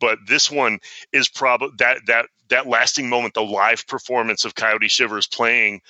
but 0.00 0.18
this 0.26 0.50
one 0.50 0.78
is 1.12 1.28
probably 1.28 1.70
that 1.78 1.98
that 2.06 2.26
that 2.48 2.66
lasting 2.66 3.08
moment, 3.08 3.34
the 3.34 3.42
live 3.42 3.86
performance 3.86 4.44
of 4.44 4.54
Coyote 4.54 4.88
Shivers 4.88 5.26
playing 5.26 5.80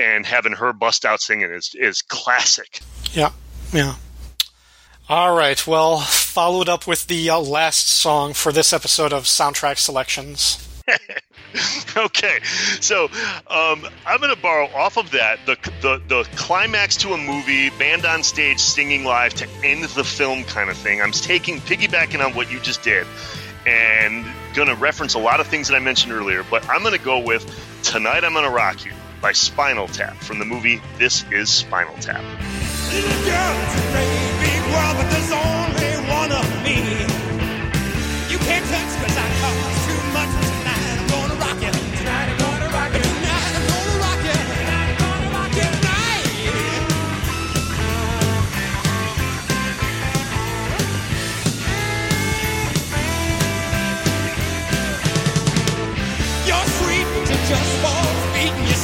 and 0.00 0.24
having 0.24 0.52
her 0.52 0.72
bust 0.72 1.04
out 1.04 1.20
singing 1.20 1.50
is 1.50 1.74
is 1.74 2.02
classic. 2.02 2.80
Yeah, 3.12 3.30
yeah. 3.72 3.94
All 5.08 5.36
right. 5.36 5.66
Well, 5.66 5.98
followed 5.98 6.68
up 6.68 6.86
with 6.86 7.08
the 7.08 7.30
uh, 7.30 7.40
last 7.40 7.88
song 7.88 8.32
for 8.32 8.52
this 8.52 8.72
episode 8.72 9.12
of 9.12 9.24
soundtrack 9.24 9.78
selections. 9.78 10.66
okay, 11.96 12.38
so 12.80 13.04
um, 13.48 13.86
I'm 14.06 14.20
going 14.20 14.34
to 14.34 14.40
borrow 14.40 14.66
off 14.68 14.96
of 14.96 15.10
that 15.10 15.38
the, 15.46 15.56
the 15.82 16.00
the 16.08 16.28
climax 16.36 16.96
to 16.98 17.12
a 17.12 17.18
movie, 17.18 17.70
band 17.70 18.06
on 18.06 18.22
stage 18.22 18.60
singing 18.60 19.04
live 19.04 19.34
to 19.34 19.48
end 19.64 19.84
the 19.84 20.04
film 20.04 20.44
kind 20.44 20.70
of 20.70 20.76
thing. 20.76 21.02
I'm 21.02 21.12
taking 21.12 21.58
piggybacking 21.58 22.24
on 22.24 22.34
what 22.34 22.50
you 22.50 22.60
just 22.60 22.82
did, 22.82 23.06
and 23.66 24.24
going 24.54 24.68
to 24.68 24.76
reference 24.76 25.14
a 25.14 25.18
lot 25.18 25.40
of 25.40 25.46
things 25.46 25.68
that 25.68 25.74
I 25.74 25.80
mentioned 25.80 26.12
earlier. 26.12 26.44
But 26.48 26.68
I'm 26.68 26.82
going 26.82 26.96
to 26.96 27.04
go 27.04 27.18
with 27.18 27.44
"Tonight 27.82 28.24
I'm 28.24 28.32
going 28.32 28.44
to 28.44 28.50
Rock 28.50 28.84
You" 28.84 28.92
by 29.20 29.32
Spinal 29.32 29.88
Tap 29.88 30.16
from 30.16 30.38
the 30.38 30.44
movie 30.44 30.80
This 30.98 31.24
Is 31.30 31.48
Spinal 31.50 31.94
Tap. 31.96 32.22
Little 32.92 33.24
girl, 33.24 33.56
it's 38.82 38.99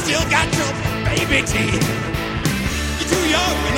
still 0.07 0.29
got 0.29 0.47
your 0.55 0.71
baby 1.03 1.45
teeth. 1.45 1.83
You're 2.97 3.09
too 3.11 3.29
young 3.29 3.76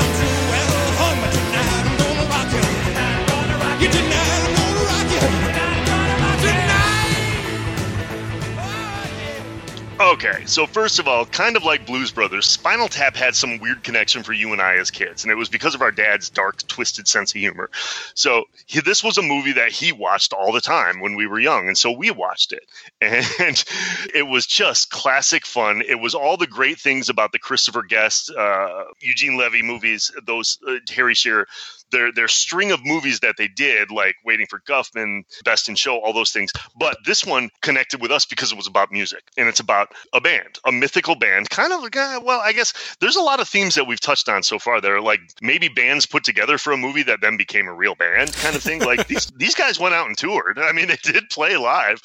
Okay, 10.10 10.44
so 10.48 10.66
first 10.66 10.98
of 10.98 11.08
all, 11.08 11.24
kind 11.24 11.56
of 11.56 11.64
like 11.64 11.86
Blues 11.86 12.10
Brothers, 12.10 12.48
Spinal 12.48 12.88
Tap 12.88 13.16
had 13.16 13.36
some 13.36 13.60
weird 13.60 13.84
connection 13.84 14.24
for 14.24 14.34
you 14.34 14.52
and 14.52 14.60
I 14.60 14.78
as 14.78 14.90
kids, 14.90 15.24
and 15.24 15.32
it 15.32 15.36
was 15.36 15.50
because 15.50 15.76
of 15.76 15.84
our 15.84 15.92
dad's 15.92 16.32
dark, 16.32 16.66
twisted 16.68 17.08
sense 17.08 17.32
of 17.32 17.40
humor. 17.40 17.70
So 18.16 18.46
he, 18.66 18.82
this 18.82 19.04
was 19.04 19.20
a 19.20 19.22
movie 19.22 19.52
that 19.52 19.72
he 19.72 19.92
watched 19.92 20.34
all 20.34 20.52
the 20.52 20.62
time 20.62 21.00
when 21.00 21.16
we 21.16 21.28
were 21.28 21.40
young, 21.40 21.68
and 21.68 21.78
so 21.78 21.92
we 21.92 22.10
watched 22.10 22.54
it, 22.54 22.64
and 23.02 23.64
it 24.16 24.28
was 24.28 24.48
just 24.48 24.90
classic 24.90 25.46
fun. 25.46 25.84
It 25.88 26.00
was 26.00 26.16
all 26.16 26.38
the 26.38 26.48
great 26.48 26.80
things 26.80 27.10
about 27.10 27.32
the 27.32 27.38
Christopher 27.38 27.84
Guest, 27.84 28.32
uh, 28.36 28.86
Eugene 29.02 29.38
Levy 29.38 29.62
movies, 29.62 30.12
those 30.26 30.58
uh, 30.68 30.78
Harry 30.90 31.14
Shearer 31.14 31.48
their 31.92 32.12
their 32.12 32.28
string 32.28 32.72
of 32.72 32.86
movies 32.86 33.22
that 33.22 33.36
they 33.38 33.48
did, 33.48 33.92
like 33.92 34.16
Waiting 34.26 34.48
for 34.48 34.60
Guffman, 34.60 35.24
Best 35.44 35.70
in 35.70 35.76
Show, 35.76 36.00
all 36.00 36.14
those 36.14 36.32
things. 36.32 36.52
But 36.78 36.98
this 37.06 37.26
one 37.26 37.50
connected 37.62 38.02
with 38.02 38.12
us 38.12 38.26
because 38.26 38.52
it 38.52 38.56
was 38.56 38.68
about 38.68 38.92
music 38.92 39.24
and 39.38 39.48
it's 39.48 39.60
about 39.60 39.90
a 40.14 40.22
band, 40.22 40.60
a 40.66 40.72
mythical 40.72 41.16
band. 41.16 41.50
Kind 41.50 41.74
of, 41.74 41.84
uh, 41.84 42.22
well, 42.24 42.42
I 42.44 42.54
guess 42.54 42.74
there's 43.00 43.16
a 43.16 43.22
lot 43.22 43.40
of 43.40 43.48
themes 43.48 43.76
that 43.76 43.88
we've 43.88 44.00
touched 44.00 44.30
on 44.30 44.44
so 44.44 44.60
far. 44.60 44.82
that 44.82 44.92
are 44.92 45.02
like 45.02 45.22
maybe 45.42 45.68
bands 45.68 46.06
put 46.06 46.24
together 46.24 46.58
for 46.58 46.74
a 46.74 46.78
movie 46.78 47.04
that 47.04 47.22
then 47.22 47.38
became 47.38 47.68
a 47.68 47.74
real 47.74 47.96
band, 47.96 48.34
kind 48.34 48.56
of 48.56 48.64
thing. 48.64 48.82
Like 48.82 49.08
these 49.08 49.28
these 49.38 49.56
guys 49.56 49.80
went 49.80 49.96
out 49.96 50.08
and 50.08 50.18
toured. 50.18 50.60
I 50.60 50.72
mean, 50.72 50.88
they 50.88 50.98
did 51.02 51.30
play 51.30 51.58
live. 51.58 52.02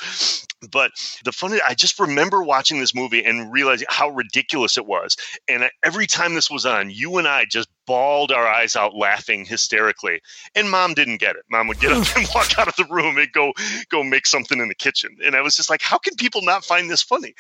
But 0.71 0.93
the 1.25 1.33
funny, 1.33 1.59
I 1.67 1.75
just 1.75 2.01
remember 2.01 2.43
watching 2.43 2.81
this 2.81 2.95
movie 2.95 3.23
and 3.25 3.53
realizing 3.53 3.87
how 3.91 4.11
ridiculous 4.11 4.79
it 4.79 4.87
was. 4.87 5.17
And 5.49 5.69
every 5.85 6.07
time 6.07 6.35
this 6.35 6.51
was 6.51 6.65
on, 6.65 6.91
you 6.91 7.19
and 7.19 7.29
I 7.29 7.45
just 7.45 7.69
bawled 7.87 8.33
our 8.33 8.47
eyes 8.47 8.77
out 8.77 8.95
laughing 8.95 9.45
hysterically. 9.45 10.21
And 10.55 10.71
mom 10.71 10.95
didn't 10.95 11.19
get 11.19 11.37
it. 11.37 11.43
Mom 11.51 11.69
would 11.69 11.81
get 11.81 11.93
up 11.93 12.07
and 12.17 12.29
walk 12.35 12.59
out 12.59 12.69
of 12.69 12.77
the 12.77 12.87
room 12.93 13.19
and 13.19 13.31
go 13.33 13.53
go 13.91 14.03
make 14.03 14.27
something 14.27 14.59
in 14.59 14.69
the 14.69 14.75
kitchen. 14.75 15.17
And 15.25 15.35
I 15.35 15.41
was 15.41 15.57
just 15.57 15.71
like, 15.71 15.83
how 15.83 15.99
can 15.99 16.15
people 16.17 16.43
not 16.43 16.65
find 16.65 16.91
this 16.91 17.03
funny? 17.03 17.35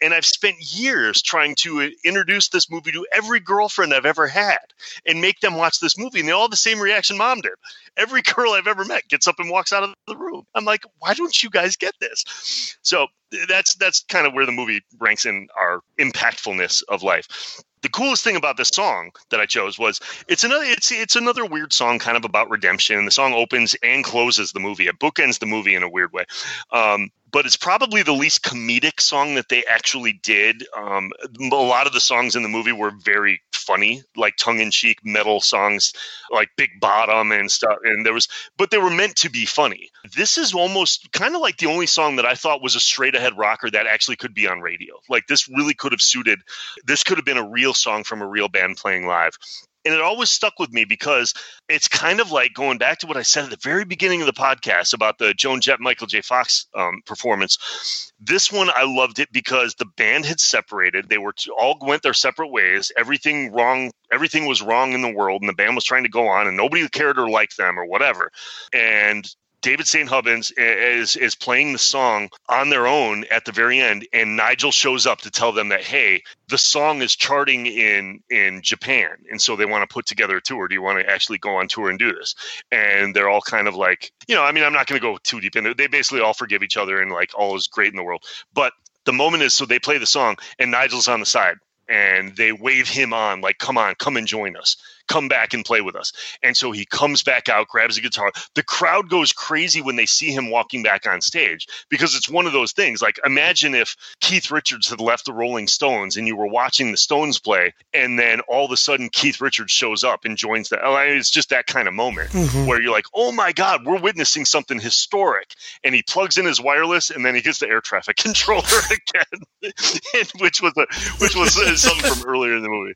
And 0.00 0.14
I've 0.14 0.24
spent 0.24 0.56
years 0.60 1.22
trying 1.22 1.54
to 1.56 1.82
uh, 1.82 1.88
introduce 2.04 2.48
this 2.48 2.70
movie 2.70 2.92
to 2.92 3.06
every 3.12 3.40
girlfriend 3.40 3.94
I've 3.94 4.06
ever 4.06 4.26
had 4.26 4.58
and 5.06 5.20
make 5.20 5.40
them 5.40 5.56
watch 5.56 5.80
this 5.80 5.98
movie. 5.98 6.20
And 6.20 6.28
they 6.28 6.32
all 6.32 6.42
have 6.42 6.50
the 6.50 6.56
same 6.56 6.80
reaction 6.80 7.16
mom 7.16 7.40
did. 7.40 7.52
Every 7.96 8.22
girl 8.34 8.52
I've 8.52 8.66
ever 8.66 8.84
met 8.84 9.08
gets 9.08 9.26
up 9.26 9.36
and 9.38 9.50
walks 9.50 9.72
out 9.72 9.82
of 9.82 9.94
the 10.06 10.16
room. 10.16 10.44
I'm 10.54 10.64
like, 10.64 10.84
why 10.98 11.14
don't 11.14 11.42
you 11.42 11.50
guys 11.50 11.76
get 11.76 11.94
this? 12.00 12.76
So 12.82 13.06
that's 13.48 13.76
that's 13.76 14.04
kind 14.08 14.26
of 14.26 14.34
where 14.34 14.46
the 14.46 14.52
movie 14.52 14.82
ranks 15.00 15.24
in 15.24 15.48
our 15.58 15.80
impactfulness 15.98 16.82
of 16.88 17.02
life 17.02 17.62
the 17.82 17.88
coolest 17.88 18.24
thing 18.24 18.36
about 18.36 18.56
this 18.56 18.68
song 18.68 19.10
that 19.30 19.40
I 19.40 19.46
chose 19.46 19.78
was 19.78 20.00
it's 20.28 20.44
another 20.44 20.64
it's 20.64 20.90
it's 20.90 21.16
another 21.16 21.44
weird 21.44 21.72
song 21.72 21.98
kind 21.98 22.16
of 22.16 22.24
about 22.24 22.48
redemption. 22.50 22.98
And 22.98 23.06
the 23.06 23.12
song 23.12 23.34
opens 23.34 23.76
and 23.82 24.04
closes 24.04 24.52
the 24.52 24.60
movie. 24.60 24.86
It 24.86 24.98
bookends 24.98 25.38
the 25.38 25.46
movie 25.46 25.74
in 25.74 25.82
a 25.82 25.88
weird 25.88 26.12
way. 26.12 26.24
Um, 26.70 27.10
but 27.32 27.46
it's 27.46 27.56
probably 27.56 28.02
the 28.02 28.12
least 28.12 28.42
comedic 28.42 29.00
song 29.00 29.34
that 29.34 29.48
they 29.48 29.64
actually 29.64 30.20
did. 30.22 30.66
Um, 30.76 31.10
a 31.40 31.54
lot 31.54 31.86
of 31.86 31.92
the 31.92 32.00
songs 32.00 32.36
in 32.36 32.42
the 32.42 32.48
movie 32.48 32.72
were 32.72 32.92
very 33.04 33.40
funny, 33.52 34.02
like 34.16 34.36
tongue-in-cheek 34.36 34.98
metal 35.04 35.40
songs, 35.40 35.92
like 36.30 36.50
Big 36.56 36.70
Bottom 36.80 37.32
and 37.32 37.50
stuff. 37.50 37.78
And 37.84 38.04
there 38.04 38.12
was, 38.12 38.28
but 38.58 38.70
they 38.70 38.78
were 38.78 38.90
meant 38.90 39.16
to 39.16 39.30
be 39.30 39.46
funny. 39.46 39.88
This 40.14 40.36
is 40.36 40.52
almost 40.52 41.10
kind 41.12 41.34
of 41.34 41.40
like 41.40 41.56
the 41.56 41.66
only 41.66 41.86
song 41.86 42.16
that 42.16 42.26
I 42.26 42.34
thought 42.34 42.62
was 42.62 42.74
a 42.74 42.80
straight-ahead 42.80 43.38
rocker 43.38 43.70
that 43.70 43.86
actually 43.86 44.16
could 44.16 44.34
be 44.34 44.46
on 44.46 44.60
radio. 44.60 44.94
Like 45.08 45.26
this 45.26 45.48
really 45.48 45.74
could 45.74 45.92
have 45.92 46.02
suited. 46.02 46.40
This 46.84 47.02
could 47.02 47.18
have 47.18 47.24
been 47.24 47.38
a 47.38 47.48
real 47.48 47.72
song 47.72 48.04
from 48.04 48.20
a 48.20 48.28
real 48.28 48.48
band 48.48 48.76
playing 48.76 49.06
live 49.06 49.38
and 49.84 49.94
it 49.94 50.00
always 50.00 50.30
stuck 50.30 50.58
with 50.58 50.72
me 50.72 50.84
because 50.84 51.34
it's 51.68 51.88
kind 51.88 52.20
of 52.20 52.30
like 52.30 52.54
going 52.54 52.78
back 52.78 52.98
to 52.98 53.06
what 53.06 53.16
I 53.16 53.22
said 53.22 53.44
at 53.44 53.50
the 53.50 53.58
very 53.62 53.84
beginning 53.84 54.20
of 54.20 54.26
the 54.26 54.32
podcast 54.32 54.94
about 54.94 55.18
the 55.18 55.34
Joan 55.34 55.60
Jett 55.60 55.80
Michael 55.80 56.06
J. 56.06 56.20
Fox 56.20 56.66
um, 56.74 57.02
performance. 57.06 58.12
This 58.20 58.52
one 58.52 58.70
I 58.74 58.84
loved 58.84 59.18
it 59.18 59.32
because 59.32 59.74
the 59.74 59.86
band 59.96 60.24
had 60.24 60.40
separated. 60.40 61.08
They 61.08 61.18
were 61.18 61.34
all 61.58 61.76
went 61.80 62.02
their 62.02 62.14
separate 62.14 62.48
ways. 62.48 62.92
Everything 62.96 63.52
wrong. 63.52 63.90
Everything 64.12 64.46
was 64.46 64.62
wrong 64.62 64.92
in 64.92 65.02
the 65.02 65.12
world, 65.12 65.42
and 65.42 65.48
the 65.48 65.54
band 65.54 65.74
was 65.74 65.84
trying 65.84 66.02
to 66.04 66.08
go 66.08 66.28
on, 66.28 66.46
and 66.46 66.56
nobody 66.56 66.86
cared 66.88 67.18
or 67.18 67.28
liked 67.28 67.56
them 67.56 67.78
or 67.78 67.86
whatever. 67.86 68.30
And 68.72 69.24
David 69.62 69.86
St. 69.86 70.08
Hubbins 70.08 70.50
is 70.56 71.14
is 71.14 71.36
playing 71.36 71.72
the 71.72 71.78
song 71.78 72.30
on 72.48 72.68
their 72.68 72.88
own 72.88 73.24
at 73.30 73.44
the 73.44 73.52
very 73.52 73.80
end, 73.80 74.06
and 74.12 74.36
Nigel 74.36 74.72
shows 74.72 75.06
up 75.06 75.20
to 75.20 75.30
tell 75.30 75.52
them 75.52 75.68
that 75.68 75.82
hey, 75.82 76.24
the 76.48 76.58
song 76.58 77.00
is 77.00 77.14
charting 77.14 77.66
in 77.66 78.20
in 78.28 78.60
Japan, 78.62 79.10
and 79.30 79.40
so 79.40 79.54
they 79.54 79.64
want 79.64 79.88
to 79.88 79.92
put 79.92 80.04
together 80.04 80.36
a 80.36 80.42
tour. 80.42 80.66
Do 80.66 80.74
you 80.74 80.82
want 80.82 80.98
to 80.98 81.08
actually 81.08 81.38
go 81.38 81.56
on 81.56 81.68
tour 81.68 81.90
and 81.90 81.98
do 81.98 82.12
this? 82.12 82.34
And 82.72 83.14
they're 83.14 83.28
all 83.28 83.40
kind 83.40 83.68
of 83.68 83.76
like, 83.76 84.12
you 84.26 84.34
know, 84.34 84.42
I 84.42 84.50
mean, 84.50 84.64
I'm 84.64 84.72
not 84.72 84.88
going 84.88 85.00
to 85.00 85.06
go 85.06 85.16
too 85.22 85.40
deep 85.40 85.54
into 85.54 85.70
it. 85.70 85.78
They 85.78 85.86
basically 85.86 86.22
all 86.22 86.34
forgive 86.34 86.64
each 86.64 86.76
other, 86.76 87.00
and 87.00 87.12
like 87.12 87.30
all 87.36 87.56
is 87.56 87.68
great 87.68 87.92
in 87.92 87.96
the 87.96 88.02
world. 88.02 88.24
But 88.52 88.72
the 89.04 89.12
moment 89.12 89.44
is 89.44 89.54
so 89.54 89.64
they 89.64 89.78
play 89.78 89.98
the 89.98 90.06
song, 90.06 90.36
and 90.58 90.72
Nigel's 90.72 91.06
on 91.06 91.20
the 91.20 91.26
side, 91.26 91.58
and 91.88 92.36
they 92.36 92.50
wave 92.50 92.88
him 92.88 93.12
on, 93.12 93.40
like, 93.40 93.58
come 93.58 93.78
on, 93.78 93.94
come 93.94 94.16
and 94.16 94.26
join 94.26 94.56
us 94.56 94.76
come 95.08 95.28
back 95.28 95.54
and 95.54 95.64
play 95.64 95.80
with 95.80 95.96
us. 95.96 96.12
And 96.42 96.56
so 96.56 96.72
he 96.72 96.84
comes 96.84 97.22
back 97.22 97.48
out, 97.48 97.68
grabs 97.68 97.98
a 97.98 98.00
guitar. 98.00 98.32
The 98.54 98.62
crowd 98.62 99.08
goes 99.08 99.32
crazy 99.32 99.80
when 99.80 99.96
they 99.96 100.06
see 100.06 100.30
him 100.30 100.50
walking 100.50 100.82
back 100.82 101.06
on 101.06 101.20
stage 101.20 101.66
because 101.88 102.14
it's 102.14 102.28
one 102.28 102.46
of 102.46 102.52
those 102.52 102.72
things. 102.72 103.02
Like, 103.02 103.18
imagine 103.24 103.74
if 103.74 103.96
Keith 104.20 104.50
Richards 104.50 104.88
had 104.88 105.00
left 105.00 105.24
the 105.24 105.32
Rolling 105.32 105.68
Stones 105.68 106.16
and 106.16 106.26
you 106.26 106.36
were 106.36 106.46
watching 106.46 106.90
the 106.90 106.96
Stones 106.96 107.38
play, 107.38 107.74
and 107.92 108.18
then 108.18 108.40
all 108.40 108.64
of 108.64 108.72
a 108.72 108.76
sudden 108.76 109.08
Keith 109.10 109.40
Richards 109.40 109.72
shows 109.72 110.04
up 110.04 110.24
and 110.24 110.36
joins 110.36 110.68
the. 110.68 110.78
It's 110.82 111.30
just 111.30 111.50
that 111.50 111.66
kind 111.66 111.88
of 111.88 111.94
moment 111.94 112.30
mm-hmm. 112.30 112.66
where 112.66 112.80
you're 112.80 112.92
like, 112.92 113.06
oh 113.14 113.32
my 113.32 113.52
God, 113.52 113.84
we're 113.84 114.00
witnessing 114.00 114.44
something 114.44 114.80
historic. 114.80 115.54
And 115.84 115.94
he 115.94 116.02
plugs 116.02 116.38
in 116.38 116.44
his 116.44 116.60
wireless 116.60 117.10
and 117.10 117.24
then 117.24 117.34
he 117.34 117.42
gets 117.42 117.58
the 117.58 117.68
air 117.68 117.80
traffic 117.80 118.16
controller 118.22 118.62
again, 118.90 119.72
which 120.40 120.60
was 120.62 120.72
a, 120.76 120.86
which 121.18 121.34
was 121.34 121.80
something 121.80 122.12
from 122.12 122.28
earlier 122.28 122.56
in 122.56 122.62
the 122.62 122.68
movie. 122.68 122.94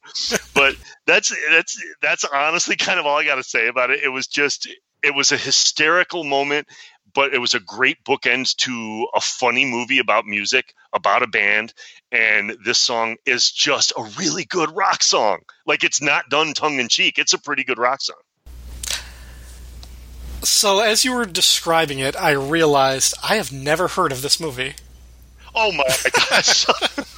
But 0.55 0.77
that's 1.07 1.35
that's 1.51 1.83
that's 2.03 2.25
honestly 2.25 2.77
kind 2.77 2.99
of 2.99 3.07
all 3.07 3.19
I 3.19 3.25
got 3.25 3.37
to 3.37 3.43
say 3.43 3.69
about 3.69 3.91
it. 3.91 4.03
It 4.03 4.09
was 4.09 4.27
just 4.27 4.69
it 5.03 5.15
was 5.15 5.33
a 5.33 5.37
hysterical 5.37 6.25
moment, 6.25 6.67
but 7.15 7.33
it 7.33 7.39
was 7.39 7.55
a 7.55 7.61
great 7.61 8.03
bookend 8.05 8.55
to 8.57 9.07
a 9.15 9.21
funny 9.21 9.65
movie 9.65 9.99
about 9.99 10.27
music, 10.27 10.75
about 10.93 11.23
a 11.23 11.27
band, 11.27 11.73
and 12.11 12.57
this 12.65 12.79
song 12.79 13.17
is 13.25 13.51
just 13.51 13.93
a 13.97 14.03
really 14.19 14.45
good 14.45 14.75
rock 14.75 15.03
song. 15.03 15.41
Like 15.65 15.85
it's 15.85 16.03
not 16.03 16.29
done 16.29 16.55
tongue 16.55 16.79
in 16.79 16.89
cheek. 16.89 17.19
It's 17.19 17.33
a 17.33 17.39
pretty 17.39 17.65
good 17.65 17.79
rock 17.79 18.03
song. 18.03 18.17
So 20.43 20.81
as 20.81 21.05
you 21.05 21.13
were 21.13 21.25
describing 21.25 21.99
it, 21.99 22.15
I 22.17 22.33
realized 22.33 23.15
I 23.23 23.37
have 23.37 23.53
never 23.53 23.89
heard 23.89 24.13
of 24.13 24.23
this 24.23 24.39
movie. 24.39 24.75
Oh 25.55 25.73
my 25.73 25.85
gosh. 26.31 26.67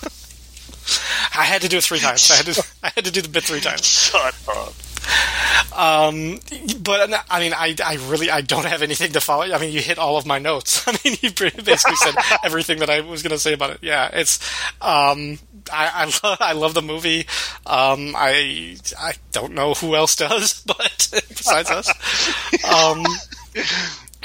I 1.38 1.44
had 1.44 1.62
to 1.62 1.68
do 1.68 1.78
it 1.78 1.84
three 1.84 2.00
times. 2.00 2.30
I 2.30 2.34
had 2.34 2.46
to, 2.46 2.66
I 2.82 2.90
had 2.94 3.04
to 3.04 3.12
do 3.12 3.22
the 3.22 3.28
bit 3.28 3.44
three 3.44 3.60
times. 3.60 3.86
Shut 3.86 4.34
up. 4.48 4.74
Um, 5.72 6.40
but 6.82 7.24
I 7.30 7.40
mean, 7.40 7.52
I, 7.54 7.76
I 7.84 7.94
really, 8.08 8.30
I 8.30 8.40
don't 8.40 8.64
have 8.66 8.82
anything 8.82 9.12
to 9.12 9.20
follow. 9.20 9.44
I 9.44 9.58
mean, 9.58 9.72
you 9.72 9.80
hit 9.80 9.98
all 9.98 10.16
of 10.16 10.26
my 10.26 10.38
notes. 10.40 10.86
I 10.88 10.98
mean, 11.04 11.16
you 11.22 11.30
basically 11.30 11.96
said 11.96 12.14
everything 12.44 12.80
that 12.80 12.90
I 12.90 13.00
was 13.00 13.22
going 13.22 13.30
to 13.30 13.38
say 13.38 13.52
about 13.52 13.70
it. 13.70 13.78
Yeah, 13.82 14.10
it's, 14.12 14.40
um, 14.82 15.38
I, 15.72 15.88
I, 15.94 16.04
lo- 16.24 16.36
I 16.40 16.52
love 16.54 16.74
the 16.74 16.82
movie. 16.82 17.20
Um, 17.64 18.14
I, 18.16 18.76
I 18.98 19.14
don't 19.30 19.54
know 19.54 19.74
who 19.74 19.94
else 19.94 20.16
does, 20.16 20.62
but 20.66 21.08
besides 21.28 21.70
us. 21.70 21.88
Um, 22.64 23.04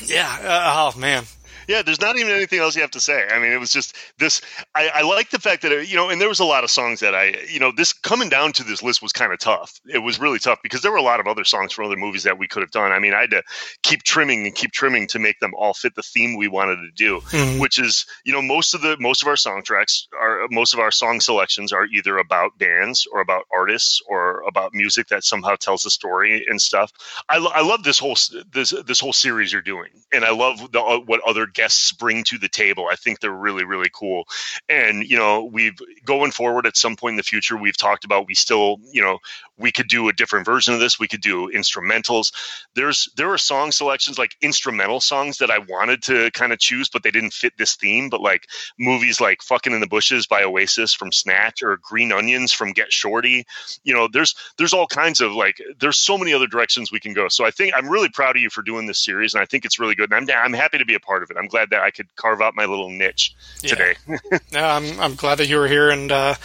yeah. 0.05 0.37
Uh, 0.41 0.91
oh 0.95 0.99
man 0.99 1.25
yeah, 1.67 1.81
there's 1.81 2.01
not 2.01 2.17
even 2.17 2.31
anything 2.31 2.59
else 2.59 2.75
you 2.75 2.81
have 2.81 2.91
to 2.91 2.99
say. 2.99 3.27
I 3.29 3.39
mean, 3.39 3.51
it 3.51 3.59
was 3.59 3.71
just 3.71 3.95
this. 4.17 4.41
I, 4.75 4.89
I 4.95 5.01
like 5.01 5.29
the 5.29 5.39
fact 5.39 5.61
that 5.63 5.71
it, 5.71 5.89
you 5.89 5.95
know, 5.95 6.09
and 6.09 6.19
there 6.19 6.29
was 6.29 6.39
a 6.39 6.45
lot 6.45 6.63
of 6.63 6.71
songs 6.71 6.99
that 7.01 7.15
I, 7.15 7.35
you 7.49 7.59
know, 7.59 7.71
this 7.71 7.93
coming 7.93 8.29
down 8.29 8.53
to 8.53 8.63
this 8.63 8.83
list 8.83 9.01
was 9.01 9.13
kind 9.13 9.33
of 9.33 9.39
tough. 9.39 9.79
It 9.85 9.99
was 9.99 10.19
really 10.19 10.39
tough 10.39 10.59
because 10.63 10.81
there 10.81 10.91
were 10.91 10.97
a 10.97 11.03
lot 11.03 11.19
of 11.19 11.27
other 11.27 11.43
songs 11.43 11.73
from 11.73 11.85
other 11.85 11.95
movies 11.95 12.23
that 12.23 12.37
we 12.37 12.47
could 12.47 12.61
have 12.61 12.71
done. 12.71 12.91
I 12.91 12.99
mean, 12.99 13.13
I 13.13 13.21
had 13.21 13.31
to 13.31 13.43
keep 13.81 14.03
trimming 14.03 14.45
and 14.45 14.55
keep 14.55 14.71
trimming 14.71 15.07
to 15.07 15.19
make 15.19 15.39
them 15.39 15.53
all 15.55 15.73
fit 15.73 15.95
the 15.95 16.03
theme 16.03 16.37
we 16.37 16.47
wanted 16.47 16.77
to 16.77 16.91
do, 16.95 17.19
mm-hmm. 17.19 17.59
which 17.59 17.79
is, 17.79 18.05
you 18.25 18.33
know, 18.33 18.41
most 18.41 18.73
of 18.73 18.81
the 18.81 18.97
most 18.99 19.21
of 19.21 19.27
our 19.27 19.35
soundtracks 19.35 20.07
are 20.19 20.47
most 20.51 20.73
of 20.73 20.79
our 20.79 20.91
song 20.91 21.19
selections 21.19 21.71
are 21.71 21.85
either 21.85 22.17
about 22.17 22.57
bands 22.57 23.07
or 23.11 23.21
about 23.21 23.43
artists 23.53 24.01
or 24.07 24.43
about 24.47 24.73
music 24.73 25.07
that 25.07 25.23
somehow 25.23 25.55
tells 25.55 25.85
a 25.85 25.89
story 25.89 26.45
and 26.47 26.61
stuff. 26.61 26.91
I, 27.29 27.37
I 27.37 27.61
love 27.61 27.83
this 27.83 27.99
whole 27.99 28.17
this 28.51 28.73
this 28.85 28.99
whole 28.99 29.13
series 29.13 29.51
you're 29.51 29.61
doing, 29.61 29.89
and 30.11 30.23
I 30.25 30.31
love 30.31 30.71
the, 30.71 31.03
what 31.05 31.21
other 31.27 31.45
guests 31.53 31.91
bring 31.91 32.23
to 32.25 32.37
the 32.37 32.49
table. 32.49 32.87
I 32.91 32.95
think 32.95 33.19
they're 33.19 33.31
really, 33.31 33.63
really 33.63 33.89
cool. 33.93 34.25
And, 34.67 35.03
you 35.03 35.17
know, 35.17 35.43
we've 35.43 35.77
going 36.05 36.31
forward 36.31 36.65
at 36.65 36.77
some 36.77 36.95
point 36.95 37.13
in 37.13 37.17
the 37.17 37.23
future, 37.23 37.57
we've 37.57 37.77
talked 37.77 38.05
about 38.05 38.27
we 38.27 38.35
still, 38.35 38.77
you 38.91 39.01
know, 39.01 39.19
we 39.63 39.71
could 39.71 39.87
do 39.87 40.09
a 40.09 40.13
different 40.13 40.45
version 40.45 40.73
of 40.73 40.81
this. 40.81 40.99
We 40.99 41.07
could 41.07 41.21
do 41.21 41.49
instrumentals. 41.49 42.33
There's 42.75 43.09
there 43.15 43.31
are 43.31 43.37
song 43.37 43.71
selections 43.71 44.19
like 44.19 44.35
instrumental 44.41 44.99
songs 44.99 45.37
that 45.37 45.49
I 45.49 45.59
wanted 45.59 46.03
to 46.03 46.29
kind 46.31 46.51
of 46.51 46.59
choose, 46.59 46.89
but 46.89 47.01
they 47.01 47.11
didn't 47.11 47.31
fit 47.31 47.53
this 47.57 47.75
theme. 47.75 48.09
But 48.09 48.21
like 48.21 48.47
movies 48.77 49.21
like 49.21 49.41
"Fucking 49.41 49.73
in 49.73 49.79
the 49.79 49.87
Bushes" 49.87 50.27
by 50.27 50.43
Oasis 50.43 50.93
from 50.93 51.13
Snatch 51.13 51.63
or 51.63 51.77
"Green 51.77 52.11
Onions" 52.11 52.51
from 52.51 52.73
Get 52.73 52.91
Shorty. 52.91 53.45
You 53.85 53.93
know, 53.93 54.09
there's 54.11 54.35
there's 54.57 54.73
all 54.73 54.85
kinds 54.85 55.21
of 55.21 55.31
like 55.31 55.61
there's 55.79 55.97
so 55.97 56.17
many 56.17 56.33
other 56.33 56.47
directions 56.47 56.91
we 56.91 56.99
can 56.99 57.13
go. 57.13 57.29
So 57.29 57.45
I 57.45 57.51
think 57.51 57.73
I'm 57.73 57.87
really 57.87 58.09
proud 58.09 58.35
of 58.35 58.41
you 58.41 58.49
for 58.49 58.63
doing 58.63 58.85
this 58.85 58.99
series, 58.99 59.33
and 59.33 59.41
I 59.41 59.45
think 59.45 59.63
it's 59.63 59.79
really 59.79 59.95
good. 59.95 60.11
And 60.11 60.29
I'm 60.29 60.37
I'm 60.43 60.53
happy 60.53 60.79
to 60.79 60.85
be 60.85 60.95
a 60.95 60.99
part 60.99 61.23
of 61.23 61.31
it. 61.31 61.37
I'm 61.37 61.47
glad 61.47 61.69
that 61.69 61.81
I 61.81 61.89
could 61.89 62.13
carve 62.17 62.41
out 62.41 62.53
my 62.53 62.65
little 62.65 62.89
niche 62.89 63.33
today. 63.61 63.95
No, 64.51 64.65
I'm 64.65 64.99
I'm 64.99 65.15
glad 65.15 65.39
that 65.39 65.47
you 65.47 65.57
were 65.57 65.67
here, 65.67 65.89
and 65.89 66.11
uh, 66.11 66.35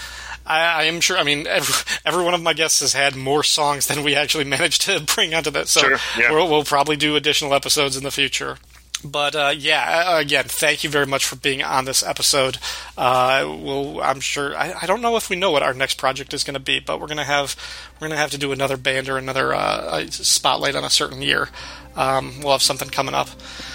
I, 0.48 0.80
I 0.80 0.82
am 0.84 1.00
sure. 1.00 1.18
I 1.18 1.22
mean, 1.22 1.46
every, 1.46 1.74
every 2.04 2.24
one 2.24 2.34
of 2.34 2.42
my 2.42 2.54
guests 2.54 2.80
has 2.80 2.94
had 2.94 3.14
more 3.14 3.42
songs 3.42 3.86
than 3.86 4.02
we 4.02 4.16
actually 4.16 4.44
managed 4.56 4.82
to 4.82 5.00
bring 5.00 5.34
onto 5.34 5.50
that. 5.50 5.68
So 5.68 5.80
Sure, 5.80 5.98
yeah. 6.18 6.32
we'll, 6.32 6.48
we'll 6.48 6.64
probably 6.64 6.96
do 6.96 7.16
additional 7.16 7.54
episodes 7.54 7.96
in 7.96 8.02
the 8.02 8.10
future. 8.10 8.58
But 9.04 9.36
uh, 9.36 9.54
yeah, 9.56 10.18
again, 10.18 10.44
thank 10.46 10.82
you 10.82 10.90
very 10.90 11.06
much 11.06 11.24
for 11.24 11.36
being 11.36 11.62
on 11.62 11.84
this 11.84 12.02
episode. 12.02 12.58
Uh, 12.96 13.44
we'll, 13.46 14.02
I'm 14.02 14.18
sure. 14.18 14.56
I, 14.56 14.74
I 14.82 14.86
don't 14.86 15.00
know 15.00 15.16
if 15.16 15.30
we 15.30 15.36
know 15.36 15.52
what 15.52 15.62
our 15.62 15.72
next 15.72 15.98
project 15.98 16.34
is 16.34 16.42
going 16.42 16.54
to 16.54 16.60
be, 16.60 16.80
but 16.80 17.00
we're 17.00 17.06
going 17.06 17.18
to 17.18 17.24
have 17.24 17.54
we're 17.94 18.08
going 18.08 18.16
to 18.16 18.20
have 18.20 18.32
to 18.32 18.38
do 18.38 18.50
another 18.50 18.76
band 18.76 19.08
or 19.08 19.16
another 19.16 19.54
uh, 19.54 20.04
spotlight 20.10 20.74
on 20.74 20.82
a 20.82 20.90
certain 20.90 21.22
year. 21.22 21.48
Um, 21.94 22.40
we'll 22.40 22.52
have 22.52 22.62
something 22.62 22.88
coming 22.88 23.14
up. 23.14 23.28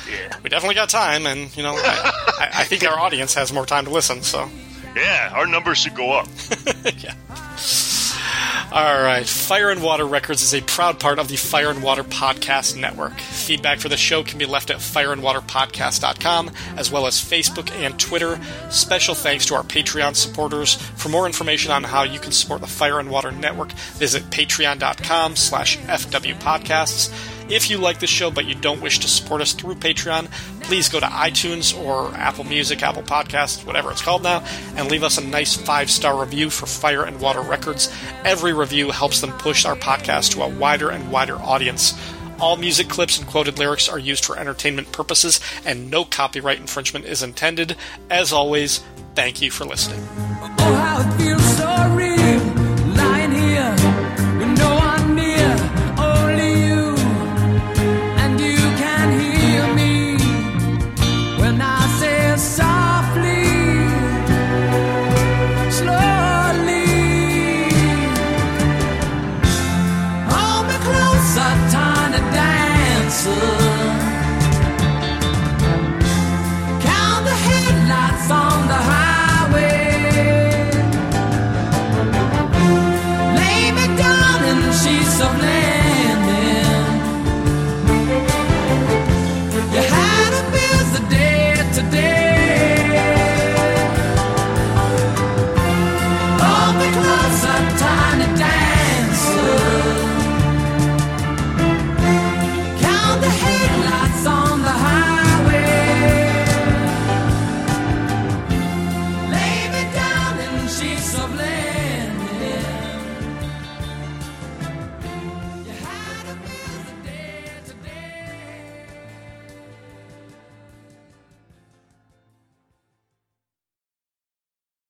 Yeah. 0.10 0.38
We 0.44 0.50
definitely 0.50 0.76
got 0.76 0.90
time, 0.90 1.26
and 1.26 1.56
you 1.56 1.64
know, 1.64 1.74
I, 1.78 2.12
I, 2.40 2.50
I 2.56 2.64
think 2.66 2.86
our 2.86 3.00
audience 3.00 3.34
has 3.36 3.54
more 3.54 3.66
time 3.66 3.86
to 3.86 3.92
listen. 3.92 4.24
So. 4.24 4.50
Yeah, 4.96 5.32
our 5.34 5.48
numbers 5.48 5.80
should 5.80 5.96
go 5.96 6.12
up. 6.12 6.28
yeah. 6.98 7.16
All 8.74 9.04
right. 9.04 9.28
Fire 9.28 9.70
and 9.70 9.84
Water 9.84 10.06
Records 10.06 10.42
is 10.42 10.56
a 10.56 10.62
proud 10.62 11.00
part 11.00 11.20
of 11.20 11.28
the 11.28 11.36
Fire 11.36 11.70
and 11.70 11.84
Water 11.84 12.04
Podcast 12.04 12.76
Network. 12.76 13.20
Feedback 13.20 13.80
for 13.80 13.88
the 13.88 13.98
show 13.98 14.24
can 14.24 14.40
be 14.40 14.48
left 14.48 14.72
at 14.72 14.78
fireandwaterpodcast.com, 14.78 16.50
as 16.76 16.92
well 16.92 17.06
as 17.06 17.24
Facebook 17.24 17.70
and 17.72 18.00
Twitter. 18.00 18.40
Special 18.72 19.14
thanks 19.14 19.46
to 19.46 19.54
our 19.56 19.62
Patreon 19.62 20.16
supporters. 20.16 20.74
For 20.74 21.10
more 21.10 21.28
information 21.28 21.72
on 21.72 21.84
how 21.84 22.02
you 22.02 22.20
can 22.20 22.32
support 22.32 22.62
the 22.62 22.68
Fire 22.68 23.00
and 23.00 23.12
Water 23.12 23.32
Network, 23.32 23.74
visit 23.74 24.24
patreon.com 24.32 25.36
slash 25.36 25.78
fwpodcasts. 25.78 27.12
If 27.50 27.70
you 27.70 27.78
like 27.78 28.00
the 28.00 28.08
show 28.08 28.32
but 28.32 28.46
you 28.46 28.56
don't 28.56 28.82
wish 28.82 29.00
to 29.00 29.08
support 29.08 29.42
us 29.42 29.54
through 29.54 29.76
Patreon, 29.76 30.32
please 30.62 30.90
go 30.90 31.00
to 31.00 31.06
iTunes 31.06 31.78
or 31.78 32.14
Apple 32.16 32.44
Music, 32.44 32.82
Apple 32.82 33.04
Podcasts, 33.04 33.66
whatever 33.66 33.92
it's 33.92 34.02
called 34.02 34.24
now, 34.24 34.44
and 34.76 34.90
leave 34.90 35.04
us 35.04 35.18
a 35.18 35.24
nice 35.24 35.56
five 35.56 35.90
star 35.90 36.20
review 36.20 36.50
for 36.50 36.66
Fire 36.66 37.04
and 37.04 37.20
Water 37.20 37.42
Records. 37.42 37.94
Every 38.24 38.54
review 38.54 38.92
helps 38.92 39.22
them 39.22 39.32
push 39.34 39.66
our 39.66 39.76
podcast 39.76 40.32
to 40.32 40.44
a 40.44 40.50
wider 40.50 40.90
and 40.90 41.12
wider 41.12 41.36
audience. 41.36 41.94
All 42.40 42.58
music 42.58 42.90
clips 42.90 43.18
and 43.18 43.28
quoted 43.28 43.60
lyrics 43.60 43.88
are 43.88 44.00
used 44.00 44.26
for 44.26 44.38
entertainment 44.38 44.92
purposes, 44.92 45.40
and 45.66 45.90
no 45.92 46.04
copyright 46.04 46.60
infringement 46.60 47.06
is 47.06 47.24
intended. 47.24 47.76
As 48.10 48.34
always, 48.34 48.84
thank 49.16 49.42
you 49.42 49.52
for 49.52 49.66
listening. 49.66 50.06
Oh, 50.60 51.63